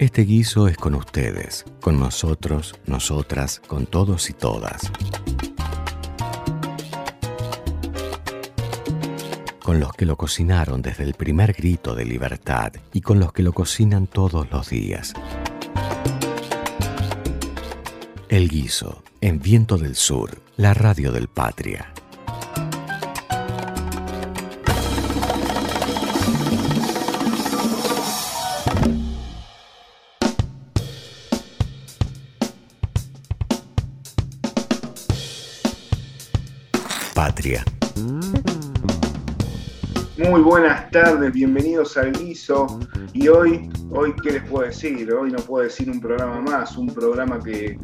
Este 0.00 0.22
guiso 0.22 0.66
es 0.66 0.78
con 0.78 0.94
ustedes, 0.94 1.66
con 1.82 2.00
nosotros, 2.00 2.74
nosotras, 2.86 3.60
con 3.66 3.84
todos 3.84 4.30
y 4.30 4.32
todas. 4.32 4.90
Con 9.62 9.78
los 9.78 9.92
que 9.92 10.06
lo 10.06 10.16
cocinaron 10.16 10.80
desde 10.80 11.04
el 11.04 11.12
primer 11.12 11.52
grito 11.52 11.94
de 11.94 12.06
libertad 12.06 12.72
y 12.94 13.02
con 13.02 13.20
los 13.20 13.34
que 13.34 13.42
lo 13.42 13.52
cocinan 13.52 14.06
todos 14.06 14.50
los 14.50 14.70
días. 14.70 15.12
El 18.30 18.48
guiso, 18.48 19.02
en 19.20 19.38
Viento 19.38 19.76
del 19.76 19.96
Sur, 19.96 20.40
la 20.56 20.72
radio 20.72 21.12
del 21.12 21.28
Patria. 21.28 21.92
Bienvenidos 41.28 41.98
al 41.98 42.12
Guiso. 42.12 42.80
Y 43.12 43.28
hoy, 43.28 43.68
hoy, 43.90 44.14
¿qué 44.22 44.32
les 44.32 44.42
puedo 44.44 44.64
decir? 44.66 45.12
Hoy 45.12 45.30
no 45.30 45.38
puedo 45.38 45.64
decir 45.64 45.90
un 45.90 46.00
programa 46.00 46.40
más, 46.40 46.78
un 46.78 46.88
programa 46.88 47.38
que, 47.40 47.76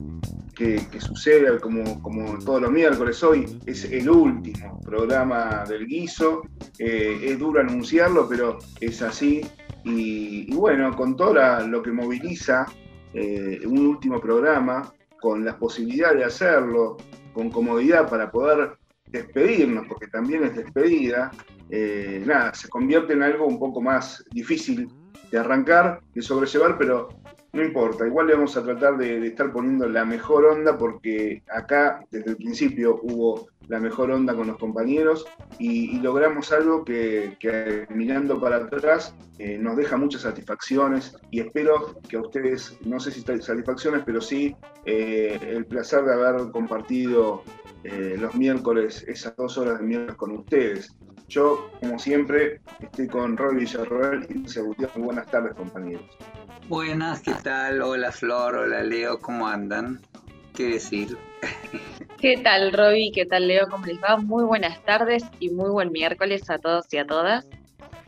sucede 0.98 1.60
como, 1.60 2.02
como 2.02 2.38
todos 2.38 2.62
los 2.62 2.70
miércoles. 2.70 3.22
Hoy 3.22 3.58
es 3.66 3.84
el 3.84 4.08
último 4.08 4.80
programa 4.80 5.64
del 5.68 5.86
Guiso. 5.86 6.42
Eh, 6.78 7.20
es 7.22 7.38
duro 7.38 7.60
anunciarlo, 7.60 8.27
pero 8.27 8.58
es 8.80 9.02
así. 9.02 9.42
Y, 9.84 10.52
bueno, 10.55 10.96
con 10.96 11.14
todo 11.14 11.34
lo 11.66 11.82
que 11.82 11.92
moviliza 11.92 12.66
eh, 13.12 13.61
un 13.66 13.86
último 13.86 14.18
programa, 14.18 14.92
con 15.20 15.44
la 15.44 15.58
posibilidad 15.58 16.14
de 16.14 16.24
hacerlo, 16.24 16.96
con 17.34 17.50
comodidad 17.50 18.08
para 18.08 18.30
poder 18.30 18.78
despedirnos, 19.08 19.86
porque 19.86 20.06
también 20.06 20.44
es 20.44 20.56
despedida, 20.56 21.30
eh, 21.70 22.22
nada, 22.25 22.55
se 22.55 22.69
convierte 22.69 23.12
en 23.12 23.22
algo 23.22 23.47
un 23.47 23.59
poco 23.59 23.81
más 23.81 24.25
difícil 24.31 24.89
de 25.31 25.39
arrancar, 25.39 26.00
de 26.14 26.23
sobrellevar, 26.23 26.78
pero 26.78 27.08
no 27.53 27.64
importa, 27.64 28.06
igual 28.06 28.27
le 28.27 28.34
vamos 28.34 28.56
a 28.56 28.62
tratar 28.62 28.98
de, 28.98 29.27
estar 29.27 29.50
poniendo 29.50 29.89
la 29.89 30.05
mejor 30.05 30.45
onda 30.45 30.77
porque 30.77 31.42
acá 31.48 32.05
desde 32.11 32.33
el 32.33 32.36
principio 32.36 33.00
hubo 33.03 33.48
la 33.69 33.81
mejor 33.81 34.11
onda 34.11 34.34
con 34.36 34.47
los 34.47 34.58
compañeros 34.58 35.27
y, 35.58 35.98
logramos 36.00 36.53
algo 36.53 36.84
que, 36.84 37.86
mirando 37.89 38.39
para 38.39 38.56
atrás 38.56 39.14
eh, 39.39 39.58
nos 39.58 39.77
deja 39.77 39.97
muchas 39.97 40.23
satisfacciones 40.23 41.17
y 41.30 41.41
espero 41.41 41.98
que 42.08 42.17
a 42.17 42.20
ustedes, 42.20 42.78
no 42.84 43.01
sé 43.01 43.11
si 43.11 43.23
satisfacciones, 43.23 44.03
pero 44.05 44.20
sí 44.20 44.55
eh, 44.84 45.39
el 45.42 45.64
placer 45.64 46.05
de 46.05 46.12
haber 46.12 46.51
compartido 46.53 47.42
los 48.19 48.34
miércoles, 48.34 49.05
esas 49.06 49.36
dos 49.36 49.56
horas 49.58 49.78
de 49.78 49.86
miércoles 49.86 50.17
con 50.17 50.33
ustedes. 50.33 50.97
Yo, 51.28 51.70
como 51.80 51.98
siempre, 51.98 52.60
estoy 52.80 53.08
con 53.08 53.36
Roy 53.36 53.56
Villarroel 53.56 54.27
y 54.30 54.34
Luis 54.34 54.58
Muy 54.94 55.05
buenas 55.05 55.27
tardes, 55.27 55.55
compañeros. 55.55 56.05
Buenas, 56.68 57.20
¿qué 57.20 57.33
tal? 57.42 57.83
Hola 57.83 58.12
Flor, 58.12 58.56
hola 58.56 58.83
Leo, 58.83 59.18
¿cómo 59.18 59.48
andan? 59.48 60.00
¿Qué 60.55 60.70
decir? 60.70 61.16
¿Qué 62.18 62.38
tal, 62.38 62.72
Roby? 62.72 63.12
¿Qué 63.12 63.27
tal, 63.27 63.48
Leo? 63.48 63.68
¿Cómo 63.68 63.86
les 63.86 64.02
va? 64.02 64.16
Muy 64.16 64.44
buenas 64.44 64.83
tardes 64.84 65.24
y 65.41 65.50
muy 65.50 65.70
buen 65.70 65.92
miércoles 65.92 66.48
a 66.48 66.58
todos 66.58 66.86
y 66.92 66.98
a 66.98 67.06
todas. 67.06 67.46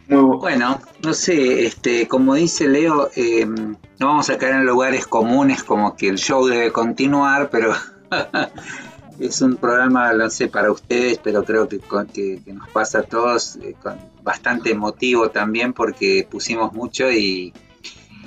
Muy 0.08 0.38
bueno, 0.38 0.80
no 1.04 1.12
sé, 1.12 1.66
este, 1.66 2.08
como 2.08 2.34
dice 2.34 2.66
Leo, 2.66 3.10
eh, 3.14 3.44
no 3.44 4.06
vamos 4.06 4.30
a 4.30 4.38
caer 4.38 4.54
en 4.54 4.64
lugares 4.64 5.06
comunes 5.06 5.62
como 5.62 5.96
que 5.96 6.08
el 6.08 6.16
show 6.16 6.46
debe 6.46 6.72
continuar, 6.72 7.50
pero 7.50 7.74
es 9.20 9.40
un 9.40 9.56
programa, 9.56 10.12
lo 10.12 10.30
sé, 10.30 10.48
para 10.48 10.70
ustedes, 10.70 11.18
pero 11.18 11.44
creo 11.44 11.68
que, 11.68 11.80
que, 12.12 12.52
nos 12.52 12.68
pasa 12.70 13.00
a 13.00 13.02
todos 13.02 13.56
eh, 13.56 13.74
con 13.82 13.98
bastante 14.22 14.70
emotivo 14.70 15.30
también 15.30 15.72
porque 15.72 16.26
pusimos 16.30 16.72
mucho 16.72 17.10
y, 17.10 17.52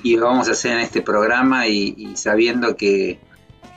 y 0.04 0.16
vamos 0.16 0.50
a 0.50 0.52
hacer 0.52 0.74
en 0.74 0.80
este 0.80 1.02
programa 1.02 1.68
y, 1.68 2.16
sabiendo 2.16 2.76
que, 2.76 3.20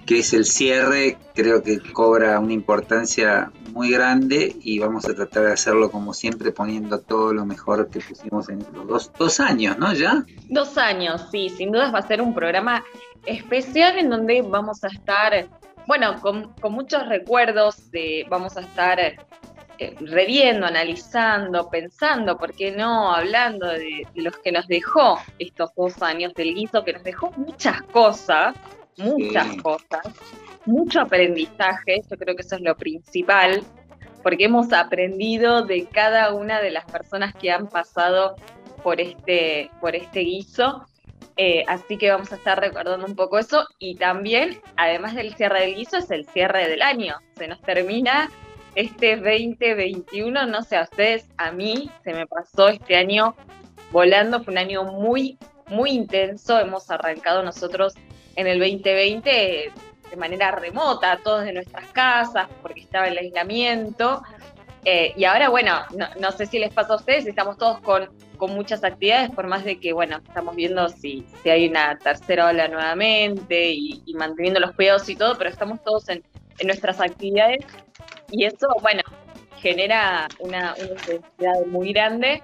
que, 0.07 0.21
es 0.21 0.33
el 0.33 0.45
cierre, 0.45 1.19
creo 1.35 1.63
que 1.63 1.81
cobra 1.93 2.41
una 2.41 2.53
importancia 2.53 3.53
muy 3.73 3.91
grande 3.91 4.57
y 4.63 4.79
vamos 4.79 5.07
a 5.07 5.15
tratar 5.15 5.45
de 5.45 5.53
hacerlo 5.53 5.91
como 5.91 6.15
siempre 6.15 6.51
poniendo 6.51 7.01
todo 7.01 7.35
lo 7.35 7.45
mejor 7.45 7.89
que 7.91 8.01
pusimos 8.01 8.49
en 8.49 8.65
los 8.73 8.87
dos, 8.87 9.13
dos 9.19 9.41
años, 9.41 9.79
¿no? 9.79 9.93
¿Ya? 9.93 10.25
Dos 10.49 10.79
años, 10.79 11.27
sí, 11.31 11.51
sin 11.51 11.73
dudas 11.73 11.93
va 11.93 11.99
a 11.99 12.07
ser 12.07 12.23
un 12.23 12.35
programa 12.35 12.85
especial 13.27 13.99
en 13.99 14.11
donde 14.11 14.43
vamos 14.43 14.85
a 14.85 14.89
estar 14.89 15.49
bueno, 15.87 16.21
con, 16.21 16.55
muchos 16.71 17.07
recuerdos, 17.09 17.91
de, 17.91 18.27
vamos 18.29 18.57
a 18.57 18.61
estar 18.61 18.99
eh, 19.01 19.17
reviendo, 20.01 20.67
analizando, 20.67 21.69
pensando, 21.69 22.39
¿por 22.39 22.55
qué 22.55 22.73
no? 22.73 23.13
Hablando 23.13 23.69
de, 23.69 24.07
los 24.15 24.37
que 24.39 24.53
nos 24.53 24.67
dejó 24.67 25.19
estos 25.39 25.75
dos 25.75 26.03
años 26.03 26.33
del 26.35 26.55
guiso, 26.55 26.85
que 26.85 26.95
nos 26.95 27.05
dejó 27.05 27.33
muchas 27.37 27.83
cosas, 27.83 28.55
muchas 28.97 29.57
cosas, 29.63 30.07
mucho 30.65 31.01
aprendizaje, 31.01 32.03
yo 32.09 32.17
creo 32.17 32.35
que 32.35 32.43
eso 32.43 32.57
es 32.57 32.63
lo 32.63 32.77
principal, 32.77 33.63
porque 34.23 34.45
hemos 34.45 34.73
aprendido 34.73 35.63
de 35.63 35.87
cada 35.87 36.33
una 36.33 36.61
de 36.61 36.71
las 36.71 36.85
personas 36.87 37.35
que 37.35 37.51
han 37.51 37.69
pasado 37.69 38.37
por 38.83 39.01
este, 39.01 39.71
por 39.81 39.95
este 39.95 40.21
guiso 40.21 40.87
eh, 41.37 41.65
así 41.67 41.99
que 41.99 42.11
vamos 42.11 42.33
a 42.33 42.37
estar 42.37 42.59
recordando 42.61 43.07
un 43.07 43.17
poco 43.17 43.39
eso 43.39 43.67
y 43.79 43.97
también, 43.97 44.61
además 44.77 45.15
del 45.15 45.35
cierre 45.35 45.63
del 45.63 45.75
guiso, 45.75 45.97
es 45.97 46.11
el 46.11 46.27
cierre 46.27 46.69
del 46.69 46.83
año. 46.83 47.17
Se 47.37 47.49
nos 47.49 47.61
termina 47.61 48.31
este 48.75 49.17
2021, 49.17 50.47
no 50.47 50.63
sé 50.63 50.77
a 50.77 50.83
ustedes, 50.83 51.27
a 51.37 51.53
mí 51.53 51.91
se 52.03 52.13
me 52.13 52.27
pasó 52.27 52.69
este 52.69 52.97
año 52.97 53.35
volando, 53.93 54.43
fue 54.43 54.53
un 54.53 54.59
año 54.59 54.85
muy, 54.85 55.39
muy 55.69 55.91
intenso. 55.91 56.59
Hemos 56.59 56.91
arrancado 56.91 57.43
nosotros 57.43 57.95
en 58.37 58.47
el 58.47 58.59
2020 58.59 59.73
de 60.11 60.17
manera 60.17 60.51
remota, 60.53 61.19
todos 61.23 61.45
de 61.45 61.53
nuestras 61.53 61.91
casas, 61.93 62.49
porque 62.63 62.81
estaba 62.81 63.09
el 63.09 63.19
aislamiento. 63.19 64.23
Eh, 64.85 65.15
y 65.17 65.25
ahora, 65.25 65.49
bueno, 65.49 65.81
no, 66.21 66.33
sé 66.33 66.47
si 66.47 66.59
les 66.59 66.73
pasa 66.73 66.93
a 66.93 66.97
ustedes, 66.97 67.27
estamos 67.27 67.57
todos 67.57 67.81
con, 67.81 68.11
con 68.37 68.55
muchas 68.55 68.85
actividades, 68.85 69.31
por 69.31 69.47
más 69.47 69.65
de 69.65 69.81
que, 69.81 69.95
bueno, 69.95 70.19
estamos 70.27 70.55
viendo 70.57 70.89
si, 70.91 71.25
si 71.43 71.51
hay 71.51 71.69
una 71.69 71.97
tercera 71.99 72.49
ola 72.49 72.69
nuevamente 72.69 73.71
y, 73.73 74.03
manteniendo 74.15 74.61
los 74.61 74.73
cuidados 74.73 75.09
y 75.09 75.17
todo, 75.17 75.37
pero 75.39 75.49
estamos 75.49 75.83
todos 75.83 76.09
en, 76.09 76.23
nuestras 76.65 77.01
actividades 77.01 77.65
y 78.31 78.45
eso, 78.45 78.69
bueno, 78.81 79.03
genera 79.61 80.29
una, 80.39 80.75
una 80.75 80.93
intensidad 80.93 81.67
muy 81.67 81.93
grande. 81.93 82.43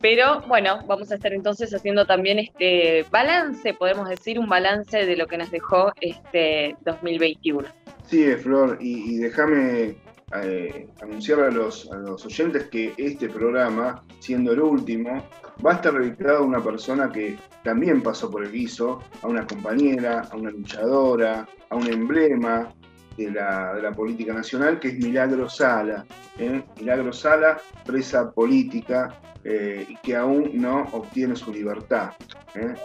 Pero 0.00 0.40
bueno, 0.48 0.80
vamos 0.86 1.12
a 1.12 1.16
estar 1.16 1.32
entonces 1.32 1.72
haciendo 1.74 2.06
también 2.06 2.38
este 2.38 3.04
balance, 3.10 3.74
podemos 3.74 4.08
decir, 4.08 4.38
un 4.38 4.48
balance 4.48 5.04
de 5.04 5.16
lo 5.16 5.26
que 5.26 5.36
nos 5.36 5.50
dejó 5.50 5.92
este 6.00 6.74
2021. 6.80 7.68
Sí, 8.06 8.26
Flor, 8.36 8.78
y 8.80 9.18
déjame 9.18 9.96
eh, 10.40 10.88
anunciar 11.02 11.40
a 11.40 11.50
los, 11.50 11.90
oyentes 12.24 12.68
que 12.68 12.94
este 12.96 13.28
programa, 13.28 14.02
siendo 14.18 14.52
el 14.52 14.60
último, 14.60 15.22
va 15.64 15.72
a 15.72 15.74
estar 15.74 15.92
dedicado 15.92 16.38
a 16.38 16.42
una 16.42 16.62
persona 16.62 17.10
que 17.10 17.38
también 17.62 18.02
pasó 18.02 18.30
por 18.30 18.44
el 18.44 18.52
guiso, 18.52 19.00
a 19.22 19.28
una 19.28 19.46
compañera, 19.46 20.22
a 20.30 20.36
una 20.36 20.50
luchadora, 20.50 21.46
a 21.68 21.76
un 21.76 21.86
emblema 21.86 22.72
de 23.16 23.30
la, 23.30 23.92
política 23.94 24.32
nacional, 24.32 24.80
que 24.80 24.88
es 24.88 24.98
Milagro 24.98 25.48
Sala. 25.48 26.04
¿eh? 26.38 26.62
Milagro 26.78 27.12
Sala, 27.12 27.60
presa 27.84 28.32
política 28.32 29.20
eh, 29.44 29.86
que 30.02 30.16
aún 30.16 30.50
no 30.54 30.88
obtiene 30.92 31.36
su 31.36 31.52
libertad. 31.52 32.12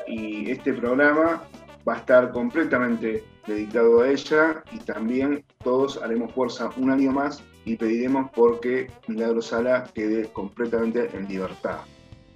Y 0.07 0.49
este 0.51 0.73
programa 0.73 1.43
va 1.87 1.93
a 1.93 1.97
estar 1.97 2.31
completamente 2.31 3.23
dedicado 3.47 4.01
a 4.01 4.09
ella 4.09 4.63
y 4.71 4.79
también 4.79 5.43
todos 5.63 5.97
haremos 6.03 6.33
fuerza 6.33 6.69
un 6.77 6.91
año 6.91 7.11
más 7.11 7.41
y 7.65 7.75
pediremos 7.75 8.29
porque 8.35 8.91
Milagro 9.07 9.41
Sala 9.41 9.89
quede 9.93 10.27
completamente 10.27 11.09
en 11.13 11.27
libertad. 11.27 11.79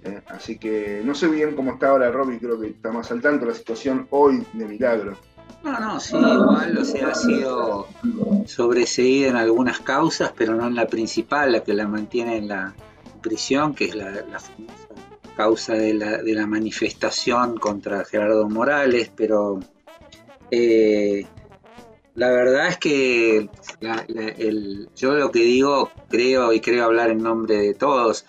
¿eh? 0.04 0.20
Así 0.28 0.58
que 0.58 1.02
no 1.04 1.14
sé 1.14 1.28
bien 1.28 1.54
cómo 1.54 1.72
está 1.72 1.90
ahora 1.90 2.10
Robbie, 2.10 2.38
creo 2.38 2.58
que 2.58 2.68
está 2.68 2.90
más 2.92 3.10
al 3.10 3.20
tanto 3.20 3.46
la 3.46 3.54
situación 3.54 4.06
hoy 4.10 4.44
de 4.52 4.66
Milagro. 4.66 5.16
No, 5.62 5.78
no, 5.78 6.00
sí, 6.00 6.16
igual, 6.16 6.76
o 6.76 6.84
sea, 6.84 7.08
ha 7.08 7.14
sido 7.14 7.86
sobreseída 8.46 9.28
en 9.28 9.36
algunas 9.36 9.78
causas, 9.78 10.32
pero 10.36 10.56
no 10.56 10.66
en 10.66 10.74
la 10.74 10.88
principal, 10.88 11.52
la 11.52 11.62
que 11.62 11.72
la 11.72 11.86
mantiene 11.86 12.36
en 12.38 12.48
la 12.48 12.74
prisión, 13.20 13.72
que 13.72 13.84
es 13.84 13.94
la, 13.94 14.12
famosa 14.40 14.88
causa 15.36 15.74
de 15.74 15.94
la, 15.94 16.18
de 16.18 16.34
la 16.34 16.46
manifestación 16.46 17.58
contra 17.58 18.04
Gerardo 18.04 18.48
Morales, 18.48 19.12
pero 19.14 19.60
eh, 20.52 21.26
la 22.14 22.28
verdad 22.28 22.68
es 22.68 22.76
que 22.76 23.48
yo 24.94 25.14
lo 25.14 25.30
que 25.30 25.38
digo, 25.38 25.90
creo 26.10 26.52
y 26.52 26.60
creo 26.60 26.84
hablar 26.84 27.10
en 27.10 27.22
nombre 27.22 27.56
de 27.56 27.72
todos, 27.72 28.26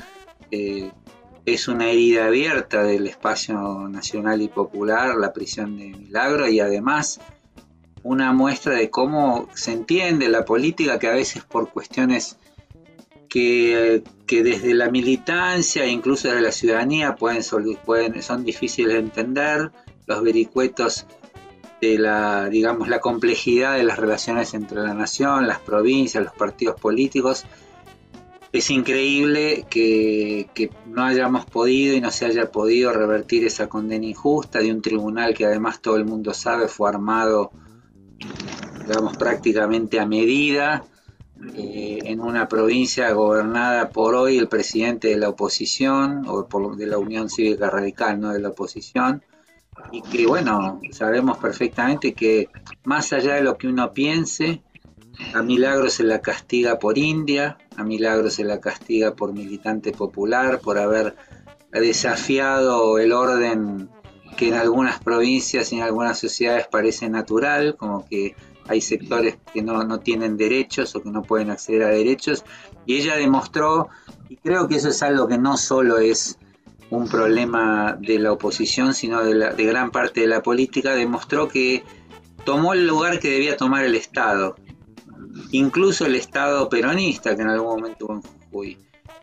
eh, 0.49 0.89
es 1.45 1.67
una 1.67 1.89
herida 1.89 2.27
abierta 2.27 2.83
del 2.83 3.07
espacio 3.07 3.89
nacional 3.89 4.41
y 4.41 4.47
popular, 4.47 5.17
la 5.17 5.33
prisión 5.33 5.77
de 5.77 5.89
Milagro, 5.89 6.47
y 6.47 6.61
además 6.61 7.19
una 8.03 8.31
muestra 8.31 8.75
de 8.75 8.89
cómo 8.89 9.49
se 9.53 9.73
entiende 9.73 10.29
la 10.29 10.45
política 10.45 10.99
que 10.99 11.09
a 11.09 11.13
veces 11.13 11.43
por 11.43 11.69
cuestiones 11.71 12.37
que, 13.27 14.01
desde 14.27 14.73
la 14.73 14.89
militancia 14.89 15.83
e 15.83 15.89
incluso 15.89 16.29
desde 16.29 16.41
la 16.41 16.51
ciudadanía 16.53 17.15
pueden, 17.15 17.43
pueden, 17.85 18.21
son 18.21 18.45
difíciles 18.45 18.93
de 18.93 18.99
entender, 18.99 19.71
los 20.05 20.23
vericuetos 20.23 21.05
de 21.83 21.99
la, 21.99 22.49
digamos, 22.49 22.87
la 22.87 22.99
complejidad 22.99 23.75
de 23.75 23.83
las 23.83 23.99
relaciones 23.99 24.53
entre 24.53 24.81
la 24.81 24.93
nación, 24.93 25.47
las 25.47 25.59
provincias, 25.59 26.23
los 26.23 26.33
partidos 26.33 26.79
políticos, 26.79 27.45
es 28.53 28.69
increíble 28.69 29.65
que, 29.69 30.69
no 30.85 31.03
hayamos 31.03 31.45
podido 31.45 31.95
y 31.95 32.01
no 32.01 32.11
se 32.11 32.25
haya 32.25 32.51
podido 32.51 32.93
revertir 32.93 33.45
esa 33.45 33.67
condena 33.67 34.05
injusta 34.05 34.59
de 34.59 34.71
un 34.71 34.81
tribunal 34.81 35.33
que 35.33 35.45
además 35.45 35.81
todo 35.81 35.97
el 35.97 36.05
mundo 36.05 36.33
sabe 36.33 36.67
fue 36.67 36.87
armado, 36.87 37.51
digamos, 38.87 39.17
prácticamente 39.17 39.99
a 39.99 40.05
medida, 40.05 40.85
eh, 41.55 41.99
en 42.03 42.21
una 42.21 42.47
provincia 42.47 43.11
gobernada 43.11 43.89
por 43.89 44.15
hoy 44.15 44.37
el 44.37 44.47
presidente 44.47 45.09
de 45.09 45.17
la 45.17 45.29
oposición, 45.29 46.23
o 46.27 46.47
por, 46.47 46.77
de 46.77 46.85
la 46.85 46.99
Unión 46.99 47.29
Cívica 47.29 47.69
Radical, 47.69 48.21
no 48.21 48.31
de 48.31 48.39
la 48.39 48.49
oposición, 48.49 49.23
y 49.91 50.01
que 50.01 50.25
bueno, 50.25 50.79
sabemos 50.91 51.37
perfectamente 51.37 52.13
que 52.13 52.49
más 52.83 53.13
allá 53.13 53.35
de 53.35 53.41
lo 53.41 53.57
que 53.57 53.67
uno 53.67 53.93
piense, 53.93 54.61
a 55.33 55.41
Milagro 55.41 55.89
se 55.89 56.03
la 56.03 56.21
castiga 56.21 56.79
por 56.79 56.97
India, 56.97 57.57
a 57.77 57.83
Milagro 57.83 58.29
se 58.29 58.43
la 58.43 58.59
castiga 58.59 59.15
por 59.15 59.33
militante 59.33 59.91
popular, 59.91 60.59
por 60.59 60.77
haber 60.77 61.15
desafiado 61.71 62.97
el 62.97 63.11
orden 63.11 63.89
que 64.37 64.47
en 64.47 64.55
algunas 64.55 64.99
provincias 64.99 65.71
y 65.71 65.77
en 65.77 65.83
algunas 65.83 66.19
sociedades 66.19 66.67
parece 66.67 67.09
natural, 67.09 67.75
como 67.77 68.05
que 68.07 68.35
hay 68.67 68.81
sectores 68.81 69.37
que 69.53 69.61
no, 69.61 69.83
no, 69.83 69.99
tienen 69.99 70.37
derechos 70.37 70.95
o 70.95 71.03
que 71.03 71.11
no 71.11 71.21
pueden 71.21 71.51
acceder 71.51 71.83
a 71.83 71.89
derechos. 71.89 72.43
Y 72.85 72.97
ella 72.97 73.15
demostró, 73.15 73.89
y 74.29 74.37
creo 74.37 74.67
que 74.67 74.75
eso 74.75 74.89
es 74.89 75.03
algo 75.03 75.27
que 75.27 75.37
no 75.37 75.57
solo 75.57 75.97
es 75.97 76.37
un 76.97 77.07
problema 77.07 77.97
de 77.99 78.19
la 78.19 78.31
oposición, 78.31 78.93
sino 78.93 79.23
de, 79.23 79.33
la, 79.33 79.53
de 79.53 79.65
gran 79.65 79.91
parte 79.91 80.21
de 80.21 80.27
la 80.27 80.43
política, 80.43 80.93
demostró 80.93 81.47
que 81.47 81.83
tomó 82.45 82.73
el 82.73 82.85
lugar 82.85 83.19
que 83.19 83.29
debía 83.29 83.57
tomar 83.57 83.83
el 83.83 83.95
Estado, 83.95 84.55
incluso 85.51 86.05
el 86.05 86.15
Estado 86.15 86.69
peronista 86.69 87.35
que 87.35 87.41
en 87.41 87.49
algún 87.49 87.79
momento 87.79 88.05
hubo 88.05 88.13
en 88.15 88.21
Jujuy. 88.21 88.77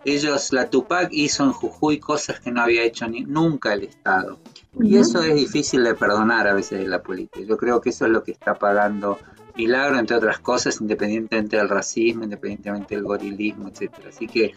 Ellos, 0.04 0.52
la 0.52 0.70
Tupac 0.70 1.10
hizo 1.12 1.44
en 1.44 1.52
Jujuy 1.52 2.00
cosas 2.00 2.40
que 2.40 2.50
no 2.50 2.62
había 2.62 2.82
hecho 2.82 3.06
ni, 3.06 3.20
nunca 3.20 3.74
el 3.74 3.84
Estado. 3.84 4.40
Y 4.80 4.96
eso 4.96 5.22
es 5.22 5.34
difícil 5.34 5.84
de 5.84 5.94
perdonar 5.94 6.48
a 6.48 6.54
veces 6.54 6.80
en 6.80 6.90
la 6.90 7.02
política. 7.02 7.44
Yo 7.46 7.56
creo 7.56 7.80
que 7.80 7.90
eso 7.90 8.06
es 8.06 8.10
lo 8.10 8.22
que 8.22 8.32
está 8.32 8.54
pagando 8.54 9.18
Milagro, 9.56 9.98
entre 9.98 10.16
otras 10.16 10.38
cosas, 10.38 10.80
independientemente 10.80 11.56
del 11.56 11.68
racismo, 11.68 12.24
independientemente 12.24 12.94
del 12.94 13.04
gorilismo, 13.04 13.68
etcétera. 13.68 14.08
Así 14.08 14.26
que 14.26 14.54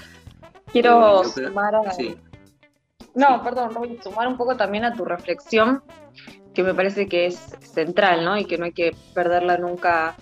quiero 0.72 1.24
eh, 1.24 1.28
sumar 1.28 1.76
a... 1.76 1.82
No, 3.16 3.44
perdón, 3.44 3.72
a 3.72 4.04
sumar 4.04 4.28
un 4.28 4.38
poco 4.38 4.58
también 4.58 4.86
a 4.86 4.94
tu 4.94 5.06
reflexión, 5.06 5.84
que 6.54 6.64
me 6.64 6.74
parece 6.74 7.08
que 7.08 7.28
es 7.28 7.36
central, 7.60 8.26
¿no? 8.26 8.38
Y 8.38 8.46
que 8.46 8.58
no 8.58 8.66
hay 8.66 8.72
que 8.72 8.96
perderla 9.14 9.58
nunca 9.58 10.16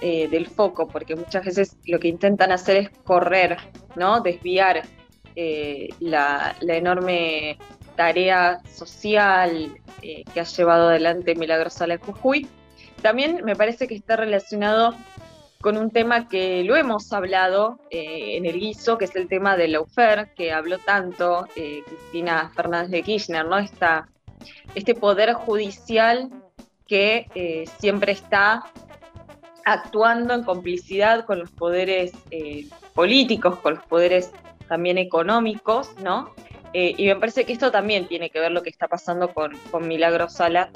eh, 0.00 0.28
del 0.28 0.48
foco, 0.48 0.88
porque 0.88 1.16
muchas 1.16 1.44
veces 1.44 1.76
lo 1.86 2.00
que 2.00 2.08
intentan 2.08 2.50
hacer 2.50 2.76
es 2.76 2.90
correr, 3.04 3.56
¿no? 3.94 4.20
Desviar 4.20 4.82
eh, 5.36 5.88
la, 6.00 6.56
enorme 6.60 7.58
tarea 7.94 8.60
social 8.64 9.78
eh, 10.02 10.24
que 10.32 10.40
ha 10.40 10.44
llevado 10.44 10.88
adelante 10.88 11.34
Milagrosala 11.34 11.98
Jujuy. 11.98 12.48
También 13.00 13.44
me 13.44 13.54
parece 13.54 13.86
que 13.86 13.94
está 13.94 14.16
relacionado 14.16 14.94
con 15.62 15.78
un 15.78 15.90
tema 15.90 16.28
que 16.28 16.62
lo 16.64 16.76
hemos 16.76 17.10
hablado 17.12 17.78
en 17.90 18.44
el 18.44 18.60
guiso, 18.60 18.98
que 18.98 19.06
es 19.06 19.16
el 19.16 19.28
tema 19.28 19.56
de 19.56 19.68
la 19.68 19.80
UFER, 19.80 20.34
que 20.34 20.52
habló 20.52 20.78
tanto 20.78 21.46
Cristina 21.54 22.52
Fernández 22.54 22.90
de 22.90 23.02
Kirchner, 23.02 23.46
¿no? 23.46 23.56
este 24.74 24.94
poder 24.94 25.32
judicial 25.32 26.30
que 26.86 27.64
siempre 27.78 28.12
está 28.12 28.64
actuando 29.64 30.34
en 30.34 30.42
complicidad 30.42 31.24
con 31.24 31.38
los 31.38 31.50
poderes 31.50 32.12
eh, 32.30 32.66
políticos, 32.94 33.58
con 33.58 33.74
los 33.74 33.84
poderes 33.84 34.30
también 34.68 34.98
económicos, 34.98 35.94
¿no? 36.02 36.34
Eh, 36.74 36.94
y 36.96 37.06
me 37.06 37.16
parece 37.16 37.44
que 37.44 37.52
esto 37.52 37.70
también 37.70 38.08
tiene 38.08 38.30
que 38.30 38.40
ver 38.40 38.50
lo 38.50 38.62
que 38.62 38.70
está 38.70 38.88
pasando 38.88 39.32
con, 39.34 39.52
con 39.70 39.86
Milagro 39.86 40.28
Sala, 40.28 40.70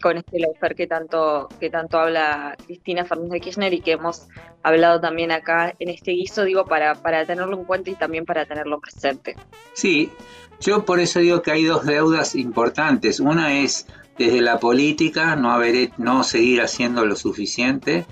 con 0.00 0.16
este 0.16 0.38
lawfare 0.38 0.74
que 0.74 0.86
tanto, 0.86 1.48
que 1.60 1.68
tanto 1.68 1.98
habla 1.98 2.56
Cristina 2.66 3.04
Fernández 3.04 3.32
de 3.32 3.40
Kirchner 3.40 3.74
y 3.74 3.80
que 3.80 3.92
hemos 3.92 4.28
hablado 4.62 5.00
también 5.00 5.30
acá 5.32 5.74
en 5.78 5.90
este 5.90 6.12
guiso, 6.12 6.44
digo, 6.44 6.64
para, 6.64 6.94
para 6.94 7.26
tenerlo 7.26 7.58
en 7.58 7.64
cuenta 7.64 7.90
y 7.90 7.94
también 7.94 8.24
para 8.24 8.46
tenerlo 8.46 8.80
presente. 8.80 9.36
Sí, 9.74 10.10
yo 10.60 10.84
por 10.84 11.00
eso 11.00 11.20
digo 11.20 11.42
que 11.42 11.50
hay 11.50 11.64
dos 11.64 11.84
deudas 11.84 12.34
importantes. 12.34 13.20
Una 13.20 13.60
es 13.60 13.86
desde 14.16 14.40
la 14.40 14.58
política, 14.58 15.36
no, 15.36 15.50
haber, 15.50 15.90
no 15.98 16.24
seguir 16.24 16.62
haciendo 16.62 17.04
lo 17.04 17.16
suficiente, 17.16 18.06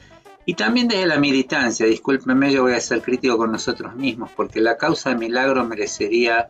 y 0.44 0.54
también 0.54 0.86
desde 0.86 1.06
la 1.06 1.18
militancia, 1.18 1.86
discúlpeme, 1.86 2.52
yo 2.52 2.62
voy 2.62 2.74
a 2.74 2.80
ser 2.80 3.02
crítico 3.02 3.36
con 3.36 3.50
nosotros 3.50 3.96
mismos, 3.96 4.30
porque 4.36 4.60
la 4.60 4.76
causa 4.76 5.10
de 5.10 5.16
Milagro 5.16 5.64
merecería 5.64 6.48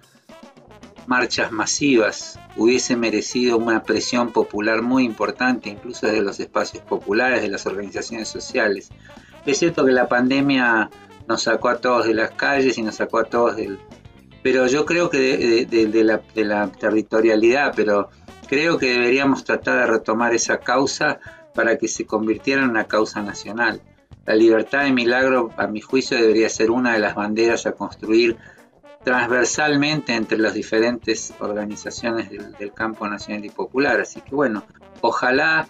marchas 1.08 1.52
masivas, 1.52 2.38
hubiese 2.56 2.96
merecido 2.96 3.58
una 3.58 3.82
presión 3.82 4.32
popular 4.32 4.82
muy 4.82 5.04
importante, 5.04 5.70
incluso 5.70 6.06
desde 6.06 6.22
los 6.22 6.40
espacios 6.40 6.82
populares, 6.84 7.42
de 7.42 7.48
las 7.48 7.66
organizaciones 7.66 8.28
sociales. 8.28 8.90
Es 9.44 9.58
cierto 9.58 9.84
que 9.84 9.92
la 9.92 10.08
pandemia 10.08 10.90
nos 11.28 11.42
sacó 11.42 11.68
a 11.68 11.78
todos 11.78 12.06
de 12.06 12.14
las 12.14 12.32
calles 12.32 12.78
y 12.78 12.82
nos 12.82 12.96
sacó 12.96 13.18
a 13.18 13.24
todos 13.24 13.56
del... 13.56 13.78
Pero 14.42 14.66
yo 14.66 14.84
creo 14.86 15.10
que 15.10 15.66
de, 15.66 16.04
la, 16.04 16.22
de 16.34 16.44
la 16.44 16.70
territorialidad, 16.70 17.72
pero 17.74 18.10
Creo 18.48 18.78
que 18.78 18.92
deberíamos 18.92 19.44
tratar 19.44 19.80
de 19.80 19.86
retomar 19.86 20.32
esa 20.32 20.58
causa 20.58 21.18
para 21.52 21.78
que 21.78 21.88
se 21.88 22.06
convirtiera 22.06 22.62
en 22.62 22.70
una 22.70 22.84
causa 22.84 23.20
nacional. 23.20 23.82
La 24.24 24.36
libertad 24.36 24.84
de 24.84 24.92
milagro, 24.92 25.50
a 25.56 25.66
mi 25.66 25.80
juicio, 25.80 26.16
debería 26.16 26.48
ser 26.48 26.70
una 26.70 26.92
de 26.92 27.00
las 27.00 27.16
banderas 27.16 27.66
a 27.66 27.72
construir 27.72 28.36
transversalmente 29.06 30.16
entre 30.16 30.36
las 30.36 30.54
diferentes 30.54 31.32
organizaciones 31.38 32.28
del, 32.28 32.72
campo 32.72 33.06
nacional 33.06 33.44
y 33.44 33.50
popular. 33.50 34.00
Así 34.00 34.20
que 34.20 34.34
bueno, 34.34 34.64
ojalá 35.00 35.68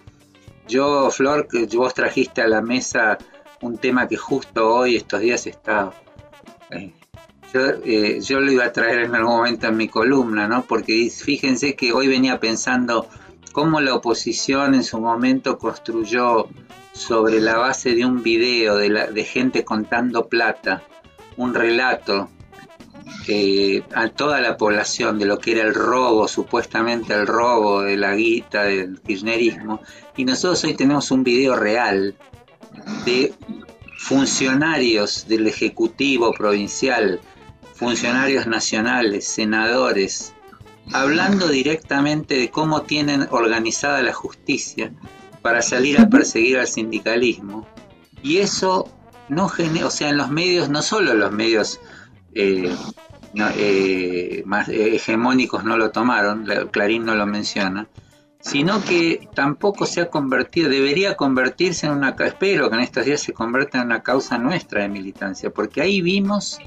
yo, 0.67 1.11
Flor, 1.11 1.47
que 1.47 1.67
vos 1.77 1.93
trajiste 1.93 2.41
a 2.41 2.47
la 2.47 2.63
mesa 2.63 3.19
un 3.61 3.77
tema 3.77 4.07
que 4.07 4.17
justo 4.17 4.67
hoy, 4.73 4.95
estos 4.95 5.19
días, 5.21 5.45
está 5.45 5.91
eh, 6.71 6.93
eh, 7.53 8.19
yo, 8.23 8.39
lo 8.39 8.51
iba 8.51 8.65
a 8.65 8.71
traer 8.71 9.01
en 9.01 9.13
algún 9.13 9.35
momento 9.35 9.67
en 9.67 9.77
mi 9.77 9.87
columna, 9.87 10.47
¿no? 10.47 10.63
Porque 10.63 11.07
fíjense 11.11 11.75
que 11.75 11.93
hoy 11.93 12.07
venía 12.07 12.39
pensando 12.39 13.07
cómo 13.51 13.81
la 13.81 13.93
oposición 13.93 14.73
en 14.73 14.83
su 14.83 14.99
momento 14.99 15.59
construyó 15.59 16.47
sobre 16.91 17.39
la 17.39 17.57
base 17.57 17.93
de 17.93 18.03
un 18.03 18.23
video 18.23 18.77
de, 18.77 19.23
gente 19.25 19.63
contando 19.63 20.27
plata, 20.27 20.81
un 21.35 21.53
relato 21.53 22.31
eh, 23.27 23.83
a 23.93 24.09
toda 24.09 24.41
la 24.41 24.57
población 24.57 25.19
de 25.19 25.25
lo 25.25 25.39
que 25.39 25.51
era 25.51 25.63
el 25.63 25.73
robo, 25.73 26.27
supuestamente 26.27 27.13
el 27.13 27.27
robo 27.27 27.81
de 27.81 27.97
la 27.97 28.15
guita 28.15 28.63
del 28.63 28.99
kirchnerismo, 29.01 29.81
y 30.15 30.25
nosotros 30.25 30.63
hoy 30.63 30.73
tenemos 30.75 31.11
un 31.11 31.23
video 31.23 31.55
real 31.55 32.15
de 33.05 33.33
funcionarios 33.97 35.27
del 35.27 35.47
Ejecutivo 35.47 36.31
Provincial 36.31 37.19
funcionarios 37.77 38.47
nacionales, 38.47 39.27
senadores, 39.27 40.33
hablando 40.93 41.47
directamente 41.47 42.35
de 42.35 42.49
cómo 42.49 42.81
tienen 42.81 43.27
organizada 43.29 44.01
la 44.01 44.13
justicia 44.13 44.91
para 45.43 45.61
salir 45.61 45.99
a 45.99 46.09
perseguir 46.09 46.57
al 46.57 46.67
sindicalismo. 46.67 47.67
Y 48.23 48.37
eso 48.37 48.89
no 49.29 49.47
genera, 49.47 49.87
o 49.87 49.91
sea, 49.91 50.09
en 50.09 50.17
los 50.17 50.31
medios, 50.31 50.69
no 50.69 50.81
solo 50.81 51.13
los 51.13 51.31
medios 51.31 51.79
eh, 52.33 52.75
eh, 53.35 54.43
más 54.45 54.69
hegemónicos 54.69 55.63
no 55.63 55.77
lo 55.77 55.91
tomaron, 55.91 56.47
Clarín 56.71 57.05
no 57.05 57.15
lo 57.15 57.25
menciona, 57.25 57.87
sino 58.39 58.83
que 58.83 59.27
tampoco 59.33 59.85
se 59.85 60.01
ha 60.01 60.09
convertido, 60.09 60.69
debería 60.69 61.15
convertirse 61.15 61.87
en 61.87 61.93
una, 61.93 62.15
espero 62.19 62.69
que 62.69 62.75
en 62.75 62.81
estos 62.81 63.05
días 63.05 63.21
se 63.21 63.33
convierta 63.33 63.79
en 63.79 63.85
una 63.85 64.03
causa 64.03 64.37
nuestra 64.37 64.81
de 64.81 64.89
militancia, 64.89 65.49
porque 65.49 65.81
ahí 65.81 66.01
vimos 66.01 66.59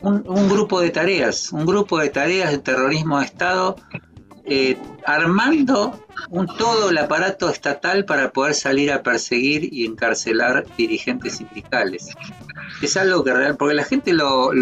un, 0.00 0.48
grupo 0.48 0.80
de 0.80 0.90
tareas, 0.90 1.52
un 1.52 1.66
grupo 1.66 1.98
de 1.98 2.08
tareas 2.08 2.50
de 2.50 2.58
terrorismo 2.58 3.18
de 3.18 3.26
Estado 3.26 3.76
eh, 4.44 4.78
armando 5.04 5.98
un, 6.30 6.46
todo 6.46 6.90
el 6.90 6.98
aparato 6.98 7.50
estatal 7.50 8.04
para 8.04 8.30
poder 8.30 8.54
salir 8.54 8.90
a 8.90 9.02
perseguir 9.02 9.68
y 9.72 9.84
encarcelar 9.84 10.64
dirigentes 10.76 11.36
sindicales. 11.36 12.08
Es 12.82 12.96
algo 12.96 13.24
que 13.24 13.32
real, 13.32 13.56
porque 13.56 13.74
la 13.74 13.84
gente 13.84 14.12
lo, 14.12 14.52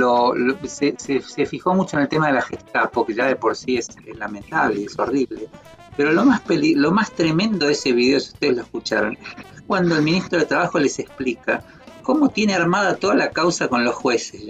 se, 0.66 1.46
fijó 1.46 1.75
mucho 1.75 1.96
en 1.96 2.02
el 2.02 2.08
tema 2.08 2.28
de 2.28 2.34
la 2.34 2.42
Gestapo, 2.42 3.04
que 3.04 3.14
ya 3.14 3.26
de 3.26 3.36
por 3.36 3.56
sí 3.56 3.76
es, 3.76 3.88
lamentable 4.16 4.80
y 4.80 4.84
es 4.84 4.98
horrible. 4.98 5.48
Pero 5.96 6.12
lo 6.12 6.25
más, 6.25 6.42
lo 6.48 6.92
más 6.92 7.12
tremendo 7.12 7.66
de 7.66 7.72
ese 7.72 7.92
video, 7.92 8.20
si 8.20 8.32
ustedes 8.32 8.56
lo 8.56 8.62
escucharon, 8.62 9.18
es 9.54 9.62
cuando 9.66 9.96
el 9.96 10.02
ministro 10.02 10.38
de 10.38 10.46
Trabajo 10.46 10.78
les 10.78 10.98
explica 10.98 11.64
cómo 12.02 12.28
tiene 12.28 12.54
armada 12.54 12.96
toda 12.96 13.14
la 13.14 13.30
causa 13.30 13.68
con 13.68 13.84
los 13.84 13.94
jueces. 13.94 14.42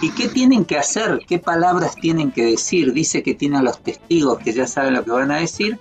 ¿Y 0.00 0.10
qué 0.10 0.28
tienen 0.28 0.64
que 0.64 0.76
hacer? 0.76 1.20
¿Qué 1.26 1.38
palabras 1.38 1.96
tienen 1.96 2.30
que 2.30 2.44
decir? 2.44 2.92
Dice 2.92 3.22
que 3.22 3.34
tienen 3.34 3.64
los 3.64 3.82
testigos 3.82 4.38
que 4.38 4.52
ya 4.52 4.66
saben 4.66 4.94
lo 4.94 5.04
que 5.04 5.10
van 5.10 5.30
a 5.30 5.38
decir 5.38 5.78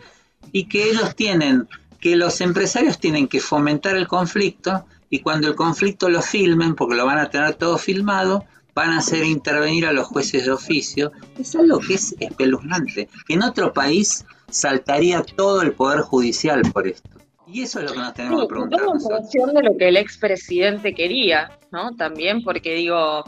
y 0.52 0.68
que 0.68 0.90
ellos 0.90 1.16
tienen, 1.16 1.68
que 2.00 2.16
los 2.16 2.42
empresarios 2.42 3.00
tienen 3.00 3.28
que 3.28 3.40
fomentar 3.40 3.96
el 3.96 4.08
conflicto 4.08 4.86
y 5.12 5.20
cuando 5.20 5.50
el 5.50 5.56
conflicto 5.56 6.10
lo 6.10 6.22
filmen, 6.22 6.74
porque 6.74 6.96
lo 6.96 7.06
van 7.06 7.20
a 7.20 7.30
tener 7.30 7.54
todo 7.56 7.78
filmado, 7.78 8.46
van 8.74 8.92
a 8.92 9.00
hacer 9.00 9.26
intervenir 9.26 9.86
a 9.86 9.92
los 9.92 10.08
jueces 10.08 10.46
de 10.46 10.52
oficio. 10.52 11.12
Es 11.38 11.54
algo 11.54 11.80
que 11.80 11.96
es 11.96 12.16
espeluznante. 12.20 13.10
En 13.28 13.44
otro 13.44 13.74
país 13.74 14.26
saltaría 14.50 15.22
todo 15.22 15.62
el 15.62 15.74
poder 15.74 16.00
judicial 16.00 16.62
por 16.74 16.88
esto. 16.88 17.10
Y 17.46 17.64
eso 17.64 17.80
es 17.80 17.86
lo 17.86 17.92
que 17.92 18.00
nos 18.00 18.14
tenemos 18.14 18.42
que 18.44 18.48
preguntar. 18.48 18.80
en 18.82 19.02
función 19.02 19.54
de 19.54 19.64
lo 19.64 19.78
que 19.78 19.90
el 19.90 19.98
expresidente 19.98 20.96
quería, 20.96 21.60
¿no? 21.72 21.94
También 21.98 22.42
porque 22.42 22.74
digo, 22.76 23.26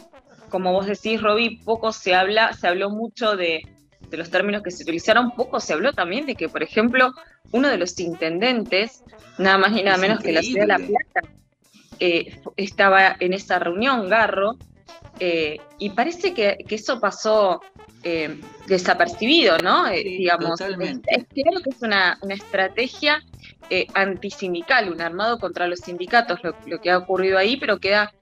como 0.47 0.71
vos 0.71 0.85
decís, 0.85 1.21
Roby, 1.21 1.57
poco 1.65 1.91
se 1.91 2.15
habla, 2.15 2.53
se 2.53 2.69
habló 2.69 2.89
mucho 2.89 3.35
de, 3.35 3.61
los 4.09 4.29
términos 4.29 4.63
que 4.63 4.71
se 4.71 4.83
utilizaron, 4.83 5.31
poco 5.31 5.59
se 5.59 5.73
habló 5.73 5.91
también 5.91 6.25
de 6.25 6.35
que, 6.35 6.47
por 6.47 6.63
ejemplo, 6.63 7.11
uno 7.51 7.67
de 7.67 7.77
los 7.77 7.99
intendentes, 7.99 9.03
nada 9.37 9.57
más 9.57 9.77
y 9.77 9.83
nada 9.83 9.97
menos 9.97 10.21
que 10.21 10.31
la 10.31 10.41
ciudad 10.41 10.61
de 10.61 10.67
La 10.67 10.77
Plata, 10.77 11.27
eh, 12.05 12.37
estaba 12.57 13.15
en 13.17 13.31
esa 13.31 13.59
reunión, 13.59 14.09
Garro, 14.09 14.57
eh, 15.21 15.57
y 15.79 15.91
parece 15.91 16.33
que, 16.33 16.57
eso 16.67 16.99
pasó 16.99 17.61
eh, 18.03 18.41
desapercibido, 18.67 19.57
¿no? 19.59 19.89
digamos, 19.89 20.59
es, 20.59 20.99
creo 21.29 21.61
que 21.63 21.69
es 21.69 21.81
una, 21.81 22.19
estrategia 22.27 23.23
antisindical, 23.93 24.91
un 24.91 24.99
armado 24.99 25.39
contra 25.39 25.65
los 25.67 25.79
sindicatos, 25.79 26.43
lo, 26.43 26.53
lo, 26.65 26.81
que 26.81 26.91
ha 26.91 26.97
ocurrido 26.97 27.37
ahí, 27.37 27.55
pero 27.55 27.79
queda 27.79 28.13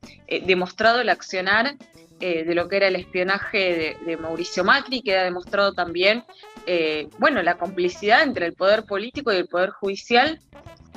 demostrado 0.46 1.02
el 1.02 1.10
accionar 1.10 1.76
de 2.20 2.54
lo 2.54 2.68
que 2.68 2.78
era 2.78 2.88
el 2.88 2.96
espionaje 2.96 3.98
de, 4.06 4.18
Mauricio 4.18 4.64
Macri, 4.64 5.02
queda 5.02 5.24
demostrado 5.24 5.74
también, 5.74 6.24
eh, 6.68 7.08
bueno, 7.18 7.42
la 7.42 7.58
complicidad 7.58 8.22
entre 8.22 8.46
el 8.46 8.54
poder 8.54 8.84
político 8.84 9.34
y 9.34 9.38
el 9.38 9.48
poder 9.48 9.72
judicial 9.72 10.40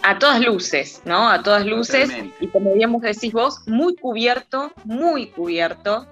a 0.04 0.18
todas 0.18 0.40
luces, 0.42 1.00
¿no? 1.06 1.30
A 1.30 1.42
todas 1.42 1.64
luces, 1.64 2.11
y 2.38 2.46
como 2.49 2.75
bien 2.75 2.94
decís 3.00 3.32
vos, 3.32 3.61
muy 3.66 3.96
cubierto, 3.96 4.70
muy 4.84 5.28
cubierto 5.28 6.06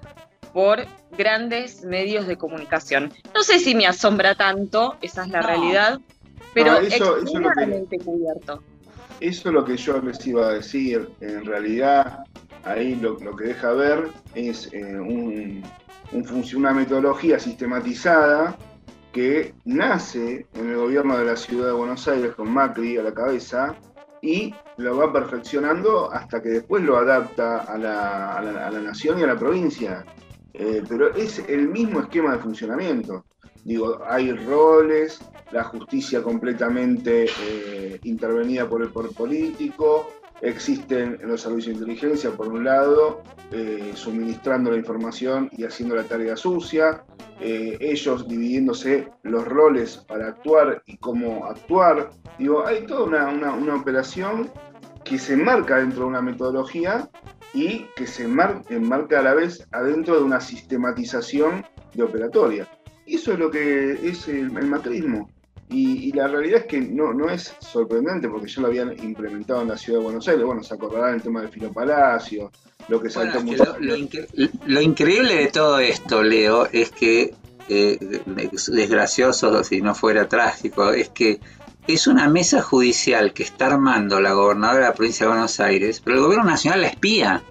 por 0.51 0.85
grandes 1.15 1.83
medios 1.83 2.25
de 2.25 2.35
comunicación. 2.35 3.13
No 3.35 3.43
sé 3.43 3.59
si 3.59 3.75
me 3.75 3.85
asombra 3.85 4.33
tanto, 4.33 4.97
esa 5.01 5.23
es 5.23 5.29
la 5.29 5.43
realidad, 5.43 5.99
pero 6.55 6.79
eso, 6.79 7.19
extremadamente 7.19 7.99
cubierto. 7.99 8.63
Eso 9.19 9.49
es 9.49 9.53
lo 9.53 9.63
que 9.63 9.77
yo 9.77 10.01
les 10.01 10.25
iba 10.25 10.47
a 10.47 10.53
decir. 10.53 11.09
En 11.21 11.45
realidad, 11.45 12.23
ahí 12.63 12.95
lo, 12.95 13.15
que 13.35 13.45
deja 13.45 13.73
ver 13.73 14.07
es 14.33 14.73
eh, 14.73 14.99
un, 14.99 15.63
una 16.55 16.73
metodología 16.73 17.39
sistematizada 17.39 18.57
que 19.13 19.53
nace 19.65 20.47
en 20.55 20.69
el 20.71 20.75
gobierno 20.75 21.17
de 21.17 21.25
la 21.25 21.37
ciudad 21.37 21.67
de 21.67 21.73
Buenos 21.73 22.07
Aires 22.07 22.33
con 22.35 22.51
Macri 22.51 22.97
a 22.97 23.03
la 23.03 23.13
cabeza 23.13 23.75
y 24.21 24.53
lo 24.77 24.97
va 24.97 25.13
perfeccionando 25.13 26.11
hasta 26.11 26.41
que 26.41 26.49
después 26.49 26.83
lo 26.83 26.97
adapta 26.97 27.59
a 27.59 27.77
la, 27.77 28.71
nación 28.81 29.19
y 29.19 29.23
a 29.23 29.27
la 29.27 29.37
provincia. 29.37 30.03
Eh, 30.53 30.83
pero 30.87 31.13
es 31.13 31.39
el 31.47 31.69
mismo 31.69 32.01
esquema 32.01 32.33
de 32.33 32.39
funcionamiento. 32.39 33.25
Digo, 33.63 33.99
hay 34.05 34.31
roles, 34.31 35.21
la 35.51 35.63
justicia 35.63 36.23
completamente 36.23 37.25
eh, 37.25 37.99
intervenida 38.03 38.67
por 38.67 38.81
el 38.81 38.89
poder 38.89 39.11
político, 39.11 40.09
existen 40.43 41.17
en 41.21 41.27
los 41.29 41.41
servicios 41.41 41.77
de 41.77 41.83
inteligencia, 41.83 42.31
por 42.31 42.49
un 42.49 42.65
lado, 42.65 43.23
eh, 43.51 43.91
suministrando 43.95 44.71
la 44.71 44.77
información 44.77 45.49
y 45.53 45.63
haciendo 45.63 45.95
la 45.95 46.03
tarea 46.03 46.35
sucia, 46.35 47.03
eh, 47.39 47.77
ellos 47.79 48.27
dividiéndose 48.27 49.07
los 49.23 49.45
roles 49.45 49.97
para 49.97 50.27
actuar 50.27 50.83
y 50.85 50.97
cómo 50.97 51.45
actuar. 51.45 52.09
Digo, 52.37 52.65
hay 52.65 52.85
toda 52.85 53.29
una, 53.29 53.75
operación 53.75 54.51
que 55.03 55.17
se 55.17 55.35
marca 55.35 55.77
dentro 55.77 56.01
de 56.01 56.07
una 56.07 56.21
metodología 56.21 57.09
y 57.53 57.85
que 57.95 58.07
se 58.07 58.23
enmarca 58.23 59.19
a 59.19 59.23
la 59.23 59.33
vez 59.33 59.65
adentro 59.71 60.17
de 60.17 60.23
una 60.23 60.41
sistematización 60.41 61.65
de 61.93 62.03
operatoria. 62.03 62.67
Eso 63.05 63.33
es 63.33 63.39
lo 63.39 63.51
que 63.51 64.07
es 64.07 64.27
el, 64.27 64.51
macrismo. 64.51 65.29
Y, 65.69 66.11
la 66.11 66.27
realidad 66.27 66.61
es 66.61 66.65
que 66.65 66.79
no, 66.79 67.13
no 67.13 67.29
es 67.29 67.55
sorprendente 67.59 68.29
porque 68.29 68.47
ya 68.47 68.61
lo 68.61 68.67
habían 68.67 68.93
implementado 69.03 69.63
en 69.63 69.69
la 69.69 69.77
ciudad 69.77 69.99
de 69.99 70.05
Buenos 70.05 70.27
Aires. 70.27 70.45
Bueno, 70.45 70.63
se 70.63 70.73
acordarán 70.75 71.15
el 71.15 71.21
tema 71.21 71.41
del 71.41 71.49
Filo 71.49 71.71
Palacio, 71.71 72.51
lo 72.89 73.01
que 73.01 73.09
saltó 73.09 73.41
mucho. 73.41 73.75
Lo, 73.79 74.81
increíble 74.81 75.35
de 75.35 75.47
todo 75.47 75.79
esto, 75.79 76.21
Leo, 76.21 76.67
es 76.71 76.91
que, 76.91 77.33
eh, 77.69 77.97
desgracioso 78.67 79.63
si 79.63 79.81
no 79.81 79.95
fuera 79.95 80.27
trágico, 80.27 80.91
es 80.91 81.09
que 81.09 81.39
es 81.87 82.07
una 82.07 82.29
mesa 82.29 82.61
judicial 82.61 83.33
que 83.33 83.43
está 83.43 83.67
armando 83.67 84.21
la 84.21 84.33
gobernadora 84.33 84.85
de 84.85 84.89
la 84.91 84.95
provincia 84.95 85.25
de 85.25 85.31
Buenos 85.31 85.59
Aires, 85.59 86.01
pero 86.03 86.17
el 86.17 86.23
gobierno 86.23 86.45
nacional 86.45 86.81
la 86.81 86.87
espía. 86.87 87.43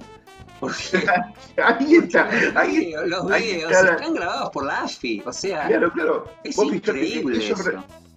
ahí 1.63 1.95
está, 1.97 2.31
ahí, 2.55 2.95
los 3.07 3.27
videos 3.27 3.73
están 3.73 4.15
grabados 4.15 4.51
por 4.51 4.65
la 4.65 4.83
AFI, 4.83 5.23
o 5.27 5.33
sea, 5.33 5.67
claro, 5.67 5.93
claro. 5.93 6.25
es 6.45 6.57
increíble 6.59 7.39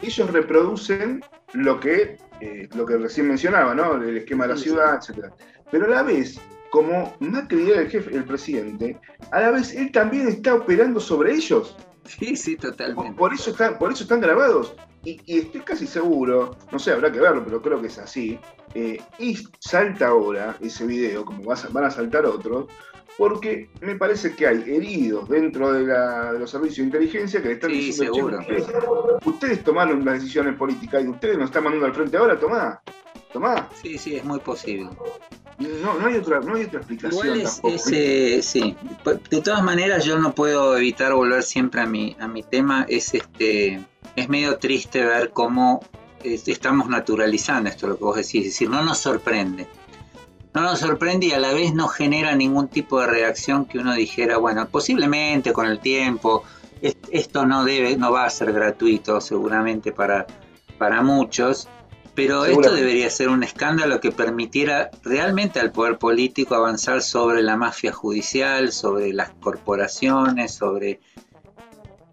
ellos, 0.02 0.32
reproducen 0.32 1.24
lo 1.54 1.80
que, 1.80 2.18
eh, 2.42 2.70
lo 2.76 2.86
que 2.86 2.98
recién 2.98 3.28
mencionaba, 3.28 3.74
¿no? 3.74 3.96
El 3.96 4.18
esquema 4.18 4.46
de 4.46 4.54
la 4.54 4.60
ciudad, 4.60 5.00
etc. 5.00 5.32
Pero 5.72 5.86
a 5.86 5.90
la 5.90 6.04
vez, 6.04 6.40
como 6.70 7.16
Macri 7.20 7.72
era 7.72 7.82
el 7.82 7.90
jefe, 7.90 8.16
el 8.16 8.26
presidente, 8.26 9.00
a 9.32 9.42
la 9.42 9.52
vez 9.52 9.74
él 9.74 9.92
también 9.92 10.28
está 10.28 10.56
operando 10.56 11.00
sobre 11.00 11.34
ellos. 11.34 11.76
Sí, 12.06 12.36
sí, 12.36 12.56
totalmente. 12.56 13.14
Por 13.14 13.34
eso 13.34 13.52
están, 13.52 13.78
por 13.78 13.92
eso 13.92 14.04
están 14.04 14.22
grabados. 14.22 14.76
Y, 15.04 15.22
estoy 15.28 15.62
casi 15.62 15.88
seguro, 15.88 16.58
no 16.72 16.80
sé, 16.80 16.92
habrá 16.92 17.12
que 17.12 17.20
verlo, 17.20 17.44
pero 17.46 17.62
creo 17.62 17.80
que 17.80 17.88
es 17.88 17.98
así. 17.98 18.40
Eh, 18.76 19.02
y 19.20 19.38
salta 19.58 20.08
ahora 20.08 20.58
ese 20.60 20.86
video, 20.86 21.24
como 21.24 21.44
van 21.46 21.84
a 21.86 21.90
saltar 21.90 22.26
otros, 22.26 22.66
porque 23.18 23.70
me 23.80 23.96
parece 23.96 24.36
que 24.36 24.46
hay 24.46 24.64
heridos 24.68 25.30
dentro 25.30 25.72
de, 25.72 25.86
los 26.38 26.52
servicios 26.52 26.78
de 26.80 26.84
inteligencia 26.84 27.42
que 27.42 27.48
le 27.48 27.54
están 27.54 27.72
diciendo, 27.72 28.38
ustedes, 29.24 29.64
tomaron 29.64 30.04
las 30.04 30.16
decisiones 30.16 30.58
políticas 30.58 31.06
y 31.06 31.08
ustedes 31.08 31.38
nos 31.38 31.46
están 31.46 31.64
mandando 31.64 31.86
al 31.86 31.94
frente 31.94 32.18
ahora, 32.18 32.38
tomá, 32.38 32.82
tomá. 33.32 33.70
Sí, 33.82 33.98
sí, 33.98 34.18
es 34.18 34.26
muy 34.26 34.40
posible. 34.40 34.90
No, 35.58 35.94
no, 35.98 36.08
hay, 36.08 36.18
otra, 36.18 36.42
no 36.42 36.56
hay 36.56 36.66
otra 36.66 36.80
explicación. 36.80 37.28
Igual 37.28 37.42
es, 37.64 38.46
sí. 38.46 38.76
De 39.30 39.42
todas 39.42 39.64
maneras, 39.64 40.04
yo 40.04 40.20
no 40.20 40.36
puedo 40.36 40.76
evitar 40.76 41.14
volver 41.14 41.44
siempre 41.44 41.80
a 41.80 41.86
mi, 41.86 42.18
a 42.20 42.28
mi 42.28 42.44
tema. 42.44 42.86
Es 42.90 43.14
este 43.14 43.82
es 44.18 44.30
medio 44.30 44.58
triste 44.58 45.06
ver 45.06 45.32
cómo 45.32 45.82
estamos 46.34 46.90
naturalizando 46.90 47.70
esto, 47.70 47.88
lo 47.88 47.98
que 47.98 48.04
vos 48.04 48.16
decís. 48.16 48.46
Es 48.46 48.54
decir, 48.54 48.70
no 48.70 48.84
nos 48.84 48.98
sorprende. 48.98 49.68
No 50.54 50.62
nos 50.62 50.80
sorprende 50.80 51.28
y 51.28 51.32
a 51.34 51.40
la 51.40 51.54
vez 51.54 51.74
no 51.74 51.88
genera 51.88 52.36
ningún 52.36 52.70
tipo 52.70 53.02
de 53.02 53.08
reacción 53.08 53.66
que 53.66 53.78
uno 53.78 53.94
dijera, 53.94 54.38
bueno, 54.38 54.68
posiblemente 54.68 55.52
con 55.52 55.66
el 55.68 55.80
tiempo, 55.80 56.44
esto 56.82 57.46
no 57.46 57.66
debe, 57.66 57.98
no 57.98 58.12
va 58.12 58.26
a 58.26 58.30
ser 58.30 58.54
gratuito 58.54 59.20
seguramente 59.20 59.92
para, 59.92 60.28
para 60.78 61.02
muchos, 61.02 61.68
pero 62.14 62.46
esto 62.46 62.74
debería 62.74 63.10
ser 63.10 63.28
un 63.28 63.44
escándalo 63.44 64.00
que 64.00 64.12
permitiera 64.12 64.90
realmente 65.04 65.60
al 65.60 65.72
poder 65.74 65.98
político 65.98 66.56
avanzar 66.56 67.02
sobre 67.02 67.44
la 67.44 67.58
mafia 67.58 67.92
judicial, 67.92 68.72
sobre 68.72 69.14
las 69.14 69.32
corporaciones, 69.42 70.54
sobre... 70.54 71.02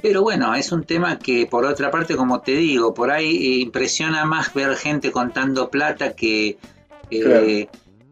Pero 0.02 0.22
bueno, 0.22 0.54
es 0.54 0.72
un 0.72 0.84
tema 0.84 1.18
que 1.18 1.46
por 1.46 1.64
otra 1.64 1.90
parte, 1.90 2.16
como 2.16 2.40
te 2.40 2.56
digo, 2.56 2.92
por 2.92 3.10
ahí 3.10 3.62
impresiona 3.62 4.24
más 4.24 4.52
ver 4.52 4.76
gente 4.76 5.12
contando 5.12 5.70
plata 5.70 6.14
que, 6.14 6.58
eh, 7.10 7.68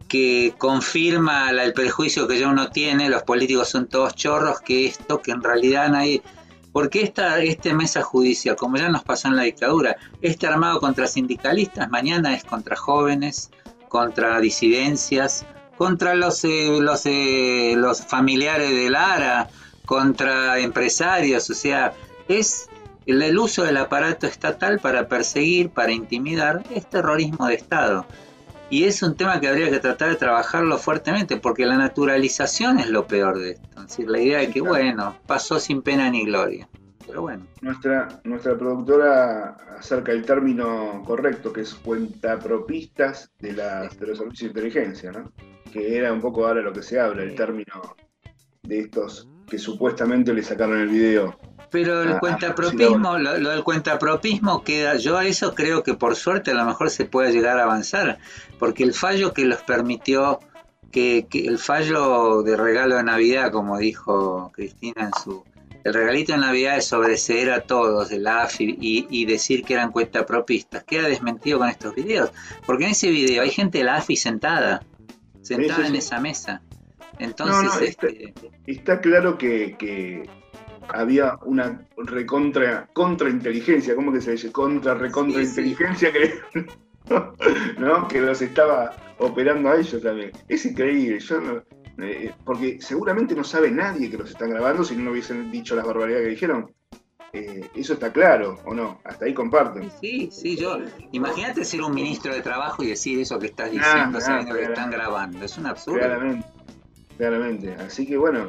que 0.09 0.55
confirma 0.57 1.51
el 1.51 1.73
prejuicio 1.73 2.29
que 2.29 2.39
ya 2.39 2.49
uno 2.49 2.71
tiene, 2.71 3.11
los 3.11 3.25
políticos 3.25 3.69
son 3.69 3.89
todos 3.89 4.15
chorros, 4.15 4.61
que 4.61 4.87
esto, 4.87 5.21
que 5.21 5.33
en 5.33 5.43
realidad 5.43 5.89
nadie 5.91 6.23
porque 6.73 7.03
esta, 7.03 7.41
este 7.43 7.75
mesa 7.75 8.03
judicial, 8.03 8.57
como 8.57 8.77
ya 8.77 8.89
nos 8.89 9.03
pasó 9.03 9.29
en 9.29 9.37
la 9.37 9.43
dictadura, 9.43 9.97
este 10.23 10.47
armado 10.47 10.81
contra 10.81 11.07
sindicalistas, 11.07 11.91
mañana 11.91 12.35
es 12.35 12.45
contra 12.45 12.77
jóvenes, 12.77 13.51
contra 13.89 14.39
disidencias, 14.41 15.45
contra 15.77 16.15
los, 16.15 16.45
eh, 16.45 16.79
los, 16.81 17.07
eh, 17.07 17.75
los 17.77 18.05
familiares 18.05 18.71
de 18.71 18.91
Lara, 18.91 19.49
contra 19.91 20.61
empresarios, 20.61 21.51
o 21.51 21.55
sea, 21.55 21.95
es 22.29 22.69
el, 23.07 23.37
uso 23.37 23.65
del 23.65 23.77
aparato 23.77 24.29
estatal 24.29 24.79
para 24.79 25.09
perseguir, 25.09 25.71
para 25.71 25.91
intimidar, 25.91 26.63
es 26.73 26.89
terrorismo 26.89 27.49
de 27.49 27.55
Estado. 27.55 28.07
Y 28.71 28.85
es 28.85 29.03
un 29.03 29.17
tema 29.17 29.41
que 29.41 29.49
habría 29.49 29.69
que 29.69 29.81
tratar 29.81 30.11
de 30.11 30.15
trabajarlo 30.15 30.79
fuertemente, 30.79 31.39
porque 31.39 31.67
la 31.67 31.77
naturalización 31.77 32.79
es 32.79 32.89
lo 32.89 33.09
peor 33.09 33.41
de 33.41 33.51
esto. 33.51 33.69
Es 33.81 33.89
decir, 33.89 34.09
la 34.09 34.21
idea 34.21 34.39
de 34.39 34.51
que, 34.53 34.61
bueno, 34.61 35.17
pasó 35.27 35.59
sin 35.59 35.83
pena 35.83 36.09
ni 36.09 36.25
gloria. 36.25 36.69
Pero 37.05 37.23
bueno. 37.23 37.49
Nuestra, 37.61 38.21
nuestra 38.23 38.57
productora 38.57 39.57
acerca 39.77 40.13
el 40.13 40.25
término 40.25 41.03
correcto, 41.05 41.53
que 41.53 41.63
es 41.63 41.75
cuentapropistas 41.75 43.29
de, 43.41 43.55
las, 43.55 43.99
de 43.99 44.07
los 44.07 44.19
servicios 44.19 44.55
de 44.55 44.61
inteligencia, 44.61 45.11
¿no? 45.11 45.33
Que 45.73 45.97
era 45.97 46.13
un 46.13 46.21
poco 46.21 46.47
ahora 46.47 46.63
lo 46.63 46.73
que 46.73 46.85
se 46.85 47.01
habla, 47.01 47.25
el 47.25 47.35
término 47.35 47.97
de 48.63 48.79
estos 48.79 49.30
que 49.51 49.59
supuestamente 49.59 50.33
le 50.33 50.43
sacaron 50.43 50.81
el 50.81 50.89
video 50.89 51.37
pero 51.71 52.03
el 52.03 52.13
ah, 52.13 52.19
cuentapropismo, 52.19 53.19
lo, 53.19 53.39
lo, 53.39 53.51
del 53.51 53.63
cuentapropismo 53.63 54.65
queda, 54.65 54.97
yo 54.97 55.17
a 55.17 55.27
eso 55.27 55.55
creo 55.55 55.83
que 55.83 55.95
por 55.95 56.17
suerte 56.17 56.51
a 56.51 56.55
lo 56.55 56.65
mejor 56.65 56.91
se 56.91 57.05
puede 57.05 57.33
llegar 57.33 57.59
a 57.59 57.65
avanzar, 57.65 58.19
porque 58.59 58.83
el 58.83 58.93
fallo 58.93 59.33
que 59.33 59.45
los 59.45 59.63
permitió, 59.63 60.41
que, 60.91 61.27
el 61.33 61.59
fallo 61.59 62.43
de 62.43 62.57
regalo 62.57 62.97
de 62.97 63.05
Navidad, 63.05 63.53
como 63.53 63.79
dijo 63.79 64.51
Cristina 64.53 65.05
en 65.05 65.13
su, 65.23 65.45
el 65.85 65.95
regalito 65.95 66.33
de 66.33 66.39
Navidad 66.39 66.77
es 66.77 66.87
sobreseer 66.87 67.53
a 67.53 67.61
todos 67.61 68.09
de 68.09 68.19
la 68.19 68.43
AFI 68.43 68.77
y, 68.81 69.25
decir 69.27 69.63
que 69.63 69.75
eran 69.75 69.93
cuentapropistas, 69.93 70.83
queda 70.85 71.09
desmentido 71.09 71.61
con 71.61 71.69
estos 71.69 71.95
videos, 71.95 72.33
porque 72.67 72.85
en 72.85 72.91
ese 72.91 73.11
video 73.11 73.43
hay 73.43 73.51
gente 73.51 73.79
de 73.79 73.85
la 73.85 73.97
AFI 73.97 74.17
sentada, 74.17 74.83
sentada 75.41 75.87
en 75.87 75.95
esa 75.95 76.19
mesa. 76.19 76.63
Entonces, 77.21 77.91
este, 77.91 78.35
está, 78.67 79.01
claro 79.01 79.37
que, 79.37 79.77
que 79.79 80.29
había 80.89 81.39
una 81.45 81.87
recontra 81.97 82.89
contrainteligencia, 82.93 83.95
¿cómo 83.95 84.13
que 84.13 84.21
se 84.21 84.33
dice? 84.33 84.51
Contra 84.51 84.95
recontra 84.95 85.43
inteligencia 85.43 86.13
que, 86.13 86.35
¿no? 87.79 88.09
que 88.09 88.21
los 88.21 88.41
estaba 88.43 88.97
operando 89.19 89.71
a 89.71 89.77
ellos 89.77 90.03
también. 90.03 90.33
Es 90.49 90.65
increíble, 90.65 91.21
yo 91.21 91.63
eh, 92.03 92.33
porque 92.45 92.81
seguramente 92.81 93.35
no 93.35 93.45
sabe 93.45 93.71
nadie 93.71 94.11
que 94.11 94.17
los 94.17 94.31
están 94.31 94.51
grabando 94.51 94.85
si 94.85 94.97
no 94.97 95.11
hubiesen 95.11 95.51
dicho 95.51 95.77
las 95.77 95.85
barbaridades 95.85 96.25
que 96.25 96.31
dijeron. 96.31 96.75
Eh, 97.33 97.71
eso 97.77 97.93
está 97.93 98.13
claro, 98.13 98.59
¿o 98.65 98.75
no? 98.75 99.01
Hasta 99.05 99.27
ahí 99.27 99.35
comparten. 99.35 99.89
Sí, 100.01 100.31
sí, 100.33 100.57
yo. 100.57 100.79
Imagínate 101.13 101.65
ser 101.65 101.83
un 101.83 101.95
ministro 101.95 102.35
de 102.35 102.41
trabajo 102.41 102.83
y 102.83 102.89
decir 102.89 103.21
eso 103.21 103.39
que 103.39 103.47
estás 103.47 103.69
ah, 103.69 103.71
diciendo 103.71 104.19
ah, 104.19 104.21
sabiendo 104.21 104.55
que 104.57 104.65
están 104.65 104.91
grabando. 104.91 105.45
Es 105.45 105.57
un 105.57 105.67
absurdo. 105.67 106.01
Claramente, 106.01 106.47
claramente. 107.21 107.75
Así 107.75 108.07
que 108.07 108.17
bueno, 108.17 108.47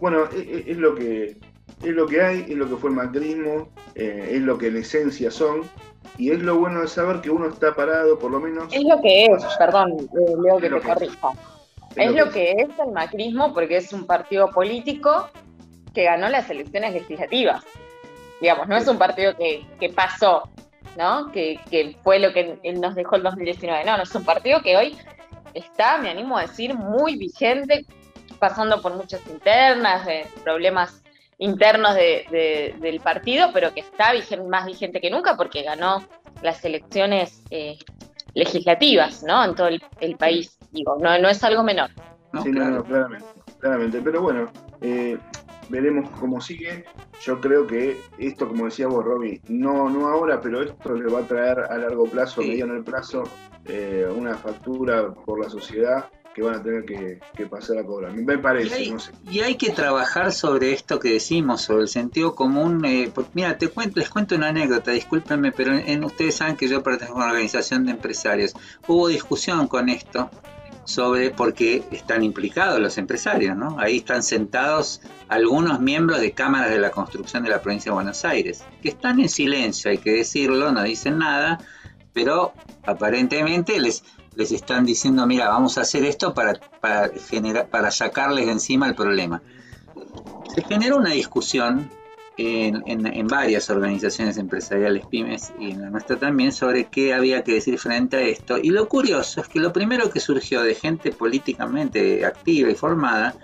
bueno, 0.00 0.24
e, 0.34 0.40
e, 0.40 0.72
es 0.72 0.78
lo 0.78 0.94
que 0.94 1.36
es 1.82 1.94
lo 1.94 2.06
que 2.06 2.22
hay, 2.22 2.40
es 2.48 2.56
lo 2.56 2.68
que 2.68 2.76
fue 2.76 2.88
el 2.88 2.96
macrismo, 2.96 3.68
eh, 3.94 4.30
es 4.32 4.40
lo 4.40 4.56
que 4.56 4.68
en 4.68 4.78
esencia 4.78 5.30
son, 5.30 5.62
y 6.16 6.30
es 6.30 6.40
lo 6.40 6.56
bueno 6.56 6.80
de 6.80 6.88
saber 6.88 7.20
que 7.20 7.28
uno 7.28 7.48
está 7.48 7.74
parado, 7.74 8.18
por 8.18 8.30
lo 8.30 8.40
menos. 8.40 8.72
Es 8.72 8.82
lo 8.84 9.00
que 9.02 9.26
es, 9.26 9.44
perdón, 9.58 9.92
eh, 10.00 10.34
Leo 10.42 10.58
que 10.58 10.70
te 10.70 10.80
corrija. 10.80 11.28
Es, 11.96 12.12
lo, 12.12 12.30
que, 12.30 12.52
es. 12.52 12.68
el 12.78 12.92
macrismo 12.92 13.52
porque 13.52 13.76
es 13.76 13.92
un 13.92 14.06
partido 14.06 14.48
político 14.50 15.28
que 15.92 16.04
ganó 16.04 16.28
las 16.28 16.48
elecciones 16.48 16.94
legislativas. 16.94 17.62
Digamos, 18.40 18.66
no 18.66 18.76
es 18.76 18.88
un 18.88 18.98
partido 18.98 19.34
que, 19.36 19.88
pasó, 19.94 20.48
¿no? 20.96 21.30
Que, 21.30 21.60
que, 21.70 21.96
fue 22.02 22.18
lo 22.18 22.32
que 22.32 22.58
nos 22.74 22.94
dejó 22.94 23.16
el 23.16 23.22
2019. 23.22 23.84
No, 23.84 23.96
no 23.98 24.02
es 24.02 24.14
un 24.14 24.24
partido 24.24 24.60
que 24.62 24.76
hoy 24.76 24.96
está, 25.54 25.98
me 25.98 26.10
animo 26.10 26.36
a 26.36 26.42
decir, 26.42 26.74
muy 26.74 27.16
vigente, 27.16 27.86
pasando 28.48 28.82
por 28.82 28.94
muchas 28.94 29.26
internas, 29.28 30.04
de 30.04 30.26
problemas 30.42 31.02
internos 31.38 31.94
del 31.94 33.00
partido, 33.02 33.48
pero 33.54 33.72
que 33.72 33.80
está 33.80 34.12
más 34.46 34.66
vigente 34.66 35.00
que 35.00 35.10
nunca 35.10 35.34
porque 35.34 35.62
ganó 35.62 36.04
las 36.42 36.62
elecciones 36.62 37.42
eh, 37.50 37.78
legislativas, 38.34 39.22
¿no? 39.22 39.42
En 39.42 39.54
todo 39.54 39.68
el, 39.68 40.16
país, 40.18 40.58
digo, 40.72 40.98
no, 41.00 41.18
no 41.18 41.28
es 41.30 41.42
algo 41.42 41.62
menor. 41.62 41.88
Sí, 42.42 42.50
no, 42.50 42.84
claramente, 42.84 43.26
claramente. 43.58 44.02
Pero 44.02 44.20
bueno, 44.20 44.52
eh, 44.82 45.16
veremos 45.70 46.10
cómo 46.20 46.38
sigue. 46.38 46.84
Yo 47.22 47.40
creo 47.40 47.66
que 47.66 47.98
esto, 48.18 48.46
como 48.46 48.66
decía 48.66 48.88
vos, 48.88 49.06
Roby, 49.06 49.40
no, 49.48 49.88
no 49.88 50.08
ahora, 50.08 50.38
pero 50.38 50.62
esto 50.62 50.92
le 50.92 51.10
va 51.10 51.20
a 51.20 51.26
traer 51.26 51.60
a 51.60 51.78
largo 51.78 52.04
plazo, 52.04 52.42
a 52.42 52.44
mediano 52.44 52.84
plazo, 52.84 53.22
eh, 53.64 54.06
una 54.14 54.34
factura 54.34 55.14
por 55.14 55.42
la 55.42 55.48
sociedad 55.48 56.10
que 56.34 56.42
van 56.42 56.56
a 56.56 56.62
tener 56.62 56.84
que, 56.84 57.46
pasar 57.46 57.78
a 57.78 57.84
cobrar. 57.84 58.12
Me 58.12 58.38
parece, 58.38 58.82
y 58.82 58.90
hay, 58.90 58.96
Y 59.30 59.40
hay 59.40 59.54
que 59.54 59.70
trabajar 59.70 60.32
sobre 60.32 60.72
esto 60.72 60.98
que 60.98 61.12
decimos, 61.12 61.62
sobre 61.62 61.82
el 61.82 61.88
sentido 61.88 62.34
común. 62.34 62.84
Eh, 62.84 63.10
mira, 63.32 63.56
te 63.56 63.68
cuento, 63.68 64.00
les 64.00 64.10
cuento 64.10 64.34
una 64.34 64.48
anécdota, 64.48 64.90
discúlpenme, 64.90 65.52
pero 65.52 65.72
en, 65.72 66.04
ustedes 66.04 66.34
saben 66.34 66.56
que 66.56 66.68
yo 66.68 66.82
pertenezco 66.82 67.14
a 67.14 67.22
una 67.22 67.32
organización 67.32 67.86
de 67.86 67.92
empresarios. 67.92 68.54
Hubo 68.86 69.08
discusión 69.08 69.68
con 69.68 69.88
esto 69.88 70.28
sobre 70.84 71.30
porque 71.30 71.82
están 71.92 72.22
implicados 72.22 72.80
los 72.80 72.98
empresarios, 72.98 73.56
¿no? 73.56 73.78
Ahí 73.78 73.98
están 73.98 74.22
sentados 74.22 75.00
algunos 75.28 75.80
miembros 75.80 76.20
de 76.20 76.32
cámaras 76.32 76.70
de 76.70 76.78
la 76.78 76.90
construcción 76.90 77.44
de 77.44 77.50
la 77.50 77.62
provincia 77.62 77.90
de 77.90 77.94
Buenos 77.94 78.24
Aires, 78.24 78.64
que 78.82 78.88
están 78.88 79.20
en 79.20 79.28
silencio, 79.28 79.90
hay 79.90 79.98
que 79.98 80.12
decirlo, 80.12 80.72
no 80.72 80.82
dicen 80.82 81.18
nada, 81.18 81.58
pero 82.12 82.52
aparentemente 82.84 83.80
les 83.80 84.04
les 84.36 84.52
están 84.52 84.84
diciendo, 84.84 85.26
mira, 85.26 85.48
vamos 85.48 85.78
a 85.78 85.82
hacer 85.82 86.04
esto 86.04 86.34
para, 86.34 86.54
para, 86.80 87.10
generar, 87.30 87.68
para 87.68 87.90
sacarles 87.90 88.46
de 88.46 88.52
encima 88.52 88.86
el 88.86 88.94
problema. 88.94 89.42
Se 90.54 90.62
generó 90.62 90.96
una 90.96 91.10
discusión 91.10 91.90
en, 92.36 92.82
en, 93.06 93.26
varias 93.28 93.70
organizaciones 93.70 94.38
empresariales 94.38 95.06
pymes 95.06 95.52
y 95.58 95.70
en 95.70 95.82
la 95.82 95.90
nuestra 95.90 96.16
también 96.16 96.52
sobre 96.52 96.86
qué 96.86 97.14
había 97.14 97.44
que 97.44 97.54
decir 97.54 97.78
frente 97.78 98.16
a 98.16 98.20
esto. 98.22 98.58
Y 98.58 98.70
lo 98.70 98.88
curioso 98.88 99.40
es 99.40 99.48
que 99.48 99.60
lo 99.60 99.72
primero 99.72 100.10
que 100.10 100.20
surgió 100.20 100.62
de 100.62 100.74
gente 100.74 101.12
políticamente 101.12 102.24
activa 102.24 102.70
y 102.70 102.74
formada 102.74 103.36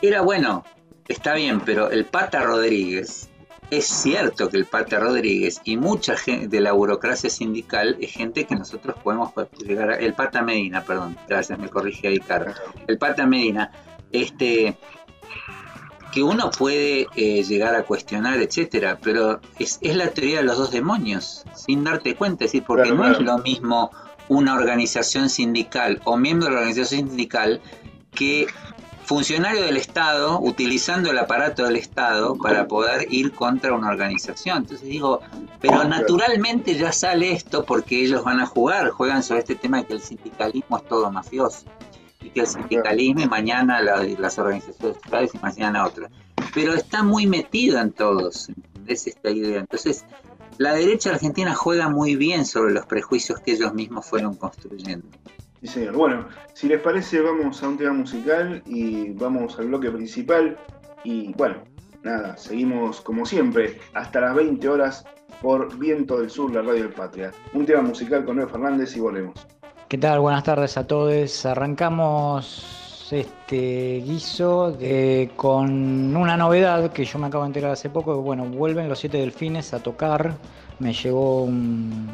era, 0.00 0.20
bueno, 0.20 0.64
está 1.08 1.34
bien, 1.34 1.60
pero 1.60 1.90
el 1.90 2.04
Pata 2.04 2.42
Rodríguez, 2.42 3.28
es 3.70 3.86
cierto 3.86 4.48
que 4.48 4.56
el 4.56 4.66
Pata 4.66 5.00
Rodríguez 5.00 5.60
y 5.64 5.76
mucha 5.76 6.16
gente 6.16 6.48
de 6.48 6.60
la 6.60 6.72
burocracia 6.72 7.28
sindical 7.30 7.96
es 8.00 8.12
gente 8.12 8.44
que 8.44 8.54
nosotros 8.54 8.96
podemos 9.02 9.32
llegar 9.58 9.90
a, 9.90 9.96
el 9.96 10.14
Pata 10.14 10.42
Medina, 10.42 10.84
perdón, 10.84 11.16
gracias, 11.28 11.58
me 11.58 11.68
corrige 11.68 12.08
ahí, 12.08 12.18
Caro. 12.18 12.52
El 12.86 12.98
Pata 12.98 13.26
Medina, 13.26 13.72
este 14.12 14.76
que 16.12 16.22
uno 16.22 16.50
puede 16.50 17.08
eh, 17.16 17.42
llegar 17.42 17.74
a 17.74 17.82
cuestionar, 17.82 18.40
etcétera, 18.40 18.98
pero 19.02 19.40
es, 19.58 19.78
es, 19.82 19.96
la 19.96 20.08
teoría 20.10 20.38
de 20.38 20.44
los 20.44 20.56
dos 20.56 20.70
demonios, 20.70 21.44
sin 21.54 21.84
darte 21.84 22.14
cuenta, 22.14 22.44
es 22.44 22.52
decir, 22.52 22.64
porque 22.66 22.90
no 22.92 23.10
es 23.10 23.20
lo 23.20 23.38
mismo 23.38 23.90
una 24.28 24.54
organización 24.54 25.28
sindical 25.28 26.00
o 26.04 26.16
miembro 26.16 26.48
de 26.48 26.54
la 26.54 26.60
organización 26.60 27.08
sindical 27.08 27.60
que 28.12 28.46
funcionario 29.06 29.62
del 29.62 29.76
Estado 29.76 30.40
utilizando 30.40 31.12
el 31.12 31.18
aparato 31.18 31.64
del 31.64 31.76
Estado 31.76 32.34
para 32.34 32.66
poder 32.66 33.06
ir 33.12 33.32
contra 33.32 33.72
una 33.72 33.88
organización. 33.88 34.58
Entonces 34.58 34.88
digo, 34.88 35.20
pero 35.60 35.84
naturalmente 35.84 36.74
ya 36.74 36.90
sale 36.90 37.30
esto 37.30 37.64
porque 37.64 38.02
ellos 38.02 38.24
van 38.24 38.40
a 38.40 38.46
jugar, 38.46 38.90
juegan 38.90 39.22
sobre 39.22 39.40
este 39.40 39.54
tema 39.54 39.78
de 39.78 39.86
que 39.86 39.92
el 39.94 40.00
sindicalismo 40.00 40.78
es 40.78 40.88
todo 40.88 41.10
mafioso 41.12 41.66
y 42.20 42.30
que 42.30 42.40
el 42.40 42.48
sindicalismo 42.48 43.20
y 43.20 43.28
mañana 43.28 43.80
las 43.80 44.38
organizaciones 44.38 44.96
estatales 44.96 45.30
y 45.34 45.38
mañana 45.38 45.86
otras. 45.86 46.10
Pero 46.52 46.74
está 46.74 47.04
muy 47.04 47.28
metido 47.28 47.78
en 47.78 47.92
todos, 47.92 48.48
es 48.88 49.06
esta 49.06 49.30
idea. 49.30 49.60
Entonces, 49.60 50.04
la 50.58 50.74
derecha 50.74 51.10
argentina 51.10 51.54
juega 51.54 51.88
muy 51.88 52.16
bien 52.16 52.44
sobre 52.44 52.72
los 52.72 52.86
prejuicios 52.86 53.38
que 53.38 53.52
ellos 53.52 53.72
mismos 53.72 54.04
fueron 54.04 54.34
construyendo. 54.34 55.06
Señor. 55.66 55.94
Bueno, 55.94 56.28
si 56.52 56.68
les 56.68 56.80
parece, 56.80 57.20
vamos 57.20 57.62
a 57.62 57.68
un 57.68 57.78
tema 57.78 57.92
musical 57.92 58.62
y 58.66 59.10
vamos 59.10 59.58
al 59.58 59.66
bloque 59.66 59.90
principal. 59.90 60.56
Y 61.04 61.32
bueno, 61.34 61.56
nada, 62.02 62.36
seguimos 62.36 63.00
como 63.00 63.26
siempre, 63.26 63.78
hasta 63.94 64.20
las 64.20 64.34
20 64.34 64.68
horas 64.68 65.04
por 65.40 65.76
Viento 65.78 66.18
del 66.18 66.30
Sur, 66.30 66.52
la 66.52 66.62
radio 66.62 66.84
del 66.84 66.92
Patria. 66.92 67.32
Un 67.52 67.66
tema 67.66 67.82
musical 67.82 68.24
con 68.24 68.36
Nueve 68.36 68.50
Fernández 68.50 68.96
y 68.96 69.00
volvemos. 69.00 69.46
¿Qué 69.88 69.98
tal? 69.98 70.20
Buenas 70.20 70.44
tardes 70.44 70.76
a 70.76 70.86
todos. 70.86 71.46
Arrancamos 71.46 73.08
este 73.12 74.02
guiso 74.04 74.76
con 75.36 76.16
una 76.16 76.36
novedad 76.36 76.90
que 76.92 77.04
yo 77.04 77.18
me 77.18 77.28
acabo 77.28 77.44
de 77.44 77.48
enterar 77.48 77.70
hace 77.70 77.88
poco. 77.88 78.20
Bueno, 78.20 78.44
vuelven 78.46 78.88
los 78.88 78.98
siete 78.98 79.18
delfines 79.18 79.72
a 79.74 79.80
tocar. 79.80 80.34
Me 80.80 80.92
llegó 80.92 81.44
un, 81.44 82.08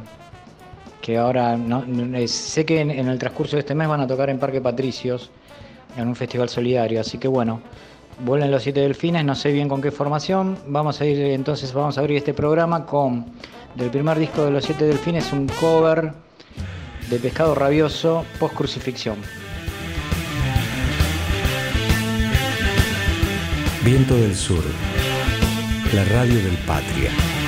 que 1.02 1.18
ahora 1.18 1.56
no, 1.56 1.84
sé 2.26 2.64
que 2.64 2.80
en, 2.80 2.90
el 2.90 3.18
transcurso 3.18 3.56
de 3.56 3.60
este 3.60 3.74
mes 3.74 3.88
van 3.88 4.00
a 4.00 4.06
tocar 4.06 4.30
en 4.30 4.38
Parque 4.38 4.60
Patricios, 4.60 5.30
en 5.96 6.08
un 6.08 6.16
festival 6.16 6.48
solidario, 6.48 7.00
así 7.00 7.18
que 7.18 7.28
bueno, 7.28 7.60
vuelven 8.24 8.50
los 8.50 8.62
siete 8.62 8.80
delfines, 8.80 9.24
no 9.24 9.34
sé 9.34 9.52
bien 9.52 9.68
con 9.68 9.82
qué 9.82 9.90
formación, 9.90 10.56
vamos 10.68 11.00
a 11.00 11.04
ir 11.04 11.18
entonces, 11.18 11.72
vamos 11.74 11.98
a 11.98 12.00
abrir 12.00 12.18
este 12.18 12.32
programa 12.32 12.86
con, 12.86 13.26
del 13.74 13.90
primer 13.90 14.18
disco 14.18 14.44
de 14.44 14.52
los 14.52 14.64
siete 14.64 14.86
delfines, 14.86 15.32
un 15.32 15.48
cover 15.48 16.12
de 17.10 17.18
Pescado 17.18 17.54
Rabioso, 17.54 18.24
post 18.38 18.54
crucifixión. 18.54 19.16
Viento 23.84 24.14
del 24.14 24.36
Sur, 24.36 24.62
la 25.92 26.04
radio 26.04 26.36
del 26.36 26.56
Patria. 26.64 27.41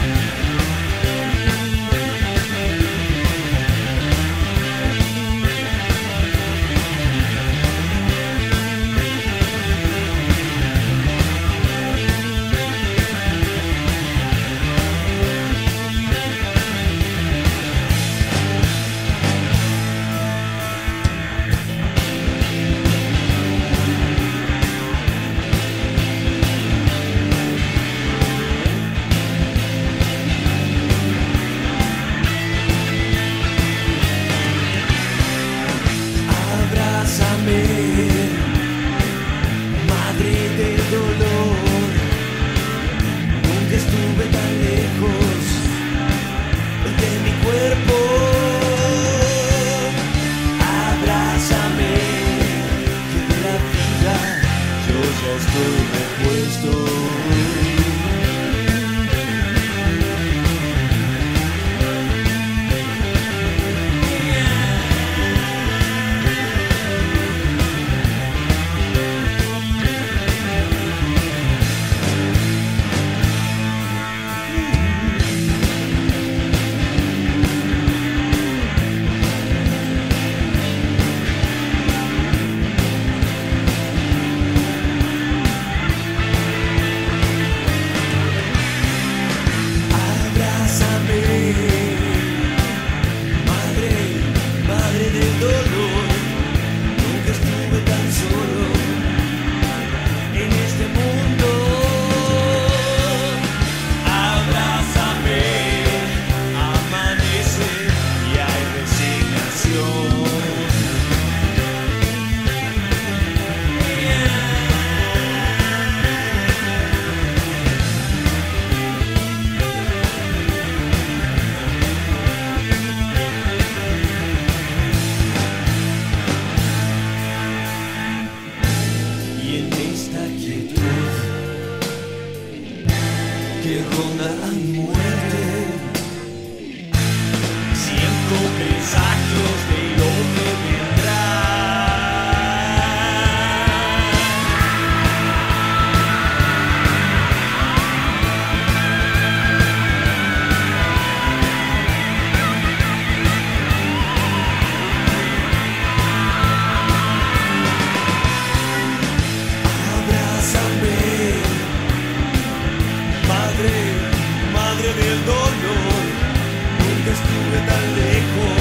tan 167.67 167.95
lejos. 167.95 168.54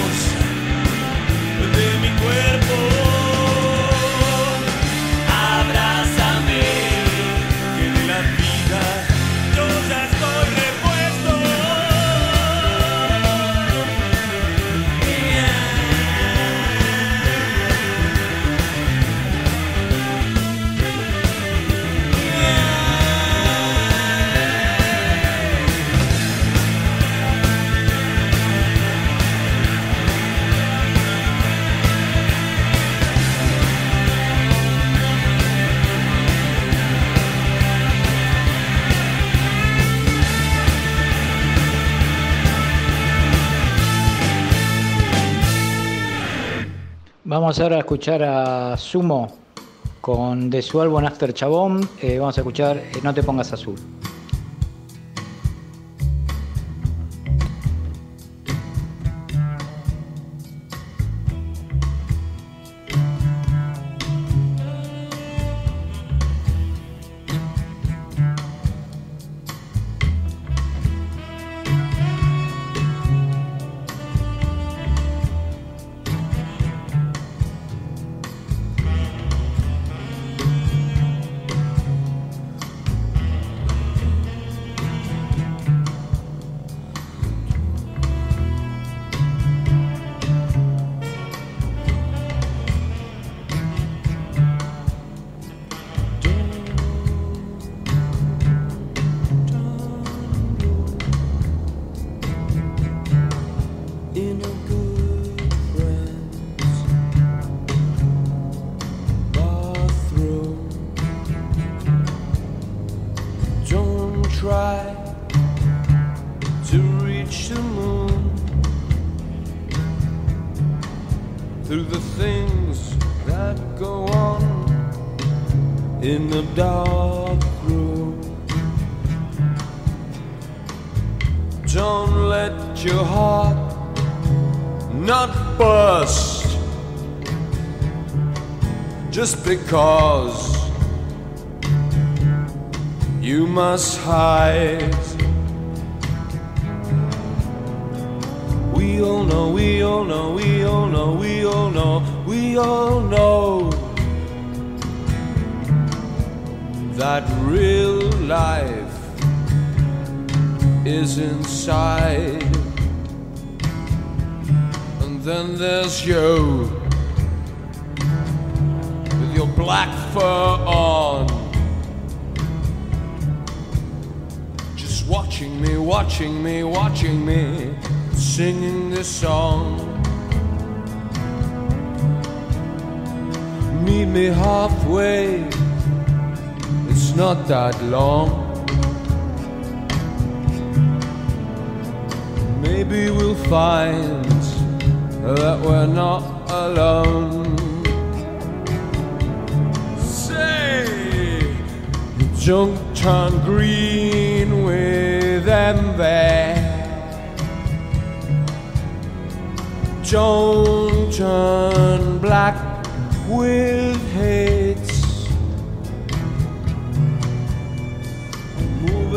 Vamos 47.56 47.72
a 47.72 47.78
escuchar 47.78 48.24
a 48.24 48.76
Sumo 48.78 49.32
con 50.02 50.50
de 50.50 50.60
su 50.64 50.82
álbum 50.82 51.06
After 51.06 51.32
Chabón. 51.36 51.88
Eh, 52.02 52.18
vamos 52.18 52.36
a 52.36 52.42
escuchar 52.42 52.78
eh, 52.78 53.00
No 53.04 53.14
te 53.14 53.22
pongas 53.22 53.54
azul. 53.54 53.76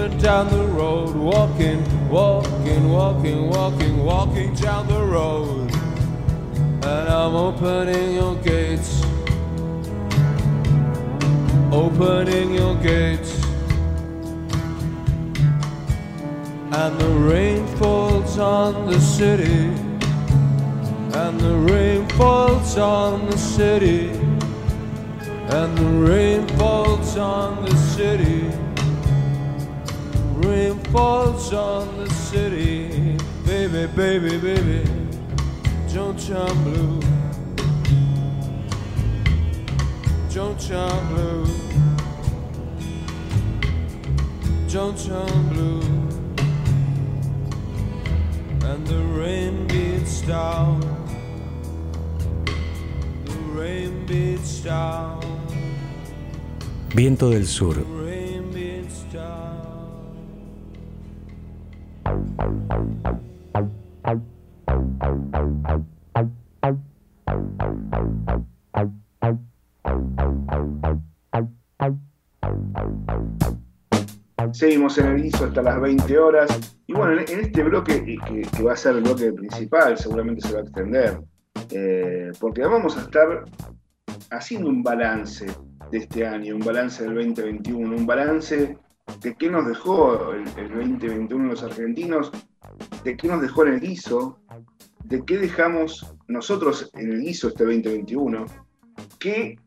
Moving 0.06 0.22
down 0.22 0.48
the 0.50 0.64
road, 0.66 1.16
walking, 1.16 2.08
walking, 2.08 2.92
walking, 2.92 3.48
walking, 3.50 4.04
walking 4.04 4.54
down 4.54 4.86
the 4.86 5.02
road. 5.02 5.68
And 6.84 7.08
I'm 7.08 7.34
opening 7.34 8.14
your 8.14 8.36
gates. 8.36 9.02
Opening 11.72 12.54
your 12.54 12.76
gates. 12.76 13.34
And 16.70 17.00
the 17.00 17.10
rain 17.28 17.66
falls 17.76 18.38
on 18.38 18.86
the 18.86 19.00
city. 19.00 19.72
And 21.18 21.40
the 21.40 21.56
rain 21.72 22.06
falls 22.10 22.78
on 22.78 23.26
the 23.28 23.38
city. 23.38 24.10
And 25.50 25.76
the 25.76 26.08
rain 26.08 26.46
falls 26.56 27.16
on 27.16 27.64
the 27.64 27.74
city. 27.74 28.65
Falls 30.96 31.52
on 31.52 31.94
the 31.98 32.08
city. 32.08 33.18
Baby, 33.44 33.86
baby, 33.94 34.38
baby. 34.38 34.82
Don't 35.92 36.18
turn 36.18 36.56
blue. 36.64 37.02
Don't 40.32 40.58
turn 40.58 41.06
blue. 41.08 41.44
Don't 44.72 44.96
turn 44.96 45.48
blue. 45.50 45.82
And 48.64 48.86
the 48.86 49.02
rain 49.20 49.66
beats 49.66 50.22
down. 50.22 50.80
The 53.26 53.38
rain 53.52 54.06
beats 54.06 54.60
down. 54.60 55.20
Viento 56.94 57.28
del 57.28 57.46
Sur, 57.46 57.84
Seguimos 74.52 74.96
en 74.96 75.06
el 75.08 75.24
ISO 75.24 75.44
hasta 75.44 75.60
las 75.60 75.80
20 75.80 76.18
horas. 76.18 76.76
Y 76.86 76.94
bueno, 76.94 77.20
en, 77.20 77.40
este 77.40 77.62
bloque, 77.62 78.04
que, 78.04 78.42
que 78.42 78.62
va 78.62 78.72
a 78.72 78.76
ser 78.76 78.96
el 78.96 79.02
bloque 79.02 79.32
principal, 79.32 79.98
seguramente 79.98 80.46
se 80.46 80.54
va 80.54 80.60
a 80.60 80.62
extender, 80.62 81.20
eh, 81.70 82.32
porque 82.40 82.62
vamos 82.62 82.96
a 82.96 83.02
estar 83.02 83.44
haciendo 84.30 84.68
un 84.70 84.82
balance 84.82 85.46
de 85.90 85.98
este 85.98 86.26
año, 86.26 86.56
un 86.56 86.64
balance 86.64 87.04
del 87.04 87.14
2021, 87.14 87.96
un 87.96 88.06
balance 88.06 88.78
de 89.20 89.34
qué 89.34 89.50
nos 89.50 89.66
dejó 89.66 90.32
el, 90.32 90.46
el 90.58 90.68
2021 90.68 91.48
los 91.48 91.62
argentinos, 91.62 92.32
de 93.04 93.16
qué 93.16 93.28
nos 93.28 93.40
dejó 93.40 93.66
en 93.66 93.74
el 93.74 93.84
ISO, 93.84 94.38
de 95.04 95.24
qué 95.24 95.38
dejamos 95.38 96.06
nosotros 96.28 96.90
en 96.94 97.12
el 97.12 97.22
ISO 97.22 97.48
este 97.48 97.64
2021, 97.64 98.46
qué 99.18 99.58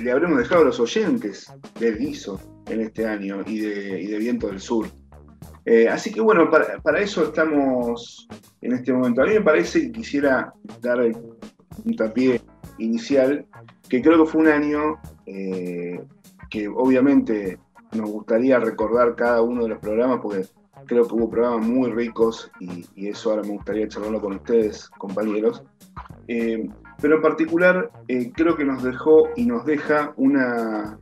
le 0.00 0.12
habremos 0.12 0.38
dejado 0.38 0.62
a 0.62 0.64
los 0.66 0.80
oyentes 0.80 1.52
del 1.80 2.00
ISO 2.00 2.40
en 2.66 2.82
este 2.82 3.06
año 3.06 3.42
y 3.46 3.60
de, 3.60 4.18
Viento 4.18 4.48
del 4.48 4.60
Sur. 4.60 4.88
Eh, 5.64 5.88
así 5.88 6.12
que 6.12 6.20
bueno, 6.20 6.50
para, 6.50 7.00
eso 7.00 7.24
estamos 7.24 8.28
en 8.60 8.72
este 8.72 8.92
momento. 8.92 9.22
A 9.22 9.26
mí 9.26 9.34
me 9.34 9.40
parece 9.40 9.82
que 9.82 9.92
quisiera 9.92 10.52
dar 10.80 11.00
un 11.00 11.96
tapié 11.96 12.40
inicial, 12.78 13.46
que 13.88 14.00
creo 14.00 14.24
que 14.24 14.30
fue 14.30 14.42
un 14.42 14.48
año 14.48 15.00
eh, 15.26 16.00
que 16.50 16.68
obviamente 16.68 17.58
nos 17.92 18.10
gustaría 18.10 18.58
recordar 18.58 19.14
cada 19.14 19.42
uno 19.42 19.62
de 19.64 19.70
los 19.70 19.78
programas, 19.78 20.20
porque 20.22 20.46
creo 20.86 21.06
que 21.06 21.14
hubo 21.14 21.30
programas 21.30 21.66
muy 21.66 21.90
ricos 21.90 22.50
y, 22.60 23.08
eso 23.08 23.30
ahora 23.30 23.42
me 23.42 23.54
gustaría 23.54 23.88
charlarlo 23.88 24.20
con 24.20 24.34
ustedes, 24.34 24.88
compañeros. 24.90 25.62
Eh, 26.28 26.68
pero 27.00 27.16
en 27.16 27.22
particular 27.22 27.90
eh, 28.08 28.32
creo 28.34 28.56
que 28.56 28.64
nos 28.64 28.82
dejó 28.82 29.28
y 29.36 29.46
nos 29.46 29.64
deja 29.64 30.12
una 30.16 30.98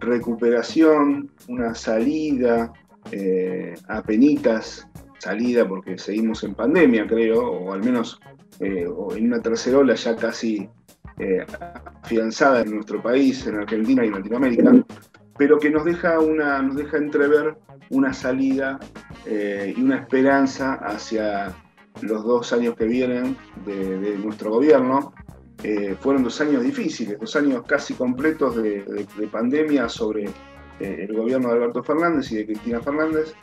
recuperación, 0.00 1.30
una 1.48 1.74
salida, 1.74 2.72
eh, 3.12 3.74
a 3.88 4.02
penitas, 4.02 4.88
salida 5.18 5.68
porque 5.68 5.98
seguimos 5.98 6.44
en 6.44 6.54
pandemia, 6.54 7.06
creo, 7.06 7.42
o 7.42 7.72
al 7.72 7.82
menos 7.82 8.20
eh, 8.60 8.86
en 9.16 9.26
una 9.26 9.40
tercera 9.40 9.78
ola 9.78 9.94
ya 9.94 10.16
casi 10.16 10.68
afianzada 12.02 12.62
en 12.62 12.74
nuestro 12.74 13.00
país, 13.00 13.46
en 13.46 13.56
Argentina 13.56 14.04
y 14.04 14.08
en 14.08 14.14
Latinoamérica, 14.14 14.72
pero 15.36 15.58
que 15.58 15.70
nos 15.70 15.84
deja, 15.84 16.20
una, 16.20 16.62
nos 16.62 16.76
deja 16.76 16.96
entrever 16.96 17.56
una 17.90 18.12
salida 18.12 18.78
eh, 19.26 19.74
y 19.76 19.82
una 19.82 19.96
esperanza 19.96 20.74
hacia 20.74 21.54
los 22.02 22.24
dos 22.24 22.52
años 22.52 22.74
que 22.76 22.84
vienen 22.84 23.36
de, 23.64 24.18
nuestro 24.18 24.50
gobierno. 24.50 25.12
Eh, 25.62 25.96
fueron 26.00 26.24
dos 26.24 26.40
años 26.40 26.62
difíciles, 26.62 27.18
dos 27.18 27.34
años 27.36 27.62
casi 27.66 27.94
completos 27.94 28.56
de, 28.56 28.82
de, 28.82 29.06
de 29.16 29.26
pandemia 29.28 29.88
sobre 29.88 30.24
eh, 30.80 31.06
el 31.08 31.16
gobierno 31.16 31.48
de 31.48 31.54
Alberto 31.54 31.82
Fernández 31.82 32.30
y 32.32 32.36
de 32.36 32.46
Cristina 32.46 32.80
Fernández, 32.80 33.34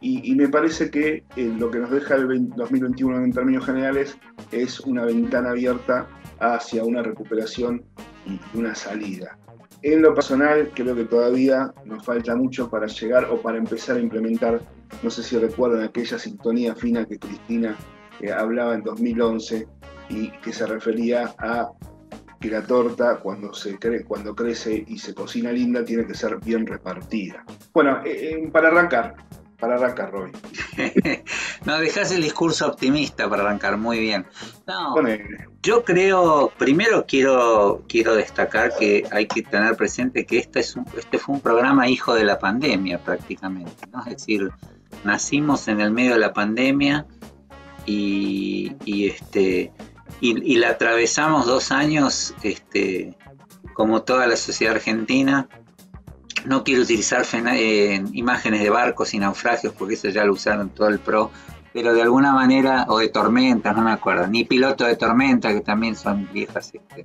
y, 0.00 0.32
y 0.32 0.34
me 0.34 0.48
parece 0.48 0.90
que 0.90 1.24
lo 1.36 1.70
que 1.70 1.78
nos 1.78 1.90
deja 1.90 2.14
el 2.14 2.26
20, 2.26 2.56
2021 2.56 3.24
en 3.24 3.32
términos 3.32 3.66
generales 3.66 4.18
es 4.50 4.80
una 4.80 5.04
ventana 5.04 5.50
abierta 5.50 6.08
hacia 6.40 6.84
una 6.84 7.02
recuperación 7.02 7.84
y 8.26 8.40
una 8.56 8.74
salida. 8.74 9.38
En 9.82 10.02
lo 10.02 10.14
personal, 10.14 10.70
creo 10.74 10.96
que 10.96 11.04
todavía 11.04 11.72
nos 11.84 12.04
falta 12.04 12.34
mucho 12.34 12.68
para 12.68 12.86
llegar 12.86 13.26
o 13.26 13.40
para 13.40 13.58
empezar 13.58 13.96
a 13.96 14.00
implementar, 14.00 14.60
no 15.02 15.10
sé 15.10 15.22
si 15.22 15.38
recuerdan 15.38 15.84
aquella 15.84 16.18
sintonía 16.18 16.74
fina 16.74 17.04
que 17.04 17.18
Cristina 17.18 17.76
eh, 18.20 18.32
hablaba 18.32 18.74
en 18.74 18.82
2011 18.82 19.68
y 20.08 20.30
que 20.40 20.52
se 20.52 20.66
refería 20.66 21.32
a 21.38 21.70
que 22.40 22.50
la 22.50 22.62
torta 22.62 23.16
cuando, 23.16 23.52
se 23.52 23.78
cre 23.78 24.04
cuando 24.04 24.34
crece 24.34 24.84
y 24.86 24.98
se 24.98 25.14
cocina 25.14 25.52
linda 25.52 25.84
tiene 25.84 26.06
que 26.06 26.14
ser 26.14 26.38
bien 26.38 26.66
repartida. 26.66 27.44
Bueno, 27.72 28.00
eh, 28.04 28.30
eh, 28.32 28.48
para 28.52 28.68
arrancar, 28.68 29.14
para 29.58 29.74
arrancar, 29.74 30.12
Roy. 30.12 30.32
no, 31.64 31.78
dejas 31.78 32.12
el 32.12 32.22
discurso 32.22 32.66
optimista 32.66 33.28
para 33.28 33.42
arrancar, 33.42 33.76
muy 33.76 33.98
bien. 33.98 34.26
No, 34.66 34.94
yo 35.62 35.84
creo, 35.84 36.52
primero 36.56 37.04
quiero, 37.06 37.82
quiero 37.88 38.14
destacar 38.14 38.76
que 38.78 39.04
hay 39.10 39.26
que 39.26 39.42
tener 39.42 39.76
presente 39.76 40.24
que 40.24 40.38
este, 40.38 40.60
es 40.60 40.76
un, 40.76 40.86
este 40.96 41.18
fue 41.18 41.34
un 41.34 41.40
programa 41.40 41.88
hijo 41.88 42.14
de 42.14 42.24
la 42.24 42.38
pandemia 42.38 42.98
prácticamente, 42.98 43.86
¿no? 43.92 44.00
es 44.00 44.18
decir, 44.18 44.50
nacimos 45.04 45.66
en 45.68 45.80
el 45.80 45.90
medio 45.90 46.12
de 46.12 46.20
la 46.20 46.32
pandemia 46.32 47.06
y, 47.84 48.76
y 48.84 49.08
este, 49.08 49.72
y, 50.20 50.52
y, 50.52 50.56
la 50.56 50.70
atravesamos 50.70 51.46
dos 51.46 51.72
años 51.72 52.34
este, 52.42 53.16
como 53.74 54.02
toda 54.02 54.26
la 54.26 54.36
sociedad 54.36 54.74
argentina. 54.74 55.48
No 56.44 56.64
quiero 56.64 56.82
utilizar 56.82 57.24
eh, 57.34 58.02
imágenes 58.12 58.62
de 58.62 58.70
barcos 58.70 59.14
y 59.14 59.18
naufragios 59.18 59.74
porque 59.74 59.94
eso 59.94 60.08
ya 60.08 60.24
lo 60.24 60.32
usaron 60.32 60.70
todo 60.70 60.88
el 60.88 60.98
pro, 60.98 61.30
pero 61.72 61.94
de 61.94 62.02
alguna 62.02 62.32
manera, 62.32 62.86
o 62.88 62.98
de 62.98 63.08
tormentas, 63.08 63.76
no 63.76 63.82
me 63.82 63.92
acuerdo, 63.92 64.26
ni 64.26 64.44
piloto 64.44 64.84
de 64.84 64.96
tormenta, 64.96 65.52
que 65.52 65.60
también 65.60 65.96
son 65.96 66.28
viejas 66.32 66.72
este, 66.74 67.04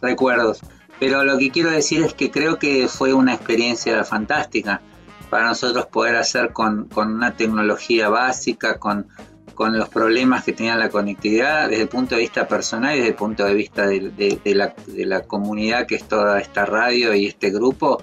recuerdos. 0.00 0.60
Pero 0.98 1.24
lo 1.24 1.38
que 1.38 1.50
quiero 1.50 1.70
decir 1.70 2.02
es 2.02 2.14
que 2.14 2.30
creo 2.30 2.58
que 2.58 2.88
fue 2.88 3.14
una 3.14 3.34
experiencia 3.34 4.04
fantástica 4.04 4.82
para 5.30 5.46
nosotros 5.46 5.86
poder 5.86 6.16
hacer 6.16 6.52
con, 6.52 6.86
con 6.86 7.14
una 7.14 7.36
tecnología 7.36 8.08
básica, 8.08 8.78
con, 8.78 9.06
con 9.54 9.78
los 9.78 9.88
problemas 9.88 10.44
que 10.44 10.52
tenía 10.52 10.76
la 10.76 10.88
conectividad 10.88 11.68
desde 11.68 11.82
el 11.82 11.88
punto 11.88 12.16
de 12.16 12.22
vista 12.22 12.48
personal 12.48 12.94
y 12.94 12.98
desde 12.98 13.10
el 13.10 13.14
punto 13.14 13.44
de 13.44 13.54
vista 13.54 13.86
de, 13.86 14.10
de, 14.10 14.54
la, 14.54 14.74
de, 14.86 15.06
la, 15.06 15.22
comunidad 15.22 15.86
que 15.86 15.94
es 15.94 16.08
toda 16.08 16.40
esta 16.40 16.66
radio 16.66 17.14
y 17.14 17.26
este 17.26 17.50
grupo, 17.50 18.02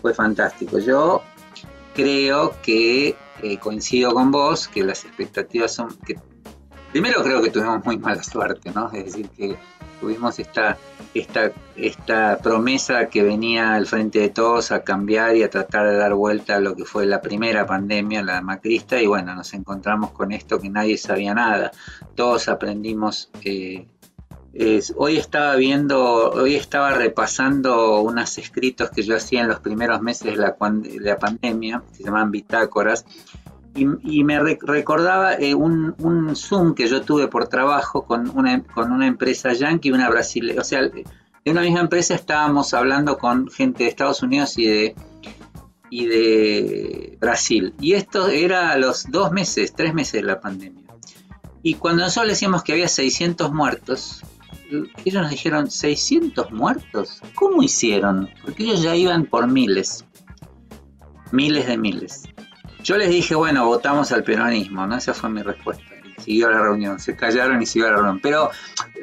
fue 0.00 0.14
fantástico. 0.14 0.78
Yo 0.78 1.22
creo 1.94 2.54
que 2.62 3.16
eh, 3.42 3.58
coincido 3.58 4.12
con 4.12 4.30
vos, 4.30 4.68
que 4.68 4.82
las 4.82 5.04
expectativas 5.04 5.72
son... 5.72 5.96
que 6.06 6.16
Primero 6.92 7.22
creo 7.22 7.40
que 7.40 7.50
tuvimos 7.50 7.84
muy 7.84 7.98
mala 7.98 8.22
suerte, 8.22 8.72
¿no? 8.72 8.90
Es 8.92 9.04
decir, 9.04 9.28
que 9.28 9.56
tuvimos 10.00 10.40
esta, 10.40 10.76
esta, 11.14 11.52
esta 11.76 12.38
promesa 12.38 13.08
que 13.08 13.22
venía 13.22 13.74
al 13.74 13.86
frente 13.86 14.18
de 14.18 14.30
todos 14.30 14.72
a 14.72 14.82
cambiar 14.82 15.36
y 15.36 15.44
a 15.44 15.50
tratar 15.50 15.86
de 15.86 15.96
dar 15.96 16.14
vuelta 16.14 16.56
a 16.56 16.60
lo 16.60 16.74
que 16.74 16.84
fue 16.84 17.06
la 17.06 17.20
primera 17.20 17.64
pandemia, 17.64 18.24
la 18.24 18.40
macrista, 18.42 19.00
y 19.00 19.06
bueno, 19.06 19.36
nos 19.36 19.54
encontramos 19.54 20.10
con 20.10 20.32
esto 20.32 20.60
que 20.60 20.68
nadie 20.68 20.98
sabía 20.98 21.32
nada. 21.32 21.70
Todos 22.16 22.48
aprendimos... 22.48 23.30
Eh, 23.44 23.86
hoy 24.96 25.16
estaba 25.16 25.56
viendo, 25.56 26.30
hoy 26.30 26.56
estaba 26.56 26.92
repasando 26.92 28.00
unos 28.00 28.36
escritos 28.38 28.90
que 28.90 29.02
yo 29.02 29.16
hacía 29.16 29.42
en 29.42 29.48
los 29.48 29.60
primeros 29.60 30.00
meses 30.02 30.32
de 30.32 30.36
la, 30.36 30.56
de 30.58 31.00
la 31.00 31.18
pandemia, 31.18 31.82
que 31.88 31.96
se 31.96 32.04
llaman 32.04 32.30
bitácoras, 32.30 33.04
y, 33.74 34.24
me 34.24 34.40
recordaba 34.40 35.34
eh, 35.34 35.54
un, 35.54 36.34
Zoom 36.34 36.74
que 36.74 36.88
yo 36.88 37.02
tuve 37.02 37.28
por 37.28 37.46
trabajo 37.48 38.04
con 38.04 38.28
una, 38.36 38.62
con 38.64 38.90
una 38.90 39.06
empresa 39.06 39.52
yankee 39.52 39.88
y 39.88 39.92
una 39.92 40.10
brasileña. 40.10 40.60
O 40.60 40.64
sea, 40.64 40.80
en 40.80 41.52
una 41.52 41.62
misma 41.62 41.80
empresa 41.80 42.14
estábamos 42.14 42.74
hablando 42.74 43.16
con 43.16 43.48
gente 43.48 43.84
de 43.84 43.90
Estados 43.90 44.22
Unidos 44.22 44.58
y 44.58 44.66
de, 44.66 44.94
y 45.88 46.06
de 46.06 47.18
Brasil. 47.20 47.74
Y 47.80 47.92
esto 47.92 48.28
era 48.28 48.72
a 48.72 48.76
los 48.76 49.10
dos 49.10 49.30
meses, 49.30 49.72
tres 49.72 49.94
meses 49.94 50.14
de 50.14 50.22
la 50.22 50.40
pandemia. 50.40 50.84
Y 51.62 51.74
cuando 51.74 52.02
nosotros 52.02 52.32
decíamos 52.32 52.64
que 52.64 52.72
había 52.72 52.88
600 52.88 53.52
muertos, 53.52 54.22
ellos 55.04 55.22
nos 55.22 55.30
dijeron, 55.30 55.66
¿600 55.66 56.50
muertos? 56.50 57.20
¿Cómo 57.34 57.62
hicieron? 57.62 58.30
Porque 58.42 58.64
ellos 58.64 58.82
ya 58.82 58.94
iban 58.94 59.26
por 59.26 59.46
miles, 59.46 60.04
miles 61.32 61.66
de 61.66 61.76
miles. 61.76 62.28
Yo 62.82 62.96
les 62.96 63.10
dije, 63.10 63.34
bueno, 63.34 63.66
votamos 63.66 64.10
al 64.12 64.24
peronismo, 64.24 64.86
¿no? 64.86 64.96
Esa 64.96 65.14
fue 65.14 65.30
mi 65.30 65.42
respuesta. 65.42 65.84
Siguió 66.18 66.50
la 66.50 66.60
reunión, 66.60 66.98
se 66.98 67.16
callaron 67.16 67.62
y 67.62 67.66
siguió 67.66 67.88
la 67.88 67.96
reunión. 67.96 68.20
Pero, 68.22 68.50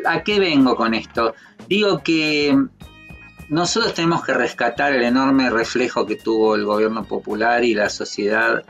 ¿a 0.05 0.23
qué 0.23 0.39
vengo 0.39 0.75
con 0.75 0.93
esto? 0.93 1.35
Digo 1.67 1.99
que 2.03 2.57
nosotros 3.49 3.93
tenemos 3.93 4.23
que 4.23 4.33
rescatar 4.33 4.93
el 4.93 5.03
enorme 5.03 5.49
reflejo 5.49 6.05
que 6.05 6.15
tuvo 6.15 6.55
el 6.55 6.65
gobierno 6.65 7.03
popular 7.03 7.63
y 7.63 7.73
la 7.73 7.89
sociedad 7.89 8.63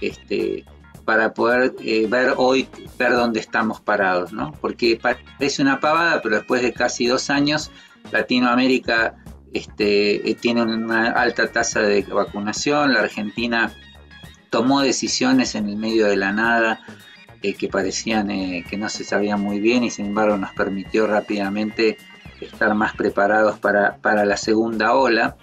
este, 0.00 0.64
para 1.04 1.34
poder 1.34 1.74
eh, 1.80 2.06
ver 2.08 2.34
hoy, 2.36 2.68
ver 2.98 3.12
dónde 3.12 3.40
estamos 3.40 3.80
parados, 3.80 4.32
¿no? 4.32 4.52
Porque 4.60 4.98
parece 5.00 5.62
una 5.62 5.80
pavada, 5.80 6.20
pero 6.22 6.36
después 6.36 6.62
de 6.62 6.72
casi 6.72 7.06
dos 7.06 7.30
años, 7.30 7.70
Latinoamérica 8.10 9.16
este, 9.52 10.28
eh, 10.28 10.34
tiene 10.34 10.62
una 10.62 11.10
alta 11.12 11.50
tasa 11.50 11.80
de 11.80 12.02
vacunación, 12.02 12.92
la 12.92 13.00
Argentina 13.00 13.72
tomó 14.50 14.82
decisiones 14.82 15.54
en 15.54 15.68
el 15.68 15.76
medio 15.76 16.06
de 16.06 16.16
la 16.16 16.32
nada 16.32 16.80
eh, 17.42 17.54
que 17.54 17.68
parecían 17.68 18.30
eh, 18.30 18.64
que 18.70 18.76
no 18.76 18.88
se 18.88 19.04
sabían 19.04 19.40
muy 19.40 19.60
bien 19.60 19.84
y 19.84 19.90
sin 19.90 20.06
embargo 20.06 20.36
nos 20.38 20.52
permitió 20.54 21.06
rápidamente 21.06 21.98
estar 22.40 22.74
más 22.74 22.94
preparados 22.94 23.58
para, 23.58 24.24
la 24.24 24.36
segunda 24.36 24.94
ola. 24.94 25.36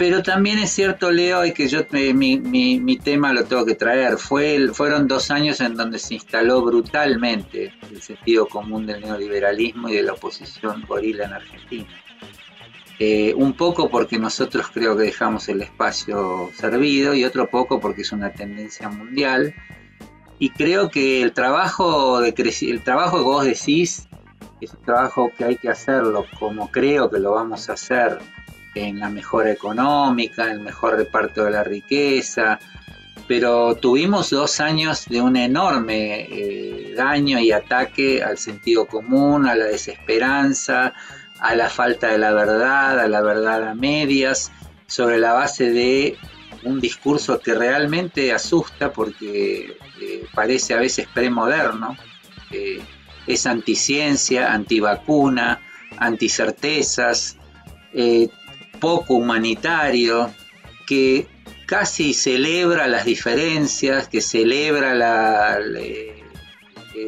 Pero 0.00 0.22
también 0.22 0.58
es 0.58 0.70
cierto, 0.70 1.10
Leo, 1.10 1.44
y 1.44 1.52
que 1.52 1.68
yo 1.68 1.80
eh, 1.92 2.14
mi, 2.14 2.98
tema 3.04 3.34
lo 3.34 3.44
tengo 3.44 3.66
que 3.66 3.74
traer. 3.74 4.16
Fue 4.16 4.68
fueron 4.72 5.06
dos 5.06 5.30
años 5.30 5.60
en 5.60 5.74
donde 5.74 5.98
se 5.98 6.14
instaló 6.14 6.62
brutalmente 6.62 7.74
el 7.82 8.00
sentido 8.00 8.48
común 8.48 8.86
del 8.86 9.02
neoliberalismo 9.02 9.90
y 9.90 9.96
de 9.96 10.02
la 10.04 10.14
oposición 10.14 10.86
gorila 10.88 11.26
en 11.26 11.32
Argentina. 11.34 11.86
Eh, 12.98 13.34
un 13.36 13.52
poco 13.52 13.90
porque 13.90 14.18
nosotros 14.18 14.68
creo 14.72 14.96
que 14.96 15.02
dejamos 15.02 15.50
el 15.50 15.60
espacio 15.60 16.48
servido 16.54 17.12
y 17.12 17.24
otro 17.24 17.50
poco 17.50 17.78
porque 17.78 18.00
es 18.00 18.12
una 18.12 18.32
tendencia 18.32 18.88
mundial. 18.88 19.54
Y 20.38 20.48
creo 20.48 20.88
que 20.88 21.20
el 21.20 21.34
trabajo, 21.34 22.20
de 22.20 22.32
el 22.62 22.82
trabajo 22.82 23.18
que 23.18 23.24
vos 23.24 23.44
decís 23.44 24.08
es 24.62 24.72
un 24.72 24.82
trabajo 24.82 25.30
que 25.36 25.44
hay 25.44 25.56
que 25.56 25.68
hacerlo 25.68 26.24
como 26.38 26.70
creo 26.70 27.10
que 27.10 27.18
lo 27.18 27.32
vamos 27.32 27.68
a 27.68 27.74
hacer 27.74 28.18
en 28.80 29.00
la 29.00 29.08
mejora 29.08 29.50
económica, 29.50 30.50
el 30.50 30.60
mejor 30.60 30.96
reparto 30.96 31.44
de 31.44 31.50
la 31.50 31.64
riqueza, 31.64 32.58
pero 33.28 33.76
tuvimos 33.76 34.30
dos 34.30 34.60
años 34.60 35.06
de 35.06 35.20
un 35.20 35.36
enorme 35.36 36.26
eh, 36.30 36.94
daño 36.96 37.38
y 37.38 37.52
ataque 37.52 38.22
al 38.22 38.38
sentido 38.38 38.86
común, 38.86 39.46
a 39.46 39.54
la 39.54 39.66
desesperanza, 39.66 40.92
a 41.38 41.54
la 41.54 41.68
falta 41.68 42.08
de 42.08 42.18
la 42.18 42.32
verdad, 42.32 43.00
a 43.00 43.08
la 43.08 43.20
verdad 43.20 43.68
a 43.68 43.74
medias, 43.74 44.50
sobre 44.86 45.18
la 45.18 45.32
base 45.32 45.70
de 45.70 46.18
un 46.64 46.80
discurso 46.80 47.38
que 47.38 47.54
realmente 47.54 48.32
asusta 48.32 48.92
porque 48.92 49.76
eh, 50.00 50.24
parece 50.34 50.74
a 50.74 50.78
veces 50.78 51.06
premoderno, 51.12 51.96
eh, 52.50 52.80
es 53.26 53.46
anticiencia, 53.46 54.52
antivacuna, 54.52 55.60
anticertezas, 55.98 57.36
eh, 57.92 58.28
poco 58.80 59.14
humanitario, 59.14 60.32
que 60.86 61.28
casi 61.66 62.14
celebra 62.14 62.88
las 62.88 63.04
diferencias, 63.04 64.08
que 64.08 64.20
celebra 64.20 64.94
la, 64.94 65.60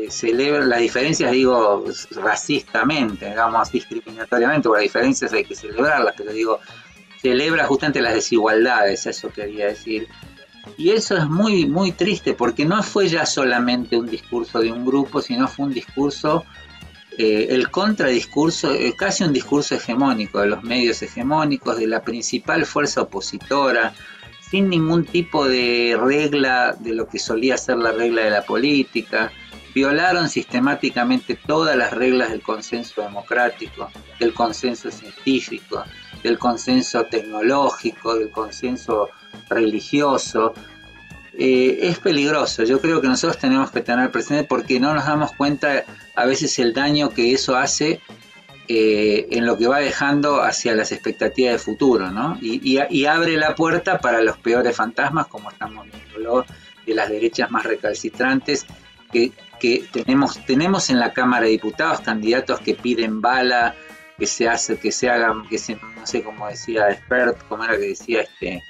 celebra 0.08 0.64
las 0.64 0.80
diferencias, 0.80 1.32
digo, 1.32 1.84
racistamente, 2.22 3.28
digamos, 3.28 3.72
discriminatoriamente, 3.72 4.68
porque 4.68 4.84
las 4.84 4.92
diferencias 4.92 5.32
hay 5.32 5.44
que 5.44 5.54
celebrarlas, 5.54 6.14
pero 6.16 6.32
digo, 6.32 6.60
celebra 7.20 7.66
justamente 7.66 8.00
las 8.00 8.14
desigualdades, 8.14 9.06
eso 9.06 9.30
quería 9.30 9.66
decir. 9.66 10.08
Y 10.76 10.90
eso 10.90 11.16
es 11.16 11.28
muy, 11.28 11.66
muy 11.66 11.92
triste, 11.92 12.34
porque 12.34 12.64
no 12.64 12.82
fue 12.82 13.08
ya 13.08 13.26
solamente 13.26 13.96
un 13.96 14.06
discurso 14.06 14.60
de 14.60 14.70
un 14.70 14.84
grupo, 14.84 15.20
sino 15.20 15.48
fue 15.48 15.66
un 15.66 15.74
discurso, 15.74 16.44
eh, 17.18 17.48
el 17.50 17.70
contradiscurso, 17.70 18.72
eh, 18.72 18.94
casi 18.96 19.24
un 19.24 19.32
discurso 19.32 19.74
hegemónico 19.74 20.40
de 20.40 20.46
los 20.46 20.62
medios 20.62 21.02
hegemónicos, 21.02 21.76
de 21.76 21.86
la 21.86 22.02
principal 22.02 22.64
fuerza 22.64 23.02
opositora, 23.02 23.94
sin 24.50 24.68
ningún 24.68 25.04
tipo 25.04 25.46
de 25.46 25.98
regla 26.00 26.74
de 26.78 26.94
lo 26.94 27.08
que 27.08 27.18
solía 27.18 27.56
ser 27.56 27.78
la 27.78 27.92
regla 27.92 28.22
de 28.22 28.30
la 28.30 28.42
política, 28.42 29.32
violaron 29.74 30.28
sistemáticamente 30.28 31.36
todas 31.46 31.76
las 31.76 31.92
reglas 31.92 32.30
del 32.30 32.42
consenso 32.42 33.02
democrático, 33.02 33.90
del 34.18 34.34
consenso 34.34 34.90
científico, 34.90 35.84
del 36.22 36.38
consenso 36.38 37.04
tecnológico, 37.04 38.14
del 38.14 38.30
consenso 38.30 39.10
religioso. 39.48 40.54
Eh, 41.38 41.78
es 41.82 41.98
peligroso, 41.98 42.62
yo 42.64 42.80
creo 42.80 43.00
que 43.00 43.08
nosotros 43.08 43.38
tenemos 43.38 43.70
que 43.70 43.80
tener 43.80 44.10
presente 44.10 44.44
porque 44.44 44.78
no 44.78 44.92
nos 44.94 45.06
damos 45.06 45.32
cuenta 45.32 45.84
a 46.14 46.26
veces 46.26 46.58
el 46.58 46.74
daño 46.74 47.08
que 47.08 47.32
eso 47.32 47.56
hace 47.56 48.00
eh, 48.68 49.28
en 49.30 49.46
lo 49.46 49.56
que 49.56 49.66
va 49.66 49.78
dejando 49.78 50.42
hacia 50.42 50.74
las 50.74 50.92
expectativas 50.92 51.54
de 51.54 51.58
futuro, 51.58 52.10
¿no? 52.10 52.38
Y, 52.40 52.78
y, 52.90 53.06
abre 53.06 53.36
la 53.36 53.54
puerta 53.54 53.98
para 53.98 54.20
los 54.22 54.36
peores 54.38 54.76
fantasmas, 54.76 55.26
como 55.26 55.50
estamos 55.50 55.86
viendo 55.90 56.44
de 56.86 56.94
las 56.94 57.08
derechas 57.08 57.50
más 57.50 57.64
recalcitrantes, 57.64 58.66
que 59.10 59.32
que 59.62 59.84
tenemos, 59.92 60.44
tenemos 60.44 60.90
en 60.90 60.98
la 60.98 61.12
Cámara 61.12 61.44
de 61.44 61.52
Diputados 61.52 62.00
candidatos 62.00 62.58
que 62.58 62.74
piden 62.74 63.20
bala, 63.20 63.76
que 64.18 64.26
se 64.26 64.48
hace, 64.48 64.76
que 64.76 64.90
se 64.90 65.08
hagan, 65.08 65.48
que 65.48 65.56
se, 65.56 65.76
no 65.76 66.04
sé 66.04 66.24
cómo 66.24 66.48
decía 66.48 66.90
expert, 66.90 67.38
como 67.46 67.62
era 67.62 67.74
que 67.74 67.90
decía 67.90 68.22
este, 68.22 68.60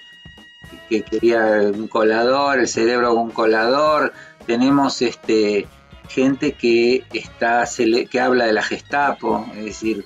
que 0.89 1.03
quería 1.03 1.43
un 1.75 1.89
colador, 1.89 2.59
el 2.59 2.69
cerebro 2.69 3.15
con 3.15 3.25
un 3.25 3.31
colador, 3.31 4.13
tenemos 4.47 5.03
este 5.03 5.67
gente 6.09 6.53
que 6.53 7.05
está 7.13 7.65
que 8.11 8.21
habla 8.21 8.47
de 8.47 8.53
la 8.53 8.63
Gestapo, 8.63 9.47
es 9.55 9.65
decir, 9.65 10.05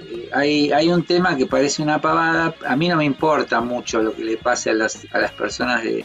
eh, 0.00 0.28
hay, 0.32 0.72
hay 0.72 0.88
un 0.90 1.04
tema 1.04 1.36
que 1.36 1.46
parece 1.46 1.82
una 1.82 2.00
pavada, 2.00 2.54
a 2.66 2.76
mí 2.76 2.88
no 2.88 2.96
me 2.96 3.04
importa 3.04 3.60
mucho 3.60 4.02
lo 4.02 4.14
que 4.14 4.24
le 4.24 4.36
pase 4.36 4.70
a 4.70 4.74
las, 4.74 5.06
a 5.12 5.18
las 5.18 5.32
personas 5.32 5.82
de, 5.82 6.04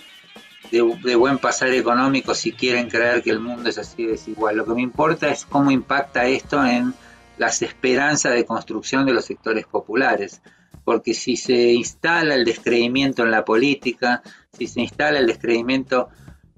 de, 0.72 1.16
buen 1.16 1.38
pasar 1.38 1.70
económico 1.70 2.34
si 2.34 2.52
quieren 2.52 2.90
creer 2.90 3.24
que 3.24 3.32
el 3.32 3.40
mundo 3.40 3.70
es 3.70 3.78
así 3.78 4.06
desigual. 4.06 4.58
Lo 4.58 4.66
que 4.66 4.74
me 4.74 4.82
importa 4.82 5.30
es 5.30 5.46
cómo 5.46 5.72
impacta 5.72 6.26
esto 6.26 6.64
en 6.66 6.94
las 7.38 7.62
esperanzas 7.62 8.34
de 8.34 8.46
construcción 8.46 9.06
de 9.06 9.14
los 9.14 9.26
sectores 9.26 9.66
populares. 9.66 10.42
Porque 10.88 11.14
si 11.14 11.36
se 11.36 11.74
instala 11.74 12.34
el 12.36 12.46
descreimiento 12.46 13.26
en 13.26 13.32
la 13.32 13.44
política, 13.44 14.24
si 14.58 14.68
se 14.68 14.80
instala 14.80 15.20
el 15.20 15.28
descreimiento 15.28 16.08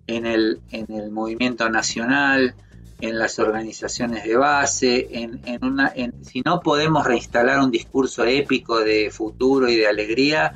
en 0.06 0.28
el, 0.28 0.62
en 0.70 0.86
el 0.92 1.10
movimiento 1.10 1.68
nacional, 1.68 2.54
en 3.02 3.18
las 3.18 3.40
organizaciones 3.40 4.24
de 4.26 4.38
base, 4.38 5.08
en, 5.10 5.42
en 5.46 5.66
una, 5.66 5.92
si 6.22 6.42
no 6.42 6.60
podemos 6.60 7.08
reinstalar 7.08 7.60
un 7.60 7.72
discurso 7.72 8.24
épico 8.24 8.80
de 8.82 9.10
futuro 9.10 9.68
y 9.68 9.78
de 9.78 9.88
alegría, 9.88 10.54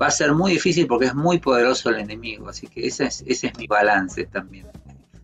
va 0.00 0.06
a 0.06 0.10
ser 0.10 0.32
muy 0.32 0.52
difícil 0.52 0.86
porque 0.86 1.04
es 1.04 1.14
muy 1.14 1.38
poderoso 1.38 1.90
el 1.90 1.96
enemigo. 1.96 2.48
Así 2.48 2.66
que 2.66 2.86
ese 2.86 3.04
es, 3.04 3.22
ese 3.26 3.48
es 3.48 3.58
mi 3.58 3.66
balance 3.66 4.24
también. 4.24 4.68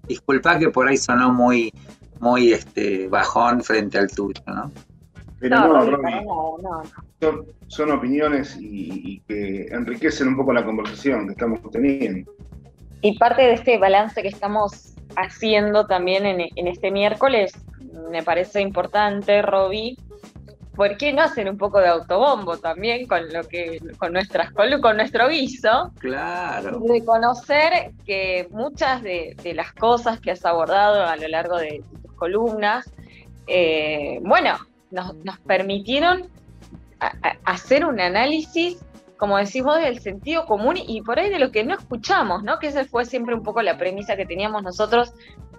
Disculpa 0.06 0.58
que 0.58 0.68
por 0.68 0.86
ahí 0.86 0.98
sonó 0.98 1.32
muy, 1.32 1.72
muy 2.20 2.52
este, 2.52 3.08
bajón 3.08 3.64
frente 3.64 3.96
al 3.96 4.10
tuyo, 4.10 4.42
¿no? 4.46 4.70
Pero 5.40 5.56
no, 5.56 6.56
no, 7.20 7.44
Son, 7.68 7.90
opiniones 7.92 8.56
y, 8.60 9.20
que 9.28 9.66
enriquecen 9.70 10.28
un 10.28 10.36
poco 10.36 10.52
la 10.52 10.64
conversación 10.64 11.26
que 11.26 11.32
estamos 11.32 11.60
teniendo. 11.70 12.30
y 13.02 13.16
parte 13.18 13.42
de 13.42 13.52
este 13.52 13.78
balance 13.78 14.20
que 14.20 14.28
estamos 14.28 14.94
haciendo 15.16 15.86
también 15.86 16.26
en, 16.26 16.66
este 16.66 16.90
miércoles, 16.90 17.52
me 18.10 18.22
parece 18.22 18.60
importante, 18.60 19.42
Roby, 19.42 19.98
¿por 20.74 20.96
qué 20.96 21.12
no 21.12 21.22
hacer 21.22 21.50
un 21.50 21.58
poco 21.58 21.80
de 21.80 21.88
autobombo 21.88 22.56
también 22.58 23.06
con 23.06 23.32
lo 23.32 23.42
que, 23.44 23.80
con 23.98 24.12
nuestras 24.12 24.52
con 24.52 24.96
nuestro 24.96 25.28
guiso? 25.28 25.92
Claro. 25.98 26.80
Reconocer 26.88 27.92
que 28.06 28.48
muchas 28.50 29.02
de, 29.02 29.36
las 29.54 29.72
cosas 29.72 30.20
que 30.20 30.30
has 30.30 30.44
abordado 30.44 31.04
a 31.04 31.16
lo 31.16 31.28
largo 31.28 31.58
de 31.58 31.82
tus 32.02 32.12
columnas, 32.14 32.90
eh, 33.46 34.20
bueno, 34.22 34.56
nos, 34.90 35.38
permitieron 35.46 36.28
hacer 37.44 37.84
un 37.84 38.00
análisis 38.00 38.78
como 39.18 39.36
decís 39.36 39.62
vos, 39.62 39.80
del 39.80 40.00
sentido 40.00 40.46
común 40.46 40.76
y 40.78 41.02
por 41.02 41.18
ahí 41.18 41.28
de 41.28 41.40
lo 41.40 41.50
que 41.50 41.64
no 41.64 41.74
escuchamos, 41.74 42.44
¿no? 42.44 42.58
Que 42.58 42.68
esa 42.68 42.84
fue 42.84 43.04
siempre 43.04 43.34
un 43.34 43.42
poco 43.42 43.60
la 43.62 43.76
premisa 43.76 44.16
que 44.16 44.24
teníamos 44.24 44.62
nosotros 44.62 45.12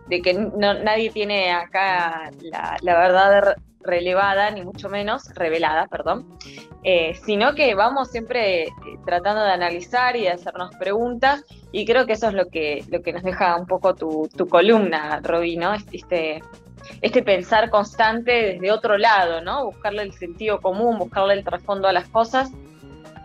de 0.08 0.22
que 0.22 0.34
nadie 0.34 1.12
tiene 1.12 1.52
acá 1.52 2.32
la, 2.42 2.78
verdad 2.82 3.56
relevada, 3.82 4.50
ni 4.50 4.64
mucho 4.64 4.90
menos, 4.90 5.30
revelada, 5.36 5.88
perdón, 5.88 6.38
eh, 6.84 7.14
sino 7.26 7.54
que 7.54 7.76
vamos 7.76 8.10
siempre 8.10 8.64
eh, 8.64 8.70
tratando 9.06 9.44
de 9.44 9.52
analizar 9.52 10.16
y 10.16 10.22
de 10.22 10.32
hacernos 10.32 10.76
preguntas, 10.78 11.46
y 11.72 11.86
creo 11.86 12.06
que 12.06 12.14
eso 12.14 12.30
es 12.30 12.34
lo 12.34 12.48
que, 12.48 12.84
lo 12.90 13.02
que 13.02 13.14
nos 13.14 13.24
deja 13.24 13.56
un 13.56 13.68
poco 13.68 13.94
tu, 13.94 14.28
columna, 14.50 15.20
Roby, 15.22 15.58
¿no? 15.58 15.74
Este, 15.74 16.42
este 17.02 17.24
pensar 17.24 17.70
constante 17.70 18.32
desde 18.32 18.72
otro 18.72 18.98
lado, 18.98 19.42
¿no? 19.42 19.66
Buscarle 19.66 20.04
el 20.04 20.14
sentido 20.14 20.60
común, 20.62 20.98
buscarle 20.98 21.34
el 21.36 21.44
trasfondo 21.44 21.88
a 21.88 21.94
las 21.94 22.08
cosas 22.10 22.52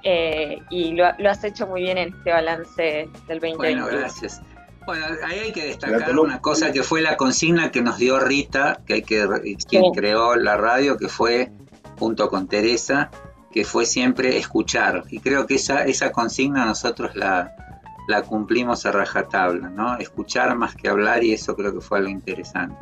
eh, 0.02 0.58
y 0.70 0.92
lo, 0.92 1.06
has 1.06 1.42
hecho 1.44 1.66
muy 1.66 1.82
bien 1.82 1.96
en 1.96 2.14
este 2.14 2.30
balance 2.30 3.08
del 3.26 3.40
2020. 3.40 3.56
Bueno, 3.56 3.86
gracias. 3.86 4.42
Bueno, 4.86 5.06
ahí 5.24 5.38
hay 5.38 5.52
que 5.52 5.66
destacar 5.68 6.18
una 6.18 6.40
cosa 6.40 6.70
que 6.70 6.82
fue 6.82 7.00
la 7.00 7.16
consigna 7.16 7.70
que 7.70 7.80
nos 7.80 7.96
dio 7.96 8.20
Rita, 8.20 8.80
que 8.86 8.94
hay 8.94 9.02
que 9.02 9.26
quien 9.66 9.92
creó 9.94 10.36
la 10.36 10.58
radio, 10.58 10.98
que 10.98 11.08
fue 11.08 11.50
junto 11.98 12.28
con 12.28 12.48
Teresa, 12.48 13.10
que 13.50 13.64
fue 13.64 13.86
siempre 13.86 14.36
escuchar. 14.36 15.04
Y 15.08 15.20
creo 15.20 15.46
que 15.46 15.54
esa, 15.54 15.84
esa 15.84 16.12
consigna 16.12 16.66
nosotros 16.66 17.16
la, 17.16 17.54
la 18.08 18.22
cumplimos 18.22 18.84
a 18.84 18.92
rajatabla, 18.92 19.70
¿no? 19.70 19.96
Escuchar 19.96 20.54
más 20.54 20.74
que 20.74 20.88
hablar 20.88 21.24
y 21.24 21.32
eso 21.32 21.56
creo 21.56 21.72
que 21.72 21.80
fue 21.80 21.98
algo 21.98 22.10
interesante. 22.10 22.76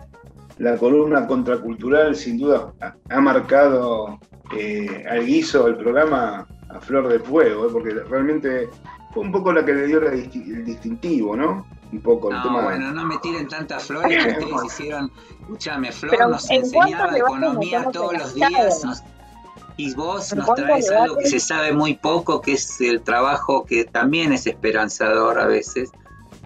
La 0.59 0.76
columna 0.76 1.26
contracultural 1.26 2.14
sin 2.14 2.38
duda 2.38 2.72
ha 3.09 3.20
marcado 3.20 4.18
eh, 4.57 5.07
al 5.09 5.24
guiso 5.24 5.66
el 5.66 5.76
programa 5.76 6.46
a 6.68 6.80
flor 6.80 7.09
de 7.09 7.18
fuego, 7.18 7.66
¿eh? 7.66 7.70
porque 7.72 7.90
realmente 7.90 8.68
fue 9.12 9.22
un 9.22 9.32
poco 9.32 9.53
la 9.53 9.64
que 9.64 9.72
le 9.72 9.86
dio 9.86 9.98
el 10.03 10.64
distintivo, 10.64 11.36
¿no? 11.36 11.66
Un 11.92 12.00
poco 12.00 12.30
el 12.30 12.36
no, 12.36 12.62
Bueno, 12.62 12.92
no 12.92 13.05
me 13.05 13.18
tiren 13.18 13.48
tantas 13.48 13.84
flores, 13.84 14.24
que 14.24 14.30
ustedes 14.44 14.64
hicieron. 14.64 15.12
Escúchame, 15.40 15.92
Flor 15.92 16.30
nos 16.30 16.50
enseñaba 16.50 17.16
economía 17.16 17.84
todos 17.92 18.14
los 18.14 18.34
días. 18.34 19.03
y 19.76 19.94
vos 19.94 20.34
nos 20.34 20.55
traes 20.55 20.90
algo 20.90 21.18
que 21.18 21.26
se 21.26 21.40
sabe 21.40 21.72
muy 21.72 21.94
poco, 21.94 22.40
que 22.40 22.53
es 22.53 22.80
el 22.80 23.03
trabajo 23.03 23.64
que 23.64 23.84
también 23.84 24.32
es 24.32 24.46
esperanzador 24.46 25.38
a 25.38 25.46
veces 25.46 25.90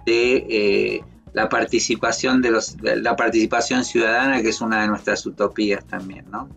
de 0.05 0.45
eh, 0.49 1.03
la 1.37 1.49
participación 1.49 2.41
de 2.41 2.49
los, 2.49 2.77
la 2.81 3.15
participación 3.15 3.85
ciudadana, 3.85 4.41
que 4.41 4.49
es 4.49 4.59
una 4.59 4.81
de 4.81 4.87
nuestras 4.87 5.23
utopías 5.23 5.85
también, 5.85 6.25
¿no? 6.31 6.49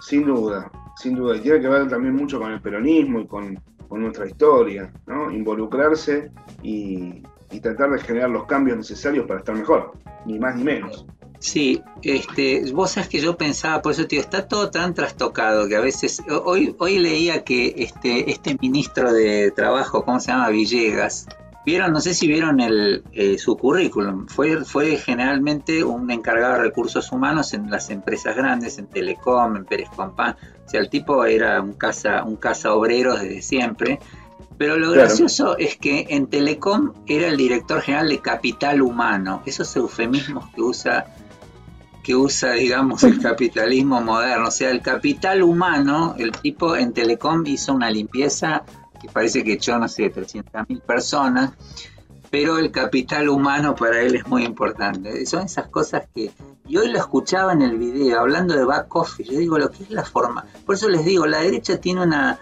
Sin 0.00 0.24
duda, 0.24 0.70
sin 0.96 1.14
duda, 1.14 1.36
y 1.36 1.40
tiene 1.40 1.60
que 1.60 1.68
ver 1.68 1.86
también 1.86 2.14
mucho 2.16 2.40
con 2.40 2.50
el 2.50 2.62
peronismo 2.62 3.20
y 3.20 3.26
con, 3.26 3.60
nuestra 3.90 4.26
historia, 4.26 4.90
¿no? 5.06 5.30
Involucrarse 5.30 6.30
y, 6.62 7.22
tratar 7.60 7.90
de 7.90 7.98
generar 7.98 8.30
los 8.30 8.46
cambios 8.46 8.78
necesarios 8.78 9.26
para 9.26 9.40
estar 9.40 9.54
mejor, 9.54 9.92
ni 10.24 10.38
más 10.38 10.56
ni 10.56 10.64
menos. 10.64 11.04
Sí, 11.38 11.82
este, 12.02 12.72
vos 12.72 12.92
sabés 12.92 13.10
que 13.10 13.20
yo 13.20 13.36
pensaba, 13.36 13.82
por 13.82 13.92
eso 13.92 14.06
tío, 14.06 14.20
está 14.20 14.48
todo 14.48 14.70
tan 14.70 14.94
trastocado 14.94 15.68
que 15.68 15.76
a 15.76 15.80
veces, 15.80 16.22
hoy, 16.44 16.74
hoy 16.78 16.98
leía 16.98 17.44
que 17.44 17.74
este, 17.76 18.30
este 18.30 18.56
ministro 18.62 19.12
de 19.12 19.50
Trabajo, 19.50 20.04
¿cómo 20.04 20.20
se 20.20 20.32
llama? 20.32 20.48
Villegas, 20.48 21.26
vieron, 21.68 21.92
no 21.92 22.00
sé 22.00 22.14
si 22.14 22.26
vieron 22.26 22.60
el, 22.60 23.04
eh, 23.12 23.36
su 23.36 23.54
currículum, 23.58 24.26
fue, 24.26 24.64
fue 24.64 24.96
generalmente 24.96 25.84
un 25.84 26.10
encargado 26.10 26.54
de 26.54 26.60
recursos 26.60 27.12
humanos 27.12 27.52
en 27.52 27.70
las 27.70 27.90
empresas 27.90 28.34
grandes, 28.34 28.78
en 28.78 28.86
Telecom, 28.86 29.54
en 29.54 29.66
Pérez 29.66 29.90
Compán, 29.94 30.34
o 30.64 30.68
sea, 30.68 30.80
el 30.80 30.88
tipo 30.88 31.26
era 31.26 31.60
un 31.60 31.74
casa, 31.74 32.24
un 32.24 32.36
casa 32.36 32.72
obrero 32.72 33.18
desde 33.18 33.42
siempre, 33.42 33.98
pero 34.56 34.78
lo 34.78 34.92
gracioso 34.92 35.58
es 35.58 35.76
que 35.76 36.06
en 36.08 36.26
Telecom 36.28 36.94
era 37.06 37.28
el 37.28 37.36
director 37.36 37.82
general 37.82 38.08
de 38.08 38.20
Capital 38.20 38.80
Humano, 38.80 39.42
esos 39.44 39.76
eufemismos 39.76 40.48
que 40.54 40.62
usa 40.62 41.06
que 42.02 42.16
usa, 42.16 42.52
digamos, 42.52 43.04
el 43.04 43.18
capitalismo 43.22 44.00
moderno. 44.00 44.48
O 44.48 44.50
sea, 44.50 44.70
el 44.70 44.80
capital 44.80 45.42
humano, 45.42 46.14
el 46.16 46.32
tipo 46.32 46.74
en 46.74 46.94
Telecom 46.94 47.44
hizo 47.44 47.74
una 47.74 47.90
limpieza 47.90 48.64
que 48.98 49.08
parece 49.08 49.44
que 49.44 49.54
echó, 49.54 49.78
no 49.78 49.88
sé, 49.88 50.12
300.000 50.12 50.80
personas, 50.82 51.52
pero 52.30 52.58
el 52.58 52.70
capital 52.70 53.28
humano 53.28 53.74
para 53.74 54.00
él 54.00 54.14
es 54.14 54.26
muy 54.26 54.44
importante. 54.44 55.24
Son 55.26 55.44
esas 55.44 55.68
cosas 55.68 56.04
que... 56.14 56.30
Y 56.66 56.76
hoy 56.76 56.88
lo 56.88 56.98
escuchaba 56.98 57.52
en 57.52 57.62
el 57.62 57.78
video, 57.78 58.20
hablando 58.20 58.54
de 58.54 58.64
back 58.64 58.94
office, 58.94 59.32
yo 59.32 59.38
digo, 59.38 59.58
lo 59.58 59.70
que 59.70 59.84
es 59.84 59.90
la 59.90 60.04
forma. 60.04 60.44
Por 60.66 60.74
eso 60.74 60.88
les 60.88 61.04
digo, 61.04 61.26
la 61.26 61.40
derecha 61.40 61.80
tiene 61.80 62.02
una... 62.02 62.38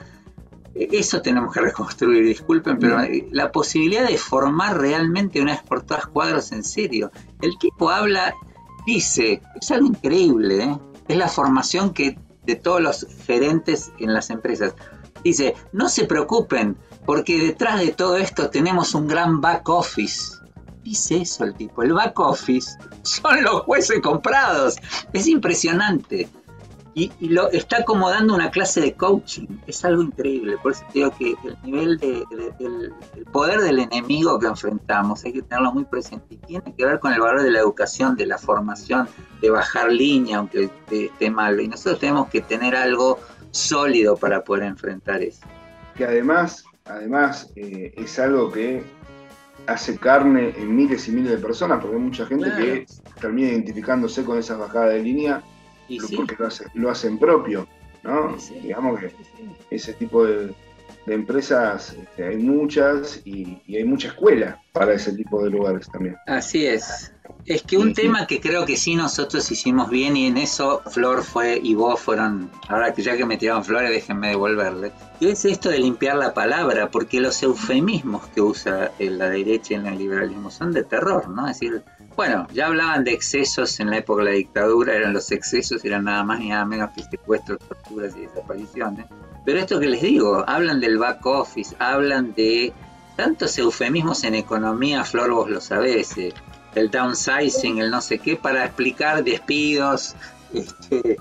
Eso 0.75 1.23
tenemos 1.23 1.55
que 1.55 1.61
reconstruir, 1.63 2.25
disculpen, 2.25 2.79
pero 2.79 2.99
la 3.31 3.53
posibilidad 3.53 4.07
de 4.07 4.19
formar 4.19 4.79
realmente 4.79 5.41
una 5.41 5.53
vez 5.53 5.63
por 5.63 5.83
todas 5.83 6.07
cuadros 6.07 6.53
en 6.53 6.65
serio. 6.65 7.13
El 7.41 7.57
tipo 7.59 7.91
habla, 7.91 8.35
dice, 8.85 9.41
es 9.61 9.71
algo 9.71 9.87
increíble, 9.87 10.65
¿eh? 10.65 10.79
es 11.09 11.17
la 11.17 11.29
formación 11.29 11.95
que 11.95 12.19
de 12.47 12.55
todos 12.55 12.81
los 12.81 13.07
gerentes 13.27 13.93
en 13.99 14.15
las 14.15 14.31
empresas. 14.31 14.75
Dice, 15.27 15.57
no 15.72 15.89
se 15.89 16.05
preocupen, 16.05 16.77
porque 17.05 17.37
detrás 17.37 17.81
de 17.81 17.91
todo 17.91 18.16
esto 18.16 18.49
tenemos 18.49 18.95
un 18.95 19.09
gran 19.09 19.41
back 19.41 19.68
office. 19.68 20.37
Dice 20.85 21.22
eso 21.22 21.43
el 21.43 21.55
tipo, 21.55 21.83
el 21.83 21.95
back 21.95 22.16
office 22.20 22.79
son 23.03 23.43
los 23.43 23.62
jueces 23.62 24.01
comprados. 24.01 24.77
Es 25.12 25.27
impresionante. 25.27 26.29
Y, 26.95 27.11
lo 27.29 27.51
está 27.51 27.85
como 27.85 28.09
dando 28.09 28.37
una 28.37 28.53
clase 28.53 28.81
de 28.81 28.95
coaching. 28.95 29.49
Es 29.66 29.85
algo 29.85 30.01
increíble. 30.01 30.59
Por 30.62 30.72
eso 30.72 30.85
digo 30.95 31.11
que 31.11 31.35
el 31.45 31.59
nivel 31.64 31.99
de, 31.99 32.24
el 32.61 33.24
poder 33.33 33.61
del 33.62 33.81
enemigo 33.81 34.39
que 34.39 34.47
enfrentamos 34.47 35.24
hay 35.24 35.33
que 35.33 35.43
tenerlo 35.43 35.72
muy 35.72 35.85
presente. 35.87 36.37
Y 36.37 36.37
tiene 36.37 36.72
que 36.72 36.87
ver 36.87 37.01
con 37.01 37.12
el 37.12 37.20
valor 37.20 37.43
de 37.43 37.51
la 37.51 37.59
educación, 37.59 38.14
de 38.14 38.27
la 38.27 38.39
formación, 38.39 39.09
de 39.43 39.51
bajar 39.51 39.91
línea, 39.91 40.39
aunque 40.39 40.70
esté 40.89 41.31
mal. 41.31 41.61
Y 41.61 41.66
nosotros 41.66 41.99
tenemos 41.99 42.29
que 42.29 42.43
tener 42.43 42.77
algo 42.77 43.18
sólido 43.57 44.17
para 44.17 44.45
poder 44.45 44.65
enfrentar 44.65 45.23
eso. 45.23 45.47
Que 45.97 46.05
además, 46.05 46.65
además 46.85 47.51
eh, 47.57 47.93
es 47.97 48.19
algo 48.19 48.53
que 48.53 48.83
hace 49.67 49.97
carne 49.99 50.55
en 50.57 50.77
miles 50.77 51.09
y 51.09 51.13
miles 51.13 51.33
de 51.33 51.39
personas, 51.39 51.81
porque 51.81 51.97
hay 51.97 52.03
mucha 52.03 52.27
gente 52.27 52.51
que 52.57 52.87
termina 53.21 53.49
identificándose 53.49 54.25
con 54.25 54.39
esas 54.39 54.59
bajadas 54.59 54.95
de 54.95 55.03
línea 55.03 55.43
porque 56.17 56.37
lo, 56.75 56.91
hacen 56.91 57.19
propio, 57.19 57.67
¿no? 58.03 58.37
Digamos 58.63 59.01
que 59.01 59.13
ese 59.71 59.93
tipo 59.95 60.25
de, 60.25 60.53
empresas 61.07 61.97
este, 62.01 62.25
hay 62.25 62.37
muchas 62.37 63.23
y, 63.25 63.63
y, 63.67 63.77
hay 63.77 63.85
mucha 63.85 64.09
escuela 64.09 64.61
para 64.73 64.95
ese 64.95 65.13
tipo 65.13 65.43
de 65.45 65.51
lugares 65.51 65.89
también. 65.89 66.17
Así 66.27 66.67
es. 66.67 67.13
Es 67.47 67.62
que 67.62 67.78
un 67.78 67.94
tema 67.94 68.26
que 68.26 68.40
creo 68.40 68.66
que 68.66 68.76
sí 68.76 68.97
nosotros 68.97 69.49
hicimos 69.53 69.88
bien 69.88 70.16
y 70.16 70.26
en 70.26 70.36
eso 70.36 70.82
Flor 70.90 71.22
fue 71.22 71.61
y 71.62 71.74
vos 71.74 72.01
fueron, 72.01 72.51
ahora 72.68 72.92
que 72.92 73.03
ya 73.03 73.16
que 73.16 73.24
me 73.24 73.36
tiraron 73.36 73.64
flores 73.64 73.90
déjenme 73.90 74.30
devolverle, 74.30 74.90
y 75.20 75.28
es 75.28 75.44
esto 75.44 75.68
de 75.68 75.78
limpiar 75.78 76.16
la 76.16 76.34
palabra, 76.34 76.90
porque 76.90 77.20
los 77.20 77.40
eufemismos 77.44 78.26
que 78.34 78.40
usa 78.40 78.90
la 78.99 79.30
derecha 79.30 79.76
en 79.76 79.86
el 79.86 79.97
liberalismo 79.97 80.51
son 80.51 80.72
de 80.72 80.82
terror, 80.82 81.28
¿no? 81.28 81.47
Es 81.47 81.61
decir, 81.61 81.84
bueno, 82.16 82.49
ya 82.53 82.66
hablaban 82.66 83.05
de 83.05 83.12
excesos 83.12 83.78
en 83.78 83.90
la 83.90 83.99
época 83.99 84.24
de 84.24 84.30
la 84.30 84.36
dictadura, 84.36 84.94
eran 84.97 85.12
los 85.12 85.30
excesos, 85.30 85.84
eran 85.84 86.05
nada 86.05 86.24
más 86.24 86.40
ni 86.40 86.49
nada 86.49 86.64
menos 86.64 86.90
que 86.97 87.05
secuestros, 87.05 87.61
torturas 87.61 88.16
y 88.16 88.22
desapariciones. 88.22 89.07
Pero 89.44 89.61
esto 89.61 89.78
que 89.78 89.86
les 89.86 90.03
digo, 90.03 90.42
hablan 90.49 90.80
del 90.80 90.99
back 90.99 91.24
office, 91.24 91.76
hablan 91.78 92.34
de 92.34 92.72
tantos 93.16 93.57
eufemismos 93.57 94.24
en 94.24 94.34
economía, 94.34 95.05
Flor, 95.05 95.30
vos 95.30 95.49
lo 95.49 95.61
sabés, 95.61 96.18
eh, 96.18 96.34
el 96.77 96.91
downsizing, 96.91 97.79
el 97.79 97.91
no 97.91 98.01
sé 98.01 98.18
qué, 98.18 98.37
para 98.37 98.64
explicar 98.64 99.24
despidos. 99.24 100.14
Este, 100.53 101.16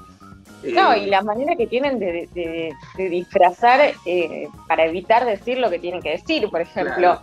no, 0.73 0.93
eh, 0.93 0.99
y 0.99 1.05
la 1.07 1.21
manera 1.21 1.55
que 1.55 1.67
tienen 1.67 1.97
de, 1.99 2.73
disfrazar 2.97 3.93
eh, 4.05 4.47
para 4.67 4.85
evitar 4.85 5.25
decir 5.25 5.57
lo 5.57 5.69
que 5.69 5.79
tienen 5.79 6.01
que 6.01 6.11
decir. 6.11 6.47
Por 6.49 6.61
ejemplo, 6.61 7.21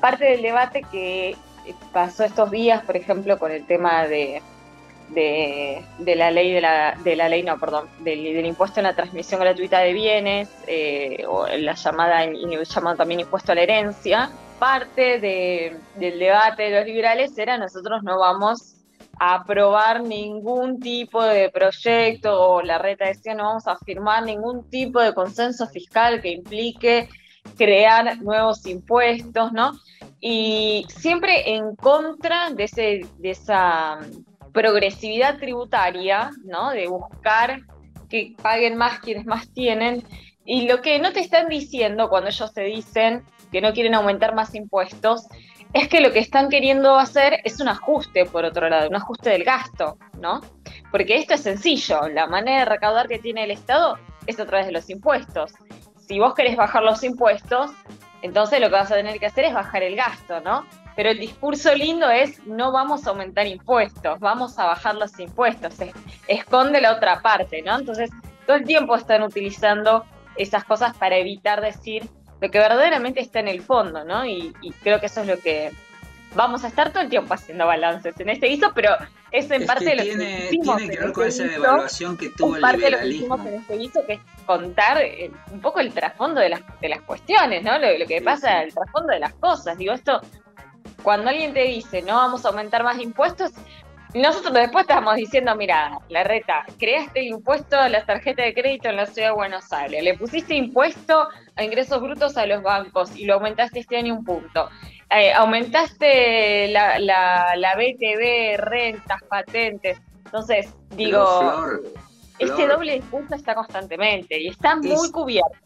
parte 0.00 0.24
del 0.24 0.42
debate 0.42 0.82
que 0.90 1.36
pasó 1.92 2.24
estos 2.24 2.50
días, 2.50 2.82
por 2.84 2.96
ejemplo, 2.96 3.38
con 3.38 3.52
el 3.52 3.64
tema 3.66 4.06
de, 4.06 4.42
de, 5.10 5.82
la 6.16 6.30
ley 6.30 6.52
de 6.52 6.60
la, 6.60 6.96
de 7.02 7.16
la 7.16 7.28
ley, 7.28 7.42
no, 7.42 7.58
perdón, 7.58 7.88
del, 8.00 8.44
impuesto 8.44 8.80
en 8.80 8.84
la 8.84 8.96
transmisión 8.96 9.40
gratuita 9.40 9.80
de 9.80 9.92
bienes, 9.92 10.48
eh, 10.66 11.24
o 11.28 11.46
la 11.46 11.74
llamada, 11.74 12.24
llamado 12.24 12.96
también 12.96 13.20
impuesto 13.20 13.52
a 13.52 13.54
la 13.54 13.62
herencia, 13.62 14.30
parte 14.58 15.20
del 15.20 16.18
debate 16.18 16.64
de 16.64 16.78
los 16.78 16.86
liberales 16.86 17.36
era 17.38 17.58
nosotros 17.58 18.02
no 18.02 18.18
vamos 18.18 18.74
a 19.20 19.36
aprobar 19.36 20.02
ningún 20.02 20.80
tipo 20.80 21.22
de 21.22 21.50
proyecto, 21.50 22.40
o 22.40 22.62
la 22.62 22.78
reta 22.78 23.06
decía 23.06 23.34
no 23.34 23.44
vamos 23.44 23.66
a 23.66 23.76
firmar 23.78 24.24
ningún 24.24 24.68
tipo 24.70 25.00
de 25.00 25.12
consenso 25.12 25.66
fiscal 25.66 26.20
que 26.20 26.30
implique 26.30 27.08
crear 27.56 28.20
nuevos 28.22 28.66
impuestos, 28.66 29.52
¿no? 29.52 29.72
Y 30.20 30.86
siempre 30.88 31.54
en 31.54 31.74
contra 31.76 32.50
de, 32.50 32.64
ese, 32.64 33.06
de 33.18 33.30
esa 33.30 33.98
progresividad 34.52 35.38
tributaria, 35.38 36.30
¿no? 36.44 36.70
De 36.70 36.86
buscar 36.86 37.60
que 38.08 38.34
paguen 38.40 38.76
más 38.76 39.00
quienes 39.00 39.26
más 39.26 39.52
tienen. 39.52 40.04
Y 40.44 40.66
lo 40.66 40.80
que 40.80 40.98
no 40.98 41.12
te 41.12 41.20
están 41.20 41.48
diciendo 41.48 42.08
cuando 42.08 42.30
ellos 42.30 42.52
te 42.52 42.62
dicen 42.62 43.22
que 43.50 43.60
no 43.60 43.72
quieren 43.72 43.94
aumentar 43.94 44.34
más 44.34 44.54
impuestos, 44.54 45.26
es 45.72 45.88
que 45.88 46.00
lo 46.00 46.12
que 46.12 46.18
están 46.18 46.48
queriendo 46.48 46.96
hacer 46.96 47.40
es 47.44 47.60
un 47.60 47.68
ajuste, 47.68 48.24
por 48.24 48.44
otro 48.44 48.68
lado, 48.68 48.88
un 48.88 48.96
ajuste 48.96 49.30
del 49.30 49.44
gasto, 49.44 49.98
¿no? 50.20 50.40
Porque 50.90 51.16
esto 51.16 51.34
es 51.34 51.42
sencillo, 51.42 52.08
la 52.08 52.26
manera 52.26 52.60
de 52.60 52.64
recaudar 52.64 53.08
que 53.08 53.18
tiene 53.18 53.44
el 53.44 53.50
Estado 53.50 53.98
es 54.26 54.40
a 54.40 54.46
través 54.46 54.66
de 54.66 54.72
los 54.72 54.88
impuestos. 54.88 55.52
Si 56.06 56.18
vos 56.18 56.34
querés 56.34 56.56
bajar 56.56 56.82
los 56.82 57.02
impuestos, 57.04 57.70
entonces 58.22 58.60
lo 58.60 58.68
que 58.68 58.72
vas 58.72 58.90
a 58.90 58.94
tener 58.94 59.18
que 59.18 59.26
hacer 59.26 59.44
es 59.44 59.54
bajar 59.54 59.82
el 59.82 59.96
gasto, 59.96 60.40
¿no? 60.40 60.64
Pero 60.96 61.10
el 61.10 61.18
discurso 61.18 61.74
lindo 61.74 62.10
es 62.10 62.44
no 62.46 62.72
vamos 62.72 63.06
a 63.06 63.10
aumentar 63.10 63.46
impuestos, 63.46 64.18
vamos 64.18 64.58
a 64.58 64.66
bajar 64.66 64.96
los 64.96 65.18
impuestos, 65.20 65.74
esconde 66.26 66.80
la 66.80 66.92
otra 66.92 67.20
parte, 67.20 67.62
¿no? 67.62 67.78
Entonces 67.78 68.10
todo 68.46 68.56
el 68.56 68.64
tiempo 68.64 68.96
están 68.96 69.22
utilizando 69.22 70.04
esas 70.36 70.64
cosas 70.64 70.96
para 70.96 71.16
evitar 71.16 71.60
decir 71.60 72.08
lo 72.40 72.50
que 72.50 72.58
verdaderamente 72.58 73.20
está 73.20 73.40
en 73.40 73.48
el 73.48 73.62
fondo, 73.62 74.04
¿no? 74.04 74.24
Y, 74.24 74.54
creo 74.82 75.00
que 75.00 75.06
eso 75.06 75.22
es 75.22 75.26
lo 75.26 75.38
que 75.38 75.70
vamos 76.34 76.64
a 76.64 76.68
estar 76.68 76.92
todo 76.92 77.02
el 77.02 77.08
tiempo 77.08 77.34
haciendo 77.34 77.66
balances 77.66 78.18
en 78.20 78.28
este 78.28 78.48
guiso, 78.48 78.72
pero 78.74 78.90
es 79.30 79.50
en 79.50 79.66
parte 79.66 79.84
de 79.84 79.96
lo 79.96 80.02
que 80.02 80.48
hicimos 80.50 80.76
Tiene 80.76 80.94
que 80.94 81.00
ver 81.00 81.12
con 81.12 81.26
esa 81.26 81.44
devaluación 81.44 82.16
que 82.16 82.30
tuvo 82.30 82.56
el 82.56 82.62
parte 82.62 82.82
de 82.82 82.90
lo 82.90 82.98
que 82.98 83.08
hicimos 83.08 83.40
en 83.46 83.54
este 83.54 83.76
guiso, 83.76 84.06
que 84.06 84.12
es 84.14 84.20
contar 84.46 84.98
eh, 85.02 85.30
un 85.50 85.60
poco 85.60 85.80
el 85.80 85.92
trasfondo 85.92 86.40
de 86.40 86.50
las, 86.50 86.60
de 86.80 86.88
las 86.88 87.00
cuestiones, 87.02 87.62
¿no? 87.62 87.78
Lo, 87.78 88.06
que 88.06 88.22
pasa, 88.22 88.62
el 88.62 88.72
trasfondo 88.72 89.12
de 89.12 89.20
las 89.20 89.34
cosas. 89.34 89.76
Digo, 89.78 89.92
esto, 89.92 90.20
cuando 91.02 91.30
alguien 91.30 91.52
te 91.52 91.64
dice, 91.64 92.02
no 92.02 92.16
vamos 92.16 92.44
a 92.44 92.48
aumentar 92.48 92.84
más 92.84 92.98
impuestos, 92.98 93.52
nosotros 94.14 94.54
después 94.54 94.82
estamos 94.82 95.16
diciendo, 95.16 95.54
mira, 95.54 95.98
la 96.08 96.24
reta, 96.24 96.64
creaste 96.78 97.20
el 97.20 97.26
impuesto 97.26 97.76
a 97.76 97.88
las 97.90 98.06
tarjetas 98.06 98.46
de 98.46 98.54
crédito 98.54 98.88
en 98.88 98.96
la 98.96 99.06
ciudad 99.06 99.28
de 99.28 99.34
Buenos 99.34 99.70
Aires, 99.72 100.02
le 100.02 100.16
pusiste 100.16 100.54
impuesto 100.54 101.28
a 101.56 101.62
ingresos 101.62 102.00
brutos 102.00 102.36
a 102.38 102.46
los 102.46 102.62
bancos 102.62 103.14
y 103.16 103.26
lo 103.26 103.34
aumentaste 103.34 103.80
este 103.80 103.98
año 103.98 104.14
un 104.14 104.24
punto. 104.24 104.70
Eh, 105.10 105.32
aumentaste 105.32 106.68
la, 106.68 106.98
la, 106.98 107.74
BTV, 107.76 108.58
rentas, 108.58 109.22
patentes. 109.28 109.98
Entonces, 110.24 110.74
digo, 110.96 111.66
este 112.38 112.66
doble 112.66 112.94
discurso 112.94 113.34
está 113.34 113.54
constantemente 113.54 114.40
y 114.40 114.48
está 114.48 114.76
muy 114.76 115.10
cubierto. 115.10 115.56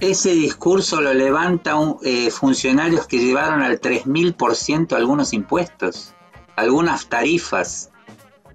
Ese 0.00 0.30
discurso 0.30 1.00
lo 1.00 1.14
levantan 1.14 1.96
eh, 2.02 2.30
funcionarios 2.30 3.06
que 3.06 3.18
llevaron 3.18 3.62
al 3.62 3.80
3.000% 3.80 4.92
algunos 4.94 5.32
impuestos 5.32 6.15
algunas 6.56 7.08
tarifas. 7.08 7.90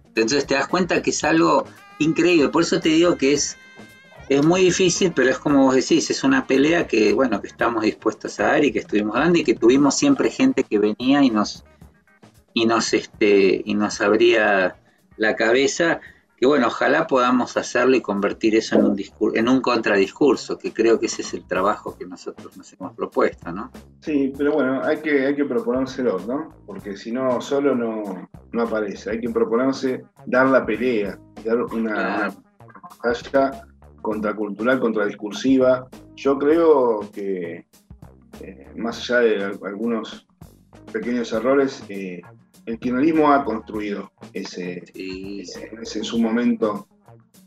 Entonces 0.08 0.46
te 0.46 0.56
das 0.56 0.68
cuenta 0.68 1.02
que 1.02 1.12
es 1.12 1.24
algo 1.24 1.66
increíble. 2.00 2.50
Por 2.50 2.64
eso 2.64 2.80
te 2.80 2.90
digo 2.90 3.16
que 3.18 3.34
es, 3.34 3.58
es 4.28 4.46
muy 4.46 4.62
difícil, 4.64 5.14
pero 5.14 5.30
es 5.30 5.38
como 5.38 5.64
vos 5.64 5.76
decís, 5.76 6.10
es 6.10 6.24
una 6.24 6.46
pelea 6.46 6.88
que, 6.88 7.14
bueno, 7.14 7.42
que 7.42 7.48
estamos 7.48 7.84
dispuestos 7.84 8.40
a 8.40 8.48
dar 8.48 8.66
y 8.66 8.72
que 8.72 8.80
estuvimos 8.80 9.16
dando 9.16 9.40
y 9.40 9.44
que 9.44 9.56
tuvimos 9.56 9.96
siempre 9.96 10.30
gente 10.30 10.64
que 10.64 10.80
venía 10.80 11.24
y 11.24 11.30
nos, 11.30 11.64
y 12.54 12.66
nos, 12.66 12.94
este, 12.94 13.62
y 13.64 13.74
nos 13.76 14.02
abría 14.02 14.76
la 15.18 15.36
cabeza 15.36 16.02
que 16.42 16.48
bueno, 16.48 16.66
ojalá 16.66 17.06
podamos 17.06 17.56
hacerlo 17.56 17.96
y 17.96 18.02
convertir 18.02 18.56
eso 18.56 18.76
en 18.76 18.86
un, 18.86 18.98
en 19.36 19.48
un 19.48 19.62
contradiscurso, 19.62 20.58
que 20.58 20.74
creo 20.74 21.00
que 21.00 21.06
ese 21.06 21.22
es 21.22 21.36
el 21.36 21.46
trabajo 21.46 21.96
que 21.96 22.08
nosotros 22.08 22.58
nos 22.58 22.74
hemos 22.74 22.96
propuesto, 22.96 23.52
¿no? 23.52 23.70
Sí, 24.00 24.34
pero 24.36 24.54
bueno, 24.54 24.82
hay 24.84 24.98
que, 25.02 25.28
hay 25.28 25.36
que 25.36 25.46
proponérselo, 25.46 26.18
¿no? 26.22 26.50
Porque 26.66 26.98
si 26.98 27.12
no, 27.12 27.40
solo 27.42 27.76
no, 27.76 28.28
no 28.54 28.62
aparece. 28.64 29.12
Hay 29.12 29.22
que 29.22 29.30
proponerse 29.30 30.04
dar 30.26 30.48
la 30.48 30.66
pelea, 30.66 31.20
dar 31.46 31.62
una, 31.62 32.34
batalla 33.04 33.68
contracultural, 34.02 34.80
contradiscursiva. 34.80 35.90
Yo 36.16 36.40
creo 36.40 37.02
que, 37.14 37.68
eh, 38.40 38.68
más 38.76 38.98
allá 38.98 39.20
de 39.20 39.44
algunos 39.64 40.26
pequeños 40.92 41.32
errores, 41.34 41.84
eh, 41.88 42.24
el 42.72 42.80
kirchnerismo 42.80 43.32
ha 43.32 43.44
construido 43.44 44.12
ese, 44.34 44.84
en 44.96 46.04
su 46.04 46.20
momento 46.20 46.88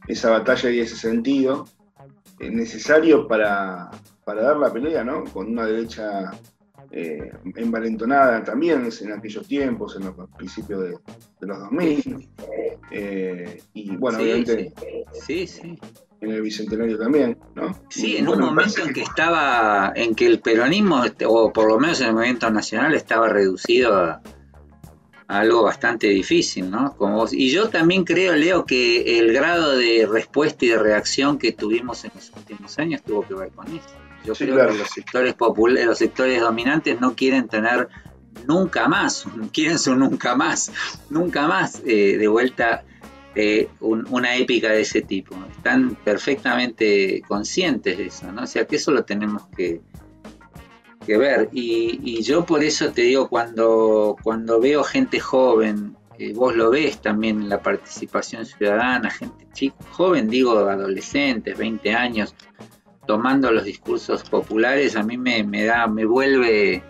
esa 0.07 0.31
batalla 0.31 0.71
y 0.71 0.81
ese 0.81 0.97
sentido 0.97 1.67
es 2.39 2.53
necesario 2.53 3.27
para, 3.27 3.91
dar 4.27 4.57
la 4.59 4.71
pelea, 4.71 5.03
¿no? 5.03 5.25
Con 5.25 5.49
una 5.49 5.65
derecha 5.65 6.31
eh, 6.91 7.33
envalentonada 7.57 8.45
también 8.45 8.87
en 9.01 9.13
aquellos 9.13 9.49
tiempos, 9.49 9.97
en 9.97 10.05
los 10.05 10.15
principios 10.37 10.83
de, 10.83 11.47
los 11.47 11.59
2000. 11.59 12.29
Eh, 12.91 13.63
y 13.73 13.97
bueno, 13.97 14.19
obviamente 14.19 14.75
sí, 15.13 15.47
sí. 15.47 15.79
en 16.21 16.31
el 16.33 16.43
bicentenario 16.43 16.99
también, 16.99 17.39
¿no? 17.55 17.75
Sí, 17.89 18.19
en 18.19 18.29
un 18.29 18.41
momento 18.41 18.83
en 18.83 18.93
que 18.93 19.03
estaba, 19.03 19.93
en 19.97 20.15
que 20.15 20.27
el 20.27 20.41
peronismo, 20.41 21.03
este, 21.03 21.25
o 21.27 21.51
por 21.51 21.67
lo 21.67 21.81
menos 21.81 22.01
en 22.03 22.09
el 22.09 22.13
movimiento 22.13 22.51
nacional, 22.51 22.95
estaba 22.95 23.31
reducido 23.31 23.97
a, 23.97 24.21
algo 25.27 25.63
bastante 25.63 26.09
difícil, 26.09 26.71
¿no? 26.71 26.97
Como 26.97 27.27
y 27.31 27.51
yo 27.51 27.69
también 27.69 28.05
creo, 28.05 28.35
Leo, 28.35 28.65
que 28.65 29.19
el 29.19 29.33
grado 29.33 29.77
de 29.77 30.07
respuesta 30.11 30.65
y 30.65 30.69
de 30.69 30.79
reacción 30.79 31.39
que 31.39 31.53
tuvimos 31.53 32.05
en 32.05 32.13
los 32.15 32.31
últimos 32.37 32.79
años 32.79 33.03
tuvo 33.03 33.27
que 33.27 33.35
ver 33.35 33.51
con 33.51 33.67
eso. 33.69 33.89
Yo 34.25 34.35
creo 34.35 34.57
que 34.69 34.79
los 34.79 34.89
sectores 34.89 35.35
populares, 35.35 35.87
los 35.87 35.99
sectores 35.99 36.41
dominantes 36.41 37.01
no 37.01 37.15
quieren 37.15 37.49
tener 37.49 37.89
nunca 38.47 38.89
más, 38.89 39.27
quieren 39.53 39.79
su 39.79 39.95
nunca 39.95 40.35
más, 40.35 40.73
nunca 41.11 41.47
más 41.47 41.83
eh, 41.85 42.17
de 42.19 42.29
vuelta 42.29 42.85
eh, 43.35 43.69
una 43.81 44.37
épica 44.37 44.71
de 44.71 44.83
ese 44.83 45.03
tipo. 45.03 45.37
Están 45.57 45.97
perfectamente 45.97 47.23
conscientes 47.27 47.99
de 47.99 48.07
eso, 48.07 48.31
¿no? 48.31 48.43
O 48.43 48.47
sea 48.47 48.67
que 48.67 48.77
eso 48.77 48.93
lo 48.93 49.05
tenemos 49.05 49.43
que, 49.57 49.81
que 51.05 51.17
ver. 51.17 51.49
Y, 51.53 52.23
yo 52.23 52.45
por 52.45 52.63
eso 52.63 52.91
te 52.93 53.03
digo, 53.03 53.29
cuando, 53.29 54.17
cuando 54.23 54.61
veo 54.61 54.83
gente 54.83 55.21
joven, 55.21 55.97
eh, 56.19 56.33
vos 56.35 56.55
lo 56.57 56.71
ves 56.71 57.01
también 57.01 57.43
en 57.43 57.49
la 57.49 57.63
participación 57.63 58.47
ciudadana, 58.47 59.11
gente 59.11 59.47
chica, 59.53 59.77
joven, 59.91 60.29
digo 60.29 60.53
adolescentes, 60.53 61.57
20 61.57 61.93
años, 61.93 62.35
tomando 63.07 63.51
los 63.51 63.65
discursos 63.65 64.23
populares, 64.29 64.97
a 64.97 65.03
mí 65.03 65.19
me, 65.19 65.45
me 65.45 65.65
da, 65.65 65.87
me 65.87 66.05
vuelve 66.05 66.83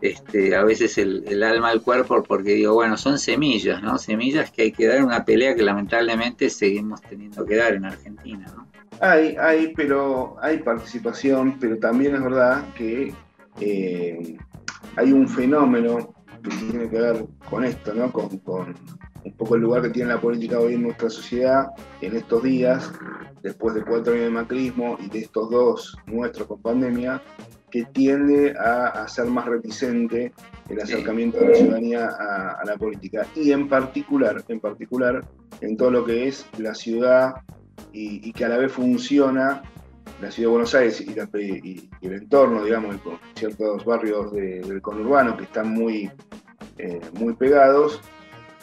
este, 0.00 0.54
a 0.54 0.62
veces 0.62 0.98
el, 0.98 1.42
alma 1.42 1.70
al 1.70 1.82
cuerpo 1.82 2.22
porque 2.22 2.52
digo, 2.52 2.74
bueno, 2.74 2.96
son 2.96 3.18
semillas, 3.18 3.82
¿no? 3.82 3.98
Semillas 3.98 4.50
que 4.50 4.62
hay 4.62 4.72
que 4.72 4.86
dar 4.86 4.98
en 4.98 5.04
una 5.04 5.24
pelea 5.24 5.54
que 5.54 5.62
lamentablemente 5.62 6.50
seguimos 6.50 7.00
teniendo 7.02 7.44
que 7.46 7.56
dar 7.56 7.74
en 7.74 7.86
Argentina, 7.86 8.46
¿no? 8.54 8.66
Hay, 9.00 9.36
hay, 9.38 9.74
pero 9.76 10.36
hay 10.40 10.58
participación, 10.58 11.58
pero 11.60 11.78
también 11.78 12.14
es 12.14 12.22
verdad 12.22 12.64
que 12.74 13.12
eh, 13.60 14.36
hay 14.96 15.12
un 15.12 15.28
fenómeno 15.28 16.14
que 16.42 16.50
tiene 16.56 16.88
que 16.88 17.00
ver 17.00 17.26
con 17.48 17.64
esto, 17.64 17.94
¿no? 17.94 18.12
Con, 18.12 18.40
un 19.24 19.32
poco 19.32 19.56
el 19.56 19.62
lugar 19.62 19.82
que 19.82 19.90
tiene 19.90 20.10
la 20.10 20.20
política 20.20 20.60
hoy 20.60 20.74
en 20.74 20.82
nuestra 20.82 21.10
sociedad 21.10 21.66
en 22.00 22.16
estos 22.16 22.44
días, 22.44 22.92
después 23.42 23.74
de 23.74 23.84
cuatro 23.84 24.12
años 24.12 24.26
de 24.26 24.30
macrismo 24.30 24.96
y 25.00 25.08
de 25.08 25.20
estos 25.20 25.50
dos 25.50 25.96
nuestros 26.06 26.46
con 26.46 26.62
pandemia, 26.62 27.20
que 27.70 27.84
tiende 27.86 28.54
a, 28.56 29.06
ser 29.08 29.26
más 29.26 29.46
reticente 29.46 30.32
el 30.68 30.80
acercamiento 30.80 31.38
de 31.38 31.48
la 31.48 31.54
ciudadanía 31.56 32.08
a, 32.08 32.64
la 32.64 32.76
política 32.76 33.26
y 33.34 33.50
en 33.50 33.68
particular, 33.68 34.44
en 34.48 34.60
particular 34.60 35.24
en 35.60 35.76
todo 35.76 35.90
lo 35.90 36.04
que 36.04 36.28
es 36.28 36.46
la 36.58 36.74
ciudad 36.74 37.34
y 37.92 38.32
que 38.32 38.44
a 38.44 38.48
la 38.48 38.58
vez 38.58 38.70
funciona 38.70 39.62
la 40.20 40.30
ciudad 40.30 40.48
de 40.48 40.52
Buenos 40.52 40.74
Aires 40.74 41.00
y, 41.00 41.88
el 42.02 42.12
entorno, 42.12 42.64
digamos, 42.64 42.96
con 43.02 43.18
ciertos 43.34 43.84
barrios 43.84 44.32
del 44.32 44.80
conurbano 44.80 45.36
que 45.36 45.44
están 45.44 45.70
muy, 45.70 46.10
eh, 46.78 47.00
muy 47.14 47.34
pegados, 47.34 48.00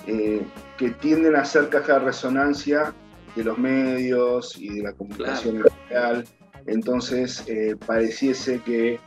eh, 0.08 0.42
que 0.78 0.90
tienden 0.92 1.36
a 1.36 1.46
ser 1.46 1.70
caja 1.70 1.94
de 1.94 2.00
resonancia 2.00 2.94
de 3.36 3.44
los 3.44 3.58
medios 3.58 4.58
y 4.58 4.70
de 4.70 4.84
la 4.84 4.94
comunicación 4.94 5.58
en 5.58 5.64
general. 5.88 6.26
Entonces, 6.66 7.44
eh, 7.48 7.76
pareciese 7.86 8.60
que 8.62 9.00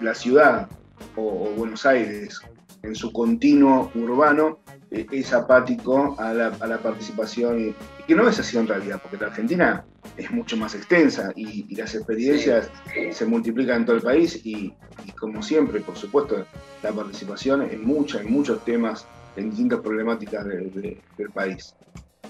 la, 0.00 0.14
ciudad 0.14 0.68
o, 1.16 1.50
Buenos 1.56 1.84
Aires 1.86 2.40
en 2.82 2.94
su 2.94 3.12
continuo 3.12 3.90
urbano 3.94 4.58
es 4.90 5.32
apático 5.32 6.16
a 6.18 6.32
la, 6.32 6.78
participación, 6.78 7.68
y, 7.68 7.74
que 8.08 8.14
no 8.16 8.28
es 8.28 8.40
así 8.40 8.56
en 8.56 8.66
realidad, 8.66 8.98
porque 9.00 9.18
la 9.18 9.26
Argentina 9.26 9.84
es 10.16 10.30
mucho 10.30 10.56
más 10.56 10.74
extensa 10.74 11.30
y, 11.36 11.74
las 11.76 11.94
experiencias 11.94 12.70
se 13.12 13.26
multiplican 13.26 13.76
en 13.76 13.84
todo 13.84 13.96
el 13.96 14.02
país 14.02 14.40
y, 14.44 14.74
como 15.20 15.42
siempre, 15.42 15.80
por 15.80 15.94
supuesto, 15.94 16.44
la 16.82 16.92
participación 16.92 17.62
en, 17.70 17.84
mucha, 17.84 18.20
en 18.20 18.32
muchos 18.32 18.64
temas, 18.64 19.06
en 19.36 19.50
distintas 19.50 19.80
problemáticas 19.80 20.44
del 20.44 21.30
país, 21.32 21.74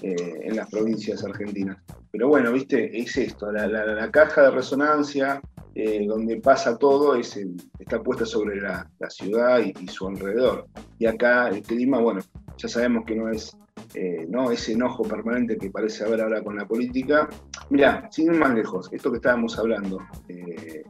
eh, 0.01 0.41
en 0.43 0.55
las 0.55 0.69
provincias 0.69 1.23
argentinas. 1.23 1.77
Pero 2.11 2.27
bueno, 2.27 2.51
viste, 2.51 2.99
es 2.99 3.17
esto, 3.17 3.51
la 3.51 4.11
caja 4.11 4.43
de 4.43 4.51
resonancia 4.51 5.41
eh, 5.75 6.05
donde 6.05 6.41
pasa 6.41 6.77
todo 6.77 7.15
es 7.15 7.39
está 7.77 8.01
puesta 8.01 8.25
sobre 8.25 8.59
la, 8.59 8.89
ciudad 9.07 9.59
y, 9.59 9.87
su 9.87 10.07
alrededor. 10.07 10.67
Y 10.97 11.05
acá 11.05 11.47
el 11.47 11.61
clima, 11.61 11.99
bueno, 11.99 12.21
ya 12.57 12.67
sabemos 12.67 13.05
que 13.05 13.15
no 13.15 13.29
es 13.29 13.55
eh, 13.93 14.25
¿no? 14.29 14.51
ese 14.51 14.73
enojo 14.73 15.03
permanente 15.03 15.57
que 15.57 15.69
parece 15.69 16.03
haber 16.03 16.21
ahora 16.21 16.43
con 16.43 16.55
la 16.55 16.67
política. 16.67 17.27
Mira, 17.69 18.07
sin 18.11 18.33
ir 18.33 18.39
más 18.39 18.53
lejos, 18.53 18.89
esto 18.91 19.11
que 19.11 19.17
estábamos 19.17 19.57
hablando, 19.57 19.99
eh, 20.27 20.83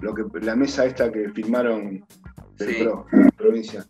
lo 0.00 0.14
que, 0.14 0.24
la 0.40 0.56
mesa 0.56 0.84
esta 0.84 1.10
que 1.10 1.28
firmaron 1.30 2.04
del 2.56 2.76
PRO, 2.76 3.06
la 3.12 3.30
provincia, 3.30 3.86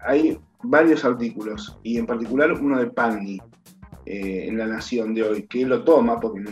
hay 0.00 0.38
varios 0.62 1.04
artículos, 1.04 1.78
y 1.82 1.98
en 1.98 2.06
particular 2.06 2.52
uno 2.52 2.78
de 2.78 2.90
Pagni 2.90 3.40
en 4.04 4.58
La 4.58 4.66
Nación 4.66 5.14
de 5.14 5.22
hoy, 5.22 5.42
que 5.44 5.64
lo 5.64 5.84
toma, 5.84 6.18
porque 6.18 6.42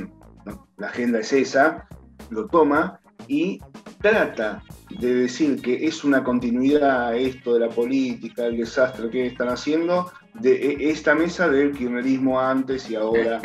la 0.76 0.86
agenda 0.86 1.18
es 1.20 1.32
esa, 1.32 1.88
lo 2.30 2.46
toma 2.46 3.00
y 3.28 3.60
trata 4.00 4.62
de 4.98 5.14
decir 5.14 5.60
que 5.60 5.86
es 5.86 6.04
una 6.04 6.24
continuidad 6.24 7.16
esto 7.16 7.54
de 7.54 7.60
la 7.60 7.68
política, 7.68 8.46
el 8.46 8.56
desastre 8.56 9.10
que 9.10 9.26
están 9.26 9.48
haciendo, 9.48 10.10
de 10.34 10.52
e, 10.54 10.90
esta 10.90 11.14
mesa 11.14 11.48
del 11.48 11.72
kirchnerismo 11.72 12.40
antes 12.40 12.90
y 12.90 12.96
ahora. 12.96 13.40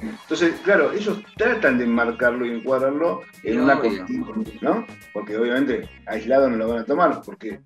Entonces, 0.00 0.54
claro, 0.64 0.92
ellos 0.92 1.22
tratan 1.36 1.78
de 1.78 1.84
enmarcarlo 1.84 2.46
y 2.46 2.50
encuadrarlo 2.50 3.22
en 3.44 3.60
una 3.60 3.78
continuidad, 3.78 4.60
¿no? 4.60 4.86
Porque 5.12 5.36
obviamente 5.36 5.88
aislado 6.06 6.50
no 6.50 6.56
lo 6.56 6.68
van 6.68 6.78
a 6.78 6.84
tomar, 6.84 7.22
porque 7.24 7.60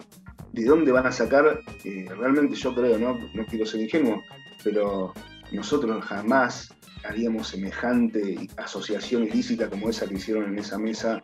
¿de 0.52 0.64
dónde 0.64 0.92
van 0.92 1.06
a 1.06 1.12
sacar? 1.12 1.60
Eh, 1.84 2.06
realmente 2.16 2.54
yo 2.56 2.74
creo, 2.74 2.98
¿no? 2.98 3.18
No 3.34 3.46
quiero 3.46 3.64
ser 3.66 3.80
ingenuo, 3.80 4.22
pero 4.62 5.12
nosotros 5.52 6.04
jamás 6.04 6.74
haríamos 7.04 7.48
semejante 7.48 8.48
asociación 8.56 9.24
ilícita 9.24 9.70
como 9.70 9.88
esa 9.88 10.06
que 10.06 10.14
hicieron 10.14 10.44
en 10.46 10.58
esa 10.58 10.78
mesa 10.78 11.22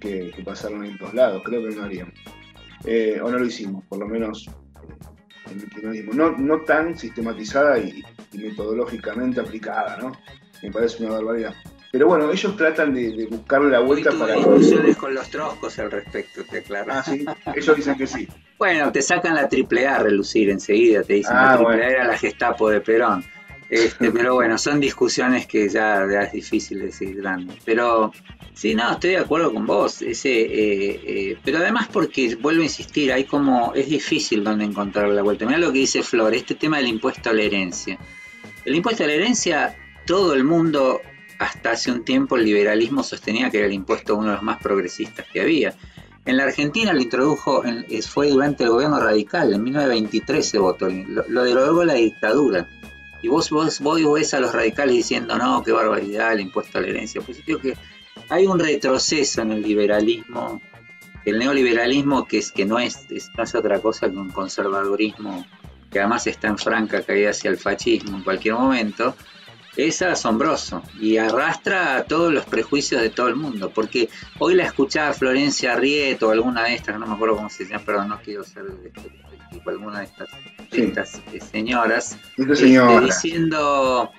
que, 0.00 0.32
pasaron 0.44 0.84
en 0.84 0.98
todos 0.98 1.14
lados. 1.14 1.42
Creo 1.44 1.68
que 1.68 1.74
no 1.74 1.84
haríamos. 1.84 2.14
Eh, 2.84 3.20
o 3.22 3.30
no 3.30 3.38
lo 3.38 3.46
hicimos, 3.46 3.84
por 3.86 3.98
lo 3.98 4.06
menos 4.06 4.48
en 5.50 5.60
el 5.60 5.68
kirchnerismo. 5.68 6.12
No, 6.12 6.30
no 6.32 6.60
tan 6.62 6.96
sistematizada 6.96 7.78
y, 7.78 8.04
metodológicamente 8.32 9.40
aplicada, 9.40 9.96
¿no? 9.96 10.12
Me 10.62 10.70
parece 10.70 11.02
una 11.04 11.14
barbaridad. 11.14 11.54
Pero 11.90 12.06
bueno, 12.06 12.30
ellos 12.30 12.56
tratan 12.56 12.92
de, 12.92 13.26
buscarle 13.30 13.70
la 13.70 13.80
vuelta 13.80 14.10
Hoy 14.10 14.18
para. 14.18 14.34
discusiones 14.34 14.96
con 14.96 15.14
los 15.14 15.30
troscos 15.30 15.78
al 15.78 15.90
respecto, 15.90 16.42
te 16.44 16.58
aclaro. 16.58 16.92
Ah, 16.92 17.02
sí, 17.02 17.24
ellos 17.54 17.76
dicen 17.76 17.96
que 17.96 18.06
sí. 18.06 18.28
Bueno, 18.58 18.90
te 18.90 19.02
sacan 19.02 19.36
la 19.36 19.48
triple 19.48 19.86
A 19.86 19.96
a 19.96 19.98
relucir 20.00 20.50
enseguida, 20.50 21.04
te 21.04 21.14
dicen 21.14 21.36
ah, 21.36 21.52
la 21.52 21.56
triple 21.58 21.84
A 21.84 21.88
era 21.90 22.04
la 22.08 22.18
Gestapo 22.18 22.68
de 22.68 22.80
Perón. 22.80 23.24
Este, 23.70 24.10
pero 24.12 24.34
bueno, 24.34 24.58
son 24.58 24.80
discusiones 24.80 25.46
que 25.46 25.68
ya, 25.68 26.04
es 26.04 26.32
difícil 26.32 26.80
decir 26.80 27.16
grande. 27.16 27.54
Pero 27.64 28.12
sí, 28.58 28.74
no, 28.74 28.92
estoy 28.92 29.10
de 29.10 29.18
acuerdo 29.18 29.52
con 29.52 29.66
vos. 29.66 30.02
Ese, 30.02 30.40
eh, 30.40 31.00
eh, 31.06 31.38
pero 31.44 31.58
además 31.58 31.88
porque, 31.92 32.34
vuelvo 32.34 32.62
a 32.62 32.64
insistir, 32.64 33.12
hay 33.12 33.24
como, 33.24 33.72
es 33.74 33.88
difícil 33.88 34.42
donde 34.42 34.64
encontrar 34.64 35.08
la 35.10 35.22
vuelta. 35.22 35.46
Mira 35.46 35.58
lo 35.58 35.72
que 35.72 35.78
dice 35.78 36.02
Flor, 36.02 36.34
este 36.34 36.56
tema 36.56 36.78
del 36.78 36.88
impuesto 36.88 37.30
a 37.30 37.32
la 37.32 37.42
herencia. 37.42 37.98
El 38.64 38.74
impuesto 38.74 39.04
a 39.04 39.06
la 39.06 39.12
herencia, 39.12 39.76
todo 40.06 40.34
el 40.34 40.42
mundo, 40.42 41.00
hasta 41.38 41.70
hace 41.70 41.92
un 41.92 42.04
tiempo, 42.04 42.36
el 42.36 42.44
liberalismo 42.44 43.02
sostenía 43.02 43.50
que 43.50 43.58
era 43.58 43.66
el 43.66 43.72
impuesto 43.72 44.16
uno 44.16 44.30
de 44.30 44.34
los 44.34 44.42
más 44.42 44.60
progresistas 44.60 45.26
que 45.32 45.40
había. 45.40 45.74
En 46.24 46.36
la 46.36 46.42
Argentina 46.42 46.92
lo 46.92 47.00
introdujo, 47.00 47.62
fue 48.06 48.28
durante 48.28 48.64
el 48.64 48.70
gobierno 48.70 49.00
radical, 49.00 49.54
en 49.54 49.62
1923 49.62 50.46
se 50.46 50.58
votó, 50.58 50.88
lo, 50.90 51.24
lo 51.26 51.44
derogó 51.44 51.84
la 51.84 51.94
dictadura 51.94 52.68
y 53.22 53.28
vos, 53.28 53.50
vos, 53.50 53.80
vos 53.80 54.00
ves 54.12 54.32
a 54.34 54.40
los 54.40 54.52
radicales 54.52 54.94
diciendo, 54.94 55.36
no, 55.36 55.62
qué 55.64 55.72
barbaridad 55.72 56.32
el 56.34 56.40
impuesto 56.40 56.78
a 56.78 56.82
la 56.82 56.88
herencia. 56.88 57.20
Pues 57.20 57.44
digo 57.44 57.58
que 57.58 57.76
hay 58.28 58.46
un 58.46 58.58
retroceso 58.58 59.42
en 59.42 59.52
el 59.52 59.62
liberalismo, 59.62 60.60
el 61.24 61.38
neoliberalismo 61.38 62.26
que, 62.26 62.38
es, 62.38 62.52
que 62.52 62.64
no, 62.64 62.78
es, 62.78 63.06
no 63.36 63.42
es 63.42 63.54
otra 63.54 63.80
cosa 63.80 64.10
que 64.10 64.16
un 64.16 64.30
conservadurismo 64.30 65.46
que 65.90 66.00
además 66.00 66.26
está 66.26 66.48
en 66.48 66.58
franca 66.58 67.02
caída 67.02 67.30
hacia 67.30 67.50
el 67.50 67.56
fascismo 67.56 68.16
en 68.16 68.22
cualquier 68.22 68.54
momento, 68.54 69.14
es 69.76 70.02
asombroso 70.02 70.82
y 71.00 71.18
arrastra 71.18 71.96
a 71.96 72.04
todos 72.04 72.32
los 72.32 72.44
prejuicios 72.44 73.00
de 73.00 73.10
todo 73.10 73.28
el 73.28 73.36
mundo. 73.36 73.70
Porque 73.70 74.08
hoy 74.38 74.54
la 74.54 74.64
escuchaba 74.64 75.12
Florencia 75.12 75.76
Rieto 75.76 76.30
alguna 76.30 76.64
de 76.64 76.74
estas, 76.74 76.98
no 76.98 77.06
me 77.06 77.14
acuerdo 77.14 77.36
cómo 77.36 77.48
se 77.48 77.64
llama, 77.64 77.84
perdón, 77.84 78.08
no 78.08 78.20
quiero 78.20 78.44
ser 78.44 78.64
tipo 79.50 79.70
alguna 79.70 80.00
de 80.00 80.08
estas, 80.70 81.22
eh, 81.32 81.40
señoras, 81.40 82.16
este, 82.36 83.00
diciendo 83.00 84.10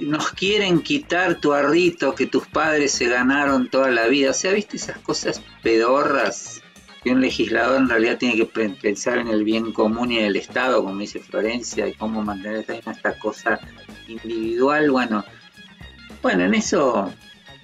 nos 0.00 0.30
quieren 0.30 0.80
quitar 0.82 1.36
tu 1.40 1.52
arrito 1.52 2.14
que 2.14 2.26
tus 2.26 2.46
padres 2.46 2.92
se 2.92 3.08
ganaron 3.08 3.68
toda 3.68 3.90
la 3.90 4.06
vida. 4.06 4.30
O 4.30 4.34
sea, 4.34 4.52
¿viste 4.52 4.76
esas 4.76 4.98
cosas 4.98 5.42
pedorras? 5.62 6.62
Que 7.02 7.12
un 7.12 7.20
legislador 7.20 7.80
en 7.80 7.88
realidad 7.88 8.18
tiene 8.18 8.36
que 8.36 8.46
pensar 8.46 9.18
en 9.18 9.28
el 9.28 9.44
bien 9.44 9.72
común 9.72 10.12
y 10.12 10.18
en 10.18 10.24
el 10.26 10.36
Estado, 10.36 10.82
como 10.82 10.98
dice 10.98 11.20
Florencia, 11.20 11.86
y 11.86 11.94
cómo 11.94 12.22
mantener 12.22 12.64
esta 12.68 13.18
cosa 13.18 13.60
individual. 14.08 14.90
Bueno, 14.90 15.24
bueno, 16.20 16.44
en 16.44 16.54
eso 16.54 17.12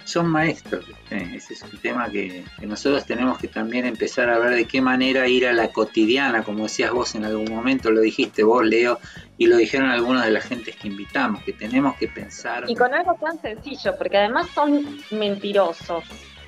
son 0.05 0.27
maestros. 0.27 0.85
Ese 1.09 1.53
es 1.53 1.63
un 1.63 1.77
tema 1.77 2.09
que, 2.09 2.43
nosotros 2.61 3.05
tenemos 3.05 3.37
que 3.37 3.47
también 3.47 3.85
empezar 3.85 4.29
a 4.29 4.39
ver 4.39 4.55
de 4.55 4.65
qué 4.65 4.81
manera 4.81 5.27
ir 5.27 5.47
a 5.47 5.53
la 5.53 5.69
cotidiana, 5.69 6.43
como 6.43 6.63
decías 6.63 6.91
vos 6.91 7.15
en 7.15 7.25
algún 7.25 7.53
momento, 7.53 7.91
lo 7.91 8.01
dijiste 8.01 8.43
vos, 8.43 8.65
Leo, 8.65 8.99
y 9.37 9.47
lo 9.47 9.57
dijeron 9.57 9.89
algunos 9.89 10.23
de 10.25 10.31
las 10.31 10.45
gentes 10.45 10.75
que 10.75 10.87
invitamos, 10.87 11.43
que 11.43 11.53
tenemos 11.53 11.95
que 11.97 12.07
pensar. 12.07 12.65
Y 12.67 12.75
con 12.75 12.93
algo 12.93 13.15
tan 13.15 13.39
sencillo, 13.41 13.95
porque 13.97 14.17
además 14.17 14.47
son 14.53 14.99
mentirosos, 15.11 16.03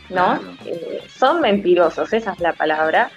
¿no? 0.10 0.40
Eh, 0.66 1.04
son 1.16 1.42
mentirosos, 1.42 2.12
esa 2.14 2.34
es 2.34 2.40
la 2.40 2.54
palabra. 2.54 3.10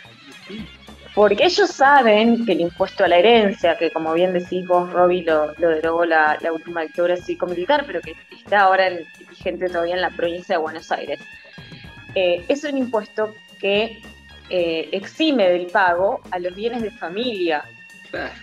Porque 1.15 1.47
ellos 1.47 1.71
saben 1.71 2.47
que 2.47 2.53
el 2.53 2.61
impuesto 2.61 3.03
a 3.03 3.09
la 3.09 3.17
herencia, 3.17 3.77
que 3.77 3.91
como 3.91 4.13
bien 4.13 4.33
decís 4.33 4.65
vos, 4.69 4.93
Roby, 4.93 5.23
lo, 5.23 5.53
derogó 5.55 6.05
la, 6.05 6.39
última 6.53 6.83
dictadura 6.83 7.17
cívico-militar, 7.17 7.85
pero 7.87 8.01
que 8.01 8.15
está 8.31 8.61
ahora 8.61 8.87
en, 8.87 9.05
vigente 9.39 9.69
todavía 9.69 9.95
en 9.95 10.03
la 10.03 10.11
provincia 10.11 10.57
de 10.57 10.63
Buenos 10.63 10.91
Aires, 10.91 11.21
eh, 12.15 12.45
es 12.49 12.65
un 12.65 12.77
impuesto 12.77 13.35
que 13.61 14.03
eh, 14.51 14.89
exime 14.93 15.49
del 15.51 15.67
pago 15.67 16.21
a 16.31 16.39
los 16.39 16.55
bienes 16.55 16.83
de 16.83 16.91
familia. 16.91 17.65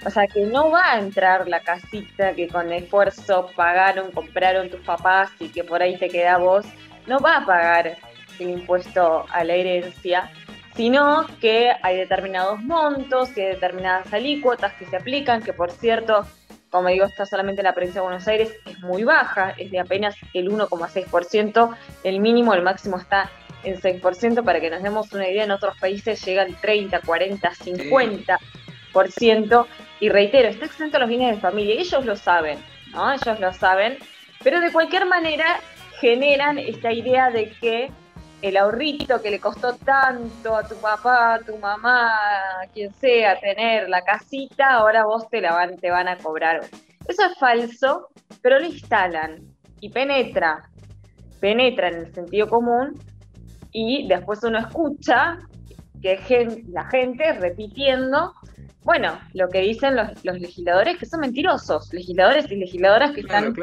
O 0.05 0.11
sea, 0.11 0.27
que 0.27 0.45
no 0.45 0.69
va 0.69 0.93
a 0.93 0.99
entrar 0.99 1.47
la 1.47 1.59
casita 1.59 2.33
que 2.35 2.47
con 2.47 2.71
esfuerzo 2.71 3.49
pagaron, 3.55 4.11
compraron 4.11 4.69
tus 4.69 4.81
papás 4.81 5.31
y 5.39 5.49
que 5.49 5.63
por 5.63 5.81
ahí 5.81 5.97
te 5.97 6.07
queda 6.07 6.37
vos, 6.37 6.65
no 7.07 7.19
va 7.19 7.37
a 7.37 7.45
pagar 7.45 7.97
el 8.37 8.49
impuesto 8.51 9.25
a 9.31 9.43
la 9.43 9.53
herencia, 9.55 10.31
sino 10.75 11.25
que 11.41 11.71
hay 11.81 11.97
determinados 11.97 12.61
montos 12.61 13.35
y 13.35 13.41
hay 13.41 13.47
determinadas 13.53 14.13
alícuotas 14.13 14.73
que 14.73 14.85
se 14.85 14.97
aplican, 14.97 15.41
que 15.41 15.53
por 15.53 15.71
cierto, 15.71 16.27
como 16.69 16.89
digo, 16.89 17.05
está 17.05 17.25
solamente 17.25 17.61
en 17.61 17.65
la 17.65 17.73
provincia 17.73 18.01
de 18.01 18.07
Buenos 18.07 18.27
Aires, 18.27 18.53
es 18.65 18.79
muy 18.79 19.03
baja, 19.03 19.53
es 19.57 19.71
de 19.71 19.79
apenas 19.79 20.15
el 20.33 20.49
1,6%, 20.49 21.75
el 22.03 22.19
mínimo, 22.19 22.53
el 22.53 22.63
máximo 22.63 22.97
está 22.97 23.31
en 23.63 23.79
6%, 23.79 24.43
para 24.43 24.59
que 24.59 24.69
nos 24.69 24.83
demos 24.83 25.11
una 25.13 25.27
idea, 25.27 25.45
en 25.45 25.51
otros 25.51 25.77
países 25.79 26.23
llegan 26.25 26.53
30, 26.61 27.01
40, 27.01 27.49
50%, 27.49 29.65
y 29.99 30.09
reitero, 30.09 30.49
está 30.49 30.65
exento 30.65 30.97
a 30.97 30.99
los 30.99 31.09
bienes 31.09 31.35
de 31.35 31.41
familia, 31.41 31.79
ellos 31.79 32.05
lo 32.05 32.15
saben, 32.15 32.59
¿no? 32.91 33.13
Ellos 33.13 33.39
lo 33.39 33.53
saben, 33.53 33.97
pero 34.43 34.59
de 34.59 34.71
cualquier 34.71 35.05
manera 35.05 35.59
generan 35.99 36.59
esta 36.59 36.91
idea 36.91 37.29
de 37.29 37.51
que 37.51 37.91
el 38.41 38.57
ahorrito 38.57 39.21
que 39.21 39.31
le 39.31 39.39
costó 39.39 39.75
tanto 39.75 40.55
a 40.55 40.67
tu 40.67 40.75
papá, 40.75 41.35
a 41.35 41.39
tu 41.39 41.57
mamá, 41.57 42.09
a 42.61 42.67
quien 42.73 42.93
sea, 42.93 43.39
tener 43.39 43.89
la 43.89 44.01
casita, 44.01 44.73
ahora 44.73 45.05
vos 45.05 45.29
te 45.29 45.41
la 45.41 45.53
van, 45.53 45.77
te 45.77 45.89
van 45.89 46.07
a 46.07 46.17
cobrar. 46.17 46.61
Eso 47.07 47.25
es 47.25 47.37
falso, 47.37 48.09
pero 48.41 48.59
lo 48.59 48.65
instalan 48.65 49.41
y 49.79 49.89
penetra, 49.89 50.69
penetra 51.39 51.89
en 51.89 51.95
el 51.95 52.13
sentido 52.13 52.47
común 52.47 52.99
y 53.71 54.07
después 54.07 54.43
uno 54.43 54.59
escucha 54.59 55.39
que 56.01 56.63
la 56.69 56.85
gente 56.85 57.33
repitiendo, 57.33 58.33
bueno, 58.83 59.19
lo 59.33 59.49
que 59.49 59.61
dicen 59.61 59.95
los, 59.95 60.23
legisladores 60.23 60.97
que 60.97 61.05
son 61.05 61.21
mentirosos, 61.21 61.91
legisladores 61.93 62.49
y 62.51 62.57
legisladoras 62.57 63.11
que 63.11 63.21
están 63.21 63.53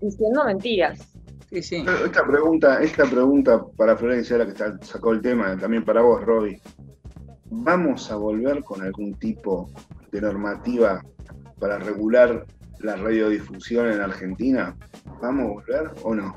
diciendo 0.00 0.44
mentiras. 0.44 1.13
Esta 1.54 2.26
pregunta, 2.26 2.82
esta 2.82 3.04
pregunta 3.04 3.64
para 3.76 3.96
Florencia, 3.96 4.38
la 4.38 4.46
que 4.46 4.84
sacó 4.84 5.12
el 5.12 5.20
tema, 5.22 5.56
también 5.56 5.84
para 5.84 6.02
vos, 6.02 6.22
Roby. 6.24 6.60
¿vamos 7.50 8.10
a 8.10 8.16
volver 8.16 8.64
con 8.64 8.82
algún 8.82 9.14
tipo 9.14 9.70
de 10.10 10.20
normativa 10.20 11.02
para 11.60 11.78
regular 11.78 12.44
la 12.80 12.96
radiodifusión 12.96 13.92
en 13.92 14.00
Argentina? 14.00 14.76
¿Vamos 15.22 15.44
a 15.44 15.52
volver 15.54 15.90
o 16.02 16.14
no? 16.14 16.34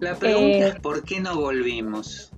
La 0.00 0.16
pregunta 0.16 0.58
Eh. 0.58 0.68
es 0.68 0.80
¿por 0.80 1.04
qué 1.04 1.20
no 1.20 1.36
volvimos? 1.36 2.32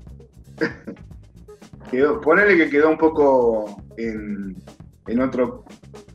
Quedó, 1.90 2.20
ponele 2.20 2.56
que 2.56 2.70
quedó 2.70 2.90
un 2.90 2.98
poco 2.98 3.82
en, 3.96 4.56
en 5.06 5.20
otro 5.20 5.64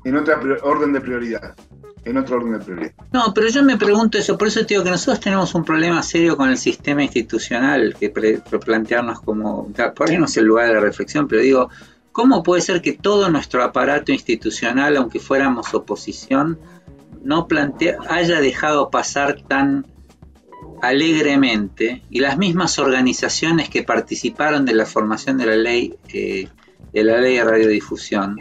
en 0.03 0.17
otra 0.17 0.39
orden 0.63 0.93
de 0.93 1.01
prioridad. 1.01 1.55
En 2.09 2.17
otro 2.17 2.37
orden 2.37 2.53
de 2.53 2.59
prioridad. 2.59 2.91
No, 3.11 3.31
pero 3.35 3.49
yo 3.49 3.61
me 3.61 3.77
pregunto 3.77 4.17
eso, 4.17 4.35
por 4.35 4.47
eso 4.47 4.61
te 4.61 4.69
digo 4.69 4.83
que 4.83 4.89
nosotros 4.89 5.19
tenemos 5.19 5.53
un 5.53 5.63
problema 5.63 6.01
serio 6.01 6.35
con 6.35 6.49
el 6.49 6.57
sistema 6.57 7.03
institucional, 7.03 7.95
que 7.99 8.09
plantearnos 8.09 9.21
como, 9.21 9.71
por 9.95 10.09
ahí 10.09 10.17
no 10.17 10.25
es 10.25 10.35
el 10.37 10.45
lugar 10.45 10.69
de 10.69 10.73
la 10.73 10.79
reflexión, 10.79 11.27
pero 11.27 11.43
digo, 11.43 11.69
¿cómo 12.11 12.41
puede 12.41 12.63
ser 12.63 12.81
que 12.81 12.93
todo 12.93 13.29
nuestro 13.29 13.63
aparato 13.63 14.11
institucional, 14.11 14.97
aunque 14.97 15.19
fuéramos 15.19 15.71
oposición, 15.75 16.57
no 17.23 17.47
plantea, 17.47 17.99
haya 18.09 18.41
dejado 18.41 18.89
pasar 18.89 19.43
tan 19.47 19.85
alegremente 20.81 22.01
y 22.09 22.21
las 22.21 22.39
mismas 22.39 22.79
organizaciones 22.79 23.69
que 23.69 23.83
participaron 23.83 24.65
de 24.65 24.73
la 24.73 24.87
formación 24.87 25.37
de 25.37 25.45
la 25.45 25.55
ley 25.55 25.95
eh, 26.11 26.47
de 26.91 27.03
la 27.03 27.19
ley 27.19 27.35
de 27.35 27.43
radiodifusión 27.43 28.39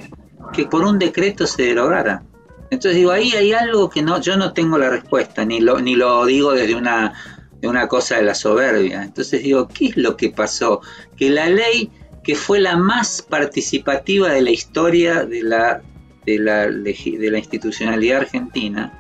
que 0.53 0.65
por 0.65 0.85
un 0.85 0.99
decreto 0.99 1.47
se 1.47 1.65
derogara 1.65 2.23
entonces 2.71 2.97
digo 2.97 3.11
ahí 3.11 3.33
hay 3.33 3.53
algo 3.53 3.89
que 3.89 4.03
no 4.03 4.21
yo 4.21 4.37
no 4.37 4.53
tengo 4.53 4.79
la 4.79 4.91
respuesta 4.91 5.45
ni 5.45 5.61
lo 5.61 5.81
ni 5.81 5.97
lo 5.97 6.25
digo 6.27 6.53
desde 6.53 6.75
una 6.75 7.15
de 7.61 7.67
una 7.67 7.89
cosa 7.89 8.17
de 8.17 8.23
la 8.23 8.35
soberbia. 8.37 9.03
Entonces 9.03 9.43
digo 9.43 9.67
qué 9.69 9.87
es 9.87 9.97
lo 9.97 10.17
que 10.17 10.31
pasó 10.31 10.81
que 11.17 11.31
la 11.31 11.49
ley 11.49 11.91
que 12.23 12.35
fue 12.35 12.61
la 12.61 12.77
más 12.77 13.23
participativa 13.23 14.29
de 14.29 14.43
la 14.43 14.51
historia 14.51 15.25
de 15.25 15.43
la 15.43 15.83
de 16.27 16.39
la, 16.39 16.67
de 16.67 17.29
la 17.31 17.39
institucionalidad 17.39 18.19
argentina 18.19 18.93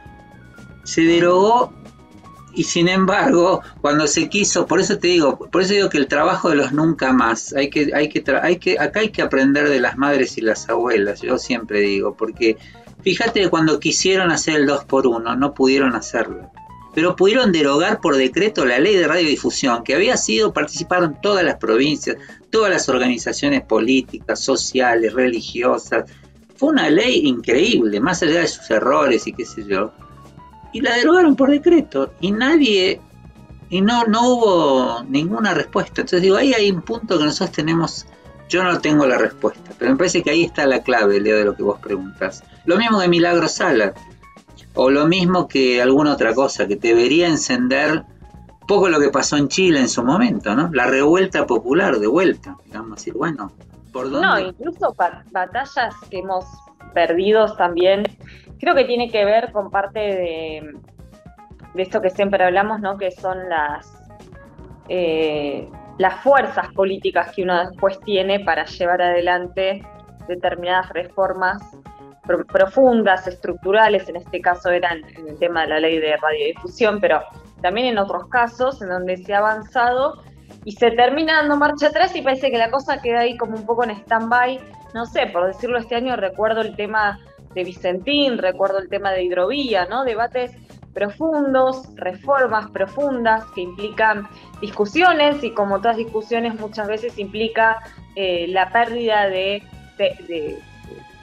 se 0.84 1.02
derogó 1.02 1.72
y 2.54 2.64
sin 2.64 2.88
embargo, 2.88 3.62
cuando 3.80 4.08
se 4.08 4.28
quiso, 4.28 4.66
por 4.66 4.80
eso 4.80 4.98
te 4.98 5.06
digo, 5.06 5.38
por 5.38 5.62
eso 5.62 5.74
digo 5.74 5.88
que 5.88 5.98
el 5.98 6.08
trabajo 6.08 6.48
de 6.48 6.56
los 6.56 6.72
nunca 6.72 7.12
más, 7.12 7.52
hay 7.52 7.70
que, 7.70 7.92
hay 7.94 8.08
que, 8.08 8.24
hay 8.42 8.56
que, 8.56 8.78
acá 8.80 8.98
hay 8.98 9.10
que 9.10 9.22
aprender 9.22 9.68
de 9.68 9.78
las 9.78 9.96
madres 9.96 10.38
y 10.38 10.40
las 10.40 10.68
abuelas, 10.68 11.20
yo 11.20 11.38
siempre 11.38 11.80
digo, 11.80 12.16
porque 12.16 12.56
fíjate 13.03 13.49
cuando 13.49 13.80
quisieron 13.80 14.30
hacer 14.30 14.57
el 14.57 14.66
2 14.66 14.84
por 14.84 15.07
1 15.07 15.36
no 15.36 15.55
pudieron 15.55 15.94
hacerlo. 15.94 16.51
Pero 16.94 17.14
pudieron 17.14 17.53
derogar 17.53 18.01
por 18.01 18.16
decreto 18.16 18.64
la 18.64 18.78
ley 18.78 18.96
de 18.96 19.07
radiodifusión, 19.07 19.84
que 19.84 19.94
había 19.94 20.16
sido, 20.16 20.53
participaron 20.53 21.20
todas 21.20 21.44
las 21.44 21.57
provincias, 21.57 22.16
todas 22.51 22.70
las 22.70 22.88
organizaciones 22.88 23.62
políticas, 23.62 24.40
sociales, 24.40 25.12
religiosas. 25.12 26.11
Fue 26.57 26.70
una 26.70 26.90
ley 26.90 27.28
increíble, 27.28 28.01
más 28.01 28.22
allá 28.22 28.40
de 28.40 28.49
sus 28.49 28.68
errores 28.70 29.26
y 29.26 29.32
qué 29.32 29.44
sé 29.44 29.64
yo 29.64 29.92
y 30.72 30.80
la 30.80 30.96
derogaron 30.96 31.36
por 31.36 31.51
decreto 31.51 32.12
y 32.20 32.32
nadie 32.32 33.01
y 33.70 33.80
no 33.80 34.05
no 34.05 34.28
hubo 34.28 35.05
ninguna 35.09 35.55
respuesta 35.55 36.03
entonces 36.03 36.22
digo 36.22 36.36
ahí 36.36 36.53
hay 36.53 36.70
un 36.70 36.82
punto 36.82 37.18
que 37.18 37.24
nosotros 37.24 37.53
tenemos 37.53 38.07
yo 38.49 38.62
no 38.64 38.80
tengo 38.80 39.07
la 39.07 39.18
respuesta 39.18 39.70
pero 39.78 39.90
me 39.92 39.96
parece 39.96 40.22
que 40.22 40.30
ahí 40.30 40.44
está 40.44 40.66
la 40.66 40.82
clave 40.82 41.20
Leo 41.20 41.36
de 41.38 41.44
lo 41.44 41.55
que 41.55 41.62
vos 41.62 41.78
preguntas 41.80 42.42
lo 42.64 42.76
mismo 42.76 43.01
que 43.01 43.09
Milagro 43.09 43.49
Sala 43.49 43.92
o 44.74 44.90
lo 44.90 45.07
mismo 45.07 45.46
que 45.49 45.80
alguna 45.82 46.12
otra 46.12 46.34
cosa 46.34 46.66
que 46.66 46.76
debería 46.76 47.28
encender 47.28 48.05
poco 48.66 48.88
lo 48.88 49.01
que 49.01 49.09
pasó 49.11 49.36
en 49.36 49.49
Chile 49.49 49.80
en 49.80 49.88
su 49.88 50.03
momento 50.05 50.55
no 50.55 50.70
la 50.72 50.86
revuelta 50.86 51.46
popular 51.46 51.99
de 51.99 52.07
vuelta 52.07 52.57
digamos 52.66 52.96
decir 52.99 53.14
bueno 53.14 53.53
por 53.92 54.11
dónde 54.11 54.26
No, 54.26 54.38
incluso 54.38 54.94
ba- 54.96 55.24
batallas 55.30 55.94
que 56.11 56.18
hemos 56.18 56.44
perdido 56.94 57.55
también, 57.57 58.03
creo 58.61 58.74
que 58.74 58.84
tiene 58.84 59.11
que 59.11 59.24
ver 59.24 59.51
con 59.53 59.70
parte 59.70 59.99
de, 60.01 60.74
de 61.74 61.82
esto 61.82 62.01
que 62.01 62.11
siempre 62.11 62.44
hablamos, 62.44 62.80
¿no? 62.80 62.96
Que 62.99 63.11
son 63.11 63.49
las, 63.49 63.86
eh, 64.88 65.68
las 65.99 66.22
fuerzas 66.22 66.72
políticas 66.74 67.32
que 67.34 67.42
uno 67.42 67.59
después 67.68 68.01
tiene 68.01 68.40
para 68.40 68.64
llevar 68.64 69.03
adelante 69.03 69.82
determinadas 70.28 70.88
reformas 70.90 71.61
pro- 72.26 72.46
profundas, 72.46 73.26
estructurales, 73.26 74.09
en 74.09 74.16
este 74.16 74.40
caso 74.40 74.70
eran 74.70 74.99
en 75.16 75.28
el 75.28 75.38
tema 75.38 75.62
de 75.62 75.68
la 75.68 75.80
ley 75.80 75.99
de 75.99 76.16
radiodifusión, 76.16 77.01
pero 77.01 77.22
también 77.61 77.88
en 77.88 77.99
otros 77.99 78.28
casos 78.28 78.80
en 78.82 78.88
donde 78.88 79.16
se 79.16 79.34
ha 79.34 79.38
avanzado 79.38 80.22
y 80.64 80.72
se 80.72 80.90
termina 80.92 81.38
dando 81.38 81.57
marcha 81.57 81.88
atrás 81.88 82.14
y 82.14 82.22
parece 82.22 82.51
que 82.51 82.59
la 82.59 82.70
cosa 82.70 83.01
queda 83.03 83.20
ahí 83.20 83.36
como 83.36 83.57
un 83.57 83.66
poco 83.66 83.84
en 83.84 83.90
stand-by. 83.90 84.61
No 84.94 85.05
sé, 85.07 85.26
por 85.26 85.46
decirlo 85.46 85.78
este 85.78 85.96
año 85.96 86.16
recuerdo 86.16 86.61
el 86.61 86.76
tema 86.76 87.18
de 87.55 87.64
Vicentín, 87.64 88.38
recuerdo 88.38 88.78
el 88.78 88.88
tema 88.88 89.11
de 89.11 89.24
hidrovía, 89.24 89.86
¿no? 89.86 90.05
Debates 90.05 90.53
profundos, 90.99 91.94
reformas 91.94 92.68
profundas 92.72 93.44
que 93.55 93.61
implican 93.61 94.26
discusiones 94.61 95.44
y 95.44 95.53
como 95.53 95.80
todas 95.80 95.96
discusiones 95.96 96.59
muchas 96.59 96.88
veces 96.88 97.16
implica 97.20 97.78
eh, 98.16 98.46
la 98.49 98.72
pérdida 98.72 99.28
de, 99.28 99.62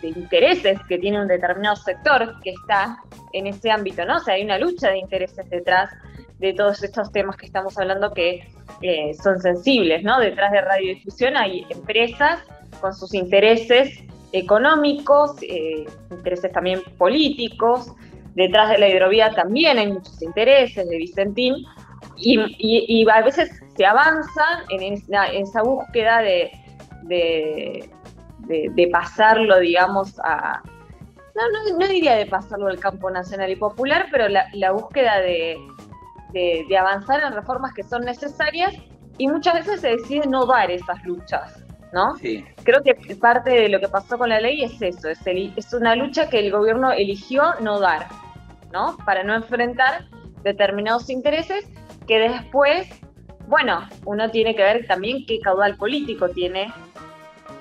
intereses 0.02 0.80
que 0.88 0.98
tiene 1.00 1.20
un 1.20 1.28
determinado 1.28 1.76
sector 1.76 2.40
que 2.42 2.52
está 2.52 3.00
en 3.34 3.48
ese 3.48 3.70
ámbito, 3.72 4.06
¿no? 4.06 4.18
O 4.18 4.20
sea, 4.20 4.36
hay 4.36 4.44
una 4.44 4.60
lucha 4.60 4.92
de 4.92 5.00
intereses 5.00 5.50
detrás 5.50 5.90
de 6.38 6.54
todos 6.54 6.84
estos 6.84 7.12
temas 7.12 7.36
que 7.36 7.48
estamos 7.48 7.78
hablando 7.78 8.14
que 8.14 8.48
eh, 8.82 9.14
son 9.16 9.42
sensibles, 9.42 10.04
¿no? 10.04 10.20
Detrás 10.20 10.52
de 10.52 10.62
radiodifusión 10.62 11.36
hay 11.36 11.66
empresas 11.70 12.40
con 12.80 12.94
sus 12.94 13.14
intereses 13.14 14.04
económicos, 14.32 15.32
eh, 15.42 15.86
intereses 16.12 16.52
también 16.52 16.82
políticos, 16.98 17.92
detrás 18.36 18.70
de 18.70 18.78
la 18.78 18.88
hidrovía 18.88 19.32
también 19.32 19.78
hay 19.78 19.92
muchos 19.92 20.22
intereses 20.22 20.88
de 20.88 20.98
Vicentín, 20.98 21.56
y, 22.18 22.40
y- 22.60 23.02
y 23.02 23.10
a 23.10 23.22
veces 23.22 23.50
se 23.76 23.86
avanza 23.86 24.44
en 24.70 24.94
esa, 24.94 25.28
en 25.34 25.44
esa 25.44 25.64
búsqueda 25.64 26.20
de, 26.20 26.52
de, 27.04 27.90
de- 28.48 28.70
de 28.74 28.88
pasarlo, 28.88 29.60
digamos, 29.60 30.20
a... 30.20 30.62
No, 31.36 31.42
no, 31.72 31.78
no 31.80 31.88
diría 31.88 32.16
de 32.16 32.26
pasarlo 32.28 32.68
al 32.68 32.80
campo 32.80 33.10
nacional 33.12 33.50
y 33.52 33.56
popular, 33.58 34.08
pero 34.12 34.30
la, 34.30 34.46
la 34.54 34.72
búsqueda 34.72 35.20
de, 35.20 35.58
de, 36.32 36.66
de 36.70 36.78
avanzar 36.78 37.22
en 37.22 37.34
reformas 37.34 37.74
que 37.74 37.84
son 37.84 38.04
necesarias 38.06 38.74
y 39.18 39.28
muchas 39.28 39.56
veces 39.56 39.82
se 39.82 39.90
decide 39.98 40.28
no 40.28 40.46
dar 40.46 40.72
esas 40.72 41.04
luchas, 41.04 41.62
¿no? 41.92 42.16
Sí. 42.16 42.46
Creo 42.64 42.82
que 42.84 42.96
parte 43.18 43.50
de 43.50 43.68
lo 43.70 43.82
que 43.82 43.90
pasó 43.90 44.18
con 44.18 44.30
la 44.30 44.40
ley 44.40 44.64
es 44.64 44.82
eso, 44.82 45.10
es, 45.10 45.26
el- 45.28 45.52
es 45.58 45.74
una 45.74 45.96
lucha 45.96 46.30
que 46.30 46.40
el 46.40 46.52
gobierno 46.52 46.92
eligió 46.94 47.44
no 47.60 47.80
dar, 47.82 48.08
¿no? 48.76 48.98
Para 49.06 49.24
no 49.24 49.34
enfrentar 49.34 50.10
determinados 50.44 51.10
intereses 51.10 51.66
que 52.06 52.20
después, 52.20 52.88
bueno, 53.48 53.88
uno 54.04 54.30
tiene 54.32 54.54
que 54.54 54.64
ver 54.64 54.86
también 54.86 55.26
qué 55.26 55.40
caudal 55.40 55.78
político 55.78 56.28
tiene 56.28 56.74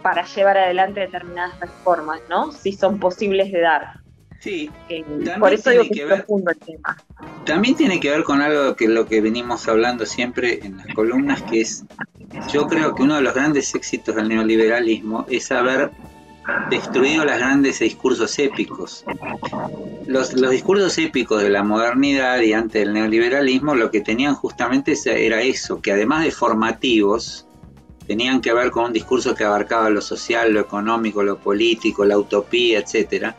para 0.03 0.27
llevar 0.27 0.59
adelante 0.59 1.01
determinadas 1.01 1.59
reformas, 1.61 2.21
¿no? 2.29 2.51
Si 2.51 2.73
son 2.73 2.99
posibles 2.99 3.53
de 3.53 3.61
dar. 3.61 4.01
Sí, 4.41 4.69
Eh, 4.89 5.05
por 5.39 5.55
eso 5.55 5.71
digo 5.71 5.85
que, 5.85 5.91
que 5.91 6.03
es 6.03 6.07
profundo 6.07 6.51
el 6.51 6.59
tema. 6.59 6.97
También 7.47 7.77
tiene 7.77 8.01
que 8.01 8.11
ver 8.11 8.25
con 8.25 8.43
algo 8.43 8.75
que 8.75 8.89
lo 8.89 9.07
que 9.07 9.21
venimos 9.21 9.69
hablando 9.69 10.05
siempre 10.05 10.59
en 10.67 10.77
las 10.79 10.89
columnas, 10.95 11.41
que 11.43 11.61
es, 11.61 11.85
yo 12.53 12.67
creo 12.67 12.95
que 12.95 13.05
uno 13.05 13.15
de 13.15 13.23
los 13.23 13.33
grandes 13.33 13.73
éxitos 13.75 14.17
del 14.17 14.29
neoliberalismo 14.29 15.25
es 15.31 15.51
haber 15.53 15.93
destruido 16.71 17.25
los 17.25 17.37
grandes 17.39 17.79
discursos 17.79 18.39
épicos. 18.39 19.05
Los, 20.07 20.35
los 20.35 20.51
discursos 20.51 20.99
épicos 20.99 21.43
de 21.43 21.51
la 21.51 21.63
modernidad 21.63 22.41
y 22.41 22.53
antes 22.53 22.85
del 22.85 22.93
neoliberalismo 22.93 23.75
lo 23.75 23.91
que 23.91 24.01
tenían 24.01 24.35
justamente 24.35 24.95
era 25.07 25.41
eso, 25.41 25.81
que 25.81 25.93
además 25.93 26.25
de 26.25 26.31
formativos, 26.31 27.47
tenían 28.07 28.41
que 28.41 28.53
ver 28.53 28.71
con 28.71 28.85
un 28.85 28.93
discurso 28.93 29.35
que 29.35 29.45
abarcaba 29.45 29.89
lo 29.89 30.01
social, 30.01 30.53
lo 30.53 30.61
económico, 30.61 31.23
lo 31.23 31.39
político, 31.39 32.05
la 32.05 32.19
utopía, 32.19 32.81
etcétera 32.81 33.35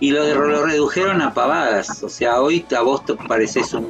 y 0.00 0.10
lo, 0.10 0.22
lo 0.46 0.66
redujeron 0.66 1.22
a 1.22 1.32
pavadas. 1.32 2.02
O 2.02 2.08
sea, 2.08 2.40
hoy 2.40 2.64
a 2.76 2.82
vos 2.82 3.02
pareces 3.28 3.72
un, 3.74 3.86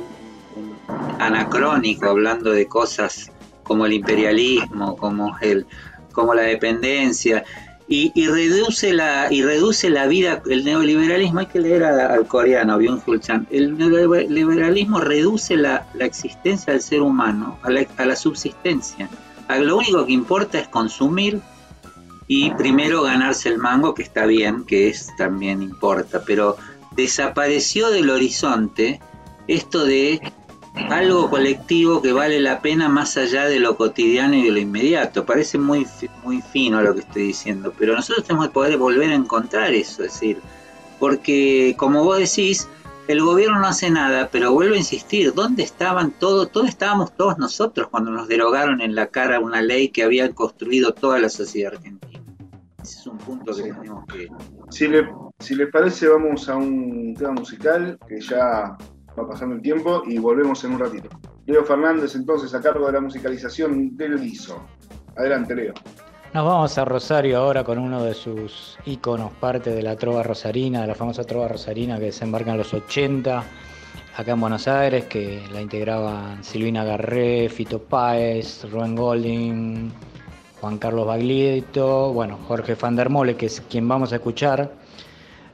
un 0.56 0.76
anacrónico 1.20 2.08
hablando 2.08 2.50
de 2.50 2.66
cosas 2.66 3.30
como 3.62 3.86
el 3.86 3.94
imperialismo, 3.94 4.96
como 4.96 5.36
el, 5.40 5.66
como 6.12 6.34
la 6.34 6.42
dependencia. 6.42 7.44
Y, 7.88 8.10
y 8.16 8.26
reduce 8.26 8.92
la 8.92 9.28
y 9.32 9.42
reduce 9.42 9.88
la 9.90 10.08
vida 10.08 10.42
el 10.50 10.64
neoliberalismo 10.64 11.38
hay 11.38 11.46
que 11.46 11.60
leer 11.60 11.84
a- 11.84 12.14
al 12.14 12.26
coreano 12.26 12.78
Byung-Chul 12.80 13.20
Chan. 13.20 13.46
El 13.50 13.78
neoliberalismo 13.78 14.98
reduce 15.00 15.56
la, 15.56 15.86
la 15.94 16.04
existencia 16.04 16.72
del 16.72 16.82
ser 16.82 17.00
humano 17.02 17.58
a 17.62 17.70
la, 17.70 17.86
a 17.96 18.04
la 18.06 18.16
subsistencia. 18.16 19.08
A 19.46 19.58
lo 19.58 19.76
único 19.76 20.04
que 20.04 20.12
importa 20.12 20.58
es 20.58 20.66
consumir 20.66 21.40
y 22.26 22.50
primero 22.54 23.02
ganarse 23.02 23.50
el 23.50 23.58
mango, 23.58 23.94
que 23.94 24.02
está 24.02 24.26
bien, 24.26 24.64
que 24.64 24.88
es 24.88 25.14
también 25.16 25.62
importa, 25.62 26.22
pero 26.26 26.56
desapareció 26.96 27.90
del 27.90 28.10
horizonte 28.10 29.00
esto 29.46 29.84
de 29.84 30.20
algo 30.90 31.30
colectivo 31.30 32.02
que 32.02 32.12
vale 32.12 32.40
la 32.40 32.60
pena 32.60 32.88
más 32.88 33.16
allá 33.16 33.46
de 33.46 33.58
lo 33.60 33.76
cotidiano 33.76 34.34
y 34.34 34.44
de 34.44 34.50
lo 34.50 34.58
inmediato. 34.58 35.24
Parece 35.24 35.58
muy, 35.58 35.86
muy 36.22 36.42
fino 36.42 36.80
lo 36.82 36.94
que 36.94 37.00
estoy 37.00 37.22
diciendo, 37.28 37.72
pero 37.78 37.94
nosotros 37.94 38.26
tenemos 38.26 38.48
que 38.48 38.52
poder 38.52 38.76
volver 38.78 39.10
a 39.10 39.14
encontrar 39.14 39.72
eso, 39.72 40.04
es 40.04 40.12
decir, 40.12 40.38
porque 40.98 41.74
como 41.78 42.04
vos 42.04 42.18
decís, 42.18 42.68
el 43.08 43.22
gobierno 43.22 43.60
no 43.60 43.66
hace 43.66 43.90
nada, 43.90 44.28
pero 44.30 44.52
vuelvo 44.52 44.74
a 44.74 44.78
insistir, 44.78 45.32
¿dónde 45.32 45.62
estaban 45.62 46.10
todos? 46.12 46.50
¿Dónde 46.52 46.70
estábamos 46.70 47.16
todos 47.16 47.38
nosotros 47.38 47.88
cuando 47.88 48.10
nos 48.10 48.28
derogaron 48.28 48.80
en 48.80 48.94
la 48.94 49.06
cara 49.06 49.40
una 49.40 49.62
ley 49.62 49.90
que 49.90 50.02
había 50.02 50.32
construido 50.34 50.92
toda 50.92 51.18
la 51.18 51.28
sociedad 51.28 51.74
argentina? 51.74 52.20
Ese 52.82 53.00
es 53.00 53.06
un 53.06 53.18
punto 53.18 53.54
que 53.54 53.62
tenemos 53.62 54.04
que... 54.06 54.28
Si, 54.70 54.88
le, 54.88 55.08
si 55.38 55.54
les 55.54 55.70
parece, 55.70 56.08
vamos 56.08 56.48
a 56.48 56.56
un 56.56 57.14
tema 57.14 57.32
musical 57.32 57.98
que 58.08 58.20
ya 58.20 58.76
va 59.18 59.28
pasando 59.28 59.54
el 59.54 59.62
tiempo 59.62 60.02
y 60.06 60.18
volvemos 60.18 60.62
en 60.64 60.72
un 60.72 60.80
ratito. 60.80 61.08
Leo 61.46 61.64
Fernández, 61.64 62.14
entonces, 62.14 62.54
a 62.54 62.60
cargo 62.60 62.86
de 62.86 62.92
la 62.92 63.00
musicalización 63.00 63.96
del 63.96 64.20
guiso. 64.20 64.64
Adelante, 65.16 65.54
Leo. 65.54 65.74
Nos 66.34 66.44
vamos 66.44 66.76
a 66.76 66.84
Rosario 66.84 67.38
ahora 67.38 67.64
con 67.64 67.78
uno 67.78 68.02
de 68.02 68.12
sus 68.12 68.76
íconos, 68.84 69.32
parte 69.40 69.70
de 69.70 69.82
la 69.82 69.96
trova 69.96 70.22
rosarina, 70.22 70.82
de 70.82 70.88
la 70.88 70.94
famosa 70.94 71.24
trova 71.24 71.48
rosarina 71.48 71.98
que 71.98 72.06
desembarca 72.06 72.50
en 72.50 72.58
los 72.58 72.74
80 72.74 73.44
acá 74.16 74.32
en 74.32 74.40
Buenos 74.40 74.66
Aires, 74.66 75.04
que 75.04 75.42
la 75.52 75.60
integraban 75.60 76.42
Silvina 76.42 76.84
Garré, 76.84 77.48
Fito 77.48 77.82
Páez, 77.82 78.64
Rubén 78.70 78.96
Golding, 78.96 79.92
Juan 80.60 80.78
Carlos 80.78 81.06
Baglietto, 81.06 82.12
bueno, 82.12 82.38
Jorge 82.48 82.76
Fandermole, 82.76 83.36
que 83.36 83.46
es 83.46 83.60
quien 83.62 83.86
vamos 83.86 84.12
a 84.12 84.16
escuchar. 84.16 84.72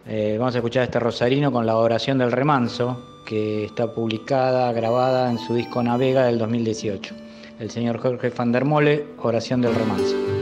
Eh, 0.06 0.36
vamos 0.38 0.54
a 0.54 0.58
escuchar 0.58 0.84
este 0.84 1.00
rosarino 1.00 1.52
con 1.52 1.66
la 1.66 1.76
oración 1.76 2.18
del 2.18 2.32
remanso, 2.32 3.11
que 3.24 3.64
está 3.64 3.92
publicada, 3.92 4.72
grabada 4.72 5.30
en 5.30 5.38
su 5.38 5.54
disco 5.54 5.82
Navega 5.82 6.24
del 6.24 6.38
2018. 6.38 7.14
El 7.58 7.70
señor 7.70 7.98
Jorge 7.98 8.30
Fandermole, 8.30 9.06
oración 9.18 9.60
del 9.62 9.74
remanso. 9.74 10.41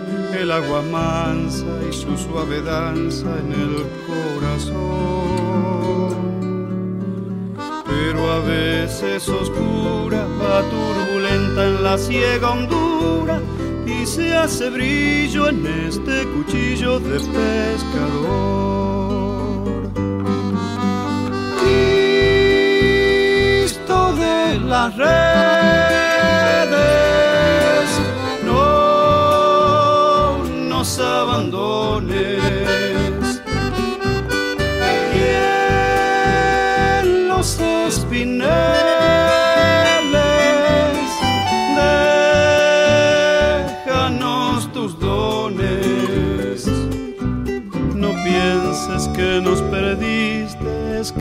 el 0.33 0.51
agua 0.51 0.81
mansa 0.81 1.65
y 1.89 1.93
su 1.93 2.17
suave 2.17 2.61
danza 2.61 3.27
en 3.39 3.51
el 3.53 3.85
corazón. 4.07 4.71
Pero 7.85 8.31
a 8.31 8.39
veces 8.39 9.27
oscura, 9.29 10.25
va 10.41 10.63
turbulenta 10.69 11.67
en 11.67 11.83
la 11.83 11.97
ciega 11.97 12.51
hondura 12.51 13.41
y 13.85 14.05
se 14.05 14.35
hace 14.35 14.69
brillo 14.69 15.49
en 15.49 15.65
este 15.65 16.25
cuchillo 16.27 16.99
de 16.99 17.19
pescador. 17.19 18.61
las 24.71 24.95
redes. 24.95 25.90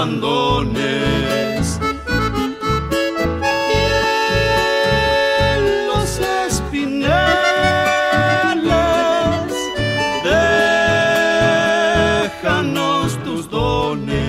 Abandones. 0.00 1.78
En 5.52 5.64
los 5.92 6.20
déjanos 12.32 13.18
tus 13.24 13.50
dones. 13.50 14.20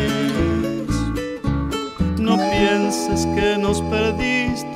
No 2.20 2.38
pienses 2.38 3.26
que 3.36 3.58
nos 3.58 3.82
perdiste, 3.84 4.68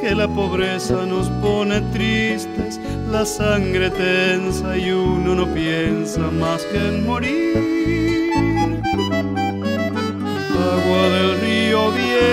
que 0.00 0.14
la 0.14 0.28
pobreza 0.28 1.04
nos 1.06 1.28
pone 1.42 1.80
tristes, 1.92 2.80
la 3.10 3.26
sangre 3.26 3.90
tensa 3.90 4.76
y 4.78 4.92
uno 4.92 5.34
no 5.34 5.46
piensa 5.52 6.30
más 6.30 6.62
que 6.64 6.78
en 6.78 7.04
morir 7.04 8.15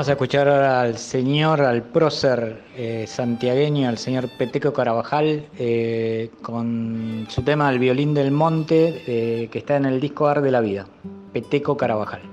Vamos 0.00 0.08
a 0.08 0.12
escuchar 0.12 0.48
ahora 0.48 0.80
al 0.80 0.96
señor, 0.96 1.60
al 1.60 1.82
prócer 1.82 2.62
eh, 2.74 3.04
santiagueño, 3.06 3.86
al 3.86 3.98
señor 3.98 4.30
Peteco 4.38 4.72
Carabajal, 4.72 5.44
eh, 5.58 6.30
con 6.40 7.26
su 7.28 7.42
tema 7.42 7.68
El 7.68 7.78
violín 7.78 8.14
del 8.14 8.30
monte, 8.30 9.02
eh, 9.06 9.48
que 9.48 9.58
está 9.58 9.76
en 9.76 9.84
el 9.84 10.00
disco 10.00 10.26
Ar 10.26 10.40
de 10.40 10.50
la 10.52 10.62
Vida. 10.62 10.86
Peteco 11.34 11.76
Carabajal. 11.76 12.29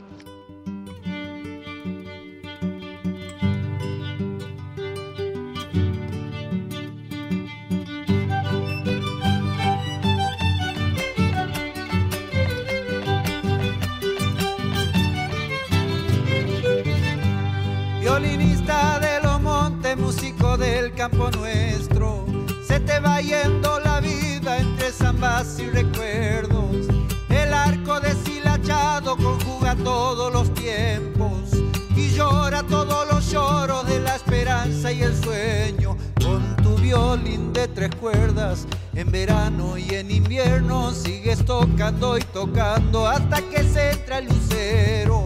Campo 21.09 21.31
nuestro, 21.31 22.25
se 22.65 22.81
te 22.81 22.99
va 22.99 23.21
yendo 23.21 23.79
la 23.79 24.01
vida 24.01 24.57
entre 24.57 24.91
zambas 24.91 25.57
y 25.57 25.69
recuerdos. 25.69 26.87
El 27.29 27.53
arco 27.53 28.01
deshilachado 28.01 29.15
conjuga 29.15 29.75
todos 29.75 30.33
los 30.33 30.53
tiempos 30.53 31.53
y 31.95 32.09
llora 32.09 32.61
todos 32.63 33.07
los 33.09 33.31
lloros 33.31 33.87
de 33.87 34.01
la 34.01 34.15
esperanza 34.15 34.91
y 34.91 35.01
el 35.03 35.15
sueño. 35.15 35.95
Con 36.21 36.57
tu 36.57 36.75
violín 36.75 37.53
de 37.53 37.69
tres 37.69 37.91
cuerdas, 37.95 38.67
en 38.93 39.09
verano 39.09 39.77
y 39.77 39.87
en 39.95 40.11
invierno 40.11 40.91
sigues 40.91 41.45
tocando 41.45 42.17
y 42.17 42.21
tocando 42.21 43.07
hasta 43.07 43.41
que 43.43 43.63
se 43.63 43.91
entra 43.91 44.17
el 44.17 44.25
lucero. 44.25 45.23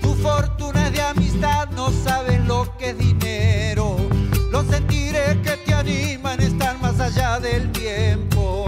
Tu 0.00 0.14
fortuna 0.14 0.88
de 0.90 1.02
amistad, 1.02 1.68
no 1.70 1.90
sabes 2.04 2.44
lo 2.44 2.76
que 2.78 2.90
es 2.90 2.98
dinero. 2.98 4.05
Los 4.50 4.66
sentires 4.66 5.36
que 5.42 5.56
te 5.64 5.74
animan 5.74 6.40
están 6.40 6.80
más 6.80 6.98
allá 7.00 7.38
del 7.40 7.70
tiempo. 7.72 8.66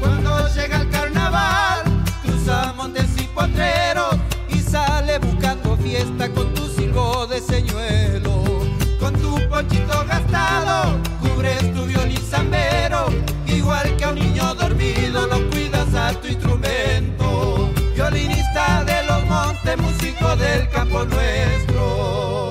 Cuando 0.00 0.48
llega 0.54 0.76
el 0.82 0.90
carnaval, 0.90 1.82
cruza 2.22 2.74
montes 2.76 3.08
y 3.18 3.24
potreros 3.28 4.16
y 4.48 4.58
sale 4.60 5.18
buscando 5.18 5.76
fiesta 5.78 6.28
con 6.30 6.54
tu 6.54 6.68
silbo 6.68 7.26
de 7.26 7.40
señuelo. 7.40 8.44
Con 9.00 9.14
tu 9.14 9.36
ponchito 9.48 10.04
gastado, 10.06 10.98
cubres 11.20 11.74
tu 11.74 11.84
violín 11.86 12.22
dormido 14.82 15.26
lo 15.26 15.50
cuidas 15.50 15.94
a 15.94 16.12
tu 16.20 16.28
instrumento. 16.28 17.70
Violinista 17.94 18.84
de 18.84 19.04
los 19.04 19.24
montes, 19.26 19.78
músico 19.78 20.36
del 20.36 20.68
campo 20.70 21.04
nuestro. 21.04 22.41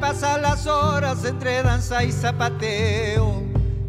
Pasan 0.00 0.42
las 0.42 0.66
horas 0.66 1.24
entre 1.24 1.62
danza 1.62 2.04
y 2.04 2.12
zapateo. 2.12 3.42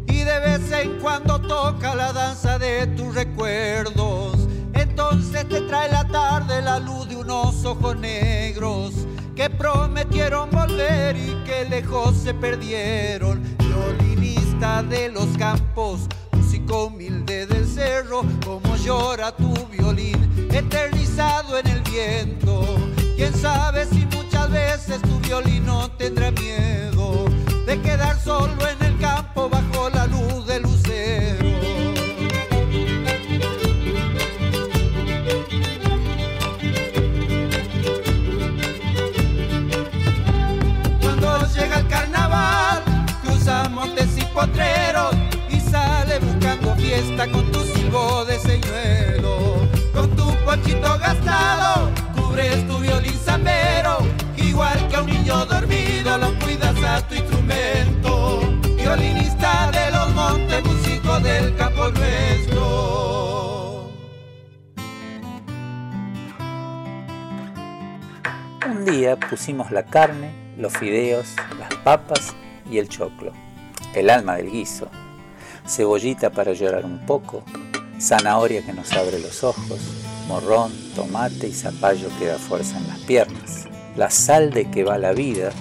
Y 0.06 0.18
de 0.24 0.40
vez 0.40 0.72
en 0.72 0.98
cuando 1.00 1.40
toca 1.40 1.94
la 1.94 2.12
danza 2.12 2.58
de 2.58 2.86
tus 2.88 3.14
recuerdos. 3.14 4.36
Entonces 4.74 5.48
te 5.48 5.60
trae 5.62 5.90
la 5.90 6.06
tarde 6.08 6.62
la 6.62 6.78
luz 6.78 7.08
de 7.08 7.16
unos 7.16 7.64
ojos 7.64 7.96
negros 7.96 8.92
que 9.36 9.48
prometieron 9.48 10.50
volver 10.50 11.16
y 11.16 11.34
que 11.44 11.68
lejos 11.68 12.16
se 12.16 12.34
perdieron. 12.34 13.42
Violinista 13.58 14.82
de 14.82 15.10
los 15.10 15.26
campos, 15.38 16.00
músico 16.32 16.86
humilde 16.86 17.46
del 17.46 17.66
cerro, 17.66 18.22
como 18.44 18.76
llora 18.76 19.34
tu 19.34 19.54
violín, 19.66 20.48
eternizado 20.52 21.58
en 21.58 21.66
el 21.68 21.80
viento. 21.82 22.64
Quién 23.16 23.34
sabe 23.34 23.86
si 23.86 24.04
veces 24.50 25.00
tu 25.02 25.18
violín 25.20 25.66
no 25.66 25.90
tendrá 25.92 26.30
miedo 26.32 27.26
de 27.66 27.80
quedar 27.80 28.18
solo 28.20 28.69
pusimos 69.40 69.70
la 69.70 69.84
carne, 69.84 70.32
los 70.58 70.76
fideos, 70.76 71.34
las 71.58 71.74
papas 71.76 72.34
y 72.70 72.76
el 72.76 72.90
choclo, 72.90 73.32
el 73.94 74.10
alma 74.10 74.36
del 74.36 74.50
guiso, 74.50 74.90
cebollita 75.66 76.28
para 76.28 76.52
llorar 76.52 76.84
un 76.84 76.98
poco, 77.06 77.42
zanahoria 77.98 78.60
que 78.60 78.74
nos 78.74 78.92
abre 78.92 79.18
los 79.18 79.42
ojos, 79.42 79.80
morrón, 80.28 80.70
tomate 80.94 81.48
y 81.48 81.54
zapallo 81.54 82.10
que 82.18 82.26
da 82.26 82.36
fuerza 82.36 82.76
en 82.76 82.88
las 82.88 82.98
piernas, 82.98 83.66
la 83.96 84.10
sal 84.10 84.50
de 84.50 84.70
que 84.70 84.84
va 84.84 84.98
la 84.98 85.12
vida, 85.12 85.52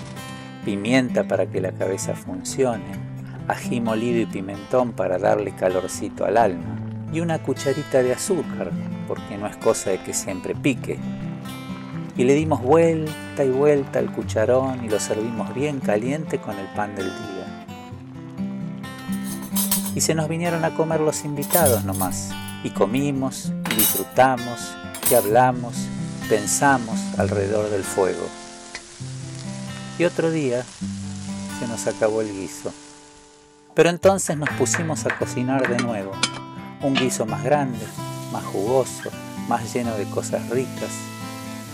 pimienta 0.65 1.23
para 1.23 1.45
que 1.45 1.61
la 1.61 1.71
cabeza 1.71 2.15
funcione, 2.15 2.83
ají 3.47 3.79
molido 3.79 4.19
y 4.19 4.25
pimentón 4.25 4.91
para 4.91 5.17
darle 5.19 5.55
calorcito 5.55 6.25
al 6.25 6.35
alma, 6.35 6.81
y 7.13 7.21
una 7.21 7.39
cucharita 7.39 8.03
de 8.03 8.11
azúcar, 8.11 8.71
porque 9.07 9.37
no 9.37 9.47
es 9.47 9.55
cosa 9.55 9.91
de 9.91 9.99
que 9.99 10.13
siempre 10.13 10.53
pique, 10.53 10.99
y 12.19 12.25
le 12.25 12.33
dimos 12.33 12.61
vuelta 12.61 13.45
y 13.45 13.49
vuelta 13.49 13.99
al 13.99 14.11
cucharón 14.11 14.83
y 14.83 14.89
lo 14.89 14.99
servimos 14.99 15.53
bien 15.55 15.79
caliente 15.79 16.37
con 16.37 16.59
el 16.59 16.67
pan 16.75 16.93
del 16.93 17.05
día. 17.05 17.65
Y 19.95 20.01
se 20.01 20.13
nos 20.13 20.27
vinieron 20.27 20.65
a 20.65 20.75
comer 20.75 20.99
los 20.99 21.23
invitados 21.23 21.85
nomás, 21.85 22.31
y 22.65 22.71
comimos, 22.71 23.53
y 23.71 23.75
disfrutamos, 23.75 24.75
y 25.09 25.13
hablamos, 25.13 25.75
pensamos 26.27 26.99
alrededor 27.17 27.69
del 27.69 27.85
fuego. 27.85 28.27
Y 29.97 30.03
otro 30.03 30.29
día 30.29 30.65
se 31.57 31.67
nos 31.69 31.87
acabó 31.87 32.19
el 32.19 32.33
guiso. 32.33 32.73
Pero 33.73 33.89
entonces 33.89 34.35
nos 34.35 34.49
pusimos 34.57 35.05
a 35.05 35.17
cocinar 35.17 35.69
de 35.69 35.81
nuevo, 35.81 36.11
un 36.81 36.95
guiso 36.95 37.25
más 37.25 37.45
grande, 37.45 37.85
más 38.33 38.43
jugoso, 38.43 39.09
más 39.47 39.73
lleno 39.73 39.95
de 39.95 40.03
cosas 40.03 40.49
ricas, 40.49 40.91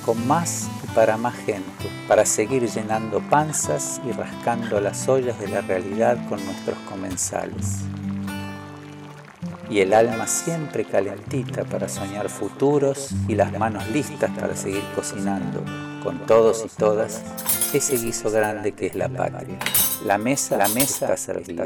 con 0.05 0.27
más 0.27 0.67
y 0.83 0.87
para 0.93 1.17
más 1.17 1.35
gente, 1.35 1.89
para 2.07 2.25
seguir 2.25 2.69
llenando 2.69 3.19
panzas 3.21 3.99
y 4.07 4.11
rascando 4.11 4.79
las 4.79 5.09
ollas 5.09 5.39
de 5.39 5.47
la 5.47 5.61
realidad 5.61 6.17
con 6.29 6.43
nuestros 6.45 6.77
comensales. 6.89 7.79
Y 9.67 9.79
el 9.79 9.93
alma 9.93 10.27
siempre 10.27 10.85
calentita 10.85 11.63
para 11.63 11.89
soñar 11.89 12.29
futuros 12.29 13.09
y 13.27 13.33
las 13.33 13.51
manos 13.57 13.87
listas 13.89 14.29
para 14.39 14.55
seguir 14.55 14.83
cocinando 14.95 15.63
con 16.03 16.19
todos 16.27 16.63
y 16.65 16.69
todas 16.77 17.23
ese 17.73 17.97
guiso 17.97 18.29
grande 18.29 18.73
que 18.73 18.85
es 18.85 18.95
la 18.95 19.09
patria. 19.09 19.57
La 20.05 20.19
mesa, 20.19 20.55
la 20.55 20.67
mesa 20.67 21.13
está 21.13 21.17
servida. 21.17 21.65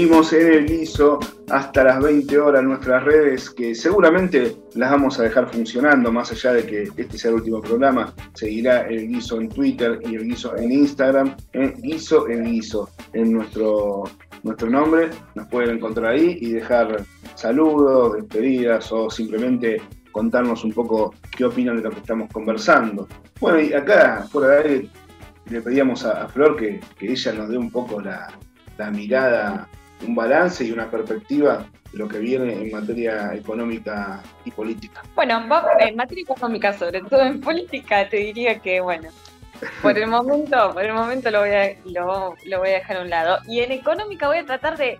Seguimos 0.00 0.32
en 0.32 0.50
el 0.50 0.66
guiso 0.66 1.20
hasta 1.50 1.84
las 1.84 2.02
20 2.02 2.38
horas 2.38 2.64
nuestras 2.64 3.04
redes, 3.04 3.50
que 3.50 3.74
seguramente 3.74 4.56
las 4.74 4.92
vamos 4.92 5.20
a 5.20 5.24
dejar 5.24 5.52
funcionando, 5.52 6.10
más 6.10 6.32
allá 6.32 6.54
de 6.54 6.64
que 6.64 6.88
este 6.96 7.18
sea 7.18 7.32
el 7.32 7.36
último 7.36 7.60
programa. 7.60 8.14
Seguirá 8.32 8.88
el 8.88 9.08
guiso 9.08 9.38
en 9.38 9.50
Twitter 9.50 10.00
y 10.06 10.14
el 10.14 10.24
guiso 10.24 10.56
en 10.56 10.72
Instagram. 10.72 11.36
En 11.52 11.74
guiso 11.82 12.28
el 12.28 12.44
guiso 12.44 12.88
en 13.12 13.30
nuestro, 13.30 14.04
nuestro 14.42 14.70
nombre. 14.70 15.10
Nos 15.34 15.46
pueden 15.48 15.76
encontrar 15.76 16.12
ahí 16.12 16.38
y 16.40 16.52
dejar 16.52 17.04
saludos, 17.34 18.14
despedidas 18.14 18.90
o 18.92 19.10
simplemente 19.10 19.82
contarnos 20.12 20.64
un 20.64 20.72
poco 20.72 21.14
qué 21.36 21.44
opinan 21.44 21.76
de 21.76 21.82
lo 21.82 21.90
que 21.90 22.00
estamos 22.00 22.32
conversando. 22.32 23.06
Bueno, 23.38 23.60
y 23.60 23.74
acá, 23.74 24.26
por 24.32 24.50
ahí, 24.50 24.90
le 25.50 25.60
pedíamos 25.60 26.06
a, 26.06 26.26
Flor 26.28 26.56
que, 26.56 26.80
ella 27.02 27.32
nos 27.34 27.50
dé 27.50 27.58
un 27.58 27.70
poco 27.70 28.00
la, 28.00 28.32
la 28.78 28.90
mirada 28.90 29.68
un 30.06 30.14
balance 30.14 30.64
y 30.64 30.72
una 30.72 30.90
perspectiva 30.90 31.66
de 31.92 31.98
lo 31.98 32.08
que 32.08 32.18
viene 32.18 32.54
en 32.54 32.70
materia 32.70 33.34
económica 33.34 34.22
y 34.44 34.50
política. 34.50 35.02
Bueno, 35.14 35.42
en 35.78 35.96
materia 35.96 36.22
económica, 36.22 36.72
sobre 36.72 37.00
todo 37.02 37.22
en 37.22 37.40
política, 37.40 38.08
te 38.08 38.18
diría 38.18 38.58
que, 38.60 38.80
bueno, 38.80 39.10
por 39.82 39.98
el 39.98 40.06
momento, 40.06 40.72
por 40.72 40.84
el 40.84 40.94
momento 40.94 41.30
lo 41.30 41.40
voy 41.40 41.50
a, 41.50 41.76
lo, 41.84 42.34
voy 42.58 42.68
a 42.68 42.74
dejar 42.74 42.98
a 42.98 43.02
un 43.02 43.10
lado. 43.10 43.38
Y 43.46 43.60
en 43.60 43.72
económica 43.72 44.28
voy 44.28 44.38
a 44.38 44.46
tratar 44.46 44.78
de, 44.78 44.98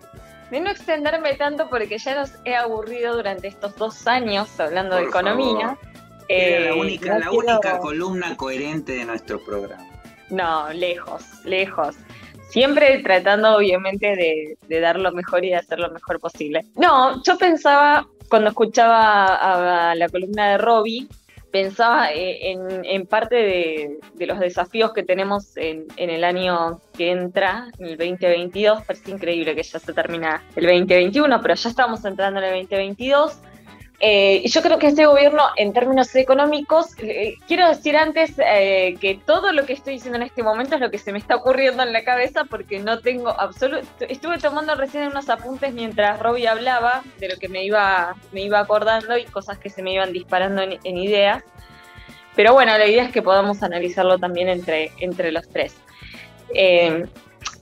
no 0.51 0.69
extenderme 0.69 1.33
tanto 1.35 1.69
porque 1.69 1.97
ya 1.97 2.15
nos 2.15 2.33
he 2.45 2.55
aburrido 2.55 3.15
durante 3.15 3.47
estos 3.47 3.75
dos 3.75 4.07
años 4.07 4.59
hablando 4.59 4.97
de 4.97 5.03
economía. 5.03 5.77
la 6.29 6.35
eh, 6.35 6.71
única, 6.73 7.19
la 7.19 7.31
única 7.31 7.79
columna 7.79 8.35
coherente 8.37 8.93
de 8.93 9.05
nuestro 9.05 9.43
programa. 9.43 9.87
No, 10.29 10.71
lejos, 10.71 11.23
lejos. 11.43 11.95
Siempre 12.51 12.99
tratando, 12.99 13.55
obviamente, 13.55 14.57
de, 14.67 14.79
dar 14.81 14.99
lo 14.99 15.13
mejor 15.13 15.45
y 15.45 15.49
de 15.49 15.55
hacer 15.55 15.79
lo 15.79 15.89
mejor 15.89 16.19
posible. 16.19 16.65
No, 16.75 17.23
yo 17.23 17.37
pensaba, 17.37 18.05
cuando 18.29 18.49
escuchaba 18.49 19.91
a 19.91 19.95
la 19.95 20.09
columna 20.09 20.51
de 20.51 20.57
Robbie, 20.57 21.07
pensaba 21.49 22.11
eh, 22.11 22.51
en, 22.51 23.05
parte 23.05 23.35
de, 23.35 24.25
los 24.25 24.39
desafíos 24.39 24.91
que 24.91 25.03
tenemos 25.03 25.55
en, 25.55 25.85
en, 25.95 26.09
el 26.09 26.25
año 26.25 26.81
que 26.97 27.11
entra, 27.11 27.67
en 27.79 27.85
el 27.85 27.97
2022. 27.97 28.83
Parece 28.83 29.11
increíble 29.11 29.55
que 29.55 29.63
ya 29.63 29.79
se 29.79 29.93
termina 29.93 30.43
el 30.57 30.65
2021, 30.65 31.41
pero 31.41 31.55
ya 31.55 31.69
estamos 31.69 32.03
entrando 32.03 32.39
en 32.39 32.47
el 32.47 32.61
2022. 32.63 33.37
Eh, 34.03 34.41
yo 34.47 34.63
creo 34.63 34.79
que 34.79 34.87
este 34.87 35.05
gobierno, 35.05 35.43
en 35.57 35.73
términos 35.73 36.15
económicos, 36.15 36.87
eh, 36.97 37.35
quiero 37.47 37.67
decir 37.67 37.95
antes 37.95 38.33
eh, 38.39 38.95
que 38.99 39.19
todo 39.23 39.51
lo 39.51 39.67
que 39.67 39.73
estoy 39.73 39.93
diciendo 39.93 40.17
en 40.17 40.23
este 40.23 40.41
momento 40.41 40.73
es 40.73 40.81
lo 40.81 40.89
que 40.89 40.97
se 40.97 41.11
me 41.11 41.19
está 41.19 41.35
ocurriendo 41.35 41.83
en 41.83 41.93
la 41.93 42.03
cabeza 42.03 42.45
porque 42.45 42.79
no 42.79 42.99
tengo 42.99 43.29
absoluto. 43.29 43.85
Estuve 44.09 44.39
tomando 44.39 44.73
recién 44.73 45.05
unos 45.05 45.29
apuntes 45.29 45.73
mientras 45.73 46.19
Robbie 46.19 46.47
hablaba 46.47 47.03
de 47.19 47.29
lo 47.29 47.37
que 47.37 47.47
me 47.47 47.63
iba, 47.63 48.15
me 48.31 48.41
iba 48.41 48.59
acordando 48.59 49.15
y 49.19 49.25
cosas 49.25 49.59
que 49.59 49.69
se 49.69 49.83
me 49.83 49.93
iban 49.93 50.11
disparando 50.11 50.63
en, 50.63 50.97
ideas. 50.97 51.43
Pero 52.35 52.53
bueno, 52.53 52.75
la 52.79 52.87
idea 52.87 53.03
es 53.03 53.11
que 53.11 53.21
podamos 53.21 53.61
analizarlo 53.61 54.17
también 54.17 54.49
entre, 54.49 54.91
entre 54.99 55.31
los 55.31 55.47
tres 55.47 55.75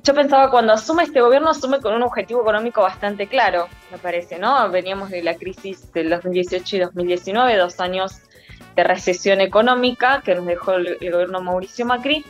yo 0.03 0.13
pensaba 0.13 0.49
cuando 0.49 0.73
asume 0.73 1.03
este 1.03 1.21
gobierno, 1.21 1.49
asume 1.49 1.81
con 1.81 1.93
un 1.93 2.03
objetivo 2.03 2.41
económico 2.41 2.81
bastante 2.81 3.27
claro, 3.27 3.67
me 3.91 3.97
parece, 3.97 4.39
¿no? 4.39 4.69
Veníamos 4.69 5.09
de 5.09 5.21
la 5.21 5.35
crisis 5.35 5.91
del 5.91 6.09
2018 6.09 6.75
y 6.75 6.79
2019, 6.79 7.57
dos 7.57 7.79
años 7.79 8.21
de 8.75 8.83
recesión 8.83 9.41
económica 9.41 10.21
que 10.23 10.35
nos 10.35 10.45
dejó 10.45 10.73
el, 10.73 10.97
gobierno 11.11 11.41
Mauricio 11.41 11.85
Macri, 11.85 12.23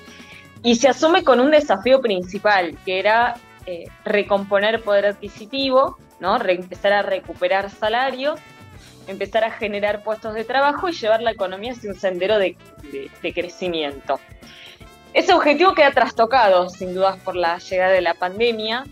y 0.64 0.76
se 0.76 0.90
asume 0.90 1.24
con 1.24 1.40
un 1.40 1.52
desafío 1.52 2.02
principal, 2.02 2.76
que 2.86 3.00
era 3.00 3.36
eh, 3.66 3.86
recomponer 4.04 4.82
poder 4.82 5.06
adquisitivo, 5.06 5.98
¿no? 6.20 6.42
empezar 6.44 6.92
a 6.92 7.02
recuperar 7.04 7.70
salarios, 7.70 8.40
empezar 9.08 9.44
a 9.44 9.52
generar 9.52 10.04
puestos 10.04 10.34
de 10.34 10.44
trabajo 10.44 10.90
y 10.90 10.94
llevar 10.94 11.22
la 11.22 11.32
economía 11.32 11.74
hacia 11.74 11.92
un 11.92 12.00
sendero 12.00 12.40
de 12.40 12.56
crecimiento. 13.34 14.20
Ese 15.14 15.34
objetivo 15.34 15.74
queda 15.74 15.92
trastocado, 15.92 16.70
sin 16.70 16.94
dudas, 16.94 17.18
por 17.24 17.36
la 17.36 17.58
llegada 17.58 17.92
de 17.92 18.02
la 18.02 18.14
pandemia 18.14 18.86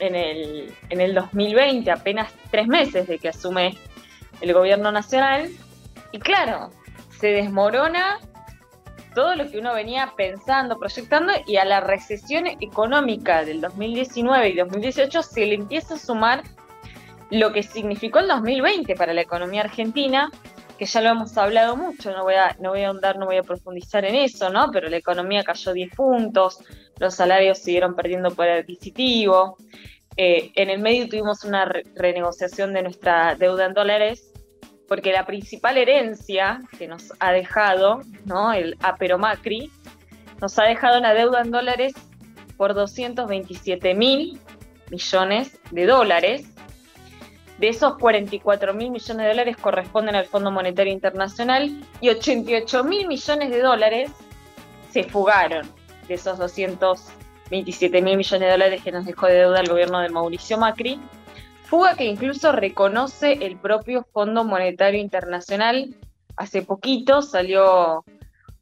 en 0.00 0.14
el, 0.14 0.74
en 0.90 1.00
el 1.00 1.14
2020, 1.14 1.90
apenas 1.90 2.32
tres 2.50 2.66
meses 2.66 3.06
de 3.06 3.18
que 3.18 3.28
asume 3.28 3.76
el 4.40 4.52
gobierno 4.52 4.90
nacional. 4.90 5.50
Y 6.12 6.18
claro, 6.18 6.70
se 7.20 7.28
desmorona 7.28 8.18
todo 9.14 9.36
lo 9.36 9.48
que 9.48 9.58
uno 9.58 9.72
venía 9.72 10.12
pensando, 10.16 10.78
proyectando, 10.78 11.32
y 11.46 11.56
a 11.56 11.64
la 11.64 11.80
recesión 11.80 12.46
económica 12.46 13.44
del 13.44 13.60
2019 13.60 14.48
y 14.48 14.56
2018 14.56 15.22
se 15.22 15.46
le 15.46 15.54
empieza 15.54 15.94
a 15.94 15.98
sumar 15.98 16.42
lo 17.30 17.52
que 17.52 17.62
significó 17.62 18.18
el 18.18 18.28
2020 18.28 18.94
para 18.96 19.14
la 19.14 19.22
economía 19.22 19.62
argentina, 19.62 20.30
que 20.84 20.90
ya 20.90 21.00
lo 21.00 21.08
hemos 21.08 21.34
hablado 21.38 21.76
mucho, 21.76 22.12
no 22.12 22.24
voy 22.24 22.34
a, 22.34 22.54
no 22.60 22.68
voy 22.68 22.82
a 22.82 22.88
ahondar, 22.88 23.16
no 23.16 23.24
voy 23.24 23.38
a 23.38 23.42
profundizar 23.42 24.04
en 24.04 24.16
eso, 24.16 24.50
¿no? 24.50 24.70
Pero 24.70 24.90
la 24.90 24.98
economía 24.98 25.42
cayó 25.42 25.72
10 25.72 25.94
puntos, 25.96 26.58
los 26.98 27.14
salarios 27.14 27.56
siguieron 27.56 27.96
perdiendo 27.96 28.34
poder 28.34 28.60
adquisitivo. 28.60 29.56
Eh, 30.18 30.52
en 30.54 30.68
el 30.68 30.80
medio 30.80 31.08
tuvimos 31.08 31.42
una 31.44 31.64
renegociación 31.64 32.74
de 32.74 32.82
nuestra 32.82 33.34
deuda 33.34 33.64
en 33.64 33.72
dólares, 33.72 34.30
porque 34.86 35.10
la 35.10 35.24
principal 35.24 35.78
herencia 35.78 36.60
que 36.76 36.86
nos 36.86 37.14
ha 37.18 37.32
dejado, 37.32 38.02
¿no? 38.26 38.52
El 38.52 38.76
Apero 38.82 39.16
Macri, 39.16 39.70
nos 40.42 40.58
ha 40.58 40.64
dejado 40.64 40.98
una 40.98 41.14
deuda 41.14 41.40
en 41.40 41.50
dólares 41.50 41.94
por 42.58 42.74
227 42.74 43.94
mil 43.94 44.38
millones 44.90 45.58
de 45.70 45.86
dólares 45.86 46.53
de 47.58 47.68
esos 47.68 47.96
44 47.98 48.74
mil 48.74 48.90
millones 48.90 49.24
de 49.24 49.28
dólares 49.28 49.56
corresponden 49.56 50.16
al 50.16 50.26
Fondo 50.26 50.50
Monetario 50.50 50.92
Internacional 50.92 51.70
y 52.00 52.08
88 52.08 52.84
mil 52.84 53.06
millones 53.06 53.50
de 53.50 53.62
dólares 53.62 54.10
se 54.90 55.04
fugaron 55.04 55.68
de 56.08 56.14
esos 56.14 56.38
227 56.38 58.02
mil 58.02 58.16
millones 58.16 58.46
de 58.46 58.50
dólares 58.50 58.82
que 58.82 58.92
nos 58.92 59.06
dejó 59.06 59.26
de 59.26 59.34
deuda 59.34 59.60
el 59.60 59.68
gobierno 59.68 60.00
de 60.00 60.08
Mauricio 60.08 60.58
Macri. 60.58 61.00
Fuga 61.64 61.96
que 61.96 62.04
incluso 62.04 62.52
reconoce 62.52 63.32
el 63.32 63.56
propio 63.56 64.06
Fondo 64.12 64.44
Monetario 64.44 65.00
Internacional. 65.00 65.96
Hace 66.36 66.62
poquito 66.62 67.22
salió 67.22 68.04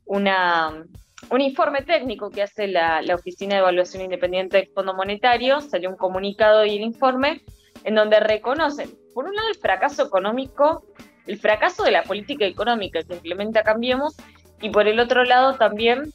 una, 0.04 0.84
un 1.30 1.40
informe 1.40 1.82
técnico 1.82 2.30
que 2.30 2.42
hace 2.42 2.68
la, 2.68 3.02
la 3.02 3.14
Oficina 3.14 3.54
de 3.54 3.60
Evaluación 3.60 4.04
Independiente 4.04 4.58
del 4.58 4.68
Fondo 4.68 4.94
Monetario, 4.94 5.60
salió 5.60 5.90
un 5.90 5.96
comunicado 5.96 6.64
y 6.64 6.76
el 6.76 6.82
informe 6.82 7.42
en 7.84 7.94
donde 7.94 8.20
reconocen, 8.20 8.90
por 9.14 9.26
un 9.26 9.34
lado, 9.34 9.48
el 9.48 9.56
fracaso 9.56 10.04
económico, 10.04 10.84
el 11.26 11.38
fracaso 11.38 11.84
de 11.84 11.90
la 11.90 12.02
política 12.02 12.44
económica 12.44 13.02
que 13.02 13.14
implementa 13.14 13.62
Cambiemos, 13.62 14.16
y 14.60 14.70
por 14.70 14.86
el 14.88 15.00
otro 15.00 15.24
lado 15.24 15.54
también 15.54 16.12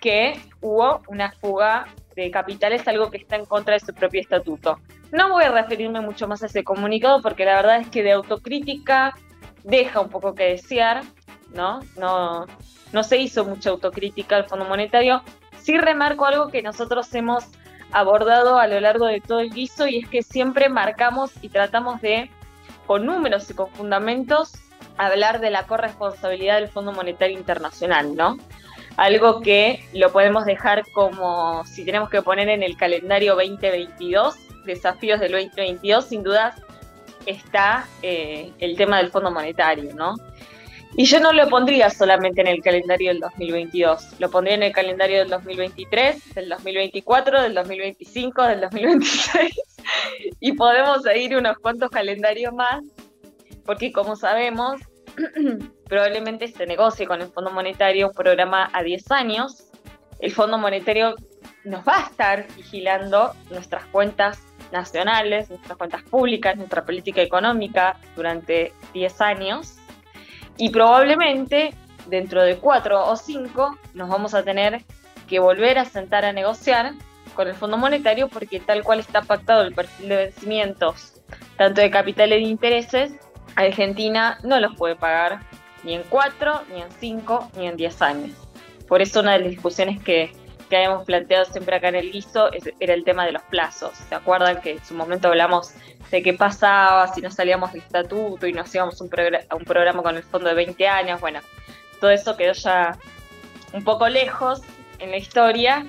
que 0.00 0.40
hubo 0.60 1.02
una 1.08 1.32
fuga 1.32 1.86
de 2.16 2.30
capitales, 2.30 2.86
algo 2.88 3.10
que 3.10 3.18
está 3.18 3.36
en 3.36 3.44
contra 3.44 3.74
de 3.74 3.80
su 3.80 3.94
propio 3.94 4.20
estatuto. 4.20 4.80
No 5.12 5.30
voy 5.30 5.44
a 5.44 5.52
referirme 5.52 6.00
mucho 6.00 6.26
más 6.26 6.42
a 6.42 6.46
ese 6.46 6.64
comunicado 6.64 7.20
porque 7.20 7.44
la 7.44 7.56
verdad 7.56 7.80
es 7.80 7.88
que 7.88 8.02
de 8.02 8.12
autocrítica 8.12 9.14
deja 9.64 10.00
un 10.00 10.08
poco 10.08 10.34
que 10.34 10.44
desear, 10.44 11.02
¿no? 11.52 11.80
No, 11.96 12.46
no 12.92 13.02
se 13.02 13.18
hizo 13.18 13.44
mucha 13.44 13.70
autocrítica 13.70 14.36
al 14.36 14.48
Fondo 14.48 14.64
Monetario. 14.64 15.22
Sí 15.60 15.76
remarco 15.76 16.24
algo 16.24 16.48
que 16.48 16.62
nosotros 16.62 17.12
hemos 17.14 17.44
abordado 17.92 18.58
a 18.58 18.66
lo 18.66 18.80
largo 18.80 19.06
de 19.06 19.20
todo 19.20 19.40
el 19.40 19.50
guiso 19.50 19.86
y 19.86 19.98
es 19.98 20.08
que 20.08 20.22
siempre 20.22 20.68
marcamos 20.68 21.32
y 21.42 21.48
tratamos 21.48 22.00
de, 22.00 22.30
con 22.86 23.06
números 23.06 23.50
y 23.50 23.54
con 23.54 23.70
fundamentos, 23.70 24.52
hablar 24.96 25.40
de 25.40 25.50
la 25.50 25.66
corresponsabilidad 25.66 26.60
del 26.60 26.68
Fondo 26.68 26.92
Monetario 26.92 27.38
Internacional, 27.38 28.14
¿no? 28.14 28.38
Algo 28.96 29.40
que 29.40 29.84
lo 29.94 30.12
podemos 30.12 30.44
dejar 30.44 30.84
como, 30.92 31.64
si 31.64 31.84
tenemos 31.84 32.10
que 32.10 32.22
poner 32.22 32.48
en 32.48 32.62
el 32.62 32.76
calendario 32.76 33.34
2022, 33.34 34.36
desafíos 34.64 35.20
del 35.20 35.32
2022, 35.32 36.04
sin 36.04 36.22
dudas, 36.22 36.60
está 37.26 37.86
eh, 38.02 38.52
el 38.58 38.76
tema 38.76 38.98
del 38.98 39.10
Fondo 39.10 39.30
Monetario, 39.30 39.94
¿no? 39.94 40.16
Y 40.96 41.04
yo 41.04 41.20
no 41.20 41.32
lo 41.32 41.48
pondría 41.48 41.88
solamente 41.88 42.40
en 42.40 42.48
el 42.48 42.62
calendario 42.62 43.10
del 43.10 43.20
2022, 43.20 44.20
lo 44.20 44.30
pondría 44.30 44.56
en 44.56 44.64
el 44.64 44.72
calendario 44.72 45.20
del 45.20 45.28
2023, 45.28 46.34
del 46.34 46.48
2024, 46.48 47.42
del 47.42 47.54
2025, 47.54 48.42
del 48.42 48.60
2026, 48.60 49.54
y 50.40 50.52
podemos 50.52 51.02
seguir 51.02 51.36
unos 51.36 51.58
cuantos 51.58 51.90
calendarios 51.90 52.52
más, 52.52 52.82
porque 53.64 53.92
como 53.92 54.16
sabemos, 54.16 54.80
probablemente 55.88 56.48
se 56.48 56.66
negocie 56.66 57.06
con 57.06 57.20
el 57.20 57.28
Fondo 57.28 57.50
Monetario 57.50 58.08
un 58.08 58.14
programa 58.14 58.68
a 58.72 58.82
10 58.82 59.10
años. 59.12 59.70
El 60.18 60.32
Fondo 60.32 60.58
Monetario 60.58 61.14
nos 61.64 61.86
va 61.86 61.98
a 61.98 62.02
estar 62.02 62.46
vigilando 62.56 63.32
nuestras 63.50 63.84
cuentas 63.86 64.40
nacionales, 64.72 65.50
nuestras 65.50 65.76
cuentas 65.78 66.02
públicas, 66.02 66.56
nuestra 66.56 66.84
política 66.84 67.22
económica 67.22 67.96
durante 68.16 68.72
10 68.92 69.20
años 69.20 69.79
y 70.56 70.70
probablemente 70.70 71.74
dentro 72.06 72.42
de 72.42 72.56
4 72.56 73.06
o 73.06 73.16
5 73.16 73.78
nos 73.94 74.08
vamos 74.08 74.34
a 74.34 74.42
tener 74.42 74.84
que 75.28 75.38
volver 75.38 75.78
a 75.78 75.84
sentar 75.84 76.24
a 76.24 76.32
negociar 76.32 76.92
con 77.34 77.48
el 77.48 77.54
Fondo 77.54 77.78
Monetario 77.78 78.28
porque 78.28 78.60
tal 78.60 78.82
cual 78.82 79.00
está 79.00 79.22
pactado 79.22 79.62
el 79.62 79.74
perfil 79.74 80.08
de 80.08 80.16
vencimientos, 80.16 81.14
tanto 81.56 81.80
de 81.80 81.90
capitales 81.90 82.38
e 82.38 82.40
de 82.42 82.48
intereses, 82.48 83.12
Argentina 83.56 84.38
no 84.42 84.58
los 84.58 84.74
puede 84.76 84.96
pagar 84.96 85.40
ni 85.84 85.94
en 85.94 86.02
4, 86.08 86.62
ni 86.72 86.82
en 86.82 86.90
5, 86.90 87.50
ni 87.56 87.66
en 87.66 87.76
10 87.76 88.02
años. 88.02 88.36
Por 88.88 89.00
eso 89.00 89.20
una 89.20 89.34
de 89.34 89.40
las 89.40 89.50
discusiones 89.50 90.02
que, 90.02 90.32
que 90.70 90.76
habíamos 90.76 91.04
planteado 91.04 91.44
siempre 91.44 91.76
acá 91.76 91.88
en 91.88 91.96
el 91.96 92.12
guiso 92.12 92.48
era 92.78 92.94
el 92.94 93.04
tema 93.04 93.26
de 93.26 93.32
los 93.32 93.42
plazos. 93.42 93.92
¿Se 94.08 94.14
acuerdan 94.14 94.60
que 94.62 94.72
en 94.72 94.84
su 94.84 94.94
momento 94.94 95.28
hablamos 95.28 95.74
de 96.10 96.22
qué 96.22 96.32
pasaba 96.32 97.12
si 97.12 97.20
no 97.20 97.30
salíamos 97.30 97.72
del 97.72 97.82
estatuto 97.82 98.46
y 98.46 98.52
nos 98.52 98.74
íbamos 98.74 98.98
a 99.00 99.04
un, 99.04 99.10
a 99.50 99.54
un 99.56 99.64
programa 99.64 100.02
con 100.02 100.16
el 100.16 100.22
fondo 100.22 100.48
de 100.48 100.54
20 100.54 100.88
años? 100.88 101.20
Bueno, 101.20 101.40
todo 102.00 102.10
eso 102.10 102.36
quedó 102.36 102.52
ya 102.52 102.96
un 103.72 103.84
poco 103.84 104.08
lejos 104.08 104.62
en 105.00 105.10
la 105.10 105.16
historia 105.16 105.86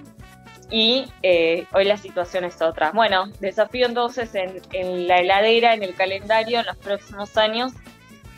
y 0.72 1.06
eh, 1.22 1.66
hoy 1.74 1.86
la 1.86 1.98
situación 1.98 2.44
es 2.44 2.62
otra. 2.62 2.91
Bueno, 2.91 3.28
desafío 3.40 3.86
entonces 3.86 4.34
en, 4.36 4.62
en, 4.72 5.08
la 5.08 5.20
heladera, 5.20 5.74
en 5.74 5.84
el 5.84 5.94
calendario, 5.94 6.60
en 6.60 6.66
los 6.66 6.78
próximos 6.78 7.38
años, 7.38 7.74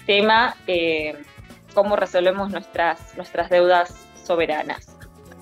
tema 0.05 0.55
eh, 0.67 1.15
cómo 1.73 1.95
resolvemos 1.95 2.51
nuestras, 2.51 3.15
nuestras 3.15 3.49
deudas 3.49 4.07
soberanas. 4.23 4.92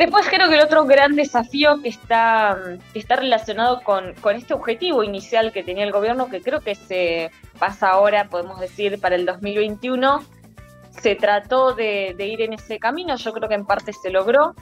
Después 0.02 0.28
creo 0.28 0.50
que 0.50 0.56
el 0.56 0.62
otro 0.62 0.86
gran 0.86 1.16
desafío 1.16 1.80
que 1.80 1.90
está, 1.90 2.58
está 2.96 3.18
relacionado 3.18 3.82
con, 3.84 4.16
con, 4.16 4.36
este 4.36 4.56
objetivo 4.56 5.04
inicial 5.04 5.52
que 5.52 5.62
tenía 5.62 5.84
el 5.84 5.92
gobierno, 5.92 6.28
que 6.28 6.42
creo 6.42 6.60
que 6.60 6.74
se 6.74 7.30
pasa 7.60 7.90
ahora, 7.90 8.28
podemos 8.28 8.60
decir, 8.60 9.00
para 9.00 9.16
el 9.16 9.28
2021, 9.28 10.24
se 10.90 11.14
trató 11.14 11.76
de, 11.76 12.16
ir 12.18 12.42
en 12.42 12.54
ese 12.54 12.80
camino, 12.80 13.16
yo 13.16 13.32
creo 13.32 13.48
que 13.48 13.54
en 13.54 13.68
parte 13.68 13.94
se 13.94 14.10
logró, 14.10 14.56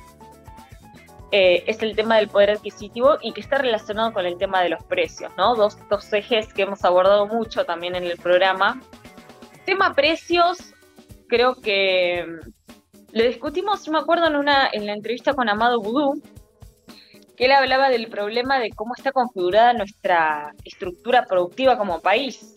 eh, 1.31 1.63
es 1.67 1.81
el 1.83 1.95
tema 1.95 2.17
del 2.17 2.27
poder 2.27 2.49
adquisitivo 2.49 3.17
y 3.21 3.31
que 3.31 3.39
está 3.39 3.59
relacionado 3.59 4.11
con 4.11 4.25
el 4.25 4.37
tema 4.37 4.61
de 4.61 4.67
los 4.67 4.83
precios, 4.83 5.31
¿no? 5.37 5.55
Dos, 5.55 5.77
dos 5.89 6.11
ejes 6.11 6.53
que 6.53 6.63
hemos 6.63 6.83
abordado 6.83 7.27
mucho 7.27 7.63
también 7.63 7.95
en 7.95 8.03
el 8.03 8.17
programa. 8.17 8.81
Tema 9.63 9.93
precios, 9.93 10.73
creo 11.29 11.55
que 11.55 12.25
lo 13.11 13.23
discutimos, 13.23 13.87
me 13.89 13.99
acuerdo 13.99 14.27
en, 14.27 14.35
una, 14.35 14.69
en 14.71 14.85
la 14.85 14.93
entrevista 14.93 15.33
con 15.33 15.49
Amado 15.49 15.81
Boudou, 15.81 16.21
que 17.35 17.45
él 17.45 17.51
hablaba 17.51 17.89
del 17.89 18.07
problema 18.07 18.59
de 18.59 18.69
cómo 18.71 18.93
está 18.95 19.11
configurada 19.11 19.73
nuestra 19.73 20.53
estructura 20.65 21.25
productiva 21.25 21.77
como 21.77 22.01
país. 22.01 22.55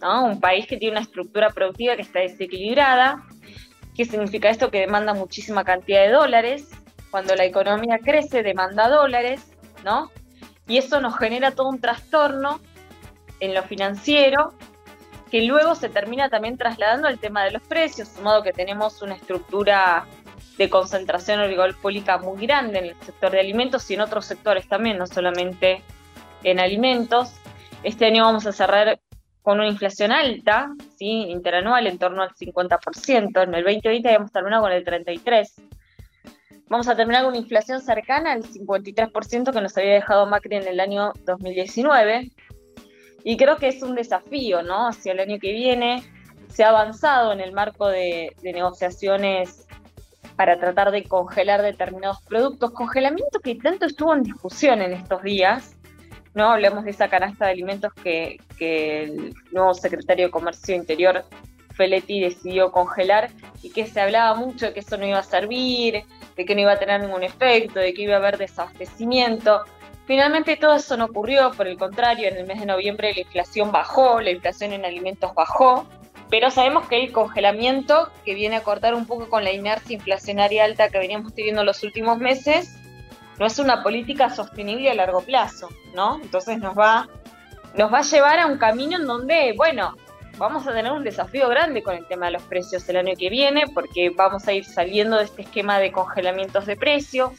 ¿no? 0.00 0.24
Un 0.24 0.40
país 0.40 0.66
que 0.66 0.76
tiene 0.76 0.92
una 0.92 1.02
estructura 1.02 1.50
productiva 1.50 1.96
que 1.96 2.02
está 2.02 2.20
desequilibrada. 2.20 3.24
¿Qué 3.94 4.04
significa 4.04 4.48
esto? 4.48 4.70
Que 4.70 4.80
demanda 4.80 5.12
muchísima 5.12 5.64
cantidad 5.64 6.02
de 6.02 6.12
dólares. 6.12 6.70
Cuando 7.10 7.34
la 7.34 7.44
economía 7.44 7.98
crece, 7.98 8.42
demanda 8.42 8.88
dólares, 8.88 9.52
¿no? 9.84 10.10
Y 10.66 10.78
eso 10.78 11.00
nos 11.00 11.16
genera 11.18 11.50
todo 11.50 11.68
un 11.68 11.80
trastorno 11.80 12.60
en 13.40 13.54
lo 13.54 13.62
financiero 13.62 14.54
que 15.30 15.42
luego 15.42 15.74
se 15.74 15.88
termina 15.88 16.28
también 16.28 16.56
trasladando 16.56 17.08
al 17.08 17.18
tema 17.18 17.44
de 17.44 17.52
los 17.52 17.62
precios, 17.62 18.14
de 18.14 18.22
modo 18.22 18.42
que 18.42 18.52
tenemos 18.52 19.02
una 19.02 19.14
estructura 19.14 20.06
de 20.56 20.68
concentración 20.68 21.40
oligopólica 21.40 22.18
muy 22.18 22.46
grande 22.46 22.78
en 22.78 22.84
el 22.86 22.96
sector 23.00 23.30
de 23.30 23.40
alimentos 23.40 23.90
y 23.90 23.94
en 23.94 24.00
otros 24.00 24.26
sectores 24.26 24.68
también, 24.68 24.98
no 24.98 25.06
solamente 25.06 25.82
en 26.42 26.58
alimentos. 26.58 27.32
Este 27.82 28.06
año 28.06 28.24
vamos 28.24 28.46
a 28.46 28.52
cerrar 28.52 28.98
con 29.42 29.60
una 29.60 29.68
inflación 29.68 30.12
alta, 30.12 30.74
¿sí? 30.98 31.06
interanual, 31.28 31.86
en 31.86 31.98
torno 31.98 32.22
al 32.22 32.34
50%. 32.34 33.42
En 33.42 33.54
el 33.54 33.64
2020 33.64 34.08
habíamos 34.08 34.32
terminado 34.32 34.62
con 34.62 34.72
el 34.72 34.84
33%. 34.84 35.62
Vamos 36.68 36.86
a 36.86 36.96
terminar 36.96 37.22
con 37.22 37.30
una 37.30 37.38
inflación 37.38 37.80
cercana 37.80 38.32
al 38.32 38.42
53% 38.42 39.52
que 39.52 39.60
nos 39.62 39.76
había 39.78 39.94
dejado 39.94 40.26
Macri 40.26 40.56
en 40.56 40.68
el 40.68 40.80
año 40.80 41.12
2019. 41.24 42.30
Y 43.24 43.36
creo 43.36 43.56
que 43.56 43.68
es 43.68 43.82
un 43.82 43.94
desafío, 43.94 44.62
¿no? 44.62 44.88
Hacia 44.88 45.12
el 45.12 45.20
año 45.20 45.38
que 45.40 45.52
viene 45.52 46.02
se 46.48 46.64
ha 46.64 46.70
avanzado 46.70 47.32
en 47.32 47.40
el 47.40 47.52
marco 47.52 47.88
de, 47.88 48.34
de 48.42 48.52
negociaciones 48.52 49.66
para 50.38 50.58
tratar 50.58 50.92
de 50.92 51.02
congelar 51.02 51.62
determinados 51.62 52.22
productos, 52.22 52.70
congelamiento 52.70 53.40
que 53.40 53.56
tanto 53.56 53.86
estuvo 53.86 54.14
en 54.14 54.22
discusión 54.22 54.80
en 54.80 54.92
estos 54.92 55.22
días, 55.22 55.74
¿no? 56.34 56.52
Hablamos 56.52 56.84
de 56.84 56.92
esa 56.92 57.08
canasta 57.08 57.46
de 57.46 57.50
alimentos 57.50 57.92
que, 57.92 58.38
que 58.56 59.02
el 59.02 59.34
nuevo 59.50 59.74
secretario 59.74 60.26
de 60.26 60.30
Comercio 60.30 60.76
Interior, 60.76 61.24
Feletti, 61.74 62.20
decidió 62.20 62.70
congelar 62.70 63.30
y 63.62 63.70
que 63.70 63.86
se 63.86 64.00
hablaba 64.00 64.34
mucho 64.36 64.66
de 64.66 64.74
que 64.74 64.80
eso 64.80 64.96
no 64.96 65.06
iba 65.06 65.18
a 65.18 65.24
servir, 65.24 66.04
de 66.36 66.44
que 66.44 66.54
no 66.54 66.60
iba 66.60 66.72
a 66.72 66.78
tener 66.78 67.00
ningún 67.00 67.24
efecto, 67.24 67.80
de 67.80 67.92
que 67.92 68.02
iba 68.02 68.14
a 68.14 68.18
haber 68.18 68.38
desabastecimiento. 68.38 69.62
Finalmente 70.08 70.56
todo 70.56 70.74
eso 70.74 70.96
no 70.96 71.04
ocurrió, 71.04 71.50
por 71.52 71.68
el 71.68 71.76
contrario, 71.76 72.28
en 72.28 72.38
el 72.38 72.46
mes 72.46 72.58
de 72.60 72.64
noviembre 72.64 73.12
la 73.12 73.20
inflación 73.20 73.70
bajó, 73.70 74.22
la 74.22 74.30
inflación 74.30 74.72
en 74.72 74.86
alimentos 74.86 75.34
bajó, 75.34 75.86
pero 76.30 76.50
sabemos 76.50 76.88
que 76.88 77.04
el 77.04 77.12
congelamiento, 77.12 78.10
que 78.24 78.32
viene 78.32 78.56
a 78.56 78.62
cortar 78.62 78.94
un 78.94 79.06
poco 79.06 79.28
con 79.28 79.44
la 79.44 79.52
inercia 79.52 79.94
inflacionaria 79.94 80.64
alta 80.64 80.88
que 80.88 80.98
veníamos 80.98 81.34
teniendo 81.34 81.62
los 81.62 81.82
últimos 81.82 82.16
meses, 82.16 82.74
no 83.38 83.44
es 83.44 83.58
una 83.58 83.82
política 83.82 84.30
sostenible 84.30 84.90
a 84.90 84.94
largo 84.94 85.20
plazo, 85.20 85.68
¿no? 85.94 86.18
Entonces 86.22 86.58
nos 86.58 86.76
va, 86.76 87.06
nos 87.74 87.92
va 87.92 87.98
a 87.98 88.02
llevar 88.02 88.38
a 88.40 88.46
un 88.46 88.56
camino 88.56 88.96
en 88.96 89.06
donde, 89.06 89.52
bueno, 89.58 89.94
vamos 90.38 90.66
a 90.66 90.72
tener 90.72 90.90
un 90.90 91.04
desafío 91.04 91.50
grande 91.50 91.82
con 91.82 91.94
el 91.94 92.06
tema 92.06 92.26
de 92.26 92.32
los 92.32 92.42
precios 92.44 92.88
el 92.88 92.96
año 92.96 93.12
que 93.14 93.28
viene, 93.28 93.64
porque 93.74 94.08
vamos 94.08 94.48
a 94.48 94.54
ir 94.54 94.64
saliendo 94.64 95.18
de 95.18 95.24
este 95.24 95.42
esquema 95.42 95.78
de 95.78 95.92
congelamientos 95.92 96.64
de 96.64 96.76
precios, 96.76 97.32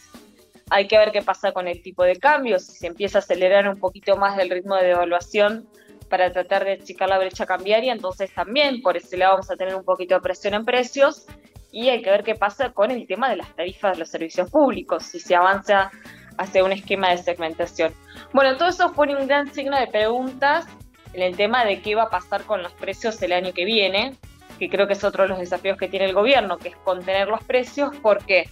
hay 0.70 0.88
que 0.88 0.98
ver 0.98 1.12
qué 1.12 1.22
pasa 1.22 1.52
con 1.52 1.68
el 1.68 1.82
tipo 1.82 2.04
de 2.04 2.16
cambio, 2.18 2.60
si 2.60 2.74
se 2.74 2.88
empieza 2.88 3.18
a 3.18 3.22
acelerar 3.22 3.68
un 3.68 3.80
poquito 3.80 4.18
más 4.18 4.38
del 4.38 4.50
ritmo 4.50 4.76
de 4.76 4.88
devaluación 4.88 5.68
para 6.10 6.32
tratar 6.32 6.66
de 6.66 6.74
achicar 6.74 7.10
la 7.10 7.18
brecha 7.18 7.46
cambiaria, 7.46 7.94
entonces 7.94 8.34
también 8.34 8.82
por 8.82 8.98
ese 8.98 9.18
lado 9.18 9.34
vamos 9.34 9.52
a 9.52 9.56
tener 9.56 9.76
un 9.76 9.84
poquito 9.84 10.16
de 10.16 10.22
presión 10.22 10.54
en 10.54 10.66
precios 10.66 11.28
y 11.72 11.90
hay 11.90 12.02
que 12.02 12.10
ver 12.10 12.24
qué 12.24 12.36
pasa 12.36 12.72
con 12.72 12.91
el 12.91 13.06
tema 13.08 13.30
de 13.30 13.38
las 13.38 13.56
tarifas 13.56 13.94
de 13.94 14.00
los 14.00 14.10
servicios 14.10 14.50
públicos, 14.50 15.04
si 15.04 15.20
se 15.20 15.36
avanza 15.36 15.91
hacia 16.38 16.64
un 16.64 16.72
esquema 16.72 17.10
de 17.12 17.18
segmentación. 17.18 17.94
Bueno, 18.34 18.58
todo 18.58 18.70
eso 18.70 18.91
pone 18.94 19.16
un 19.16 19.28
gran 19.28 19.54
signo 19.54 19.78
de 19.80 19.88
preguntas 19.88 20.66
en 21.14 21.22
el 21.22 21.36
tema 21.36 21.66
de 21.66 21.82
qué 21.82 21.96
va 21.96 22.04
a 22.04 22.10
pasar 22.10 22.44
con 22.44 22.64
los 22.64 22.72
precios 22.74 23.22
el 23.22 23.34
año 23.34 23.54
que 23.54 23.66
viene, 23.66 24.16
que 24.58 24.70
creo 24.70 24.88
que 24.88 24.94
es 24.94 25.04
otro 25.04 25.24
de 25.24 25.30
los 25.30 25.40
desafíos 25.40 25.78
que 25.78 25.88
tiene 25.88 26.06
el 26.06 26.14
gobierno, 26.14 26.58
que 26.58 26.70
es 26.70 26.76
contener 26.78 27.28
los 27.28 27.44
precios, 27.44 27.96
¿por 27.98 28.26
qué? 28.26 28.50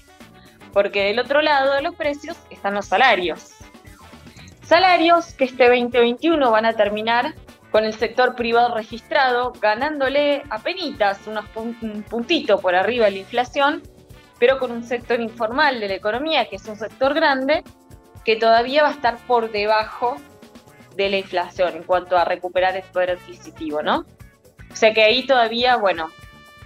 Porque 0.73 1.05
del 1.05 1.19
otro 1.19 1.41
lado 1.41 1.73
de 1.73 1.81
los 1.81 1.95
precios 1.95 2.37
están 2.49 2.73
los 2.73 2.85
salarios. 2.85 3.51
Salarios 4.63 5.33
que 5.33 5.45
este 5.45 5.69
2021 5.69 6.51
van 6.51 6.65
a 6.65 6.73
terminar 6.73 7.33
con 7.71 7.85
el 7.85 7.93
sector 7.93 8.35
privado 8.35 8.75
registrado 8.75 9.53
ganándole 9.61 10.43
a 10.49 10.59
penitas 10.59 11.25
unos 11.27 11.45
un 11.55 12.03
puntito 12.03 12.59
por 12.59 12.75
arriba 12.75 13.05
de 13.05 13.11
la 13.11 13.17
inflación, 13.19 13.83
pero 14.39 14.59
con 14.59 14.71
un 14.71 14.83
sector 14.83 15.19
informal 15.19 15.79
de 15.79 15.87
la 15.87 15.93
economía, 15.95 16.47
que 16.49 16.57
es 16.57 16.65
un 16.65 16.75
sector 16.75 17.13
grande, 17.13 17.63
que 18.25 18.35
todavía 18.35 18.83
va 18.83 18.89
a 18.89 18.91
estar 18.91 19.17
por 19.25 19.51
debajo 19.51 20.17
de 20.95 21.09
la 21.09 21.17
inflación 21.17 21.75
en 21.75 21.83
cuanto 21.83 22.17
a 22.17 22.25
recuperar 22.25 22.75
el 22.75 22.83
poder 22.83 23.11
adquisitivo, 23.11 23.81
¿no? 23.81 24.05
O 24.71 24.75
sea 24.75 24.93
que 24.93 25.03
ahí 25.03 25.25
todavía, 25.25 25.77
bueno, 25.77 26.09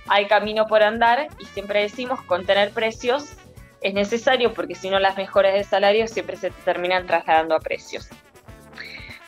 hay 0.08 0.26
camino 0.26 0.66
por 0.66 0.82
andar 0.82 1.28
y 1.40 1.46
siempre 1.46 1.82
decimos 1.82 2.22
contener 2.24 2.72
precios 2.72 3.36
es 3.82 3.94
necesario 3.94 4.54
porque 4.54 4.76
si 4.76 4.90
no 4.90 5.00
las 5.00 5.18
mejoras 5.18 5.54
de 5.54 5.64
salario 5.64 6.08
siempre 6.08 6.38
se 6.38 6.52
terminan 6.52 7.08
trasladando 7.08 7.56
a 7.56 7.60
precios. 7.60 8.08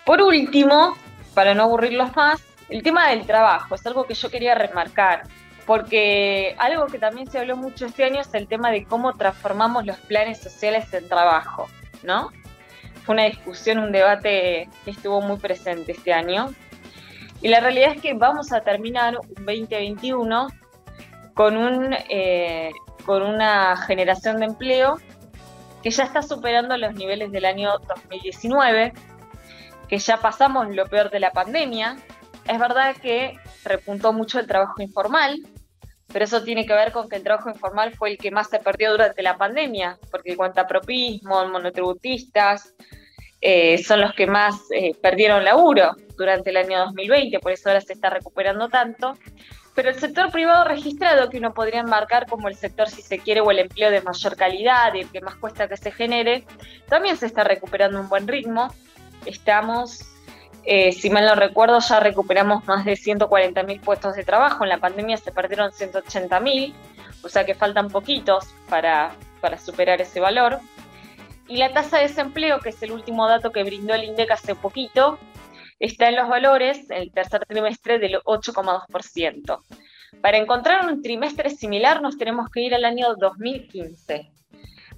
Por 0.05 0.21
último, 0.21 0.95
para 1.33 1.53
no 1.53 1.63
aburrirlos 1.63 2.15
más, 2.15 2.41
el 2.69 2.83
tema 2.83 3.09
del 3.09 3.25
trabajo 3.25 3.75
es 3.75 3.85
algo 3.85 4.05
que 4.05 4.13
yo 4.13 4.29
quería 4.29 4.55
remarcar, 4.55 5.23
porque 5.65 6.55
algo 6.59 6.87
que 6.87 6.99
también 6.99 7.29
se 7.29 7.39
habló 7.39 7.57
mucho 7.57 7.85
este 7.85 8.03
año 8.03 8.21
es 8.21 8.33
el 8.33 8.47
tema 8.47 8.71
de 8.71 8.85
cómo 8.85 9.13
transformamos 9.13 9.85
los 9.85 9.97
planes 9.97 10.39
sociales 10.39 10.93
en 10.93 11.07
trabajo, 11.07 11.67
¿no? 12.03 12.29
fue 13.03 13.13
una 13.13 13.25
discusión, 13.25 13.79
un 13.79 13.91
debate 13.91 14.69
que 14.85 14.91
estuvo 14.91 15.21
muy 15.21 15.37
presente 15.37 15.91
este 15.91 16.13
año. 16.13 16.53
Y 17.41 17.49
la 17.49 17.59
realidad 17.59 17.93
es 17.95 18.01
que 18.01 18.13
vamos 18.13 18.53
a 18.53 18.61
terminar 18.61 19.17
un 19.17 19.45
2021 19.45 20.47
con, 21.33 21.57
un, 21.57 21.93
eh, 22.09 22.71
con 23.05 23.21
una 23.21 23.77
generación 23.77 24.39
de 24.39 24.45
empleo 24.45 24.97
que 25.81 25.91
ya 25.91 26.03
está 26.03 26.21
superando 26.21 26.77
los 26.77 26.93
niveles 26.95 27.31
del 27.31 27.45
año 27.45 27.77
2019, 27.79 28.93
que 29.89 29.97
ya 29.97 30.17
pasamos 30.17 30.73
lo 30.73 30.85
peor 30.87 31.09
de 31.09 31.19
la 31.19 31.31
pandemia. 31.31 31.97
Es 32.47 32.57
verdad 32.57 32.95
que 32.95 33.37
repuntó 33.65 34.13
mucho 34.13 34.39
el 34.39 34.47
trabajo 34.47 34.81
informal, 34.81 35.41
pero 36.07 36.25
eso 36.25 36.43
tiene 36.43 36.65
que 36.65 36.73
ver 36.73 36.91
con 36.91 37.09
que 37.09 37.17
el 37.17 37.23
trabajo 37.23 37.49
informal 37.49 37.93
fue 37.95 38.11
el 38.11 38.17
que 38.17 38.31
más 38.31 38.49
se 38.49 38.59
perdió 38.59 38.91
durante 38.91 39.21
la 39.21 39.37
pandemia, 39.37 39.97
porque 40.09 40.37
cuantapropismo, 40.37 41.45
monotributistas, 41.47 42.73
eh, 43.41 43.83
son 43.83 43.99
los 43.99 44.13
que 44.13 44.25
más 44.25 44.55
eh, 44.71 44.93
perdieron 45.01 45.43
laburo 45.43 45.97
durante 46.17 46.51
el 46.51 46.57
año 46.57 46.79
2020, 46.85 47.39
por 47.39 47.51
eso 47.51 47.67
ahora 47.67 47.81
se 47.81 47.91
está 47.91 48.09
recuperando 48.09 48.69
tanto. 48.69 49.17
Pero 49.75 49.89
el 49.89 49.99
sector 49.99 50.31
privado 50.31 50.65
registrado, 50.65 51.29
que 51.29 51.39
uno 51.39 51.53
podría 51.53 51.79
enmarcar 51.79 52.27
como 52.27 52.47
el 52.47 52.55
sector, 52.55 52.89
si 52.89 53.01
se 53.01 53.19
quiere, 53.19 53.41
o 53.41 53.49
el 53.49 53.59
empleo 53.59 53.89
de 53.89 54.01
mayor 54.01 54.35
calidad 54.35 54.93
y 54.93 55.01
el 55.01 55.09
que 55.09 55.21
más 55.21 55.35
cuesta 55.35 55.67
que 55.67 55.77
se 55.77 55.91
genere, 55.91 56.45
también 56.87 57.17
se 57.17 57.25
está 57.25 57.43
recuperando 57.43 57.99
un 57.99 58.07
buen 58.07 58.27
ritmo. 58.27 58.73
Estamos 59.25 60.13
eh, 60.65 60.93
si 60.93 61.09
mal 61.09 61.25
no 61.25 61.35
recuerdo, 61.35 61.79
ya 61.79 61.99
recuperamos 61.99 62.65
más 62.65 62.85
de 62.85 62.93
140.000 62.93 63.81
puestos 63.81 64.15
de 64.15 64.23
trabajo. 64.23 64.63
En 64.63 64.69
la 64.69 64.77
pandemia 64.77 65.17
se 65.17 65.31
perdieron 65.31 65.71
180.000, 65.71 66.73
o 67.21 67.29
sea 67.29 67.45
que 67.45 67.53
faltan 67.53 67.89
poquitos 67.89 68.45
para, 68.69 69.11
para 69.41 69.57
superar 69.57 70.01
ese 70.01 70.19
valor. 70.19 70.59
Y 71.47 71.57
la 71.57 71.73
tasa 71.73 71.97
de 71.97 72.03
desempleo, 72.03 72.59
que 72.59 72.69
es 72.69 72.81
el 72.81 72.93
último 72.93 73.27
dato 73.27 73.51
que 73.51 73.63
brindó 73.63 73.93
el 73.93 74.05
INDEC 74.05 74.31
hace 74.31 74.55
poquito, 74.55 75.19
está 75.79 76.09
en 76.09 76.15
los 76.15 76.29
valores, 76.29 76.89
en 76.89 77.03
el 77.03 77.11
tercer 77.11 77.45
trimestre, 77.45 77.99
del 77.99 78.15
8,2%. 78.23 79.59
Para 80.21 80.37
encontrar 80.37 80.85
un 80.85 81.01
trimestre 81.01 81.49
similar 81.49 82.01
nos 82.01 82.17
tenemos 82.17 82.49
que 82.49 82.61
ir 82.61 82.75
al 82.75 82.85
año 82.85 83.15
2015. 83.15 84.31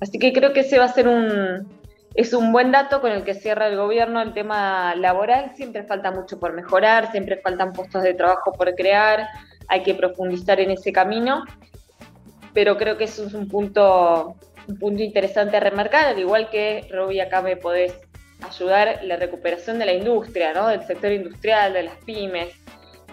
Así 0.01 0.19
que 0.19 0.33
creo 0.33 0.53
que 0.53 0.61
ese 0.61 0.77
va 0.77 0.85
a 0.85 0.89
ser 0.89 1.07
un, 1.07 1.67
es 2.15 2.33
un 2.33 2.51
buen 2.51 2.71
dato 2.71 3.01
con 3.01 3.11
el 3.11 3.23
que 3.23 3.33
cierra 3.33 3.67
el 3.67 3.77
gobierno 3.77 4.21
el 4.21 4.33
tema 4.33 4.95
laboral. 4.95 5.51
Siempre 5.55 5.83
falta 5.83 6.11
mucho 6.11 6.39
por 6.39 6.53
mejorar, 6.53 7.11
siempre 7.11 7.37
faltan 7.37 7.73
puestos 7.73 8.03
de 8.03 8.13
trabajo 8.13 8.53
por 8.53 8.73
crear, 8.75 9.27
hay 9.67 9.83
que 9.83 9.95
profundizar 9.95 10.59
en 10.59 10.71
ese 10.71 10.91
camino, 10.91 11.43
pero 12.53 12.77
creo 12.77 12.97
que 12.97 13.05
eso 13.05 13.25
es 13.25 13.33
un 13.33 13.47
punto, 13.47 14.35
un 14.67 14.79
punto 14.79 15.03
interesante 15.03 15.57
a 15.57 15.59
remarcar, 15.59 16.05
al 16.05 16.19
igual 16.19 16.49
que 16.49 16.87
Roby 16.89 17.19
acá 17.19 17.41
me 17.41 17.57
podés 17.57 17.93
ayudar 18.41 18.99
la 19.03 19.17
recuperación 19.17 19.79
de 19.79 19.85
la 19.85 19.93
industria, 19.93 20.53
¿no? 20.53 20.67
del 20.67 20.85
sector 20.85 21.11
industrial, 21.11 21.73
de 21.73 21.83
las 21.83 21.95
pymes, 22.05 22.53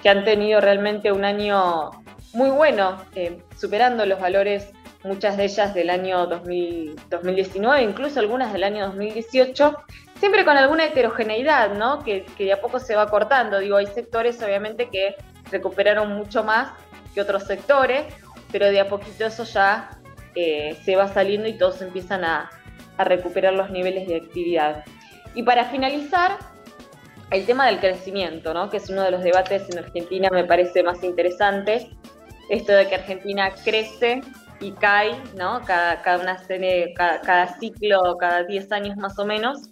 que 0.02 0.08
han 0.08 0.24
tenido 0.24 0.60
realmente 0.60 1.12
un 1.12 1.24
año 1.24 1.90
muy 2.32 2.50
bueno, 2.50 3.02
eh, 3.14 3.38
superando 3.56 4.04
los 4.06 4.20
valores 4.20 4.72
muchas 5.04 5.36
de 5.36 5.44
ellas 5.44 5.74
del 5.74 5.90
año 5.90 6.26
2019, 6.26 7.82
incluso 7.82 8.20
algunas 8.20 8.52
del 8.52 8.64
año 8.64 8.86
2018, 8.86 9.76
siempre 10.18 10.44
con 10.44 10.56
alguna 10.56 10.84
heterogeneidad, 10.86 11.74
¿no? 11.74 12.02
Que, 12.04 12.24
de 12.38 12.52
a 12.52 12.60
poco 12.60 12.78
se 12.78 12.94
va 12.94 13.08
cortando. 13.08 13.58
Digo, 13.58 13.76
hay 13.76 13.86
sectores 13.86 14.40
obviamente 14.42 14.88
que 14.90 15.16
recuperaron 15.50 16.12
mucho 16.12 16.44
más 16.44 16.70
que 17.14 17.20
otros 17.20 17.44
sectores, 17.44 18.04
pero 18.50 18.66
de 18.66 18.80
a 18.80 18.88
poquito 18.88 19.26
eso 19.26 19.44
ya 19.44 19.90
eh, 20.34 20.78
se 20.84 20.96
va 20.96 21.08
saliendo 21.08 21.48
y 21.48 21.54
todos 21.54 21.82
empiezan 21.82 22.24
a, 22.24 22.50
a 22.96 23.04
recuperar 23.04 23.54
los 23.54 23.70
niveles 23.70 24.06
de 24.06 24.16
actividad. 24.16 24.84
Y 25.34 25.42
para 25.42 25.64
finalizar, 25.66 26.38
el 27.30 27.46
tema 27.46 27.66
del 27.66 27.80
crecimiento, 27.80 28.52
¿no? 28.52 28.68
que 28.68 28.76
es 28.76 28.90
uno 28.90 29.02
de 29.02 29.10
los 29.10 29.22
debates 29.22 29.68
en 29.70 29.78
Argentina 29.78 30.28
me 30.30 30.44
parece 30.44 30.82
más 30.82 31.02
interesante, 31.02 31.90
esto 32.50 32.72
de 32.72 32.86
que 32.86 32.96
Argentina 32.96 33.50
crece 33.64 34.20
y 34.60 34.72
cae, 34.72 35.16
¿no? 35.36 35.62
Cada, 35.64 36.02
cada 36.02 36.22
una 36.22 36.38
serie, 36.38 36.94
cada, 36.94 37.58
ciclo, 37.58 38.16
cada 38.18 38.44
10 38.44 38.72
años 38.72 38.96
más 38.96 39.18
o 39.18 39.24
menos. 39.24 39.70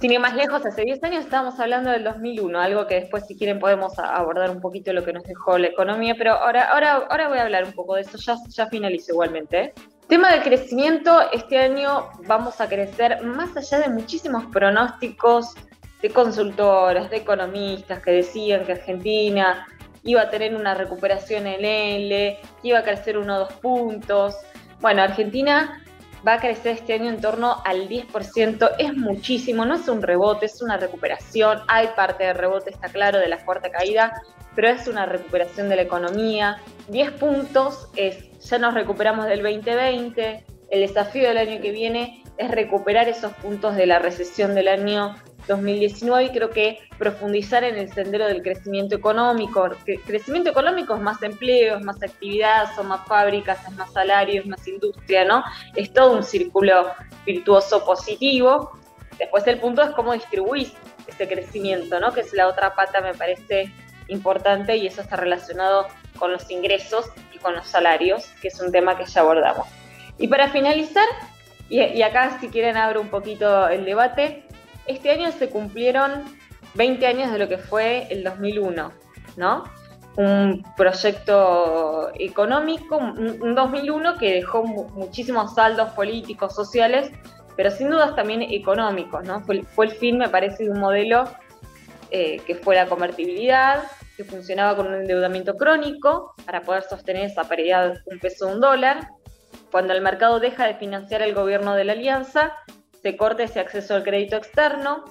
Sin 0.00 0.10
ir 0.10 0.18
más 0.18 0.34
lejos, 0.34 0.66
hace 0.66 0.82
10 0.82 1.04
años 1.04 1.24
estábamos 1.24 1.60
hablando 1.60 1.90
del 1.90 2.02
2001, 2.02 2.58
algo 2.58 2.86
que 2.88 2.96
después 2.96 3.24
si 3.26 3.36
quieren 3.36 3.60
podemos 3.60 3.96
abordar 3.98 4.50
un 4.50 4.60
poquito 4.60 4.92
lo 4.92 5.04
que 5.04 5.12
nos 5.12 5.22
dejó 5.22 5.58
la 5.58 5.68
economía, 5.68 6.16
pero 6.18 6.32
ahora, 6.32 6.72
ahora, 6.72 7.06
ahora 7.08 7.28
voy 7.28 7.38
a 7.38 7.42
hablar 7.42 7.64
un 7.64 7.72
poco 7.72 7.94
de 7.94 8.00
eso, 8.00 8.18
ya, 8.18 8.36
ya 8.48 8.66
finalizo 8.66 9.12
igualmente. 9.12 9.60
¿eh? 9.60 9.72
Tema 10.08 10.32
del 10.32 10.42
crecimiento, 10.42 11.30
este 11.32 11.58
año 11.58 12.10
vamos 12.26 12.60
a 12.60 12.68
crecer 12.68 13.22
más 13.22 13.56
allá 13.56 13.78
de 13.78 13.88
muchísimos 13.88 14.44
pronósticos 14.46 15.54
de 16.02 16.10
consultoras, 16.10 17.08
de 17.10 17.18
economistas 17.18 18.02
que 18.02 18.10
decían 18.10 18.64
que 18.66 18.72
Argentina 18.72 19.66
iba 20.02 20.22
a 20.22 20.30
tener 20.30 20.54
una 20.54 20.74
recuperación 20.74 21.46
en 21.46 21.64
L, 21.64 22.38
que 22.60 22.68
iba 22.68 22.80
a 22.80 22.82
crecer 22.82 23.16
uno 23.16 23.36
o 23.36 23.38
dos 23.40 23.52
puntos. 23.54 24.36
Bueno, 24.80 25.02
Argentina 25.02 25.82
va 26.26 26.34
a 26.34 26.40
crecer 26.40 26.76
este 26.76 26.94
año 26.94 27.08
en 27.08 27.20
torno 27.20 27.62
al 27.64 27.88
10%, 27.88 28.70
es 28.78 28.94
muchísimo, 28.94 29.64
no 29.64 29.76
es 29.76 29.88
un 29.88 30.02
rebote, 30.02 30.46
es 30.46 30.60
una 30.62 30.76
recuperación, 30.76 31.60
hay 31.68 31.88
parte 31.96 32.24
de 32.24 32.32
rebote, 32.32 32.70
está 32.70 32.88
claro, 32.88 33.18
de 33.18 33.28
la 33.28 33.38
fuerte 33.38 33.70
caída, 33.70 34.22
pero 34.54 34.68
es 34.68 34.86
una 34.86 35.06
recuperación 35.06 35.68
de 35.68 35.76
la 35.76 35.82
economía. 35.82 36.60
10 36.88 37.12
puntos 37.12 37.88
es, 37.96 38.24
ya 38.44 38.58
nos 38.58 38.74
recuperamos 38.74 39.26
del 39.26 39.42
2020, 39.42 40.44
el 40.70 40.80
desafío 40.80 41.28
del 41.28 41.38
año 41.38 41.60
que 41.60 41.70
viene 41.70 42.24
es 42.38 42.50
recuperar 42.50 43.08
esos 43.08 43.32
puntos 43.34 43.76
de 43.76 43.86
la 43.86 43.98
recesión 43.98 44.54
del 44.54 44.68
año 44.68 45.14
2019 45.48 46.24
y 46.24 46.30
creo 46.30 46.50
que 46.50 46.78
profundizar 46.98 47.64
en 47.64 47.76
el 47.76 47.92
sendero 47.92 48.26
del 48.26 48.42
crecimiento 48.42 48.94
económico. 48.94 49.68
crecimiento 50.06 50.50
económico 50.50 50.94
es 50.94 51.00
más 51.00 51.22
empleos, 51.22 51.82
más 51.82 52.02
actividad, 52.02 52.74
son 52.74 52.88
más 52.88 53.06
fábricas, 53.06 53.58
es 53.68 53.74
más 53.76 53.92
salarios, 53.92 54.46
más 54.46 54.66
industria, 54.66 55.24
¿no? 55.24 55.42
Es 55.74 55.92
todo 55.92 56.12
un 56.12 56.22
círculo 56.22 56.92
virtuoso 57.26 57.84
positivo. 57.84 58.70
Después 59.18 59.46
el 59.46 59.58
punto 59.58 59.82
es 59.82 59.90
cómo 59.90 60.12
distribuís 60.12 60.72
ese 61.06 61.28
crecimiento, 61.28 61.98
¿no? 62.00 62.12
Que 62.12 62.20
es 62.20 62.32
la 62.32 62.48
otra 62.48 62.74
pata, 62.74 63.00
me 63.00 63.14
parece 63.14 63.72
importante 64.08 64.76
y 64.76 64.86
eso 64.86 65.00
está 65.00 65.16
relacionado 65.16 65.86
con 66.22 66.30
los 66.30 66.48
ingresos 66.52 67.06
y 67.34 67.38
con 67.38 67.56
los 67.56 67.66
salarios, 67.66 68.26
que 68.40 68.46
es 68.46 68.60
un 68.60 68.70
tema 68.70 68.96
que 68.96 69.04
ya 69.06 69.22
abordamos. 69.22 69.66
Y 70.18 70.28
para 70.28 70.50
finalizar, 70.50 71.04
y, 71.68 72.00
acá 72.00 72.38
si 72.40 72.46
quieren 72.46 72.76
abro 72.76 73.00
un 73.00 73.08
poquito 73.08 73.66
el 73.66 73.84
debate, 73.84 74.44
este 74.86 75.10
año 75.10 75.32
se 75.32 75.50
cumplieron 75.50 76.22
20 76.74 77.04
años 77.08 77.32
de 77.32 77.40
lo 77.40 77.48
que 77.48 77.58
fue 77.58 78.06
el 78.08 78.22
2001, 78.22 78.92
¿no? 79.36 79.64
Un 80.14 80.64
proyecto 80.76 82.12
económico, 82.14 82.98
un 82.98 83.56
2001 83.56 84.16
que 84.16 84.34
dejó 84.34 84.62
muchísimos 84.62 85.56
saldos 85.56 85.90
políticos, 85.90 86.54
sociales, 86.54 87.10
pero 87.56 87.72
sin 87.72 87.90
dudas 87.90 88.14
también 88.14 88.42
económicos, 88.42 89.24
¿no? 89.24 89.40
Fue, 89.40 89.86
el 89.86 89.90
fin, 89.90 90.18
me 90.18 90.28
parece, 90.28 90.62
de 90.62 90.70
un 90.70 90.78
modelo 90.78 91.24
eh, 92.12 92.40
que 92.46 92.54
fue 92.54 92.76
la 92.76 92.86
convertibilidad, 92.86 93.82
que 94.16 94.24
funcionaba 94.24 94.76
con 94.76 94.88
un 94.88 94.94
endeudamiento 94.94 95.56
crónico 95.56 96.34
para 96.44 96.62
poder 96.62 96.82
sostener 96.82 97.24
esa 97.24 97.44
paridad 97.44 97.94
un 98.06 98.18
peso 98.18 98.48
un 98.48 98.60
dólar. 98.60 99.08
Cuando 99.70 99.94
el 99.94 100.02
mercado 100.02 100.40
deja 100.40 100.66
de 100.66 100.74
financiar 100.74 101.22
el 101.22 101.34
gobierno 101.34 101.74
de 101.74 101.84
la 101.84 101.92
alianza, 101.92 102.52
se 103.02 103.16
corta 103.16 103.42
ese 103.42 103.60
acceso 103.60 103.94
al 103.94 104.04
crédito 104.04 104.36
externo, 104.36 105.04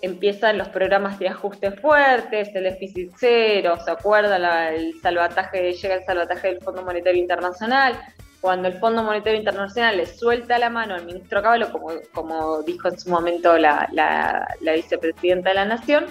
empiezan 0.00 0.58
los 0.58 0.68
programas 0.68 1.18
de 1.18 1.28
ajuste 1.28 1.70
fuertes, 1.72 2.54
el 2.54 2.64
déficit 2.64 3.12
cero, 3.16 3.76
se 3.84 3.90
acuerda 3.90 4.70
el 4.70 4.94
salvataje, 5.00 5.72
llega 5.72 5.94
el 5.94 6.04
salvataje 6.04 6.48
del 6.48 6.60
Fondo 6.60 6.82
Monetario 6.82 7.20
Internacional, 7.20 7.96
cuando 8.40 8.66
el 8.66 8.74
Fondo 8.80 9.04
Monetario 9.04 9.38
Internacional 9.38 9.98
le 9.98 10.06
suelta 10.06 10.58
la 10.58 10.70
mano 10.70 10.94
al 10.94 11.04
ministro 11.04 11.40
Caballo, 11.40 11.70
como, 11.70 11.90
como 12.12 12.62
dijo 12.62 12.88
en 12.88 12.98
su 12.98 13.08
momento 13.10 13.56
la, 13.56 13.88
la 13.92 14.72
vicepresidenta 14.72 15.50
de 15.50 15.54
la 15.54 15.64
Nación, 15.64 16.06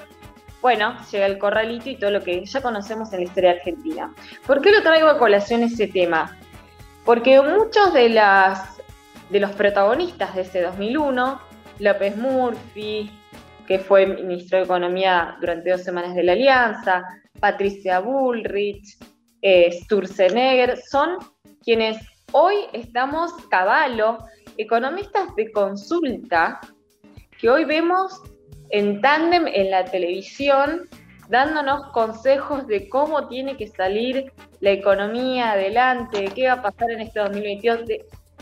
bueno, 0.61 0.95
llega 1.11 1.25
el 1.25 1.39
corralito 1.39 1.89
y 1.89 1.97
todo 1.97 2.11
lo 2.11 2.21
que 2.21 2.45
ya 2.45 2.61
conocemos 2.61 3.11
en 3.11 3.19
la 3.19 3.25
historia 3.25 3.51
argentina. 3.51 4.13
¿Por 4.45 4.61
qué 4.61 4.71
lo 4.71 4.83
traigo 4.83 5.07
a 5.07 5.17
colación 5.17 5.63
ese 5.63 5.87
tema? 5.87 6.37
Porque 7.03 7.41
muchos 7.41 7.93
de 7.93 8.09
los 9.39 9.51
protagonistas 9.51 10.35
de 10.35 10.41
ese 10.41 10.61
2001, 10.61 11.41
López 11.79 12.15
Murphy, 12.15 13.11
que 13.67 13.79
fue 13.79 14.05
ministro 14.05 14.59
de 14.59 14.65
Economía 14.65 15.35
durante 15.39 15.71
dos 15.71 15.81
semanas 15.81 16.13
de 16.13 16.23
la 16.23 16.33
Alianza, 16.33 17.03
Patricia 17.39 17.99
Bullrich, 17.99 18.97
eh, 19.41 19.71
Sturzenegger, 19.71 20.77
son 20.77 21.17
quienes 21.63 21.97
hoy 22.33 22.55
estamos 22.73 23.33
caballo, 23.49 24.19
economistas 24.57 25.33
de 25.35 25.51
consulta, 25.51 26.59
que 27.39 27.49
hoy 27.49 27.65
vemos 27.65 28.21
en 28.71 29.01
tándem 29.01 29.47
en 29.47 29.71
la 29.71 29.85
televisión, 29.85 30.89
dándonos 31.29 31.91
consejos 31.91 32.67
de 32.67 32.89
cómo 32.89 33.27
tiene 33.27 33.55
que 33.55 33.67
salir 33.67 34.31
la 34.59 34.71
economía 34.71 35.51
adelante, 35.51 36.25
qué 36.35 36.47
va 36.47 36.53
a 36.53 36.61
pasar 36.61 36.91
en 36.91 37.01
este 37.01 37.19
2022 37.19 37.81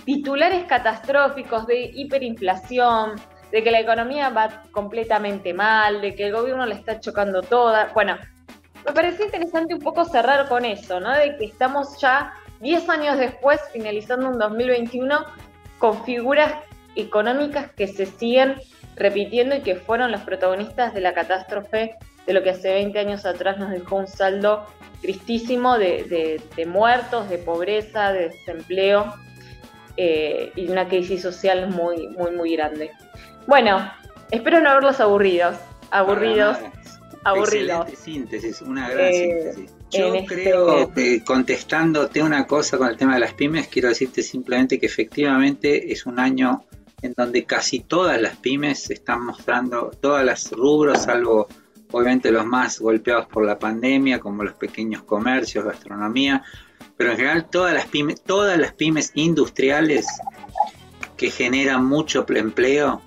titulares 0.06 0.64
catastróficos 0.66 1.68
de 1.68 1.92
hiperinflación, 1.94 3.16
de 3.52 3.64
que 3.64 3.72
la 3.72 3.80
economía 3.80 4.30
va 4.30 4.64
completamente 4.72 5.54
mal, 5.54 6.02
de 6.02 6.16
que 6.16 6.28
el 6.28 6.34
gobierno 6.34 6.66
le 6.66 6.76
está 6.76 7.00
chocando 7.00 7.42
toda. 7.42 7.92
Bueno, 7.94 8.18
me 8.86 8.92
pareció 8.92 9.26
interesante 9.26 9.74
un 9.74 9.82
poco 9.82 10.06
cerrar 10.06 10.48
con 10.48 10.66
eso, 10.66 11.00
¿no? 11.00 11.12
De 11.12 11.36
que 11.38 11.46
estamos 11.46 12.00
ya 12.00 12.34
10 12.62 12.90
años 12.90 13.18
después, 13.18 13.60
finalizando 13.72 14.30
un 14.30 14.38
2021, 14.38 15.26
con 15.80 16.04
figuras 16.06 16.54
económicas 16.96 17.72
que 17.72 17.88
se 17.88 18.06
siguen 18.06 18.56
repitiendo 18.96 19.56
y 19.56 19.62
que 19.62 19.76
fueron 19.76 20.12
los 20.12 20.22
protagonistas 20.22 20.94
de 20.94 21.02
la 21.02 21.14
catástrofe 21.14 21.96
de 22.26 22.34
lo 22.34 22.44
que 22.44 22.52
hace 22.52 22.72
20 22.72 23.00
años 23.00 23.26
atrás 23.26 23.58
nos 23.58 23.72
dejó 23.72 23.96
un 23.96 24.08
saldo 24.08 24.66
tristísimo 25.02 25.78
de, 25.78 26.42
muertos, 26.68 27.30
de 27.30 27.38
pobreza, 27.38 28.12
de 28.12 28.30
desempleo 28.30 29.14
eh, 29.98 30.52
y 30.56 30.70
una 30.70 30.88
crisis 30.88 31.22
social 31.22 31.70
muy, 31.70 32.08
muy, 32.10 32.32
muy 32.32 32.56
grande. 32.56 32.92
Bueno, 33.48 33.92
espero 34.32 34.60
no 34.60 34.70
haberlos 34.70 35.00
aburridos. 35.00 35.56
Aburridos. 35.92 36.58
aburridos. 37.24 37.88
Excelente 37.88 37.96
síntesis, 37.96 38.62
una 38.62 38.90
gran 38.90 39.08
eh, 39.08 39.54
síntesis. 39.54 39.80
Yo 39.92 40.14
este 40.14 40.28
creo 40.28 40.94
que 40.94 41.24
contestándote 41.24 42.22
una 42.22 42.46
cosa 42.46 42.78
con 42.78 42.90
el 42.90 42.98
tema 42.98 43.16
de 43.16 43.22
las 43.22 43.34
pymes, 43.34 43.68
quiero 43.68 43.90
decirte 43.90 44.22
simplemente 44.22 44.80
que 44.80 44.86
efectivamente 44.86 45.92
es 45.92 46.06
un 46.06 46.20
año 46.20 46.64
en 47.02 47.14
donde 47.16 47.46
casi 47.46 47.80
todas 47.80 48.22
las 48.22 48.36
pymes 48.38 48.90
están 48.90 49.26
mostrando, 49.26 49.92
todas 50.02 50.26
las 50.26 50.52
rubros, 50.52 51.04
salvo 51.04 51.48
obviamente 51.92 52.32
los 52.32 52.46
más 52.46 52.80
golpeados 52.80 53.28
por 53.28 53.46
la 53.46 53.58
pandemia, 53.58 54.20
como 54.20 54.44
los 54.44 54.54
pequeños 54.54 55.04
comercios, 55.04 55.66
gastronomía, 55.66 56.44
pero 56.98 57.12
en 57.12 57.18
general 57.18 57.50
todas 57.50 57.74
las 57.74 58.74
pymes, 58.74 59.12
industriales 59.16 60.06
que 61.18 61.32
generan 61.32 61.86
mucho 61.86 62.26
empleo 62.30 63.02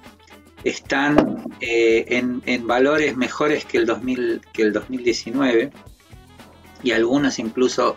están 0.65 1.51
eh, 1.61 2.05
en, 2.09 2.67
valores 2.67 3.17
mejores 3.17 3.65
que 3.65 3.79
el, 3.79 3.87
2000, 3.87 4.43
que 4.53 4.63
el 4.63 4.73
2019 4.73 5.71
y 6.83 6.91
algunos 6.93 7.39
incluso 7.39 7.97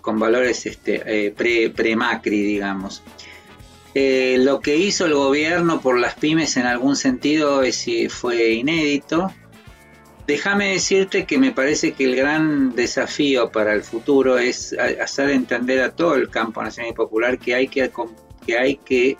con 0.00 0.18
valores 0.18 0.66
este, 0.66 1.02
eh, 1.26 1.30
pre-Macri, 1.30 2.42
digamos. 2.42 3.02
Eh, 3.94 4.38
lo 4.40 4.60
que 4.60 4.76
hizo 4.76 5.04
el 5.04 5.14
gobierno 5.14 5.80
por 5.80 5.98
las 5.98 6.14
pymes 6.14 6.56
en 6.56 6.66
algún 6.66 6.96
sentido 6.96 7.62
es, 7.62 7.86
fue 8.08 8.52
inédito. 8.52 9.30
Déjame 10.26 10.72
decirte 10.72 11.26
que 11.26 11.36
me 11.36 11.50
parece 11.50 11.92
que 11.92 12.04
el 12.04 12.16
gran 12.16 12.74
desafío 12.74 13.50
para 13.50 13.74
el 13.74 13.82
futuro 13.82 14.38
es 14.38 14.74
hacer 15.00 15.30
entender 15.30 15.82
a 15.82 15.90
todo 15.90 16.14
el 16.14 16.30
campo 16.30 16.62
nacional 16.62 16.92
y 16.92 16.94
popular 16.94 17.38
que 17.38 17.54
hay 17.54 17.68
que, 17.68 17.90
que, 18.46 18.56
hay 18.56 18.76
que 18.76 19.18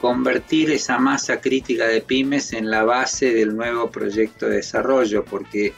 convertir 0.00 0.70
esa 0.70 0.98
masa 0.98 1.40
crítica 1.40 1.86
de 1.86 2.02
pymes 2.02 2.52
en 2.52 2.68
la 2.68 2.82
base 2.82 3.32
del 3.32 3.56
nuevo 3.56 3.90
proyecto 3.90 4.48
de 4.48 4.56
desarrollo, 4.56 5.24
porque 5.24 5.72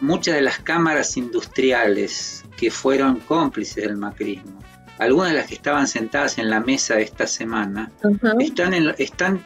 muchas 0.00 0.36
de 0.36 0.42
las 0.42 0.60
cámaras 0.60 1.16
industriales 1.16 2.44
que 2.56 2.70
fueron 2.70 3.18
cómplices 3.20 3.84
del 3.84 3.96
macrismo, 3.96 4.63
algunas 4.98 5.32
de 5.32 5.38
las 5.38 5.46
que 5.46 5.54
estaban 5.54 5.86
sentadas 5.86 6.38
en 6.38 6.50
la 6.50 6.60
mesa 6.60 6.98
esta 7.00 7.26
semana, 7.26 7.90
están, 8.38 8.74
están, 8.98 9.44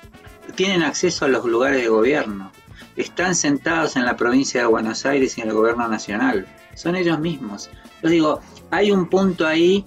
tienen 0.55 0.83
acceso 0.83 1.25
a 1.25 1.29
los 1.29 1.45
lugares 1.45 1.83
de 1.83 1.89
gobierno, 1.89 2.53
están 2.97 3.35
sentados 3.35 3.97
en 3.97 4.05
la 4.05 4.17
provincia 4.17 4.61
de 4.61 4.67
Buenos 4.67 5.07
Aires 5.07 5.39
y 5.39 5.41
en 5.41 5.49
el 5.49 5.55
gobierno 5.55 5.89
nacional, 5.89 6.47
son 6.75 6.97
ellos 6.97 7.19
mismos. 7.19 7.71
Yo 8.03 8.09
digo, 8.09 8.41
hay 8.71 8.91
un 8.91 9.09
punto 9.09 9.47
ahí 9.47 9.85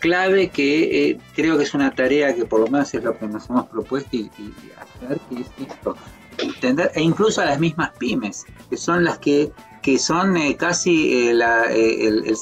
clave 0.00 0.48
que 0.48 1.10
eh, 1.10 1.18
creo 1.34 1.56
que 1.56 1.64
es 1.64 1.74
una 1.74 1.94
tarea 1.94 2.34
que 2.34 2.44
por 2.44 2.60
lo 2.60 2.66
menos 2.66 2.92
es 2.92 3.04
lo 3.04 3.16
que 3.16 3.26
nos 3.26 3.48
hemos 3.48 3.66
propuesto 3.68 4.16
y, 4.16 4.30
hacer, 4.76 5.20
que 5.28 5.42
es 5.42 5.70
esto, 5.70 5.96
entender, 6.38 6.90
e 6.94 7.02
incluso 7.02 7.40
a 7.40 7.44
las 7.44 7.60
mismas 7.60 7.92
pymes, 7.98 8.44
que 8.68 8.76
son 8.76 9.04
las 9.04 9.18
que, 9.18 9.52
que 9.80 9.98
son 9.98 10.36
eh, 10.36 10.56
casi 10.56 11.28
eh, 11.28 11.30
el, 11.30 11.42
el, 12.26 12.36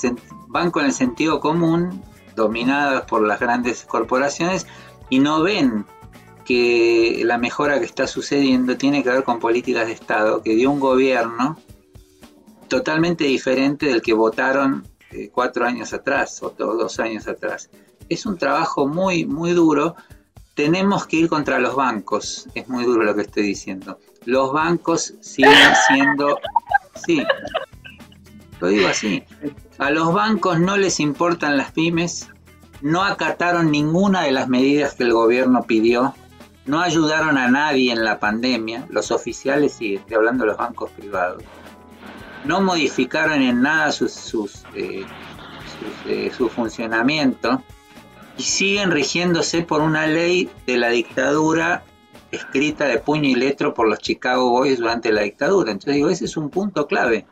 van 0.49 0.71
con 0.71 0.87
el 0.87 0.93
sentido 0.93 1.39
común, 1.41 2.03
dominadas 2.41 3.03
por 3.03 3.23
las 3.27 3.39
grandes 3.39 3.85
corporaciones, 3.85 4.67
y 5.09 5.21
no 5.21 5.43
ven 5.43 5.87
que 6.45 7.23
la 7.25 7.39
mejora 7.39 7.79
que 7.79 7.85
está 7.85 8.07
sucediendo 8.07 8.77
tiene 8.77 9.05
que 9.05 9.11
ver 9.11 9.23
con 9.23 9.39
políticas 9.39 9.87
de 9.87 9.93
Estado 9.93 10.43
que 10.43 10.57
dio 10.57 10.71
un 10.71 10.81
gobierno 10.81 11.57
totalmente 12.69 13.25
diferente 13.25 13.87
del 13.87 14.03
que 14.03 14.15
votaron 14.15 14.89
cuatro 15.33 15.65
años 15.67 15.93
atrás 15.93 16.43
o 16.43 16.51
dos 16.51 16.99
años 17.01 17.29
atrás. 17.29 17.71
Es 18.09 18.27
un 18.27 18.39
trabajo 18.39 18.87
muy, 18.87 19.27
muy 19.27 19.53
duro. 19.53 19.97
Tenemos 20.55 21.07
que 21.07 21.17
ir 21.17 21.29
contra 21.29 21.59
los 21.59 21.75
bancos. 21.75 22.49
Es 22.55 22.69
muy 22.69 22.85
duro 22.85 23.05
lo 23.05 23.15
que 23.15 23.23
estoy 23.23 23.43
diciendo. 23.45 23.99
Los 24.25 24.53
bancos 24.53 25.15
siguen 25.21 25.73
siendo... 25.89 26.39
Sí, 27.07 27.23
lo 28.61 28.69
digo 28.69 28.89
así. 28.89 29.25
A 29.81 29.91
los 29.91 30.13
bancos 30.13 30.61
no 30.61 30.77
les 30.77 31.01
importan 31.01 31.57
las 31.57 31.73
pymes, 31.73 32.29
no 32.81 33.03
acataron 33.03 33.73
ninguna 33.73 34.23
de 34.23 34.31
las 34.31 34.49
medidas 34.49 34.95
que 34.95 35.03
el 35.03 35.13
gobierno 35.13 35.65
pidió, 35.65 36.15
no 36.67 36.81
ayudaron 36.81 37.37
a 37.37 37.49
nadie 37.49 37.91
en 37.91 38.05
la 38.05 38.21
pandemia, 38.21 38.87
los 38.91 39.11
oficiales 39.11 39.73
sí, 39.73 39.97
estoy 39.97 40.15
hablando 40.15 40.45
de 40.45 40.51
los 40.51 40.59
bancos 40.59 40.91
privados 40.93 41.43
no 42.45 42.61
modificaron 42.61 43.43
en 43.43 43.63
nada 43.63 43.93
sus, 43.93 44.65
eh, 44.75 45.05
eh, 46.07 46.31
su 46.37 46.49
funcionamiento 46.49 47.63
y 48.37 48.43
siguen 48.43 48.91
rigiéndose 48.91 49.63
por 49.63 49.83
una 49.83 50.07
ley 50.07 50.49
de 50.67 50.79
la 50.79 50.89
dictadura 50.89 51.85
escrita 52.31 52.87
de 52.87 52.99
puño 52.99 53.29
y 53.29 53.35
letra 53.35 53.75
por 53.75 53.89
los 53.89 53.99
Chicago 53.99 54.51
Boys 54.51 54.79
durante 54.79 55.13
la 55.13 55.23
dictadura. 55.23 55.73
Entonces 55.73 55.97
digo, 55.97 56.09
ese 56.09 56.27
es 56.27 56.37
un 56.37 56.49
punto 56.49 56.87
clave. 56.87 57.27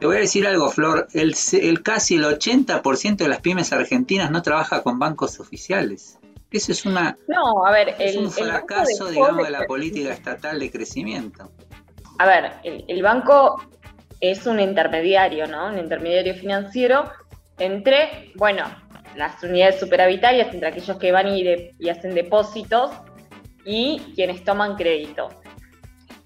Te 0.00 0.06
voy 0.06 0.16
a 0.16 0.20
decir 0.20 0.46
algo, 0.46 0.70
Flor, 0.70 1.08
el, 1.12 1.34
el 1.60 1.82
casi 1.82 2.16
el 2.16 2.24
80% 2.24 3.16
de 3.16 3.28
las 3.28 3.40
pymes 3.40 3.72
argentinas 3.72 4.30
no 4.30 4.42
trabaja 4.42 4.82
con 4.82 4.98
bancos 4.98 5.40
oficiales. 5.40 6.18
Eso 6.50 6.72
es 6.72 6.86
una 6.86 7.16
no, 7.26 7.66
a 7.66 7.70
ver, 7.72 7.94
es 7.98 8.16
un 8.16 8.30
fracaso, 8.30 9.08
digamos, 9.08 9.44
de 9.44 9.50
la 9.50 9.66
política 9.66 10.12
estatal 10.12 10.58
de 10.58 10.70
crecimiento. 10.70 11.50
A 12.18 12.26
ver, 12.26 12.52
el, 12.64 12.84
el 12.88 13.02
banco 13.02 13.62
es 14.20 14.46
un 14.46 14.58
intermediario, 14.58 15.46
¿no? 15.46 15.66
Un 15.66 15.78
intermediario 15.78 16.34
financiero 16.34 17.10
entre, 17.58 18.32
bueno, 18.36 18.64
las 19.16 19.42
unidades 19.42 19.80
superavitarias, 19.80 20.52
entre 20.54 20.68
aquellos 20.68 20.96
que 20.96 21.12
van 21.12 21.28
y, 21.28 21.44
y 21.78 21.88
hacen 21.88 22.14
depósitos 22.14 22.92
y 23.64 24.00
quienes 24.14 24.44
toman 24.44 24.76
crédito. 24.76 25.28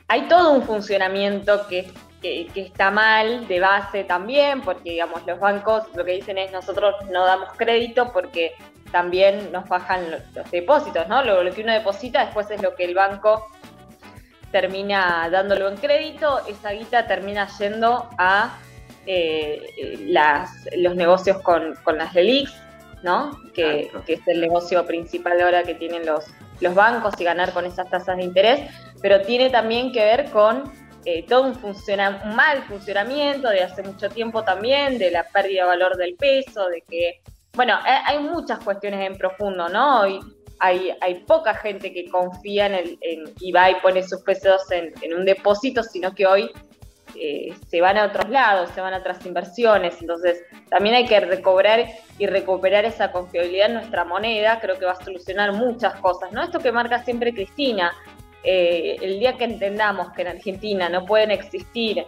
Hay 0.08 0.28
todo 0.28 0.52
un 0.52 0.62
funcionamiento 0.62 1.66
que, 1.68 1.90
está 2.22 2.90
mal 2.90 3.48
de 3.48 3.60
base 3.60 4.04
también, 4.04 4.60
porque 4.62 4.90
digamos, 4.90 5.26
los 5.26 5.38
bancos 5.40 5.84
lo 5.94 6.04
que 6.04 6.12
dicen 6.12 6.38
es 6.38 6.52
nosotros 6.52 6.94
no 7.10 7.24
damos 7.24 7.48
crédito 7.56 8.12
porque 8.12 8.54
también 8.90 9.50
nos 9.50 9.68
bajan 9.68 10.10
los, 10.10 10.50
depósitos, 10.50 11.08
¿no? 11.08 11.24
Lo, 11.24 11.42
lo, 11.42 11.52
que 11.52 11.62
uno 11.62 11.72
deposita 11.72 12.24
después 12.24 12.50
es 12.50 12.62
lo 12.62 12.74
que 12.74 12.84
el 12.84 12.94
banco 12.94 13.46
termina 14.52 15.28
dándolo 15.30 15.68
en 15.68 15.76
crédito, 15.76 16.40
esa 16.46 16.70
guita 16.70 17.06
termina 17.06 17.48
yendo 17.58 18.08
a 18.18 18.58
eh, 19.06 19.98
las, 20.06 20.52
los 20.76 20.94
negocios 20.94 21.40
con, 21.42 21.74
las 21.96 22.14
relics, 22.14 22.54
¿no? 23.02 23.36
Que, 23.52 23.90
es 24.06 24.20
el 24.28 24.40
negocio 24.40 24.86
principal 24.86 25.40
ahora 25.40 25.64
que 25.64 25.74
tienen 25.74 26.06
los, 26.06 26.26
los 26.60 26.74
bancos 26.74 27.14
y 27.18 27.24
ganar 27.24 27.52
con 27.52 27.64
esas 27.64 27.90
tasas 27.90 28.16
de 28.18 28.22
interés, 28.22 28.60
pero 29.00 29.22
tiene 29.22 29.50
también 29.50 29.90
que 29.90 30.04
ver 30.04 30.30
con 30.30 30.70
eh, 31.04 31.24
todo 31.26 31.42
un, 31.42 32.34
mal 32.34 32.62
funcionamiento 32.68 33.48
de 33.48 33.62
hace 33.62 33.82
mucho 33.82 34.08
tiempo 34.08 34.44
también, 34.44 34.98
de 34.98 35.10
la 35.10 35.24
pérdida 35.28 35.62
de 35.62 35.68
valor 35.68 35.96
del 35.96 36.14
peso, 36.14 36.68
de 36.68 36.82
que, 36.82 37.20
bueno, 37.54 37.78
hay 37.84 38.18
muchas 38.18 38.60
cuestiones 38.60 39.06
en 39.06 39.18
profundo, 39.18 39.68
¿no? 39.68 40.06
Y, 40.06 40.20
hay, 40.62 41.24
poca 41.26 41.54
gente 41.54 41.92
que 41.92 42.08
confía 42.08 42.66
en, 42.66 42.74
el, 42.74 42.98
y 43.40 43.50
va 43.50 43.70
y 43.70 43.74
pone 43.76 44.02
sus 44.06 44.22
pesos 44.22 44.62
en, 44.70 44.92
un 45.12 45.24
depósito, 45.24 45.82
sino 45.82 46.14
que 46.14 46.24
hoy 46.24 46.50
eh, 47.16 47.52
se 47.68 47.80
van 47.80 47.98
a 47.98 48.06
otros 48.06 48.30
lados, 48.30 48.70
se 48.72 48.80
van 48.80 48.94
a 48.94 48.98
otras 48.98 49.26
inversiones. 49.26 50.00
Entonces, 50.00 50.44
también 50.70 50.94
hay 50.94 51.06
que 51.06 51.18
recobrar 51.18 51.84
y 52.16 52.26
recuperar 52.26 52.84
esa 52.84 53.10
confiabilidad 53.10 53.70
en 53.70 53.74
nuestra 53.74 54.04
moneda. 54.04 54.60
Creo 54.60 54.78
que 54.78 54.84
va 54.84 54.92
a 54.92 55.04
solucionar 55.04 55.52
muchas 55.52 55.96
cosas. 55.96 56.30
¿no? 56.32 56.42
Esto 56.44 56.60
que 56.60 56.70
marca 56.70 57.02
siempre 57.02 57.34
Cristina, 57.34 57.92
eh, 58.44 58.96
el 59.00 59.20
día 59.20 59.36
que 59.36 59.44
entendamos 59.44 60.12
que 60.12 60.22
en 60.22 60.28
Argentina 60.28 60.88
no 60.88 61.04
pueden 61.04 61.30
existir 61.30 62.06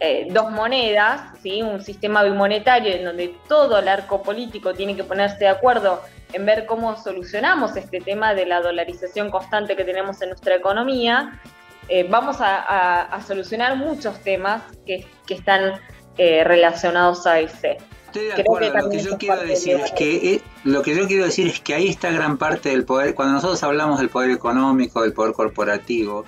eh, 0.00 0.26
dos 0.30 0.50
monedas, 0.50 1.38
¿sí? 1.42 1.62
un 1.62 1.80
sistema 1.80 2.24
bimonetario 2.24 2.92
en 2.92 3.04
donde 3.04 3.36
todo 3.48 3.78
el 3.78 3.86
arco 3.86 4.22
político 4.22 4.74
tiene 4.74 4.96
que 4.96 5.04
ponerse 5.04 5.38
de 5.38 5.48
acuerdo 5.48 6.02
en 6.32 6.46
ver 6.46 6.66
cómo 6.66 6.96
solucionamos 6.96 7.76
este 7.76 8.00
tema 8.00 8.34
de 8.34 8.46
la 8.46 8.60
dolarización 8.60 9.30
constante 9.30 9.76
que 9.76 9.84
tenemos 9.84 10.20
en 10.22 10.30
nuestra 10.30 10.56
economía, 10.56 11.40
eh, 11.88 12.06
vamos 12.08 12.38
a, 12.40 13.20
solucionar 13.26 13.76
muchos 13.76 14.18
temas 14.20 14.62
que, 14.86 15.06
están 15.28 15.80
eh, 16.18 16.44
relacionados 16.44 17.26
a 17.26 17.40
ese. 17.40 17.78
Estoy 18.12 18.26
de 18.26 18.42
acuerdo, 18.42 18.78
lo 18.78 18.90
que 18.90 19.02
yo 19.02 19.16
quiero 19.16 19.40
decir 19.40 19.76
es 19.76 19.92
que 19.92 20.42
lo 20.64 20.82
que 20.82 20.94
yo 20.94 21.06
quiero 21.06 21.24
decir 21.24 21.46
es 21.46 21.60
que 21.60 21.72
ahí 21.72 21.88
está 21.88 22.10
gran 22.10 22.36
parte 22.36 22.68
del 22.68 22.84
poder. 22.84 23.14
Cuando 23.14 23.32
nosotros 23.32 23.62
hablamos 23.62 24.00
del 24.00 24.10
poder 24.10 24.32
económico, 24.32 25.00
del 25.00 25.14
poder 25.14 25.32
corporativo, 25.32 26.26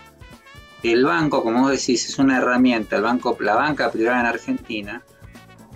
el 0.83 1.05
banco, 1.05 1.43
como 1.43 1.61
vos 1.61 1.73
decís, 1.73 2.09
es 2.09 2.19
una 2.19 2.39
herramienta, 2.39 2.97
el 2.97 3.03
banco, 3.03 3.37
la 3.39 3.55
banca 3.55 3.93
privada 3.93 4.21
en 4.21 4.27
Argentina, 4.27 5.03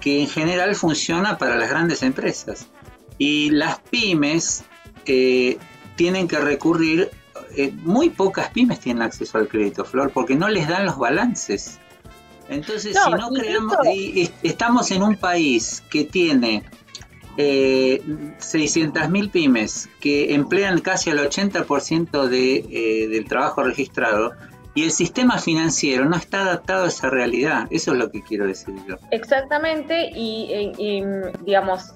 que 0.01 0.22
en 0.22 0.28
general 0.28 0.74
funciona 0.76 1.36
para 1.36 1.56
las 1.56 1.68
grandes 1.68 2.02
empresas. 2.02 2.68
Y 3.18 3.51
las 3.51 3.78
pymes 3.78 4.64
eh, 5.05 5.59
tienen 5.97 6.26
que 6.26 6.39
recurrir, 6.39 7.10
eh, 7.55 7.70
muy 7.82 8.09
pocas 8.09 8.48
pymes 8.48 8.80
tienen 8.80 9.02
acceso 9.02 9.36
al 9.36 9.47
crédito, 9.47 9.85
Flor, 9.85 10.10
porque 10.10 10.36
no 10.36 10.48
les 10.48 10.68
dan 10.68 10.86
los 10.86 10.97
balances. 10.97 11.80
Entonces, 12.48 12.96
si 13.02 13.10
no 13.10 13.30
creamos, 13.30 13.76
estamos 14.42 14.90
en 14.90 15.02
un 15.02 15.16
país 15.16 15.82
que 15.90 16.04
tiene 16.04 16.64
eh, 17.36 18.02
600.000 18.40 19.30
pymes 19.30 19.88
que 20.00 20.34
emplean 20.34 20.80
casi 20.80 21.10
el 21.10 21.18
80% 21.18 22.26
de, 22.26 22.56
eh, 22.56 23.08
del 23.08 23.26
trabajo 23.26 23.62
registrado 23.62 24.32
y 24.74 24.84
el 24.84 24.90
sistema 24.90 25.38
financiero 25.38 26.04
no 26.04 26.16
está 26.16 26.42
adaptado 26.42 26.84
a 26.84 26.88
esa 26.88 27.10
realidad. 27.10 27.66
Eso 27.70 27.92
es 27.92 27.98
lo 27.98 28.10
que 28.10 28.22
quiero 28.22 28.46
decir 28.46 28.74
yo. 28.88 28.96
Exactamente, 29.10 30.10
y, 30.14 31.02
digamos, 31.44 31.94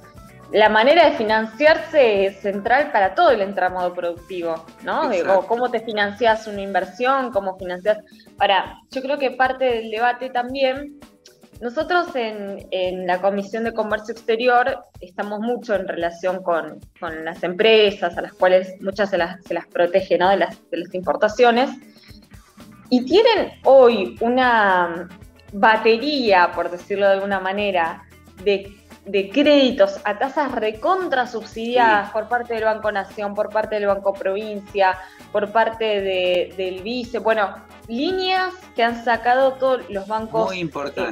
la 0.52 0.68
manera 0.68 1.08
de 1.08 1.16
financiarse 1.16 2.26
es 2.26 2.40
central 2.40 2.92
para 2.92 3.14
todo 3.14 3.30
el 3.30 3.40
entramado 3.40 3.94
productivo, 3.94 4.66
¿no? 4.82 5.08
Digo, 5.08 5.46
cómo 5.46 5.70
te 5.70 5.80
financias 5.80 6.46
una 6.46 6.60
inversión, 6.60 7.32
cómo 7.32 7.56
financias. 7.56 7.98
Ahora, 8.38 8.78
yo 8.90 9.02
creo 9.02 9.18
que 9.18 9.30
parte 9.30 9.64
del 9.64 9.90
debate 9.90 10.30
también 10.30 11.00
nosotros 11.62 12.08
en, 12.16 13.06
la 13.06 13.20
Comisión 13.20 13.62
de 13.62 13.72
Comercio 13.72 14.12
Exterior 14.12 14.84
estamos 15.00 15.38
mucho 15.38 15.76
en 15.76 15.86
relación 15.86 16.42
con, 16.42 16.80
las 17.24 17.44
empresas, 17.44 18.18
a 18.18 18.20
las 18.20 18.32
cuales 18.32 18.74
muchas 18.80 19.10
se 19.10 19.16
las, 19.16 19.42
se 19.44 19.54
las 19.54 19.68
protege 19.68 20.18
¿no? 20.18 20.28
de, 20.28 20.38
las, 20.38 20.58
importaciones, 20.92 21.70
y 22.90 23.04
tienen 23.04 23.52
hoy 23.62 24.16
una 24.20 25.08
batería, 25.52 26.50
por 26.52 26.68
decirlo 26.68 27.06
de 27.06 27.12
alguna 27.12 27.38
manera, 27.38 28.08
de, 28.42 28.76
créditos 29.04 30.00
a 30.04 30.18
tasas 30.18 30.52
recontra 30.52 31.26
subsidiadas 31.26 32.10
por 32.10 32.28
parte 32.28 32.54
del 32.54 32.64
Banco 32.64 32.92
Nación, 32.92 33.34
por 33.34 33.50
parte 33.50 33.76
del 33.76 33.86
Banco 33.86 34.12
Provincia, 34.12 34.98
por 35.32 35.50
parte 35.50 36.00
del 36.56 36.82
Vice, 36.82 37.18
bueno, 37.18 37.56
líneas 37.88 38.54
que 38.76 38.84
han 38.84 39.04
sacado 39.04 39.54
todos 39.54 39.88
los 39.90 40.06
bancos 40.06 40.52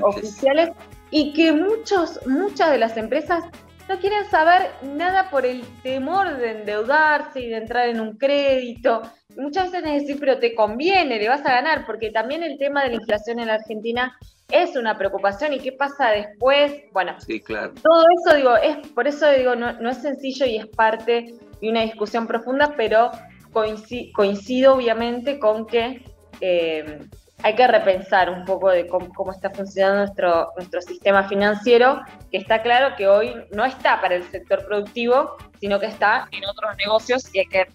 oficiales 0.03 0.71
y 1.11 1.33
que 1.33 1.53
muchos, 1.53 2.25
muchas 2.27 2.71
de 2.71 2.79
las 2.79 2.97
empresas 2.97 3.45
no 3.89 3.99
quieren 3.99 4.25
saber 4.31 4.71
nada 4.83 5.31
por 5.31 5.45
el 5.45 5.65
temor 5.83 6.37
de 6.37 6.61
endeudarse 6.61 7.41
y 7.41 7.49
de 7.49 7.57
entrar 7.57 7.89
en 7.89 8.01
un 8.01 8.17
crédito. 8.17 9.03
Muchas 9.37 9.73
veces 9.73 9.91
es 9.91 10.03
decir, 10.03 10.21
pero 10.21 10.39
te 10.39 10.55
conviene, 10.55 11.19
le 11.19 11.29
vas 11.29 11.45
a 11.45 11.53
ganar, 11.53 11.87
porque 11.87 12.11
también 12.11 12.45
el 12.45 12.57
tema 12.57 12.85
de 12.85 12.91
la 12.91 12.95
inflación 12.97 13.41
en 13.41 13.49
la 13.49 13.55
Argentina 13.55 14.17
es 14.51 14.77
una 14.77 14.97
preocupación. 14.97 15.53
¿Y 15.53 15.61
qué 15.61 15.73
pasa 15.73 16.11
después? 16.11 16.73
Bueno, 16.93 17.15
sí, 17.21 17.41
claro. 17.41 17.73
todo 17.83 18.05
eso, 18.25 18.37
digo, 18.37 18.57
es 18.57 18.77
por 18.89 19.07
eso 19.07 19.31
digo, 19.31 19.55
no, 19.55 19.73
no 19.75 19.91
es 19.91 19.99
sencillo 19.99 20.47
y 20.47 20.57
es 20.57 20.67
parte 20.67 21.35
de 21.61 21.71
una 21.71 21.83
discusión 21.83 22.27
profunda, 22.27 22.75
pero 22.77 23.11
coincido 23.53 24.75
obviamente 24.75 25.39
con 25.39 25.67
que 25.67 26.05
eh, 26.41 27.01
hay 27.43 27.55
que 27.55 27.67
repensar 27.67 28.31
un 28.31 28.45
poco 28.45 28.71
de 28.71 28.87
cómo, 28.87 29.33
está 29.33 29.51
funcionando 29.51 29.99
nuestro, 29.99 30.53
nuestro 30.57 30.83
sistema 30.83 31.27
financiero, 31.27 32.03
que 32.31 32.39
está 32.39 32.63
claro 32.63 32.95
que 32.97 33.09
hoy 33.09 33.35
no 33.51 33.65
está 33.65 34.01
para 34.01 34.17
el 34.17 34.25
sector 34.31 34.65
productivo, 34.67 35.37
sino 35.59 35.81
que 35.81 35.87
está 35.87 36.29
en 36.33 36.45
otros 36.45 36.77
negocios 36.77 37.35
y 37.35 37.41
hay 37.41 37.47
que 37.47 37.67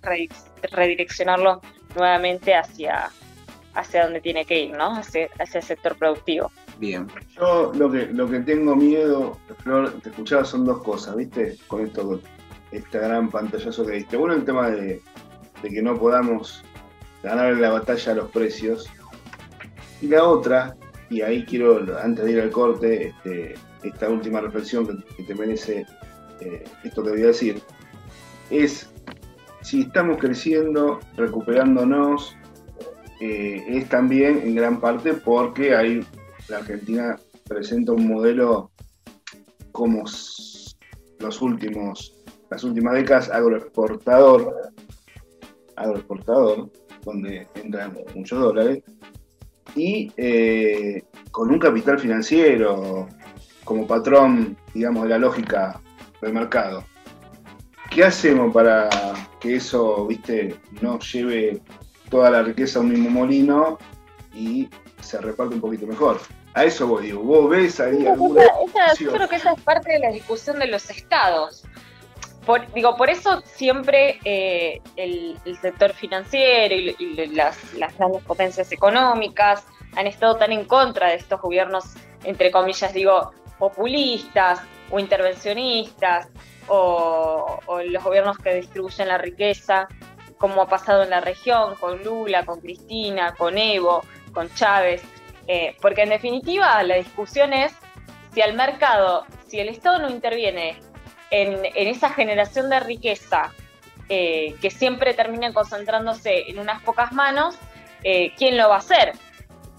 redireccionarlo 0.72 1.62
nuevamente 1.96 2.56
hacia, 2.56 3.10
hacia 3.74 4.04
donde 4.04 4.22
tiene 4.22 4.46
que 4.46 4.60
ir, 4.60 4.78
¿no? 4.78 4.96
Hacia, 4.96 5.30
hacia 5.40 5.60
el 5.60 5.66
sector 5.66 5.98
productivo. 5.98 6.52
Bien. 6.80 7.08
Yo 7.38 7.72
lo 7.74 7.92
que, 7.92 8.08
lo 8.08 8.30
que 8.30 8.40
tengo 8.42 8.76
miedo, 8.76 9.38
Flor, 9.60 9.92
te 10.04 10.10
escuchaba, 10.10 10.44
son 10.44 10.66
dos 10.66 10.84
cosas, 10.84 11.16
¿viste? 11.16 11.58
Con 11.68 11.86
esto, 11.86 12.20
esta 12.72 13.00
gran 13.00 13.30
pantallazo 13.30 13.86
que 13.86 13.94
diste. 13.94 14.18
Uno, 14.18 14.34
el 14.34 14.44
tema 14.44 14.70
de, 14.70 15.02
de 15.62 15.70
que 15.70 15.82
no 15.82 15.98
podamos 15.98 16.64
ganarle 17.24 17.60
la 17.62 17.72
batalla 17.72 18.12
a 18.12 18.16
los 18.16 18.32
precios. 18.32 18.90
Y 20.02 20.08
la 20.08 20.24
otra, 20.24 20.76
y 21.10 21.22
ahí 21.22 21.46
quiero, 21.46 21.86
antes 22.02 22.26
de 22.26 22.32
ir 22.32 22.42
al 22.42 22.52
corte, 22.52 23.08
este, 23.08 23.56
esta 23.84 24.10
última 24.10 24.42
reflexión 24.42 25.04
que, 25.16 25.24
te 25.24 25.36
merece 25.36 25.86
eh, 26.42 26.64
esto 26.84 27.04
que 27.04 27.12
voy 27.12 27.24
a 27.24 27.28
decir, 27.28 27.62
es 28.50 28.90
si 29.62 29.82
estamos 29.82 30.18
creciendo, 30.18 31.00
recuperándonos, 31.16 32.36
eh, 33.20 33.64
es 33.68 33.90
también 33.90 34.42
en 34.44 34.56
gran 34.56 34.80
parte 34.80 35.14
porque 35.14 35.76
hay, 35.76 36.06
la 36.48 36.58
Argentina 36.58 37.20
presenta 37.48 37.92
un 37.92 38.08
modelo 38.08 38.72
como 39.72 40.04
los 41.20 41.42
últimos, 41.42 42.14
las 42.50 42.64
últimas 42.64 42.94
décadas 42.94 43.30
agroexportador, 43.30 44.72
agroexportador, 45.76 46.72
donde 47.04 47.48
entran 47.56 47.98
muchos 48.16 48.40
dólares, 48.40 48.84
y 49.76 50.12
eh, 50.18 51.04
con 51.32 51.52
un 51.52 51.60
capital 51.60 52.00
financiero 52.00 53.08
como 53.64 53.86
patrón, 53.88 54.56
digamos, 54.74 55.04
de 55.04 55.10
la 55.10 55.18
lógica 55.18 55.82
del 56.22 56.34
mercado. 56.34 56.84
¿Qué 57.90 58.04
hacemos 58.04 58.54
para 58.54 58.90
que 59.40 59.56
eso, 59.56 60.08
viste, 60.08 60.56
no 60.82 61.00
lleve 61.00 61.62
toda 62.10 62.30
la 62.30 62.44
riqueza 62.44 62.80
a 62.80 62.82
un 62.82 62.90
mismo 62.90 63.10
molino 63.10 63.78
y 64.34 64.70
se 65.02 65.20
reparte 65.20 65.56
un 65.56 65.62
poquito 65.62 65.88
mejor? 65.88 66.20
A 66.54 66.64
eso 66.64 66.88
voy, 66.88 67.08
digo, 67.08 67.22
vos 67.22 67.50
ves 67.50 67.80
ahí 67.80 68.06
alguna... 68.08 68.44
yo 68.98 69.12
creo 69.12 69.28
que 69.28 69.36
esa 69.36 69.54
es 69.54 69.62
parte 69.62 69.94
de 69.94 70.00
la 70.00 70.10
discusión 70.10 70.60
de 70.60 70.68
los 70.68 70.90
estados 70.90 71.66
digo, 72.74 72.96
por 72.96 73.10
eso 73.10 73.42
siempre 73.46 74.20
eh, 74.24 74.82
el, 74.96 75.38
sector 75.62 75.94
financiero 75.94 76.76
y, 76.76 77.16
las, 77.34 77.58
grandes 77.98 78.24
potencias 78.24 78.72
económicas 78.72 79.66
han 79.96 80.08
estado 80.08 80.36
tan 80.38 80.52
en 80.52 80.66
contra 80.66 81.10
de 81.10 81.16
estos 81.16 81.42
gobiernos, 81.42 81.86
entre 82.24 82.52
comillas, 82.52 82.94
digo, 82.94 83.32
populistas 83.58 84.62
o 84.92 85.00
intervencionistas 85.00 86.28
o, 86.68 87.60
los 87.86 88.04
gobiernos 88.04 88.38
que 88.38 88.56
distribuyen 88.56 89.08
la 89.08 89.18
riqueza, 89.18 89.88
como 90.38 90.62
ha 90.62 90.68
pasado 90.68 91.04
en 91.04 91.10
la 91.10 91.22
región 91.22 91.76
con 91.76 92.04
Lula, 92.04 92.46
con 92.46 92.60
Cristina, 92.60 93.34
con 93.36 93.58
Evo, 93.58 94.04
con 94.36 94.54
Chávez, 94.54 95.02
eh, 95.48 95.76
porque 95.82 96.04
en 96.04 96.10
definitiva 96.10 96.84
la 96.84 96.96
discusión 96.98 97.54
es 97.54 97.74
si 98.34 98.42
al 98.42 98.54
mercado, 98.54 99.26
si 99.48 99.60
el 99.60 99.70
Estado 99.70 100.00
no 100.00 100.10
interviene 100.10 100.78
en, 101.32 101.66
esa 101.74 102.10
generación 102.10 102.70
de 102.70 102.80
riqueza 102.82 103.54
eh, 104.10 104.56
que 104.62 104.70
siempre 104.70 105.14
termina 105.14 105.52
concentrándose 105.54 106.50
en 106.50 106.60
unas 106.60 106.84
pocas 106.84 107.12
manos, 107.14 107.58
eh, 108.04 108.34
¿quién 108.38 108.58
lo 108.58 108.70
va 108.70 108.76
a 108.76 108.80
hacer? 108.80 109.14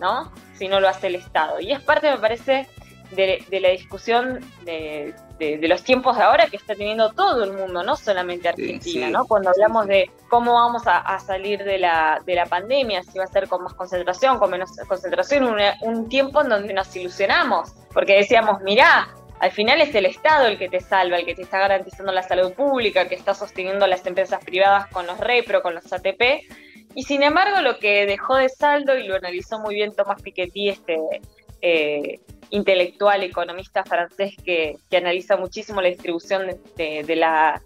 ¿No? 0.00 0.32
Si 0.54 0.68
no 0.68 0.80
lo 0.80 0.88
hace 0.88 1.08
el 1.08 1.16
Estado. 1.16 1.60
Y 1.60 1.70
es 1.70 1.80
parte, 1.80 2.10
me 2.10 2.18
parece, 2.18 2.66
de, 3.10 3.44
la 3.60 3.68
discusión 3.68 4.40
de, 4.64 5.14
los 5.38 5.82
tiempos 5.82 6.16
de 6.16 6.22
ahora 6.22 6.46
que 6.46 6.56
está 6.56 6.74
teniendo 6.74 7.12
todo 7.12 7.44
el 7.44 7.52
mundo, 7.52 7.82
no 7.82 7.96
solamente 7.96 8.48
Argentina, 8.48 9.10
¿no? 9.10 9.26
Cuando 9.26 9.50
hablamos 9.50 9.86
de 9.86 10.10
cómo 10.28 10.54
vamos 10.54 10.82
a, 10.86 11.18
salir 11.18 11.62
de 11.62 11.78
la, 11.78 12.22
de 12.24 12.34
la 12.34 12.46
pandemia, 12.46 13.02
si 13.02 13.18
va 13.18 13.24
a 13.24 13.28
ser 13.28 13.48
con 13.48 13.62
más 13.62 13.74
concentración, 13.74 14.38
con 14.38 14.50
menos 14.50 14.70
concentración, 14.88 15.44
un, 15.44 15.58
un 15.82 16.08
tiempo 16.08 16.40
en 16.40 16.48
donde 16.48 16.72
nos 16.72 16.94
ilusionamos, 16.96 17.74
porque 17.92 18.14
decíamos, 18.14 18.62
mirá, 18.62 19.08
al 19.40 19.50
final 19.50 19.80
es 19.80 19.94
el 19.94 20.06
Estado 20.06 20.46
el 20.46 20.58
que 20.58 20.68
te 20.68 20.80
salva, 20.80 21.18
el 21.18 21.26
que 21.26 21.34
te 21.34 21.42
está 21.42 21.58
garantizando 21.58 22.12
la 22.12 22.22
salud 22.22 22.52
pública, 22.52 23.08
que 23.08 23.14
está 23.14 23.34
sosteniendo 23.34 23.86
las 23.86 24.06
empresas 24.06 24.42
privadas 24.44 24.86
con 24.88 25.06
los 25.06 25.18
repro, 25.18 25.62
con 25.62 25.74
los 25.74 25.92
ATP. 25.92 26.44
Y 26.94 27.02
sin 27.02 27.22
embargo, 27.22 27.60
lo 27.60 27.78
que 27.78 28.06
dejó 28.06 28.36
de 28.36 28.48
saldo, 28.48 28.96
y 28.96 29.06
lo 29.06 29.16
analizó 29.16 29.58
muy 29.58 29.74
bien 29.74 29.94
Tomás 29.94 30.22
Piketty, 30.22 30.70
este 30.70 30.98
eh, 31.60 32.20
intelectual, 32.50 33.22
economista 33.22 33.84
francés 33.84 34.34
que, 34.44 34.76
analiza 34.96 35.36
muchísimo 35.36 35.80
la 35.80 35.88
distribución 35.88 36.46
de, 36.76 37.16
la, 37.16 37.60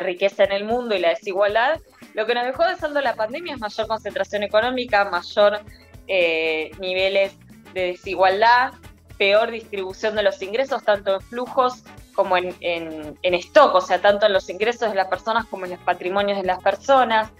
riqueza 0.00 0.44
en 0.44 0.52
el 0.52 0.64
mundo 0.64 0.94
y 0.94 1.00
la 1.00 1.10
desigualdad, 1.10 1.80
lo 2.14 2.26
que 2.26 2.34
nos 2.34 2.44
dejó 2.44 2.64
de 2.66 2.76
saldo 2.76 3.00
la 3.00 3.14
pandemia 3.14 3.54
es 3.54 3.60
mayor 3.60 3.86
concentración 3.86 4.42
económica, 4.42 5.04
mayor 5.10 5.60
eh, 6.06 6.70
niveles 6.78 7.34
de 7.74 7.88
desigualdad, 7.88 8.72
peor 9.18 9.50
distribución 9.50 10.14
de 10.14 10.22
los 10.22 10.40
ingresos, 10.42 10.82
tanto 10.84 11.16
en 11.16 11.20
flujos 11.20 11.84
como 12.14 12.36
en, 12.36 12.54
en, 12.60 13.34
stock, 13.34 13.74
o 13.74 13.80
sea, 13.80 14.00
tanto 14.00 14.26
en 14.26 14.32
los 14.32 14.48
ingresos 14.50 14.90
de 14.90 14.96
las 14.96 15.08
personas 15.08 15.46
como 15.46 15.66
en 15.66 15.72
los 15.72 15.80
patrimonios 15.80 16.38
de 16.38 16.44
las 16.44 16.60
personas. 16.60 17.30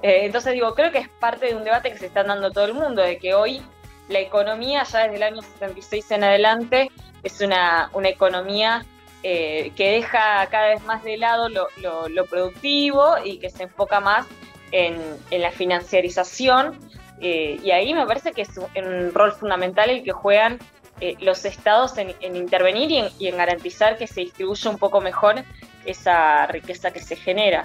Eh, 0.00 0.24
entonces 0.24 0.54
digo, 0.54 0.74
creo 0.74 0.90
que 0.90 0.98
es 0.98 1.08
parte 1.08 1.46
de 1.46 1.54
un 1.54 1.64
debate 1.64 1.90
que 1.90 1.98
se 1.98 2.06
está 2.06 2.24
dando 2.24 2.50
todo 2.50 2.64
el 2.64 2.74
mundo, 2.74 3.02
de 3.02 3.18
que 3.18 3.34
hoy 3.34 3.62
la 4.08 4.20
economía, 4.20 4.84
ya 4.84 5.04
desde 5.04 5.16
el 5.16 5.22
año 5.22 5.42
76 5.42 6.10
en 6.10 6.24
adelante, 6.24 6.90
es 7.22 7.40
una, 7.40 7.90
una 7.92 8.08
economía 8.08 8.84
eh, 9.24 9.72
que 9.76 9.92
deja 9.92 10.44
cada 10.50 10.70
vez 10.70 10.82
más 10.84 11.04
de 11.04 11.16
lado 11.16 11.48
lo, 11.48 12.26
productivo 12.26 13.14
y 13.24 13.38
que 13.38 13.50
se 13.50 13.64
enfoca 13.64 14.00
más 14.00 14.26
en, 14.72 14.96
la 15.30 15.52
financiarización. 15.52 16.76
Eh, 17.20 17.60
y 17.62 17.70
ahí 17.70 17.94
me 17.94 18.04
parece 18.04 18.32
que 18.32 18.42
es 18.42 18.50
un, 18.58 19.14
rol 19.14 19.32
fundamental 19.32 19.90
el 19.90 20.02
que 20.02 20.10
juegan 20.10 20.58
eh, 21.00 21.14
los 21.20 21.44
estados 21.44 21.96
en, 21.98 22.14
intervenir 22.34 23.12
y 23.18 23.28
en, 23.28 23.36
garantizar 23.36 23.96
que 23.96 24.08
se 24.08 24.22
distribuya 24.22 24.70
un 24.70 24.78
poco 24.78 25.00
mejor 25.00 25.36
esa 25.84 26.46
riqueza 26.48 26.90
que 26.90 27.00
se 27.00 27.14
genera. 27.14 27.64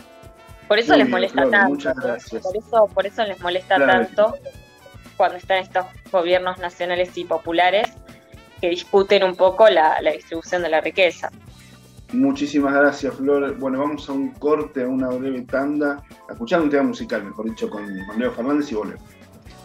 Por 0.68 0.78
eso 0.78 0.96
les 0.96 1.10
molesta 1.10 1.50
tanto. 1.50 1.92
Por 1.94 2.56
eso, 2.56 2.88
por 2.94 3.08
eso 3.08 3.24
les 3.24 3.40
molesta 3.40 3.78
tanto 3.78 4.36
cuando 5.18 5.38
están 5.38 5.58
estos 5.58 5.86
gobiernos 6.12 6.60
nacionales 6.60 7.18
y 7.18 7.26
populares 7.26 7.90
que 8.62 8.70
discuten 8.70 9.24
un 9.24 9.36
poco 9.36 9.68
la, 9.70 10.00
distribución 10.14 10.62
de 10.62 10.70
la 10.70 10.82
riqueza. 10.82 11.30
Muchísimas 12.14 12.74
gracias, 12.74 13.16
Flor. 13.16 13.58
Bueno, 13.58 13.80
vamos 13.80 14.08
a 14.08 14.14
un 14.14 14.32
corte, 14.32 14.84
a 14.84 14.88
una 14.88 15.10
breve 15.10 15.42
tanda, 15.42 16.02
a 16.30 16.32
escuchar 16.32 16.62
un 16.62 16.70
tema 16.70 16.84
musical, 16.84 17.24
mejor 17.26 17.50
dicho, 17.50 17.70
con, 17.70 17.86
Leo 18.18 18.32
Fernández 18.32 18.72
y 18.72 18.76
volvemos. 18.76 19.04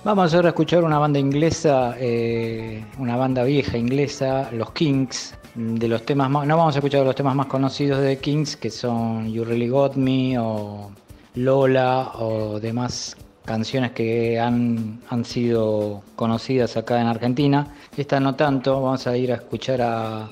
Vamos 0.05 0.35
ahora 0.35 0.49
a 0.49 0.51
escuchar 0.51 0.83
una 0.83 0.99
banda 0.99 1.21
inglesa, 1.21 1.95
eh, 1.99 2.85
una 2.99 3.17
banda 3.17 3.45
vieja 3.45 3.79
inglesa, 3.79 4.51
los 4.51 4.73
Kings, 4.73 5.37
de 5.55 5.87
los 5.87 6.05
temas 6.05 6.31
más, 6.31 6.47
no 6.47 6.57
vamos 6.57 6.75
a 6.75 6.79
escuchar 6.79 7.05
los 7.05 7.15
temas 7.15 7.37
más 7.37 7.47
conocidos 7.47 8.01
de 8.01 8.19
Kings, 8.19 8.57
que 8.57 8.71
son 8.71 9.31
You 9.33 9.45
Really 9.45 9.69
Got 9.69 9.95
Me 9.95 10.37
o 10.39 10.91
Lola 11.35 12.13
o 12.15 12.59
demás 12.59 13.17
canciones 13.45 13.93
que 13.93 14.39
han, 14.39 15.01
han 15.09 15.25
sido 15.25 16.03
conocidas 16.17 16.77
acá 16.77 17.01
en 17.01 17.07
Argentina. 17.07 17.75
Esta 17.97 18.21
no 18.21 18.35
tanto, 18.35 18.81
vamos 18.81 19.07
a 19.07 19.17
ir 19.17 19.33
a 19.33 19.37
escuchar 19.37 19.83
a 19.83 20.31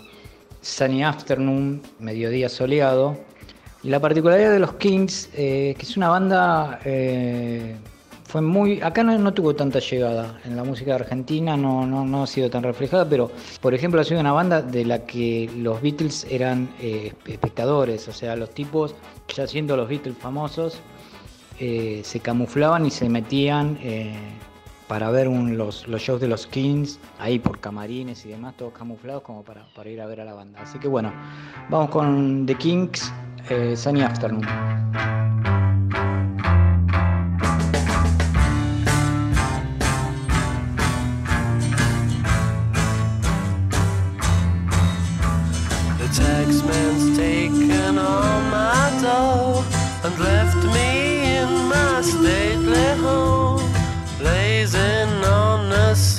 Sunny 0.60 1.02
Afternoon, 1.02 1.82
Mediodía 1.98 2.48
Soleado. 2.48 3.16
Y 3.82 3.88
la 3.88 4.00
particularidad 4.00 4.52
de 4.52 4.58
los 4.58 4.74
Kings, 4.74 5.30
eh, 5.34 5.74
que 5.78 5.82
es 5.82 5.96
una 5.96 6.10
banda 6.10 6.80
eh, 6.84 7.76
fue 8.30 8.42
muy. 8.42 8.80
Acá 8.82 9.02
no, 9.02 9.34
tuvo 9.34 9.54
tanta 9.56 9.80
llegada 9.80 10.38
en 10.44 10.54
la 10.54 10.62
música 10.62 10.94
argentina, 10.94 11.56
no, 11.56 11.86
no, 11.86 12.22
ha 12.22 12.26
sido 12.26 12.50
tan 12.50 12.62
reflejada, 12.62 13.08
pero 13.08 13.30
por 13.60 13.74
ejemplo 13.74 14.00
ha 14.00 14.04
sido 14.04 14.20
una 14.20 14.32
banda 14.32 14.62
de 14.62 14.84
la 14.84 15.00
que 15.00 15.50
los 15.56 15.80
Beatles 15.82 16.26
eran 16.30 16.68
eh, 16.80 17.12
espectadores, 17.26 18.06
o 18.06 18.12
sea, 18.12 18.36
los 18.36 18.50
tipos, 18.50 18.94
ya 19.34 19.46
siendo 19.46 19.76
los 19.76 19.88
Beatles 19.88 20.16
famosos, 20.18 20.80
eh, 21.60 22.00
se 22.04 22.20
camuflaban 22.20 22.86
y 22.86 22.90
se 22.90 23.08
metían 23.08 23.78
eh, 23.82 24.14
para 24.88 25.10
ver 25.10 25.28
los, 25.28 25.86
shows 25.86 26.20
de 26.20 26.26
los 26.26 26.46
Kings, 26.46 26.98
ahí 27.18 27.38
por 27.38 27.60
camarines 27.60 28.26
y 28.26 28.30
demás, 28.30 28.56
todos 28.56 28.72
camuflados 28.72 29.22
como 29.22 29.44
para, 29.44 29.90
ir 29.90 30.00
a 30.00 30.06
ver 30.06 30.20
a 30.20 30.24
la 30.24 30.34
banda. 30.34 30.60
Así 30.60 30.78
que 30.80 30.88
bueno, 30.88 31.12
vamos 31.68 31.90
con 31.90 32.44
The 32.46 32.56
Kings, 32.56 33.12
Sunny 33.76 34.02
Afternoon. 34.02 34.46
taken 47.20 47.98
all 47.98 48.40
my 48.50 48.98
dough 49.02 49.64
and 50.04 50.18
left 50.18 50.64
me 50.74 50.79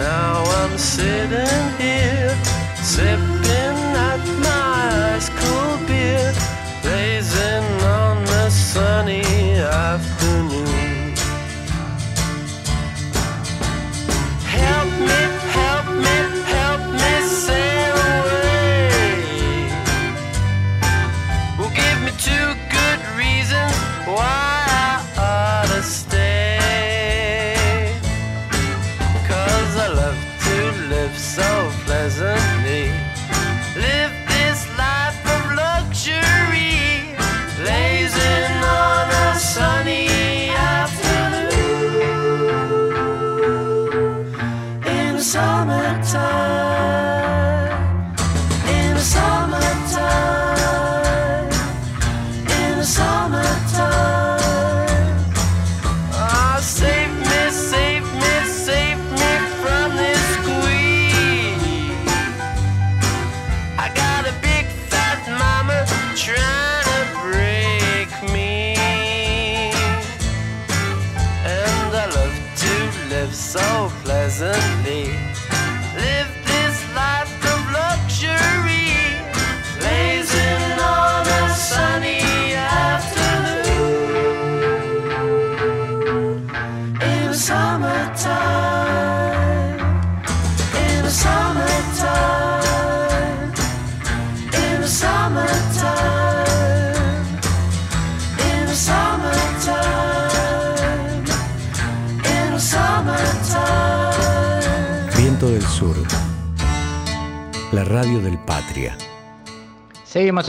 Now 0.00 0.44
I'm 0.44 0.78
sitting 0.78 1.78
here, 1.78 2.34
sipping 2.76 3.29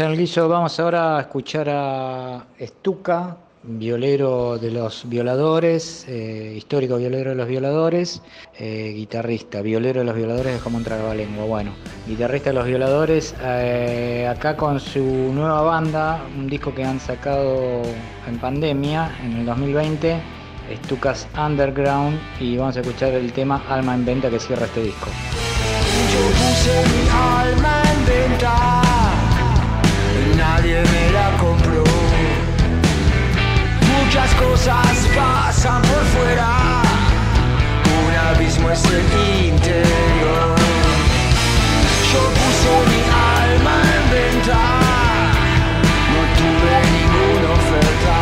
en 0.04 0.50
vamos 0.50 0.80
ahora 0.80 1.18
a 1.18 1.22
escuchar 1.22 1.70
a 1.70 2.44
Estuca, 2.58 3.38
violero 3.62 4.58
de 4.58 4.72
los 4.72 5.08
violadores, 5.08 6.06
eh, 6.08 6.56
histórico 6.58 6.98
violero 6.98 7.32
de 7.32 7.36
los 7.36 7.48
violadores, 7.48 8.22
eh, 8.58 8.94
guitarrista, 8.96 9.62
violero 9.62 10.00
de 10.00 10.06
los 10.06 10.16
violadores 10.16 10.56
es 10.56 10.62
como 10.64 10.78
un 10.78 10.84
lengua, 11.14 11.46
bueno, 11.46 11.72
guitarrista 12.08 12.50
de 12.50 12.56
los 12.56 12.66
violadores, 12.66 13.36
eh, 13.44 14.28
acá 14.28 14.58
con 14.58 14.80
su 14.80 15.04
nueva 15.04 15.62
banda, 15.62 16.24
un 16.36 16.48
disco 16.48 16.74
que 16.74 16.84
han 16.84 17.00
sacado 17.00 17.84
en 18.28 18.40
pandemia, 18.40 19.12
en 19.24 19.34
el 19.38 19.46
2020, 19.46 20.20
Estucas 20.72 21.28
Underground, 21.38 22.18
y 22.40 22.58
vamos 22.58 22.76
a 22.76 22.80
escuchar 22.80 23.14
el 23.14 23.32
tema 23.34 23.62
Alma 23.70 23.94
en 23.94 24.06
Venta 24.06 24.32
que 24.32 24.40
cierra 24.40 24.66
este 24.66 24.82
disco. 24.82 25.10
alma 27.12 27.84
en 27.94 28.06
venta 28.06 28.81
nadie 30.42 30.82
me 30.94 31.04
la 31.18 31.28
compró. 31.38 31.84
Muchas 33.94 34.30
cosas 34.44 34.96
pasan 35.16 35.82
por 35.90 36.04
fuera, 36.14 36.50
un 38.00 38.14
abismo 38.30 38.70
es 38.72 38.84
el 38.86 39.06
interior. 39.48 40.56
Yo 42.12 42.22
puse 42.40 42.72
mi 42.92 43.04
alma 43.40 43.76
en 43.98 44.06
venta, 44.16 44.62
no 46.14 46.22
tuve 46.40 46.76
ninguna 46.98 47.48
oferta. 47.60 48.18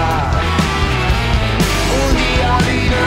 Un 2.01 2.11
día 2.21 2.51
vino 2.67 2.99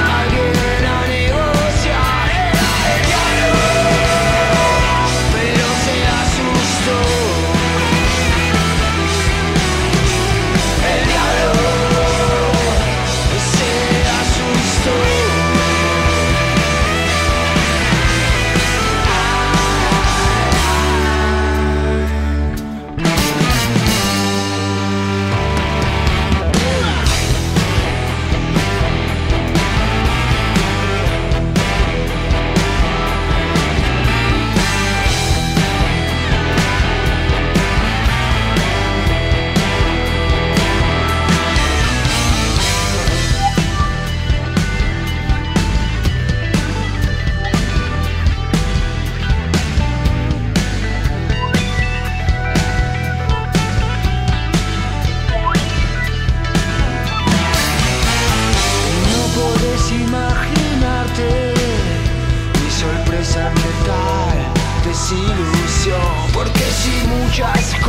just 67.42 67.81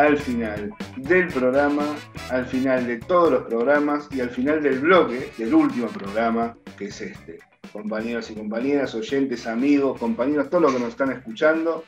al 0.00 0.16
final 0.16 0.72
del 0.96 1.28
programa, 1.28 1.84
al 2.30 2.46
final 2.46 2.86
de 2.86 2.98
todos 2.98 3.30
los 3.30 3.42
programas 3.42 4.08
y 4.10 4.20
al 4.20 4.30
final 4.30 4.62
del 4.62 4.80
bloque, 4.80 5.30
del 5.36 5.52
último 5.52 5.88
programa, 5.88 6.56
que 6.78 6.86
es 6.86 7.00
este. 7.02 7.38
Compañeros 7.70 8.30
y 8.30 8.34
compañeras, 8.34 8.94
oyentes, 8.94 9.46
amigos, 9.46 9.98
compañeros, 9.98 10.48
todos 10.48 10.62
los 10.62 10.72
que 10.72 10.80
nos 10.80 10.88
están 10.88 11.12
escuchando. 11.12 11.84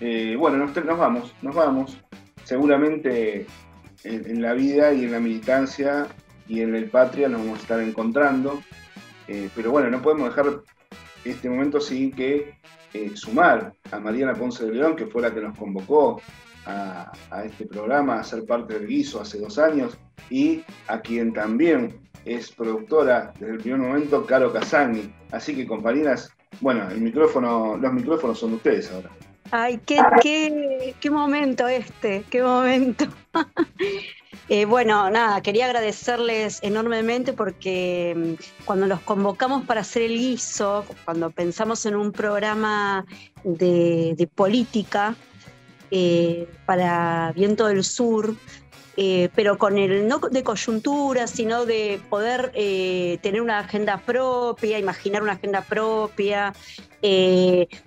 Eh, 0.00 0.36
bueno, 0.38 0.58
nos, 0.58 0.74
vamos, 0.98 1.34
nos 1.42 1.54
vamos. 1.54 1.98
Seguramente 2.44 3.46
en, 4.04 4.40
la 4.40 4.52
vida 4.52 4.92
y 4.94 5.04
en 5.04 5.12
la 5.12 5.20
militancia 5.20 6.06
y 6.46 6.60
en 6.60 6.74
el 6.74 6.88
patria 6.88 7.28
nos 7.28 7.40
vamos 7.40 7.58
a 7.58 7.62
estar 7.62 7.80
encontrando. 7.80 8.62
Eh, 9.26 9.50
pero 9.56 9.72
bueno, 9.72 9.90
no 9.90 10.00
podemos 10.00 10.28
dejar 10.28 10.60
este 11.24 11.50
momento 11.50 11.80
sí 11.80 12.12
que 12.12 12.54
eh, 12.94 13.10
sumar 13.14 13.74
a 13.90 13.98
Mariana 13.98 14.34
Ponce 14.34 14.64
de 14.64 14.72
León, 14.72 14.94
que 14.94 15.06
fue 15.06 15.20
la 15.20 15.34
que 15.34 15.40
nos 15.40 15.58
convocó 15.58 16.22
a, 16.66 17.12
este 17.44 17.66
programa, 17.66 18.20
a 18.20 18.24
ser 18.24 18.44
parte 18.44 18.74
del 18.74 18.86
guiso 18.86 19.20
hace 19.20 19.38
dos 19.38 19.58
años, 19.58 19.96
y 20.30 20.62
a 20.88 21.00
quien 21.00 21.32
también 21.32 22.00
es 22.24 22.50
productora 22.52 23.32
desde 23.38 23.54
el 23.54 23.58
primer 23.58 23.80
momento, 23.80 24.26
Caro 24.26 24.52
Casani. 24.52 25.12
Así 25.30 25.54
que 25.54 25.66
compañeras, 25.66 26.30
bueno, 26.60 26.88
los 26.90 26.98
micrófonos 27.92 28.38
son 28.38 28.50
de 28.50 28.56
ustedes 28.56 28.90
ahora. 28.90 29.10
Ay, 29.52 29.80
qué, 29.86 30.00
qué, 30.20 30.94
qué 30.98 31.10
momento 31.10 31.68
este, 31.68 32.24
qué 32.30 32.42
momento. 32.42 33.06
Eh, 34.48 34.64
bueno, 34.64 35.10
nada, 35.10 35.40
quería 35.40 35.66
agradecerles 35.66 36.60
enormemente 36.62 37.32
porque 37.32 38.14
mm, 38.16 38.64
cuando 38.64 38.86
los 38.86 39.00
convocamos 39.00 39.64
para 39.64 39.80
hacer 39.80 40.02
el 40.02 40.16
guiso, 40.16 40.84
cuando 41.04 41.30
pensamos 41.30 41.84
en 41.84 41.96
un 41.96 42.12
programa 42.12 43.04
de, 43.42 44.28
política 44.32 45.16
eh, 45.90 46.48
para 46.64 47.32
Viento 47.34 47.66
del 47.66 47.84
Sur, 47.84 48.34
eh, 48.96 49.28
pero 49.34 49.58
con 49.58 49.78
el 49.78 50.08
no 50.08 50.18
de 50.18 50.42
coyuntura, 50.42 51.26
sino 51.26 51.66
de 51.66 52.00
poder 52.08 52.52
tener 52.52 53.40
una 53.42 53.58
agenda 53.58 53.98
propia, 53.98 54.78
imaginar 54.78 55.22
una 55.22 55.32
agenda 55.32 55.60
propia, 55.62 56.54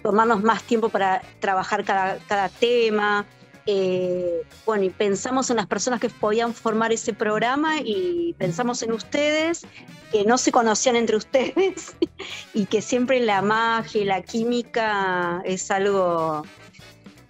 tomarnos 0.04 0.44
más 0.44 0.64
tiempo 0.64 0.90
para 0.90 1.22
trabajar 1.40 1.84
cada, 1.84 2.18
cada 2.28 2.50
tema. 2.50 3.26
Eh, 3.72 4.42
bueno, 4.66 4.86
y 4.86 4.90
pensamos 4.90 5.52
en 5.52 5.58
las 5.58 5.68
personas 5.68 6.00
que 6.00 6.10
podían 6.10 6.56
formar 6.56 6.92
ese 6.92 7.14
programa 7.14 7.76
y 7.78 8.34
pensamos 8.40 8.82
en 8.82 8.94
ustedes, 8.94 9.64
que 10.12 10.24
no 10.26 10.40
se 10.40 10.52
conocían 10.52 10.96
entre 10.96 11.16
ustedes 11.16 11.96
y 12.56 12.66
que 12.66 12.82
siempre 12.82 13.20
la 13.20 13.44
magia 13.44 14.02
y 14.02 14.06
la 14.06 14.24
química 14.24 15.44
es 15.46 15.70
algo 15.70 16.42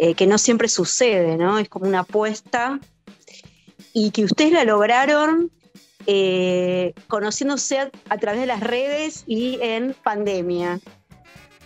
eh, 0.01 0.15
que 0.15 0.27
no 0.27 0.37
siempre 0.37 0.69
sucede, 0.69 1.35
¿no? 1.35 1.59
Es 1.59 1.67
como 1.67 1.85
una 1.85 1.99
apuesta 1.99 2.79
y 3.91 4.11
que 4.11 4.23
ustedes 4.23 4.53
la 4.53 4.63
lograron 4.63 5.51
eh, 6.07 6.93
conociéndose 7.09 7.91
a 8.07 8.17
través 8.17 8.39
de 8.39 8.47
las 8.47 8.61
redes 8.61 9.25
y 9.27 9.59
en 9.61 9.93
pandemia. 10.01 10.79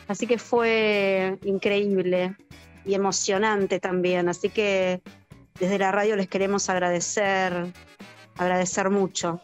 Así 0.07 0.25
que 0.25 0.39
fue 0.39 1.37
increíble 1.43 2.35
y 2.83 2.95
emocionante 2.95 3.79
también. 3.79 4.27
Así 4.27 4.49
que 4.49 5.03
desde 5.59 5.77
la 5.77 5.91
radio 5.91 6.15
les 6.15 6.27
queremos 6.27 6.71
agradecer, 6.71 7.71
agradecer 8.37 8.89
mucho. 8.89 9.41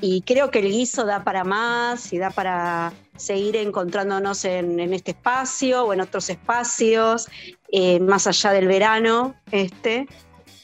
Y 0.00 0.22
creo 0.22 0.50
que 0.50 0.58
el 0.58 0.70
guiso 0.70 1.06
da 1.06 1.24
para 1.24 1.44
más 1.44 2.12
y 2.12 2.18
da 2.18 2.30
para 2.30 2.92
seguir 3.16 3.56
encontrándonos 3.56 4.44
en, 4.44 4.78
este 4.92 5.12
espacio 5.12 5.84
o 5.84 5.92
en 5.94 6.02
otros 6.02 6.28
espacios, 6.28 7.28
eh, 7.72 7.98
más 8.00 8.26
allá 8.26 8.52
del 8.52 8.66
verano, 8.66 9.34
este, 9.50 10.06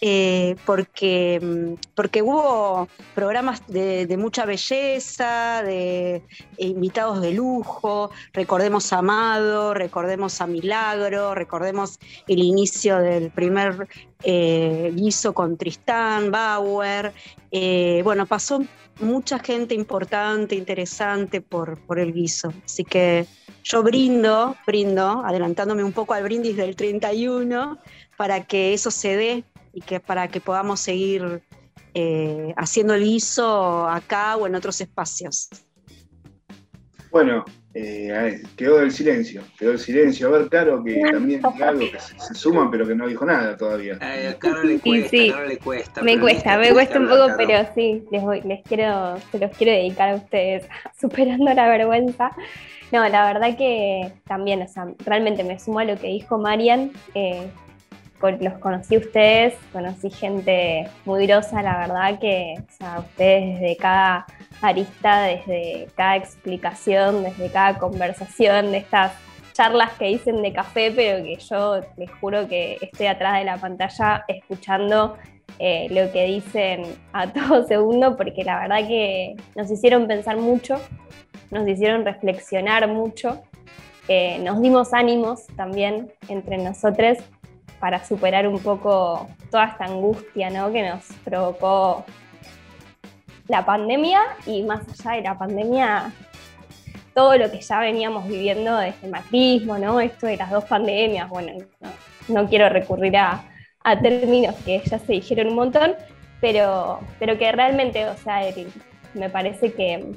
eh, 0.04 0.56
porque, 0.66 1.38
mm, 1.40 1.74
porque 1.94 2.22
hubo 2.22 2.88
programas 3.14 3.64
de, 3.68 4.16
mucha 4.18 4.44
belleza, 4.44 5.62
de 5.62 6.24
invitados 6.58 7.20
de 7.20 7.30
lujo, 7.30 8.10
recordemos 8.32 8.92
a 8.92 8.98
Amado, 8.98 9.74
recordemos 9.74 10.40
a 10.40 10.48
Milagro, 10.48 11.36
recordemos 11.36 12.00
el 12.26 12.40
inicio 12.40 12.98
del 12.98 13.30
primer 13.30 13.86
eh, 14.24 14.90
guiso 14.92 15.34
con 15.34 15.56
Tristán, 15.56 16.32
Bauer, 16.32 17.12
eh, 17.52 18.00
bueno, 18.02 18.26
pasó 18.26 18.60
mucha 18.98 19.38
gente 19.38 19.76
importante, 19.76 20.56
interesante 20.56 21.40
por, 21.40 21.78
por 21.78 22.00
el 22.00 22.12
guiso, 22.12 22.52
así 22.64 22.82
que 22.82 23.24
yo 23.62 23.84
brindo, 23.84 24.56
brindo, 24.66 25.22
adelantándome 25.24 25.84
un 25.84 25.92
poco 25.92 26.14
al 26.14 26.24
brindis 26.24 26.56
del 26.56 26.74
31, 26.74 27.78
para 28.16 28.44
que 28.44 28.74
eso 28.74 28.90
se 28.90 29.16
dé 29.16 29.44
y 29.72 29.80
que 29.80 30.00
para 30.00 30.28
que 30.28 30.40
podamos 30.40 30.80
seguir 30.80 31.42
eh, 31.94 32.54
haciendo 32.56 32.94
el 32.94 33.04
guiso 33.04 33.88
acá 33.88 34.36
o 34.36 34.46
en 34.46 34.54
otros 34.54 34.80
espacios. 34.80 35.48
Bueno, 37.10 37.44
eh, 37.74 38.42
quedó 38.56 38.80
el 38.80 38.90
silencio, 38.90 39.42
quedó 39.58 39.72
el 39.72 39.78
silencio. 39.78 40.28
A 40.28 40.38
ver, 40.38 40.48
Caro, 40.48 40.82
que 40.82 41.00
también 41.10 41.42
diga 41.42 41.68
algo 41.68 41.80
que 41.90 41.98
se, 42.00 42.34
suman, 42.34 42.70
pero 42.70 42.86
que 42.86 42.94
no 42.94 43.06
dijo 43.06 43.24
nada 43.24 43.56
todavía. 43.56 43.98
a 44.00 44.34
Caro 44.38 44.62
le 44.62 44.78
cuesta, 44.78 45.08
sí, 45.10 45.30
sí. 45.30 45.34
le 45.48 45.58
cuesta. 45.58 46.02
Me 46.02 46.18
cuesta, 46.18 46.58
me 46.58 46.72
cuesta 46.72 46.98
un 46.98 47.08
poco, 47.08 47.28
pero 47.36 47.66
sí, 47.74 48.04
les, 48.10 48.44
les 48.44 48.62
quiero, 48.62 49.16
se 49.30 49.38
los 49.38 49.50
quiero 49.56 49.72
dedicar 49.72 50.10
a 50.10 50.14
ustedes, 50.16 50.66
superando 51.00 51.52
la 51.52 51.68
vergüenza. 51.68 52.30
No, 52.92 53.08
la 53.08 53.32
verdad 53.32 53.56
que 53.56 54.12
también, 54.26 54.60
o 54.60 54.68
sea, 54.68 54.86
realmente 55.06 55.44
me 55.44 55.58
sumo 55.58 55.78
a 55.78 55.84
lo 55.84 55.96
que 55.96 56.08
dijo 56.08 56.38
Marian. 56.38 56.92
Eh, 57.14 57.46
los 58.30 58.54
conocí 58.58 58.96
ustedes, 58.96 59.54
conocí 59.72 60.10
gente 60.10 60.88
muy 61.04 61.26
grosa, 61.26 61.62
la 61.62 61.78
verdad 61.78 62.18
que 62.20 62.54
ustedes 62.80 63.60
desde 63.60 63.76
cada 63.76 64.26
arista, 64.60 65.22
desde 65.22 65.88
cada 65.96 66.16
explicación, 66.16 67.24
desde 67.24 67.50
cada 67.50 67.78
conversación 67.78 68.70
de 68.72 68.78
estas 68.78 69.12
charlas 69.52 69.92
que 69.98 70.06
dicen 70.06 70.40
de 70.42 70.52
café, 70.52 70.92
pero 70.94 71.22
que 71.24 71.36
yo 71.36 71.80
les 71.96 72.10
juro 72.20 72.48
que 72.48 72.78
estoy 72.80 73.06
atrás 73.06 73.38
de 73.38 73.44
la 73.44 73.58
pantalla 73.58 74.24
escuchando 74.28 75.16
eh, 75.58 75.88
lo 75.90 76.10
que 76.12 76.24
dicen 76.26 76.84
a 77.12 77.26
todo 77.32 77.66
segundo, 77.66 78.16
porque 78.16 78.44
la 78.44 78.60
verdad 78.60 78.86
que 78.86 79.34
nos 79.54 79.70
hicieron 79.70 80.06
pensar 80.06 80.36
mucho, 80.36 80.80
nos 81.50 81.66
hicieron 81.68 82.04
reflexionar 82.04 82.88
mucho, 82.88 83.42
eh, 84.08 84.38
nos 84.40 84.60
dimos 84.62 84.92
ánimos 84.94 85.46
también 85.56 86.10
entre 86.28 86.58
nosotros 86.58 87.18
para 87.82 88.04
superar 88.04 88.46
un 88.46 88.60
poco 88.60 89.28
toda 89.50 89.64
esta 89.64 89.86
angustia 89.86 90.50
que 90.72 90.88
nos 90.88 91.04
provocó 91.24 92.04
la 93.48 93.66
pandemia 93.66 94.20
y 94.46 94.62
más 94.62 94.82
allá 94.88 95.16
de 95.16 95.22
la 95.22 95.36
pandemia, 95.36 96.12
todo 97.12 97.36
lo 97.36 97.50
que 97.50 97.60
ya 97.60 97.80
veníamos 97.80 98.28
viviendo 98.28 98.76
desde 98.76 99.06
el 99.06 99.10
macrismo, 99.10 99.78
¿no? 99.78 99.98
esto 99.98 100.28
de 100.28 100.36
las 100.36 100.52
dos 100.52 100.62
pandemias, 100.62 101.28
bueno, 101.28 101.54
no, 102.28 102.48
quiero 102.48 102.68
recurrir 102.68 103.16
a, 103.16 103.42
términos 104.00 104.54
que 104.64 104.80
ya 104.84 105.00
se 105.00 105.14
dijeron 105.14 105.48
un 105.48 105.56
montón, 105.56 105.96
pero, 106.40 107.00
pero 107.18 107.36
que 107.36 107.50
realmente, 107.50 108.08
o 108.08 108.16
sea, 108.16 108.42
me 109.14 109.28
parece 109.28 109.72
que 109.72 110.14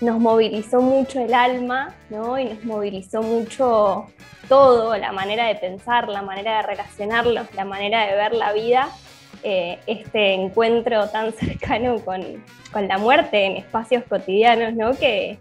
nos 0.00 0.18
movilizó 0.18 0.80
mucho 0.80 1.20
el 1.20 1.34
alma, 1.34 1.94
¿no? 2.10 2.38
Y 2.38 2.44
nos 2.44 2.64
movilizó 2.64 3.22
mucho 3.22 4.06
todo, 4.48 4.96
la 4.96 5.12
manera 5.12 5.46
de 5.46 5.56
pensar, 5.56 6.08
la 6.08 6.22
manera 6.22 6.58
de 6.58 6.62
relacionarlos, 6.62 7.52
la 7.54 7.64
manera 7.64 8.06
de 8.06 8.14
ver 8.14 8.32
la 8.32 8.52
vida, 8.52 8.88
eh, 9.42 9.78
este 9.86 10.34
encuentro 10.34 11.08
tan 11.08 11.32
cercano 11.34 12.00
con, 12.04 12.44
la 12.74 12.98
muerte 12.98 13.46
en 13.46 13.56
espacios 13.56 14.04
cotidianos, 14.04 14.74
¿no? 14.74 14.94
Que, 14.94 15.38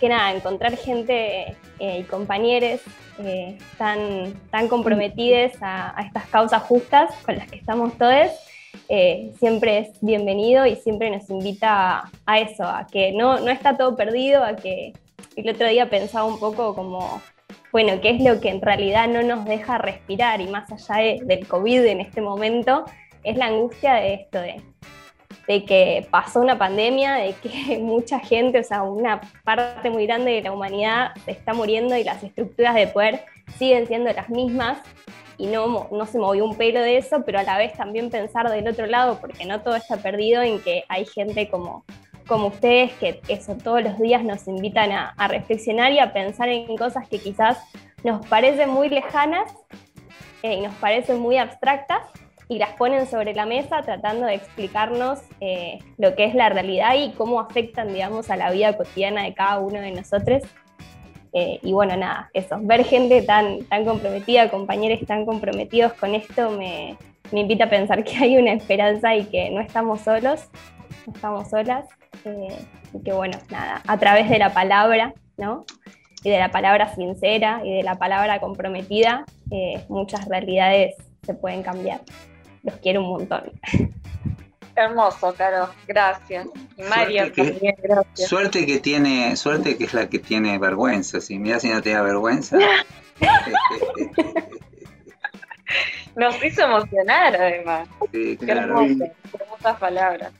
que 0.00 0.08
nada, 0.08 0.32
encontrar 0.32 0.74
gente 0.76 1.54
eh, 1.78 1.98
y 1.98 2.02
compañeros 2.04 2.80
eh, 3.18 3.58
tan, 3.76 4.32
tan 4.50 4.68
comprometidos 4.68 5.52
a, 5.60 5.94
estas 6.06 6.26
causas 6.26 6.62
justas 6.62 7.14
con 7.24 7.36
las 7.36 7.46
que 7.50 7.56
estamos 7.56 7.96
todos 7.98 8.30
eh, 8.88 9.32
siempre 9.38 9.78
es 9.78 9.88
bienvenido 10.00 10.64
y 10.66 10.76
siempre 10.76 11.10
nos 11.10 11.28
invita 11.28 12.10
a, 12.24 12.38
eso, 12.38 12.64
a 12.64 12.86
que 12.86 13.12
no, 13.12 13.40
no 13.40 13.50
está 13.50 13.76
todo 13.76 13.96
perdido, 13.96 14.44
a 14.44 14.54
que 14.54 14.92
el 15.34 15.48
otro 15.48 15.68
día 15.68 15.90
pensaba 15.90 16.24
un 16.24 16.38
poco 16.38 16.74
como, 16.74 17.20
bueno, 17.72 18.00
qué 18.00 18.10
es 18.10 18.22
lo 18.22 18.40
que 18.40 18.50
en 18.50 18.62
realidad 18.62 19.08
no 19.08 19.22
nos 19.22 19.44
deja 19.44 19.78
respirar 19.78 20.40
y 20.40 20.46
más 20.46 20.70
allá 20.70 21.18
del 21.20 21.46
COVID 21.48 21.84
en 21.84 22.00
este 22.00 22.20
momento, 22.20 22.84
es 23.24 23.36
la 23.36 23.46
angustia 23.46 23.94
de 23.94 24.14
esto, 24.14 24.40
de, 24.40 24.62
de 25.48 25.64
que 25.64 26.06
pasó 26.10 26.40
una 26.40 26.56
pandemia, 26.56 27.14
de 27.14 27.32
que 27.34 27.78
mucha 27.82 28.20
gente, 28.20 28.60
o 28.60 28.64
sea, 28.64 28.82
una 28.82 29.20
parte 29.42 29.90
muy 29.90 30.06
grande 30.06 30.30
de 30.32 30.42
la 30.42 30.52
humanidad 30.52 31.10
está 31.26 31.54
muriendo 31.54 31.96
y 31.96 32.04
las 32.04 32.22
estructuras 32.22 32.74
de 32.76 32.86
poder 32.86 33.24
siguen 33.58 33.88
siendo 33.88 34.12
las 34.12 34.28
mismas 34.30 34.78
y 35.38 35.46
no, 35.46 35.88
no 35.90 36.06
se 36.06 36.18
movió 36.18 36.44
un 36.44 36.56
pelo 36.56 36.80
de 36.80 36.96
eso, 36.96 37.22
pero 37.24 37.38
a 37.38 37.42
la 37.42 37.58
vez 37.58 37.72
también 37.74 38.10
pensar 38.10 38.50
del 38.50 38.68
otro 38.68 38.86
lado, 38.86 39.18
porque 39.20 39.44
no 39.44 39.60
todo 39.60 39.76
está 39.76 39.96
perdido 39.98 40.42
en 40.42 40.60
que 40.60 40.84
hay 40.88 41.04
gente 41.04 41.48
como, 41.48 41.84
como 42.26 42.48
ustedes 42.48 42.92
que 42.94 43.20
eso 43.28 43.56
todos 43.56 43.82
los 43.82 43.98
días 43.98 44.24
nos 44.24 44.48
invitan 44.48 44.92
a, 44.92 45.28
reflexionar 45.28 45.92
y 45.92 45.98
a 45.98 46.12
pensar 46.12 46.48
en 46.48 46.76
cosas 46.76 47.08
que 47.08 47.18
quizás 47.18 47.58
nos 48.04 48.26
parecen 48.26 48.70
muy 48.70 48.88
lejanas 48.88 49.52
eh, 50.42 50.54
y 50.54 50.60
nos 50.60 50.74
parecen 50.76 51.20
muy 51.20 51.36
abstractas 51.36 52.02
y 52.48 52.58
las 52.58 52.74
ponen 52.74 53.06
sobre 53.06 53.34
la 53.34 53.44
mesa 53.44 53.82
tratando 53.82 54.26
de 54.26 54.34
explicarnos 54.34 55.20
eh, 55.40 55.78
lo 55.98 56.14
que 56.14 56.24
es 56.24 56.34
la 56.34 56.48
realidad 56.48 56.94
y 56.94 57.12
cómo 57.12 57.40
afectan, 57.40 57.92
digamos, 57.92 58.30
a 58.30 58.36
la 58.36 58.50
vida 58.50 58.76
cotidiana 58.76 59.24
de 59.24 59.34
cada 59.34 59.58
uno 59.58 59.80
de 59.80 59.90
nosotros. 59.90 60.42
Eh, 61.38 61.60
y 61.62 61.72
bueno, 61.74 61.98
nada, 61.98 62.30
eso, 62.32 62.56
ver 62.62 62.82
gente 62.82 63.20
tan, 63.20 63.62
tan 63.64 63.84
comprometida, 63.84 64.48
compañeros 64.48 65.00
tan 65.06 65.26
comprometidos 65.26 65.92
con 65.92 66.14
esto, 66.14 66.50
me, 66.52 66.96
invita 67.30 67.64
a 67.64 67.68
pensar 67.68 68.04
que 68.04 68.16
hay 68.16 68.38
una 68.38 68.54
esperanza 68.54 69.14
y 69.14 69.24
que 69.24 69.50
no 69.50 69.60
estamos 69.60 70.00
solos, 70.00 70.48
no 71.06 71.12
estamos 71.12 71.50
solas. 71.50 71.86
Eh, 72.24 72.56
y 72.94 73.02
que 73.02 73.12
bueno, 73.12 73.36
nada, 73.50 73.82
a 73.86 73.98
través 73.98 74.30
de 74.30 74.38
la 74.38 74.54
palabra, 74.54 75.12
¿no? 75.36 75.66
y 76.24 76.30
de 76.30 76.38
la 76.38 76.50
palabra 76.50 76.94
sincera 76.94 77.60
y 77.62 77.70
de 77.70 77.82
la 77.82 77.96
palabra 77.96 78.40
comprometida, 78.40 79.26
eh, 79.50 79.84
muchas 79.90 80.26
realidades 80.26 80.94
se 81.22 81.34
pueden 81.34 81.62
cambiar. 81.62 82.00
Los 82.62 82.76
quiero 82.76 83.02
un 83.02 83.10
montón. 83.10 83.52
Hermoso, 84.76 85.34
Caro, 85.36 85.70
gracias. 85.88 86.46
Y 86.76 86.82
que- 87.32 87.50
también, 87.50 87.74
gracias. 87.82 88.28
Suerte 88.28 88.66
que 88.66 88.78
tiene, 88.78 89.34
suerte 89.36 89.76
que 89.78 89.84
es 89.84 89.94
la 89.94 90.08
que 90.08 90.18
tiene 90.18 90.58
vergüenza. 90.58 91.20
Si 91.20 91.38
mira 91.38 91.58
si 91.60 91.68
no 91.70 91.80
te 91.82 91.92
da 91.92 92.02
vergüenza. 92.02 92.58
Nos 96.14 96.42
hizo 96.44 96.62
emocionar 96.62 97.34
además. 97.36 97.88
Sí, 98.12 98.36
Qué 98.38 98.46
claro. 98.46 98.80
hermoso, 98.82 99.04
qué 99.32 99.42
hermosas 99.42 99.78
palabras. 99.78 100.32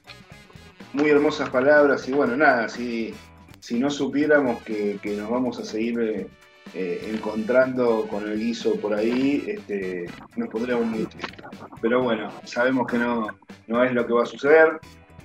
Muy 0.92 1.10
hermosas 1.10 1.50
palabras 1.50 2.08
y 2.08 2.12
bueno, 2.12 2.36
nada, 2.36 2.68
si, 2.68 3.14
si 3.60 3.78
no 3.78 3.90
supiéramos 3.90 4.62
que, 4.62 4.98
que 5.02 5.16
nos 5.16 5.28
vamos 5.30 5.58
a 5.58 5.64
seguir 5.64 6.28
eh, 6.74 7.10
encontrando 7.12 8.06
con 8.08 8.28
el 8.28 8.38
guiso 8.38 8.76
por 8.76 8.94
ahí, 8.94 9.44
este, 9.46 10.06
nos 10.36 10.48
pondríamos 10.48 10.86
muy 10.86 11.06
tristes. 11.06 11.36
Pero 11.80 12.02
bueno, 12.02 12.30
sabemos 12.44 12.86
que 12.86 12.98
no, 12.98 13.28
no 13.66 13.84
es 13.84 13.92
lo 13.92 14.06
que 14.06 14.12
va 14.12 14.22
a 14.22 14.26
suceder. 14.26 14.78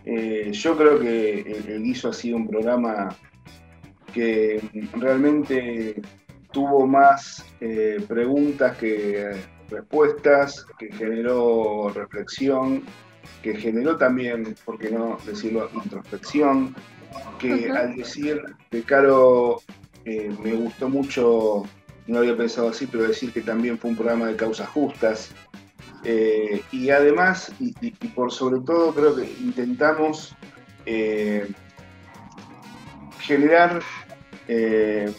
Eh, 0.06 0.52
yo 0.52 0.78
creo 0.78 1.00
que 1.00 1.42
el, 1.42 1.70
el 1.70 1.84
guiso 1.84 2.10
ha 2.10 2.14
sido 2.14 2.38
un 2.38 2.48
programa 2.48 3.10
que 4.14 4.62
realmente 4.94 6.02
tuvo 6.52 6.86
más 6.86 7.46
eh, 7.60 8.04
preguntas 8.08 8.78
que 8.78 9.32
respuestas, 9.70 10.66
que 10.78 10.92
generó 10.92 11.90
reflexión, 11.90 12.84
que 13.42 13.56
generó 13.56 13.98
también, 13.98 14.56
por 14.66 14.78
qué 14.78 14.92
no 14.92 15.18
decirlo, 15.26 15.70
introspección, 15.74 16.76
que 17.40 17.70
al 17.70 17.96
decir 17.96 18.42
que 18.70 18.84
Caro 18.84 19.62
me 20.06 20.54
gustó 20.54 20.90
mucho, 20.90 21.64
no 22.08 22.20
había 22.20 22.36
pensado 22.36 22.70
así, 22.70 22.88
pero 22.88 23.08
decir 23.08 23.32
que 23.32 23.42
también 23.42 23.78
fue 23.78 23.92
un 23.92 23.96
programa 23.96 24.28
de 24.28 24.36
causas 24.36 24.70
justas. 24.70 25.32
Eh, 26.04 26.62
y 26.72 26.90
además, 26.90 27.54
y 27.60 27.92
por 28.10 28.32
sobre 28.32 28.62
todo, 28.62 28.94
creo 28.94 29.16
que 29.16 29.32
intentamos 29.42 30.36
eh, 30.86 31.48
generar 33.20 33.82
eh, 34.48 35.14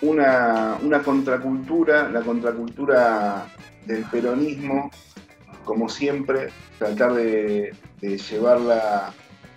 una, 0.00 0.78
una 0.82 1.02
contracultura, 1.02 2.08
la 2.08 2.22
contracultura 2.22 3.46
del 3.86 4.04
peronismo, 4.04 4.90
como 5.64 5.88
siempre, 5.88 6.48
tratar 6.78 7.14
de, 7.14 7.74
de 8.00 8.18
llevarla 8.18 9.12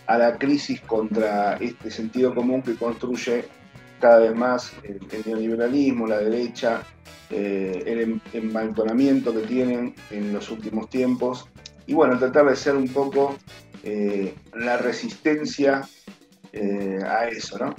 a 0.05 0.17
la 0.17 0.37
crisis 0.37 0.81
contra 0.81 1.55
este 1.55 1.89
sentido 1.89 2.35
común 2.35 2.61
que 2.61 2.75
construye 2.75 3.45
cada 4.03 4.19
vez 4.19 4.35
más 4.35 4.73
el, 4.83 4.99
neoliberalismo, 5.25 6.05
la 6.05 6.17
derecha, 6.17 6.83
eh, 7.29 7.83
el 7.85 8.01
em- 8.01 8.19
embalconamiento 8.33 9.33
que 9.33 9.43
tienen 9.43 9.95
en 10.11 10.33
los 10.33 10.51
últimos 10.51 10.89
tiempos. 10.89 11.47
Y 11.87 11.93
bueno, 11.93 12.19
tratar 12.19 12.47
de 12.47 12.55
ser 12.57 12.75
un 12.75 12.89
poco 12.89 13.37
eh, 13.81 14.35
la 14.55 14.75
resistencia 14.75 15.87
eh, 16.51 16.99
a 17.01 17.29
eso, 17.29 17.57
¿no? 17.57 17.73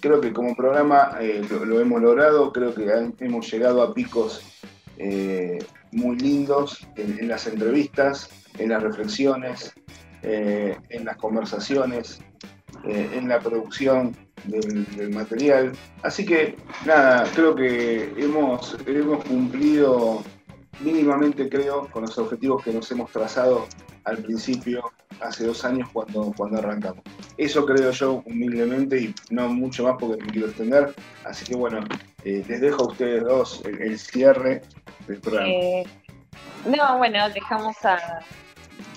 Creo 0.00 0.18
que 0.18 0.32
como 0.32 0.56
programa 0.56 1.18
lo, 1.50 1.78
hemos 1.78 2.00
logrado, 2.00 2.54
creo 2.54 2.74
que 2.74 3.12
hemos 3.20 3.52
llegado 3.52 3.82
a 3.82 3.92
picos 3.92 4.40
muy 5.92 6.16
lindos 6.16 6.86
en, 6.96 7.28
las 7.28 7.46
entrevistas, 7.46 8.30
en 8.58 8.70
las 8.70 8.82
reflexiones, 8.82 9.74
en 10.22 11.04
las 11.04 11.16
conversaciones, 11.18 12.20
en 12.82 13.28
la 13.28 13.40
producción 13.40 14.25
del, 14.44 15.10
material. 15.10 15.72
Así 16.02 16.24
que 16.24 16.56
nada, 16.84 17.24
creo 17.34 17.54
que 17.54 18.12
hemos, 18.16 18.76
hemos 18.86 19.24
cumplido 19.24 20.22
mínimamente, 20.80 21.48
creo, 21.48 21.88
con 21.88 22.02
los 22.02 22.18
objetivos 22.18 22.62
que 22.62 22.72
nos 22.72 22.90
hemos 22.90 23.10
trazado 23.10 23.66
al 24.04 24.18
principio, 24.18 24.84
hace 25.20 25.46
dos 25.46 25.64
años 25.64 25.88
cuando, 25.92 26.32
cuando 26.36 26.58
arrancamos. 26.58 27.02
Eso 27.38 27.64
creo 27.66 27.90
yo 27.90 28.22
humildemente 28.26 29.00
y 29.00 29.14
no 29.30 29.48
mucho 29.48 29.84
más 29.84 29.96
porque 29.98 30.22
me 30.22 30.30
quiero 30.30 30.48
extender. 30.48 30.94
Así 31.24 31.44
que 31.44 31.56
bueno, 31.56 31.80
eh, 32.24 32.44
les 32.46 32.60
dejo 32.60 32.84
a 32.84 32.86
ustedes 32.88 33.24
dos 33.24 33.62
el, 33.64 33.80
el 33.82 33.98
cierre 33.98 34.62
del 35.08 35.20
programa. 35.20 35.48
Eh, 35.48 35.84
no, 36.66 36.98
bueno, 36.98 37.28
dejamos 37.30 37.76
a- 37.84 38.20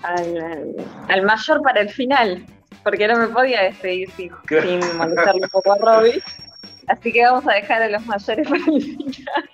al- 0.03 0.75
al 1.07 1.21
mayor 1.23 1.61
para 1.63 1.81
el 1.81 1.89
final, 1.89 2.45
porque 2.83 3.07
no 3.07 3.17
me 3.17 3.27
podía 3.27 3.63
despedir 3.63 4.09
sin, 4.11 4.29
Claro. 4.45 4.67
sin 4.69 4.97
molestarle 4.97 5.41
un 5.43 5.49
poco 5.49 5.73
a 5.73 5.77
Robbie. 5.77 6.21
Así 6.87 7.11
que 7.11 7.23
vamos 7.23 7.45
a 7.47 7.53
dejar 7.53 7.83
a 7.83 7.89
los 7.89 8.05
mayores 8.05 8.47
para 8.47 8.63
el 8.65 8.81
final. 8.81 9.49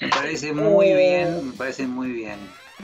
Me 0.00 0.08
parece 0.08 0.52
muy 0.52 0.88
Eh. 0.88 0.96
bien, 0.96 1.46
me 1.50 1.52
parece 1.56 1.86
muy 1.86 2.10
bien. 2.12 2.38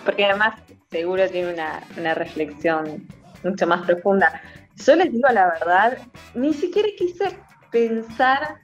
Porque 0.04 0.24
además 0.24 0.54
seguro 0.90 1.28
tiene 1.28 1.52
una, 1.52 1.82
una 1.98 2.14
reflexión 2.14 3.06
mucho 3.44 3.66
más 3.66 3.84
profunda. 3.86 4.40
Yo 4.76 4.94
les 4.94 5.10
digo 5.12 5.28
la 5.30 5.46
verdad, 5.48 5.98
ni 6.34 6.52
siquiera 6.54 6.88
quise 6.96 7.36
pensar, 7.70 8.56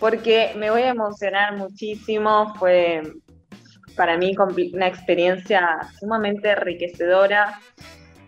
porque 0.00 0.52
me 0.56 0.70
voy 0.70 0.82
a 0.82 0.88
emocionar 0.90 1.56
muchísimo, 1.56 2.54
fue 2.58 3.02
para 3.96 4.16
mí 4.16 4.34
una 4.72 4.86
experiencia 4.88 5.78
sumamente 6.00 6.50
enriquecedora. 6.50 7.60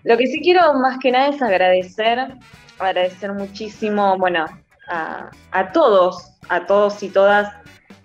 Lo 0.07 0.17
que 0.17 0.29
sí 0.29 0.41
quiero 0.41 0.73
más 0.75 0.99
que 1.01 1.11
nada 1.11 1.29
es 1.31 1.43
agradecer, 1.43 2.37
agradecer 2.79 3.33
muchísimo, 3.33 4.17
bueno, 4.17 4.47
a, 4.89 5.73
todos, 5.73 6.31
a 6.49 6.65
todos 6.65 7.03
y 7.03 7.09
todas 7.09 7.53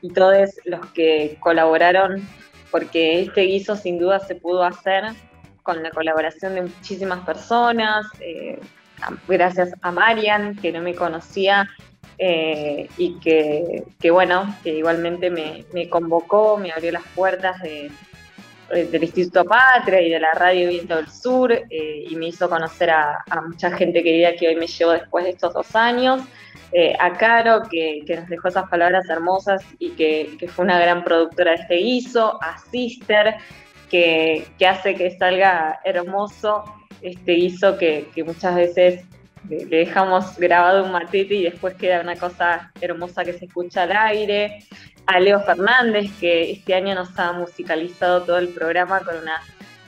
y 0.01 0.09
todos 0.11 0.49
los 0.65 0.83
que 0.93 1.37
colaboraron 1.39 2.27
porque 2.71 3.21
este 3.21 3.41
guiso 3.41 3.75
sin 3.75 3.99
duda 3.99 4.17
se 4.17 4.33
pudo 4.33 4.63
hacer 4.63 5.03
con 5.61 5.83
la 5.83 5.91
colaboración 5.91 6.55
de 6.55 6.63
muchísimas 6.63 7.19
personas, 7.23 8.07
eh, 8.19 8.59
gracias 9.27 9.69
a 9.83 9.91
Marian, 9.91 10.55
que 10.55 10.71
no 10.71 10.81
me 10.81 10.95
conocía 10.95 11.69
eh, 12.17 12.89
y 12.97 13.19
que, 13.19 13.83
bueno, 14.09 14.55
que 14.63 14.77
igualmente 14.77 15.29
me, 15.29 15.87
convocó, 15.87 16.57
me 16.57 16.71
abrió 16.71 16.93
las 16.93 17.03
puertas 17.13 17.61
de- 17.61 17.91
del 18.71 19.03
Instituto 19.03 19.45
Patria 19.45 20.01
y 20.01 20.09
de 20.09 20.19
la 20.19 20.31
Radio 20.33 20.69
Viento 20.69 20.95
del 20.95 21.07
Sur 21.09 21.51
eh, 21.51 22.05
y 22.09 22.15
me 22.15 22.27
hizo 22.27 22.49
conocer 22.49 22.89
a, 22.89 23.23
mucha 23.47 23.71
gente 23.71 24.01
querida 24.01 24.35
que 24.35 24.47
hoy 24.47 24.55
me 24.55 24.67
llevo 24.67 24.91
después 24.91 25.25
de 25.25 25.31
estos 25.31 25.53
dos 25.53 25.75
años. 25.75 26.21
Eh, 26.71 26.95
a 26.99 27.13
Caro, 27.13 27.63
que, 27.69 27.99
que 28.07 28.15
nos 28.15 28.29
dejó 28.29 28.47
esas 28.47 28.69
palabras 28.69 29.09
hermosas 29.09 29.61
y 29.77 29.91
que, 29.91 30.37
que 30.39 30.47
fue 30.47 30.63
una 30.65 30.79
gran 30.79 31.03
productora 31.03 31.51
de 31.51 31.57
este 31.57 31.75
guiso, 31.75 32.41
a 32.41 32.57
Sister, 32.71 33.35
que, 33.89 34.47
que 34.57 34.67
hace 34.67 34.95
que 34.95 35.11
salga 35.17 35.79
hermoso 35.83 36.63
este 37.01 37.33
guiso 37.33 37.77
que 37.77 38.09
muchas 38.25 38.55
veces 38.55 39.05
le 39.51 39.65
dejamos 39.65 40.37
grabado 40.37 40.85
un 40.85 40.91
matete 40.91 41.35
y 41.35 41.43
después 41.43 41.75
queda 41.75 41.99
una 42.01 42.15
cosa 42.15 42.71
hermosa 42.79 43.25
que 43.25 43.33
se 43.33 43.45
escucha 43.45 43.83
al 43.83 43.91
aire. 43.91 44.63
A 45.07 45.19
Leo 45.19 45.41
Fernández, 45.41 46.09
que 46.19 46.51
este 46.51 46.73
año 46.73 46.95
nos 46.95 47.17
ha 47.19 47.33
musicalizado 47.33 48.21
todo 48.21 48.37
el 48.37 48.49
programa 48.49 49.01
con 49.01 49.17
unas 49.17 49.41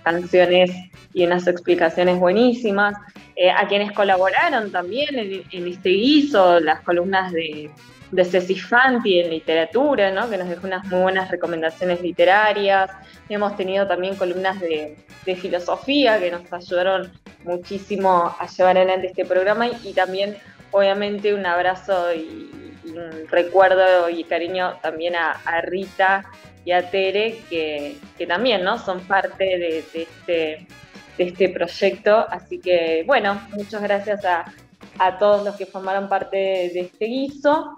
canciones 0.03 0.71
y 1.13 1.25
unas 1.25 1.47
explicaciones 1.47 2.19
buenísimas. 2.19 2.95
Eh, 3.35 3.49
a 3.49 3.67
quienes 3.67 3.93
colaboraron 3.93 4.71
también 4.71 5.17
en, 5.17 5.43
en 5.49 5.67
este 5.67 5.89
guiso, 5.89 6.59
las 6.59 6.81
columnas 6.81 7.31
de, 7.31 7.71
de 8.13 8.23
Ceci 8.25 8.59
Fanti 8.59 9.19
en 9.19 9.31
literatura, 9.31 10.11
¿no? 10.11 10.29
que 10.29 10.37
nos 10.37 10.47
dejó 10.47 10.67
unas 10.67 10.85
muy 10.85 11.01
buenas 11.01 11.31
recomendaciones 11.31 11.99
literarias. 12.01 12.91
Hemos 13.27 13.57
tenido 13.57 13.87
también 13.87 14.15
columnas 14.15 14.59
de, 14.59 14.97
de 15.25 15.35
filosofía 15.35 16.19
que 16.19 16.29
nos 16.29 16.51
ayudaron 16.53 17.11
muchísimo 17.43 18.35
a 18.39 18.45
llevar 18.45 18.77
adelante 18.77 19.07
este 19.07 19.25
programa 19.25 19.67
y, 19.67 19.93
también, 19.93 20.37
obviamente, 20.69 21.33
un 21.33 21.45
abrazo 21.45 22.13
y, 22.13 22.51
un 22.85 23.27
recuerdo 23.29 24.09
y 24.09 24.23
cariño 24.25 24.75
también 24.83 25.15
a, 25.15 25.61
Rita 25.61 26.25
y 26.65 26.71
a 26.71 26.91
Tere, 26.91 27.41
que, 27.49 27.97
que 28.17 28.27
también 28.27 28.63
¿no? 28.63 28.77
son 28.77 28.99
parte 29.07 29.43
de, 29.43 29.79
este, 29.79 30.67
de 31.17 31.23
este 31.23 31.49
proyecto. 31.49 32.27
Así 32.29 32.59
que, 32.59 33.03
bueno, 33.07 33.41
muchas 33.53 33.81
gracias 33.81 34.23
a, 34.23 34.53
a 34.99 35.17
todos 35.17 35.43
los 35.43 35.55
que 35.55 35.65
formaron 35.65 36.09
parte 36.09 36.37
de 36.37 36.79
este 36.81 37.05
guiso 37.05 37.75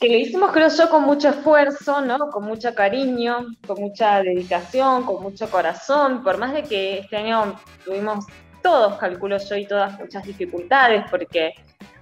que 0.00 0.08
lo 0.08 0.16
hicimos 0.16 0.52
creo 0.52 0.68
yo 0.68 0.88
con 0.90 1.02
mucho 1.02 1.30
esfuerzo, 1.30 2.00
¿no? 2.00 2.30
Con 2.30 2.44
mucho 2.44 2.74
cariño, 2.74 3.46
con 3.66 3.80
mucha 3.80 4.22
dedicación, 4.22 5.04
con 5.04 5.22
mucho 5.22 5.50
corazón, 5.50 6.22
por 6.22 6.38
más 6.38 6.52
de 6.52 6.62
que 6.62 6.98
este 6.98 7.16
año 7.16 7.56
tuvimos 7.84 8.24
todos, 8.62 8.96
calculo 8.98 9.38
yo, 9.38 9.56
y 9.56 9.66
todas 9.66 9.98
muchas 9.98 10.24
dificultades, 10.24 11.04
porque 11.10 11.54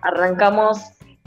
arrancamos 0.03 0.81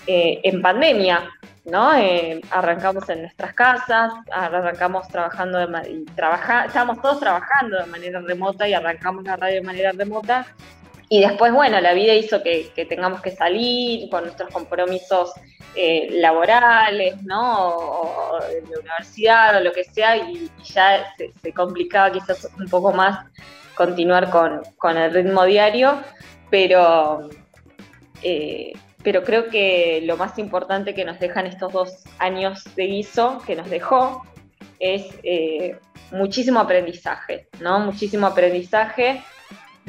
eh, 0.06 0.40
en 0.44 0.62
pandemia, 0.62 1.30
¿no? 1.66 1.94
Eh, 1.96 2.42
arrancamos 2.52 3.08
en 3.10 3.22
nuestras 3.22 3.54
casas, 3.54 4.14
arrancamos 4.32 5.08
trabajando 5.08 5.60
de 5.60 5.92
y 5.92 6.06
trabaja, 6.16 6.66
estábamos 6.66 7.02
todos 7.02 7.20
trabajando 7.20 7.78
de 7.78 7.86
manera 7.86 8.22
remota 8.22 8.68
y 8.68 8.74
arrancamos 8.74 9.24
la 9.24 9.36
radio 9.36 9.56
de 9.56 9.66
manera 9.66 9.92
remota. 9.92 10.46
Y 11.12 11.22
después, 11.22 11.52
bueno, 11.52 11.82
la 11.82 11.94
vida 11.94 12.14
hizo 12.14 12.44
que, 12.44 12.72
tengamos 12.88 13.22
que 13.22 13.32
salir 13.32 14.08
con 14.12 14.26
nuestros 14.26 14.54
compromisos 14.54 15.32
eh, 15.76 16.08
laborales, 16.12 17.24
¿no? 17.24 17.78
O, 17.78 18.40
de 18.40 18.78
universidad 18.80 19.58
o 19.58 19.60
lo 19.62 19.74
que 19.74 19.84
sea, 19.84 20.18
y, 20.18 20.52
ya 20.64 21.12
se, 21.18 21.52
complicaba 21.52 22.12
quizás 22.12 22.48
un 22.60 22.68
poco 22.68 22.94
más 22.94 23.26
continuar 23.74 24.30
con, 24.30 24.98
el 24.98 25.12
ritmo 25.12 25.46
diario, 25.46 26.00
pero, 26.52 27.28
eh, 28.22 28.74
pero 29.04 29.24
creo 29.24 29.50
que 29.50 30.02
lo 30.04 30.16
más 30.16 30.38
importante 30.38 30.94
que 30.94 31.06
nos 31.06 31.20
dejan 31.20 31.48
estos 31.48 31.74
dos 31.74 32.04
años 32.20 32.64
de 32.76 32.86
guiso, 32.86 33.42
que 33.48 33.56
nos 33.56 33.68
dejó, 33.72 34.24
es 34.78 35.08
eh, 35.24 35.76
muchísimo 36.12 36.60
aprendizaje, 36.60 37.48
¿no? 37.60 37.80
Muchísimo 37.80 38.28
aprendizaje 38.28 39.24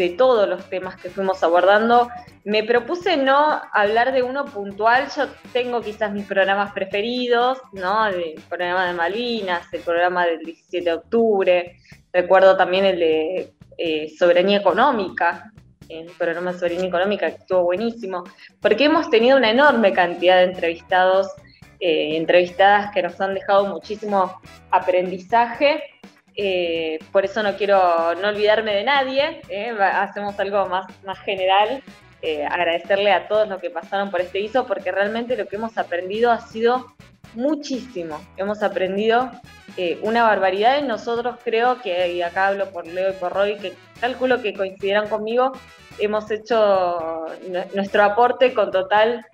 de 0.00 0.08
todos 0.08 0.48
los 0.48 0.64
temas 0.70 0.96
que 0.96 1.10
fuimos 1.10 1.42
abordando. 1.42 2.08
Me 2.44 2.64
propuse 2.64 3.18
no 3.18 3.60
hablar 3.74 4.12
de 4.14 4.22
uno 4.22 4.46
puntual, 4.46 5.08
yo 5.14 5.26
tengo 5.52 5.82
quizás 5.82 6.10
mis 6.10 6.24
programas 6.24 6.72
preferidos, 6.72 7.58
¿no? 7.74 8.06
El 8.06 8.40
programa 8.48 8.86
de 8.86 8.94
Malvinas, 8.94 9.70
el 9.74 9.82
programa 9.82 10.24
del 10.24 10.38
17 10.38 10.84
de 10.86 10.94
octubre, 10.94 11.76
recuerdo 12.14 12.56
también 12.56 12.86
el 12.86 12.98
de 12.98 13.52
eh, 13.76 14.08
soberanía 14.18 14.56
económica, 14.56 15.52
el 15.90 16.06
programa 16.12 16.52
de 16.52 16.58
soberanía 16.58 16.88
económica 16.88 17.30
que 17.30 17.42
estuvo 17.42 17.64
buenísimo, 17.64 18.24
porque 18.62 18.86
hemos 18.86 19.10
tenido 19.10 19.36
una 19.36 19.50
enorme 19.50 19.92
cantidad 19.92 20.36
de 20.36 20.44
entrevistados, 20.44 21.28
eh, 21.78 22.16
entrevistadas 22.16 22.90
que 22.94 23.02
nos 23.02 23.20
han 23.20 23.34
dejado 23.34 23.66
muchísimo 23.66 24.40
aprendizaje 24.70 25.82
eh, 26.36 26.98
por 27.12 27.24
eso 27.24 27.42
no 27.42 27.56
quiero 27.56 28.14
no 28.14 28.28
olvidarme 28.28 28.74
de 28.74 28.84
nadie, 28.84 29.40
eh, 29.48 29.74
hacemos 29.80 30.38
algo 30.38 30.66
más, 30.66 30.86
más 31.04 31.18
general. 31.20 31.82
Eh, 32.22 32.44
agradecerle 32.44 33.12
a 33.12 33.28
todos 33.28 33.48
los 33.48 33.60
que 33.62 33.70
pasaron 33.70 34.10
por 34.10 34.20
este 34.20 34.40
ISO, 34.40 34.66
porque 34.66 34.92
realmente 34.92 35.36
lo 35.36 35.46
que 35.46 35.56
hemos 35.56 35.78
aprendido 35.78 36.30
ha 36.30 36.40
sido 36.40 36.94
muchísimo. 37.34 38.20
Hemos 38.36 38.62
aprendido 38.62 39.30
una 40.02 40.24
barbaridad 40.24 40.78
y 40.78 40.86
nosotros 40.86 41.36
creo 41.42 41.80
que, 41.80 42.12
y 42.12 42.20
acá 42.20 42.48
hablo 42.48 42.70
por 42.70 42.86
Leo 42.86 43.10
y 43.10 43.12
por 43.14 43.32
Roy, 43.32 43.56
que 43.56 43.72
calculo 44.00 44.42
que 44.42 44.52
coincidirán 44.52 45.08
conmigo, 45.08 45.52
hemos 45.98 46.30
hecho 46.30 47.24
nuestro 47.72 48.02
aporte 48.02 48.52
con 48.52 48.70
total 48.70 49.24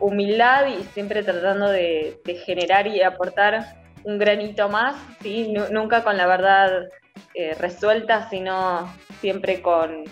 humildad 0.00 0.66
y 0.66 0.82
siempre 0.94 1.22
tratando 1.22 1.68
de 1.68 2.18
generar 2.44 2.88
y 2.88 3.02
aportar 3.02 3.80
un 4.04 4.18
granito 4.18 4.68
más, 4.68 4.96
¿sí? 5.22 5.54
nunca 5.70 6.02
con 6.02 6.16
la 6.16 6.26
verdad 6.26 6.88
eh, 7.34 7.54
resuelta, 7.54 8.28
sino 8.28 8.92
siempre 9.20 9.62
con, 9.62 10.04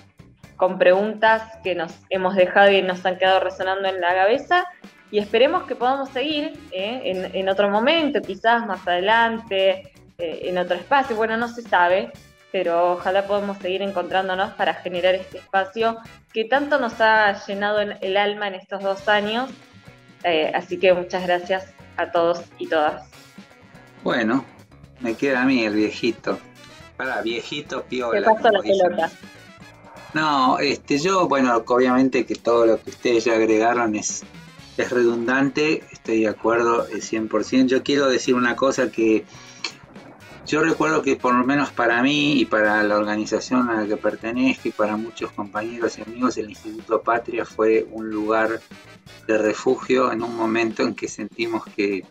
con 0.57 0.79
preguntas 0.79 1.43
que 1.65 1.75
nos 1.75 1.93
hemos 2.11 2.37
dejado 2.37 2.71
y 2.71 2.83
nos 2.83 3.05
han 3.05 3.19
quedado 3.19 3.41
resonando 3.41 3.89
en 3.89 4.01
la 4.01 4.15
cabeza. 4.15 4.67
Y 5.11 5.19
esperemos 5.19 5.65
que 5.65 5.75
podamos 5.75 6.11
seguir 6.11 6.53
¿eh? 6.71 7.31
en, 7.33 7.49
otro 7.49 7.71
momento, 7.71 8.21
quizás 8.21 8.67
más 8.67 8.87
adelante, 8.87 9.91
eh, 10.19 10.41
en 10.43 10.59
otro 10.59 10.77
espacio. 10.77 11.17
Bueno, 11.17 11.37
no 11.39 11.49
se 11.49 11.63
sabe, 11.63 12.13
pero 12.53 12.93
ojalá 12.93 13.27
podamos 13.27 13.57
seguir 13.59 13.81
encontrándonos 13.81 14.53
para 14.53 14.75
generar 14.75 15.15
este 15.15 15.39
espacio 15.39 15.99
que 16.33 16.45
tanto 16.45 16.79
nos 16.79 17.01
ha 17.01 17.33
llenado 17.47 17.81
el 17.81 18.17
alma 18.19 18.49
en 18.49 18.55
estos 18.55 18.83
dos 18.83 19.09
años. 19.09 19.51
así 20.53 20.79
que 20.79 20.93
muchas 20.93 21.27
gracias 21.27 21.73
a 21.97 22.13
todos 22.13 22.45
y 22.59 22.69
todas. 22.69 23.28
Bueno, 24.03 24.45
me 25.01 25.15
queda 25.15 25.43
a 25.43 25.45
mí 25.45 25.65
el 25.65 25.75
viejito. 25.75 26.39
Para, 26.97 27.23
viejito 27.23 27.85
piola. 27.85 28.21
la 28.21 28.61
pelota. 28.63 29.11
No, 30.15 30.59
este, 30.59 30.99
yo, 30.99 31.29
bueno, 31.29 31.63
obviamente 31.67 32.25
que 32.25 32.35
todo 32.35 32.67
lo 32.67 32.83
que 32.83 32.91
ustedes 32.91 33.25
ya 33.25 33.35
agregaron 33.35 33.95
es, 33.95 34.25
es 34.77 34.91
redundante, 34.91 35.85
estoy 35.93 36.23
de 36.23 36.29
acuerdo 36.29 36.89
100%. 36.89 37.67
Yo 37.67 37.83
quiero 37.83 38.09
decir 38.09 38.35
una 38.35 38.57
cosa 38.57 38.91
que 38.91 39.25
yo 40.49 40.63
recuerdo 40.63 41.03
que 41.03 41.17
por 41.17 41.35
lo 41.35 41.45
menos 41.45 41.71
para 41.73 42.03
mí 42.03 42.41
y 42.41 42.47
para 42.47 42.83
la 42.83 42.97
organización 42.97 43.69
a 43.69 43.83
la 43.83 43.87
que 43.87 43.99
pertenezco 43.99 44.69
y 44.69 44.71
para 44.71 44.97
muchos 44.97 45.31
compañeros 45.33 45.99
y 45.99 46.03
amigos, 46.03 46.39
el 46.39 46.49
Instituto 46.49 47.03
Patria 47.03 47.45
fue 47.45 47.87
un 47.91 48.09
lugar 48.09 48.59
de 49.27 49.39
refugio 49.39 50.11
en 50.11 50.23
un 50.23 50.35
momento 50.35 50.85
en 50.85 50.95
que 50.95 51.07
sentimos 51.07 51.65
que 51.77 52.07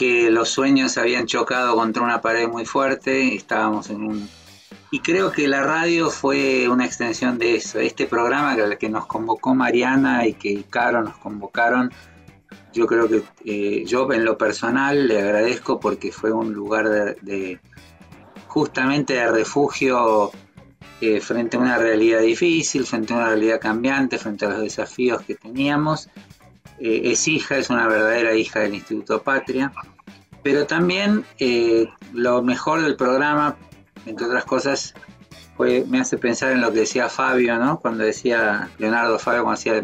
que 0.00 0.30
los 0.30 0.48
sueños 0.48 0.96
habían 0.96 1.26
chocado 1.26 1.76
contra 1.76 2.02
una 2.02 2.22
pared 2.22 2.48
muy 2.48 2.64
fuerte, 2.64 3.34
estábamos 3.34 3.90
en 3.90 4.02
un... 4.02 4.30
Y 4.90 5.00
creo 5.00 5.30
que 5.30 5.46
la 5.46 5.62
radio 5.62 6.08
fue 6.08 6.70
una 6.70 6.86
extensión 6.86 7.36
de 7.38 7.56
eso. 7.56 7.78
Este 7.80 8.06
programa 8.06 8.56
que, 8.56 8.78
que 8.78 8.88
nos 8.88 9.04
convocó 9.04 9.54
Mariana 9.54 10.26
y 10.26 10.32
que 10.32 10.64
Caro 10.70 11.02
nos 11.02 11.18
convocaron, 11.18 11.92
yo 12.72 12.86
creo 12.86 13.10
que 13.10 13.22
eh, 13.44 13.84
yo 13.84 14.10
en 14.10 14.24
lo 14.24 14.38
personal 14.38 15.06
le 15.06 15.20
agradezco 15.20 15.78
porque 15.78 16.10
fue 16.10 16.32
un 16.32 16.54
lugar 16.54 16.88
de, 17.20 17.60
justamente 18.46 19.12
de 19.12 19.30
refugio 19.30 20.30
eh, 21.02 21.20
frente 21.20 21.58
a 21.58 21.60
una 21.60 21.76
realidad 21.76 22.22
difícil, 22.22 22.86
frente 22.86 23.12
a 23.12 23.16
una 23.16 23.28
realidad 23.28 23.60
cambiante, 23.60 24.16
frente 24.16 24.46
a 24.46 24.48
los 24.48 24.62
desafíos 24.62 25.20
que 25.20 25.34
teníamos 25.34 26.08
eh, 26.80 27.02
es 27.04 27.28
hija, 27.28 27.58
es 27.58 27.70
una 27.70 27.86
verdadera 27.86 28.34
hija 28.34 28.60
del 28.60 28.74
Instituto 28.74 29.22
Patria, 29.22 29.72
pero 30.42 30.66
también 30.66 31.24
eh, 31.38 31.88
lo 32.12 32.42
mejor 32.42 32.82
del 32.82 32.96
programa, 32.96 33.56
entre 34.06 34.26
otras 34.26 34.44
cosas, 34.44 34.94
me 35.58 36.00
hace 36.00 36.16
pensar 36.16 36.52
en 36.52 36.62
lo 36.62 36.72
que 36.72 36.80
decía 36.80 37.10
Fabio, 37.10 37.58
¿no? 37.58 37.80
Cuando 37.80 38.04
decía 38.04 38.70
Leonardo 38.78 39.18
Fabio, 39.18 39.42
cuando 39.42 39.58
decía, 39.58 39.82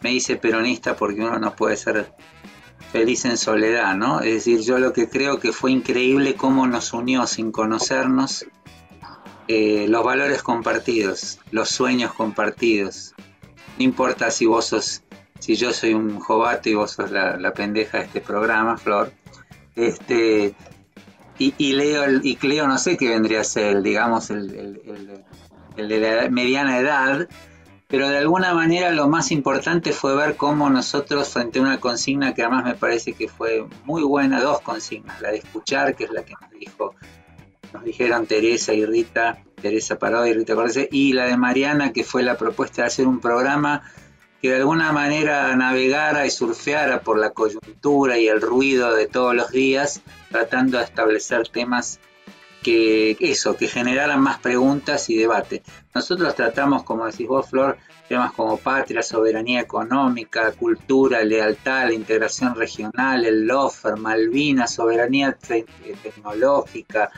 me 0.00 0.12
hice 0.12 0.36
peronista 0.36 0.96
porque 0.96 1.20
uno 1.20 1.38
no 1.38 1.54
puede 1.54 1.76
ser 1.76 2.10
feliz 2.92 3.24
en 3.26 3.36
soledad, 3.36 3.94
¿no? 3.94 4.20
Es 4.20 4.34
decir, 4.34 4.60
yo 4.60 4.78
lo 4.78 4.92
que 4.92 5.08
creo 5.08 5.38
que 5.38 5.52
fue 5.52 5.70
increíble 5.70 6.34
cómo 6.34 6.66
nos 6.66 6.92
unió 6.94 7.26
sin 7.26 7.52
conocernos 7.52 8.46
eh, 9.48 9.86
los 9.88 10.04
valores 10.04 10.42
compartidos, 10.42 11.40
los 11.50 11.68
sueños 11.68 12.12
compartidos. 12.14 13.14
No 13.78 13.84
importa 13.84 14.30
si 14.30 14.46
vos 14.46 14.66
sos 14.66 15.02
si 15.38 15.56
yo 15.56 15.72
soy 15.72 15.94
un 15.94 16.18
jovato 16.18 16.68
y 16.68 16.74
vos 16.74 16.92
sos 16.92 17.10
la, 17.10 17.52
pendeja 17.54 17.98
de 17.98 18.04
este 18.04 18.20
programa, 18.20 18.76
Flor, 18.76 19.12
este, 19.74 20.54
y, 21.38 21.72
Leo, 21.72 22.04
y 22.22 22.36
Cleo 22.36 22.66
no 22.66 22.78
sé 22.78 22.96
qué 22.96 23.10
vendría 23.10 23.42
a 23.42 23.44
ser, 23.44 23.82
digamos, 23.82 24.30
el, 24.30 24.82
de 25.76 26.00
la 26.00 26.28
mediana 26.28 26.78
edad, 26.78 27.28
pero 27.86 28.08
de 28.08 28.18
alguna 28.18 28.52
manera 28.52 28.90
lo 28.90 29.08
más 29.08 29.30
importante 29.30 29.92
fue 29.92 30.16
ver 30.16 30.36
cómo 30.36 30.68
nosotros, 30.68 31.28
frente 31.28 31.60
a 31.60 31.62
una 31.62 31.80
consigna 31.80 32.34
que 32.34 32.42
además 32.42 32.64
me 32.64 32.74
parece 32.74 33.12
que 33.12 33.28
fue 33.28 33.64
muy 33.84 34.02
buena, 34.02 34.42
dos 34.42 34.60
consignas, 34.60 35.20
la 35.20 35.30
de 35.30 35.38
escuchar, 35.38 35.94
que 35.94 36.04
es 36.04 36.10
la 36.10 36.24
que 36.24 36.34
nos 36.40 36.50
dijo, 36.50 36.94
nos 37.72 37.84
dijeron 37.84 38.26
Teresa 38.26 38.74
y 38.74 38.84
Rita, 38.84 39.38
Teresa 39.62 39.98
Parado 39.98 40.26
y 40.26 40.34
Rita 40.34 40.54
Correse, 40.54 40.88
y 40.90 41.12
la 41.12 41.26
de 41.26 41.36
Mariana, 41.36 41.92
que 41.92 42.02
fue 42.02 42.22
la 42.22 42.36
propuesta 42.36 42.82
de 42.82 42.88
hacer 42.88 43.06
un 43.06 43.20
programa 43.20 43.82
que 44.40 44.50
de 44.50 44.56
alguna 44.58 44.92
manera 44.92 45.54
navegara 45.56 46.26
y 46.26 46.30
surfeara 46.30 47.00
por 47.00 47.18
la 47.18 47.30
coyuntura 47.30 48.18
y 48.18 48.28
el 48.28 48.40
ruido 48.40 48.94
de 48.94 49.06
todos 49.06 49.34
los 49.34 49.50
días, 49.50 50.02
tratando 50.30 50.78
de 50.78 50.84
establecer 50.84 51.48
temas 51.48 51.98
que 52.62 53.16
eso, 53.20 53.56
que 53.56 53.68
generaran 53.68 54.20
más 54.20 54.38
preguntas 54.38 55.08
y 55.10 55.16
debate. 55.16 55.62
Nosotros 55.94 56.34
tratamos, 56.34 56.82
como 56.82 57.06
decís 57.06 57.26
vos, 57.26 57.48
Flor, 57.48 57.78
temas 58.08 58.32
como 58.32 58.56
patria, 58.56 59.02
soberanía 59.02 59.60
económica, 59.60 60.52
cultura, 60.52 61.22
lealtad, 61.24 61.88
la 61.88 61.94
integración 61.94 62.54
regional, 62.54 63.24
el 63.24 63.46
LOFER, 63.46 63.96
Malvinas, 63.96 64.74
soberanía 64.74 65.36
tecnológica, 66.02 67.10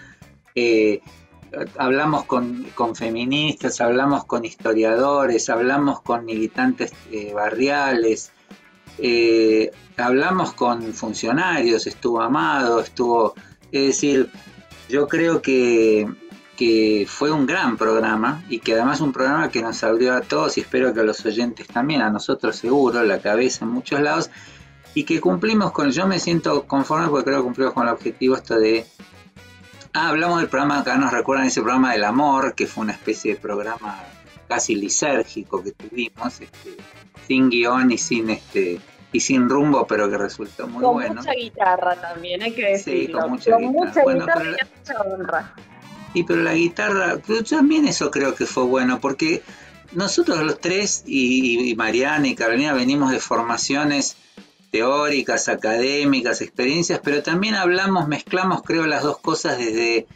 eh, 0.55 1.01
hablamos 1.77 2.25
con, 2.25 2.67
feministas, 2.95 3.81
hablamos 3.81 4.25
con 4.25 4.45
historiadores, 4.45 5.49
hablamos 5.49 6.01
con 6.01 6.25
militantes 6.25 6.93
eh, 7.11 7.33
barriales, 7.35 8.33
eh, 8.99 9.71
hablamos 9.97 10.53
con 10.53 10.93
funcionarios, 10.93 11.87
estuvo 11.87 12.21
Amado, 12.21 12.81
estuvo... 12.81 13.35
Es 13.73 13.87
decir, 13.87 14.29
yo 14.89 15.07
creo 15.07 15.41
que, 15.41 16.09
que 16.57 17.07
fue 17.09 17.31
un 17.31 17.47
gran 17.47 17.77
programa 17.77 18.45
y 18.49 18.59
que 18.59 18.73
además 18.73 19.01
un 19.01 19.13
programa 19.13 19.49
que 19.49 19.63
nos 19.63 19.83
abrió 19.85 20.15
a 20.15 20.23
todos 20.23 20.59
y 20.59 20.63
espero 20.63 20.93
que 20.93 21.01
a 21.01 21.05
los 21.05 21.25
oyentes 21.25 21.69
también, 21.69 22.03
a 22.03 22.11
nosotros 22.11 22.57
seguro, 22.57 23.03
la 23.05 23.21
cabeza 23.21 23.65
en 23.65 23.71
muchos 23.71 24.01
lados 24.01 24.31
y 24.95 25.05
que 25.05 25.21
cumplimos 25.21 25.73
con, 25.73 25.91
yo 25.91 26.07
me 26.07 26.19
siento 26.19 26.67
conforme 26.67 27.09
porque 27.09 27.27
creo 27.27 27.39
que 27.39 27.45
cumplimos 27.45 27.75
con 27.75 27.87
el 27.87 27.95
objetivo 27.95 28.35
esto 28.35 28.59
de 28.59 28.87
Ah, 29.93 30.09
hablamos 30.09 30.41
del 30.41 30.49
programa, 30.49 30.81
acá 30.81 30.97
nos 30.97 31.13
recuerdan 31.13 31.47
ese 31.47 31.63
programa 31.63 31.93
del 31.93 32.05
amor, 32.05 32.55
que 32.55 32.67
fue 32.67 32.85
una 32.85 32.93
especie 32.93 33.35
de 33.35 33.41
programa 33.41 34.05
casi 34.49 34.75
lisérgico 34.75 35.63
que 35.63 35.73
tuvimos, 35.73 36.41
este, 36.41 36.77
sin 37.27 37.51
guion 37.51 37.91
y 37.91 37.99
sin 37.99 38.31
este 38.31 38.81
y 39.13 39.21
sin 39.21 39.49
rumbo, 39.49 39.87
pero 39.87 40.09
que 40.09 40.17
resultó 40.17 40.69
muy 40.69 40.85
bueno. 40.85 41.09
Con 41.09 41.17
mucha 41.17 41.33
guitarra 41.33 41.97
también, 41.97 42.43
hay 42.43 42.53
que 42.53 42.67
decirlo. 42.67 43.03
Sí, 43.03 43.13
con 43.13 43.31
mucha 43.31 43.57
guitarra. 43.57 43.73
Mucha 43.73 44.05
guitarra 44.05 44.45
y 44.45 44.79
mucha 44.79 45.01
honra. 45.03 45.55
Y 46.15 46.23
pero 46.25 46.43
la 46.43 46.55
guitarra, 46.55 47.19
pero 47.27 47.43
también 47.43 47.87
eso 47.87 48.11
creo 48.11 48.35
que 48.35 48.47
fue 48.47 48.65
bueno, 48.65 49.01
porque 49.01 49.43
nosotros 49.93 50.39
los 50.41 50.61
tres, 50.61 51.03
y, 51.07 51.71
y 51.71 51.75
Mariana 51.75 52.29
y 52.29 52.35
Carolina, 52.37 52.73
venimos 52.73 53.11
de 53.11 53.19
formaciones 53.19 54.17
teóricas, 54.71 55.49
académicas, 55.49 56.41
experiencias, 56.41 57.01
pero 57.03 57.23
también 57.23 57.55
hablamos, 57.55 58.09
mezclamos 58.09 58.63
creo 58.63 58.87
las 58.87 59.03
dos 59.03 59.19
cosas 59.19 59.59
desde, 59.59 60.07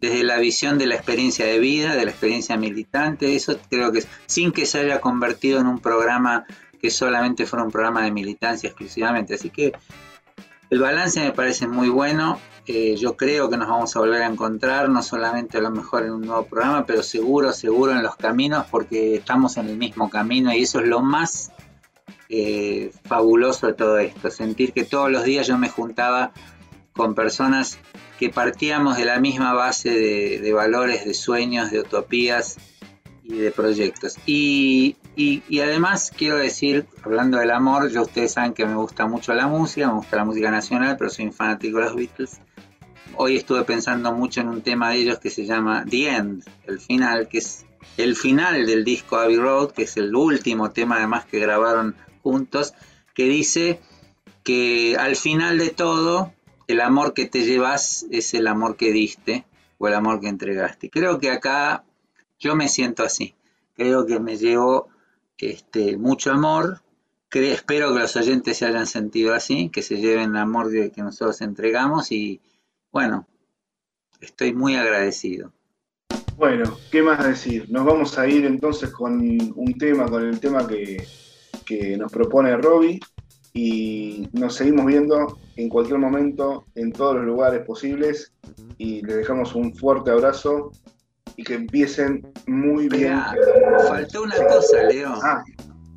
desde 0.00 0.22
la 0.22 0.38
visión 0.38 0.78
de 0.78 0.86
la 0.86 0.94
experiencia 0.94 1.46
de 1.46 1.58
vida, 1.58 1.96
de 1.96 2.04
la 2.04 2.10
experiencia 2.10 2.56
militante, 2.56 3.34
eso 3.34 3.58
creo 3.68 3.92
que 3.92 4.04
sin 4.26 4.52
que 4.52 4.66
se 4.66 4.80
haya 4.80 5.00
convertido 5.00 5.60
en 5.60 5.66
un 5.66 5.80
programa 5.80 6.46
que 6.80 6.90
solamente 6.90 7.46
fuera 7.46 7.64
un 7.64 7.70
programa 7.70 8.04
de 8.04 8.12
militancia 8.12 8.68
exclusivamente. 8.68 9.34
Así 9.34 9.48
que 9.48 9.72
el 10.70 10.80
balance 10.80 11.18
me 11.20 11.32
parece 11.32 11.66
muy 11.66 11.88
bueno. 11.88 12.38
Eh, 12.66 12.96
yo 12.96 13.16
creo 13.16 13.48
que 13.48 13.56
nos 13.56 13.68
vamos 13.68 13.96
a 13.96 14.00
volver 14.00 14.22
a 14.22 14.26
encontrar, 14.26 14.88
no 14.88 15.02
solamente 15.02 15.58
a 15.58 15.60
lo 15.62 15.70
mejor 15.70 16.04
en 16.04 16.12
un 16.12 16.22
nuevo 16.22 16.44
programa, 16.44 16.84
pero 16.84 17.02
seguro, 17.02 17.52
seguro 17.52 17.92
en 17.92 18.02
los 18.02 18.16
caminos, 18.16 18.66
porque 18.70 19.16
estamos 19.16 19.56
en 19.56 19.68
el 19.68 19.76
mismo 19.76 20.10
camino 20.10 20.52
y 20.52 20.62
eso 20.62 20.80
es 20.80 20.86
lo 20.86 21.00
más 21.00 21.52
eh, 22.36 22.92
fabuloso 23.04 23.74
todo 23.74 23.98
esto. 23.98 24.30
Sentir 24.30 24.72
que 24.72 24.84
todos 24.84 25.10
los 25.10 25.24
días 25.24 25.46
yo 25.46 25.58
me 25.58 25.68
juntaba 25.68 26.32
con 26.92 27.14
personas 27.14 27.78
que 28.18 28.30
partíamos 28.30 28.96
de 28.96 29.04
la 29.04 29.20
misma 29.20 29.52
base 29.52 29.90
de, 29.90 30.52
valores, 30.52 31.04
de 31.04 31.14
sueños, 31.14 31.70
de 31.70 31.80
utopías 31.80 32.58
y 33.22 33.34
de 33.34 33.50
proyectos. 33.50 34.16
Y, 34.26 34.96
y, 35.16 35.60
además 35.60 36.12
quiero 36.16 36.36
decir, 36.36 36.86
hablando 37.02 37.38
del 37.38 37.50
amor, 37.50 37.90
yo 37.90 38.02
ustedes 38.02 38.32
saben 38.32 38.52
que 38.52 38.66
me 38.66 38.74
gusta 38.74 39.06
mucho 39.06 39.34
la 39.34 39.48
música, 39.48 39.88
me 39.88 39.94
gusta 39.94 40.16
la 40.16 40.24
música 40.24 40.50
nacional, 40.50 40.96
pero 40.96 41.10
soy 41.10 41.26
un 41.26 41.32
fanático 41.32 41.78
de 41.78 41.84
los 41.84 41.96
Beatles 41.96 42.40
hoy 43.16 43.36
estuve 43.36 43.64
pensando 43.64 44.12
mucho 44.12 44.40
en 44.40 44.48
un 44.48 44.62
tema 44.62 44.90
de 44.90 44.96
ellos 44.96 45.18
que 45.18 45.30
se 45.30 45.44
llama 45.44 45.84
The 45.88 46.08
End, 46.08 46.44
el 46.66 46.80
final, 46.80 47.28
que 47.28 47.38
es 47.38 47.64
el 47.96 48.16
final 48.16 48.66
del 48.66 48.84
disco 48.84 49.16
Abbey 49.16 49.36
Road, 49.36 49.72
que 49.72 49.82
es 49.82 49.96
el 49.96 50.14
último 50.14 50.70
tema 50.70 50.96
además 50.96 51.24
que 51.26 51.38
grabaron 51.38 51.94
juntos, 52.24 52.74
que 53.14 53.28
dice 53.28 53.80
que 54.42 54.96
al 54.98 55.14
final 55.14 55.58
de 55.58 55.70
todo, 55.70 56.32
el 56.66 56.80
amor 56.80 57.12
que 57.12 57.26
te 57.26 57.44
llevas 57.44 58.06
es 58.10 58.34
el 58.34 58.46
amor 58.46 58.76
que 58.76 58.90
diste 58.90 59.44
o 59.78 59.86
el 59.86 59.94
amor 59.94 60.20
que 60.20 60.28
entregaste. 60.28 60.90
Creo 60.90 61.18
que 61.18 61.30
acá 61.30 61.84
yo 62.38 62.56
me 62.56 62.68
siento 62.68 63.04
así. 63.04 63.34
Creo 63.74 64.06
que 64.06 64.18
me 64.18 64.36
llevo 64.36 64.88
este, 65.38 65.96
mucho 65.98 66.32
amor. 66.32 66.80
espero 67.30 67.92
que 67.92 68.00
los 68.00 68.16
oyentes 68.16 68.58
se 68.58 68.66
hayan 68.66 68.86
sentido 68.86 69.34
así, 69.34 69.68
que 69.68 69.82
se 69.82 69.96
lleven 69.96 70.30
el 70.30 70.36
amor 70.36 70.70
que 70.70 71.02
nosotros 71.02 71.40
entregamos 71.42 72.10
y, 72.10 72.40
bueno, 72.90 73.26
estoy 74.20 74.54
muy 74.54 74.76
agradecido. 74.76 75.52
Bueno, 76.36 76.76
¿qué 76.90 77.02
más 77.02 77.24
decir? 77.24 77.70
Nos 77.70 77.84
vamos 77.84 78.18
a 78.18 78.26
ir 78.26 78.44
entonces 78.46 78.90
con 78.90 79.20
un 79.20 79.74
tema, 79.78 80.06
con 80.06 80.24
el 80.24 80.40
tema 80.40 80.66
que, 80.66 81.06
nos 81.98 82.12
propone 82.12 82.56
Robbie 82.56 83.00
y 83.52 84.28
nos 84.32 84.56
seguimos 84.56 84.86
viendo 84.86 85.38
en 85.56 85.68
cualquier 85.68 85.98
momento 85.98 86.64
en 86.74 86.92
todos 86.92 87.16
los 87.16 87.24
lugares 87.24 87.64
posibles 87.64 88.32
y 88.78 89.00
les 89.02 89.16
dejamos 89.16 89.54
un 89.54 89.74
fuerte 89.74 90.10
abrazo 90.10 90.72
y 91.36 91.44
que 91.44 91.54
empiecen 91.54 92.26
muy 92.46 92.88
bien. 92.88 93.20
faltó 93.88 94.22
una 94.22 94.36
cosa, 94.36 94.82
Leo. 94.84 95.14
Ah, 95.22 95.44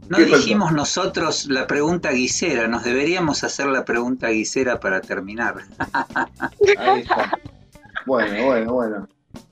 no 0.10 0.19
dijimos 0.19 0.72
nosotros 0.72 1.48
la 1.48 1.68
pregunta 1.68 2.11
guisera, 2.11 2.68
nos 2.68 2.84
deberíamos 2.84 3.44
hacer 3.44 3.68
la 3.68 3.84
pregunta 3.84 4.30
guisera 4.30 4.80
para 4.80 5.02
terminar. 5.02 5.56
Ahí 6.77 7.02
está. 7.02 7.38
Bueno, 8.06 8.45
bueno, 8.45 8.73
bueno. 8.73 9.07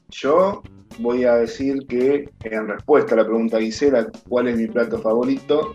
Yo 0.10 0.64
voy 1.00 1.26
a 1.26 1.36
decir 1.36 1.86
que 1.90 2.30
en 2.44 2.68
respuesta 2.68 3.16
a 3.16 3.18
la 3.18 3.26
pregunta 3.26 3.58
guisera, 3.58 4.08
¿cuál 4.30 4.48
es 4.48 4.58
mi 4.58 4.68
plato 4.68 4.98
favorito? 5.00 5.74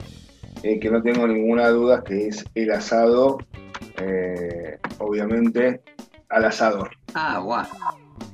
Eh, 0.62 0.78
que 0.78 0.90
no 0.90 1.02
tengo 1.02 1.26
ninguna 1.26 1.68
duda 1.68 2.04
que 2.04 2.28
es 2.28 2.44
el 2.54 2.70
asado, 2.70 3.38
eh, 3.96 4.78
obviamente, 4.98 5.80
al 6.28 6.44
asador. 6.44 6.90
Ah, 7.14 7.38
guau. 7.38 7.66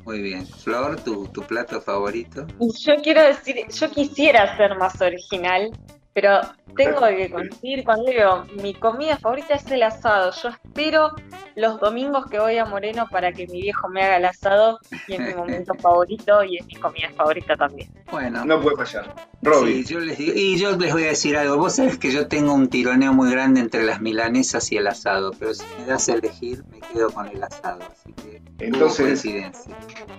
Muy 0.05 0.21
bien. 0.21 0.47
Flor, 0.47 0.97
¿tu, 1.03 1.27
¿tu 1.29 1.43
plato 1.43 1.81
favorito? 1.81 2.47
Yo 2.59 2.95
quiero 3.03 3.23
decir, 3.23 3.57
yo 3.69 3.91
quisiera 3.91 4.57
ser 4.57 4.77
más 4.77 5.01
original, 5.01 5.71
pero 6.17 6.41
tengo 6.75 6.99
que 7.01 7.29
decir, 7.29 7.85
cuando 7.85 8.11
digo, 8.11 8.47
mi 8.63 8.73
comida 8.73 9.19
favorita 9.19 9.53
es 9.53 9.71
el 9.71 9.83
asado. 9.83 10.33
Yo 10.43 10.49
espero 10.49 11.11
los 11.57 11.79
domingos 11.79 12.25
que 12.31 12.39
voy 12.39 12.57
a 12.57 12.65
Moreno 12.65 13.07
para 13.11 13.35
que 13.35 13.47
mi 13.47 13.61
viejo 13.61 13.91
me 13.91 14.03
haga 14.03 14.17
el 14.17 14.25
asado 14.25 14.79
y 15.09 15.13
es 15.13 15.21
mi 15.21 15.35
momento 15.35 15.75
favorito 15.79 16.43
y 16.43 16.57
es 16.57 16.65
mi 16.65 16.77
comida 16.77 17.11
favorita 17.15 17.55
también. 17.57 17.91
Bueno. 18.11 18.47
No 18.47 18.63
puede 18.63 18.77
fallar. 18.79 19.15
Sí, 19.43 19.85
yo 19.85 20.01
les 20.01 20.17
digo, 20.17 20.33
y 20.35 20.57
yo 20.57 20.75
les 20.79 20.91
voy 20.91 21.05
a 21.05 21.09
decir 21.09 21.37
algo. 21.37 21.59
Vos 21.59 21.77
sabés 21.77 21.99
que 21.99 22.11
yo 22.11 22.27
tengo 22.29 22.55
un 22.55 22.71
tironeo 22.71 23.13
muy 23.13 23.31
grande 23.31 23.61
entre 23.61 23.83
las 23.83 24.01
milanesas 24.01 24.73
y 24.73 24.79
el 24.79 24.87
asado, 24.87 25.33
pero 25.39 25.53
si 25.53 25.67
me 25.79 25.85
das 25.85 26.09
a 26.09 26.15
elegir, 26.15 26.65
me 26.71 26.81
quedo 26.81 27.11
con 27.11 27.29
el 27.29 27.45
asado. 27.45 27.81
Así 27.93 28.15
que, 28.15 28.41
entonces, 28.65 29.23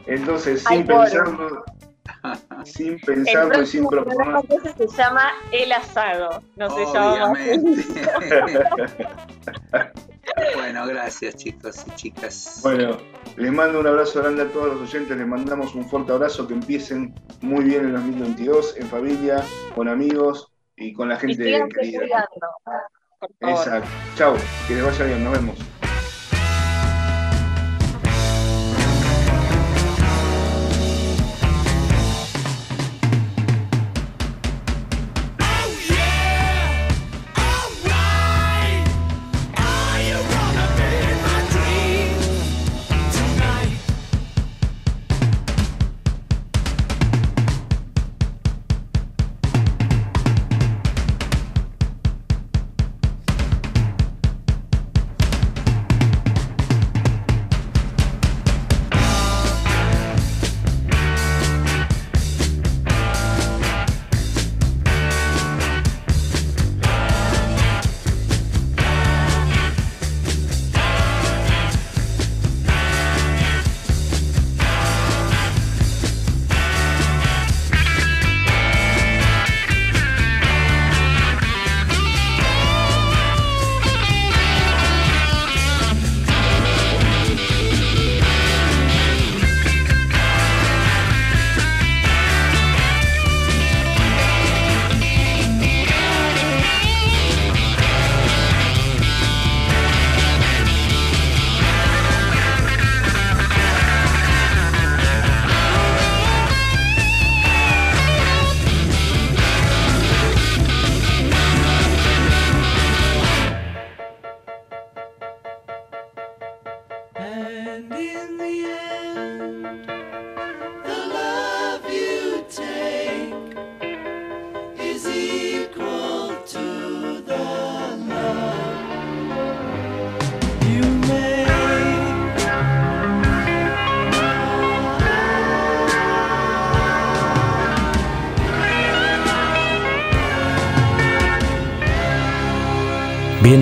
entonces 0.06 0.64
sin 0.64 0.86
pensarlo 0.86 1.66
sin 2.66 3.00
pensarlo 3.00 3.62
y 3.62 3.66
sin 3.66 3.88
proponer. 3.88 4.44
se 4.78 4.88
llama 4.98 5.32
El 5.52 5.72
Asado, 5.72 6.42
no 6.56 6.70
se 6.70 6.86
llama 6.94 7.34
Bueno, 10.56 10.88
gracias 10.88 11.36
chicos 11.36 11.86
y 11.88 11.92
chicas. 11.96 12.60
Bueno, 12.64 12.98
les 13.38 13.52
mando 13.52 13.80
un 13.80 13.88
abrazo 13.88 14.22
grande 14.22 14.44
a 14.44 14.48
todos 14.50 14.74
los 14.74 14.90
oyentes, 14.90 15.18
les 15.18 15.28
mandamos 15.28 15.74
un 15.76 15.88
fuerte 15.90 16.12
abrazo, 16.12 16.48
que 16.48 16.54
empiecen 16.54 17.16
muy 17.42 17.64
bien 17.66 17.86
en 17.86 17.94
2022, 17.94 18.78
en 18.78 18.88
familia, 18.88 19.44
con 19.76 19.88
amigos 19.88 20.52
y 20.76 20.94
con 20.94 21.10
la 21.10 21.18
gente 21.18 21.68
querida. 21.70 22.28
Exacto. 23.40 23.90
Chao, 24.16 24.36
que 24.68 24.76
les 24.76 24.86
vaya 24.86 25.06
bien, 25.06 25.24
nos 25.24 25.34
vemos. 25.34 25.77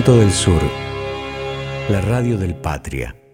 Viento 0.06 0.22
del 0.22 0.32
Sur, 0.32 0.62
la 1.88 2.00
radio 2.00 2.38
del 2.38 2.54
Patria. 2.54 3.25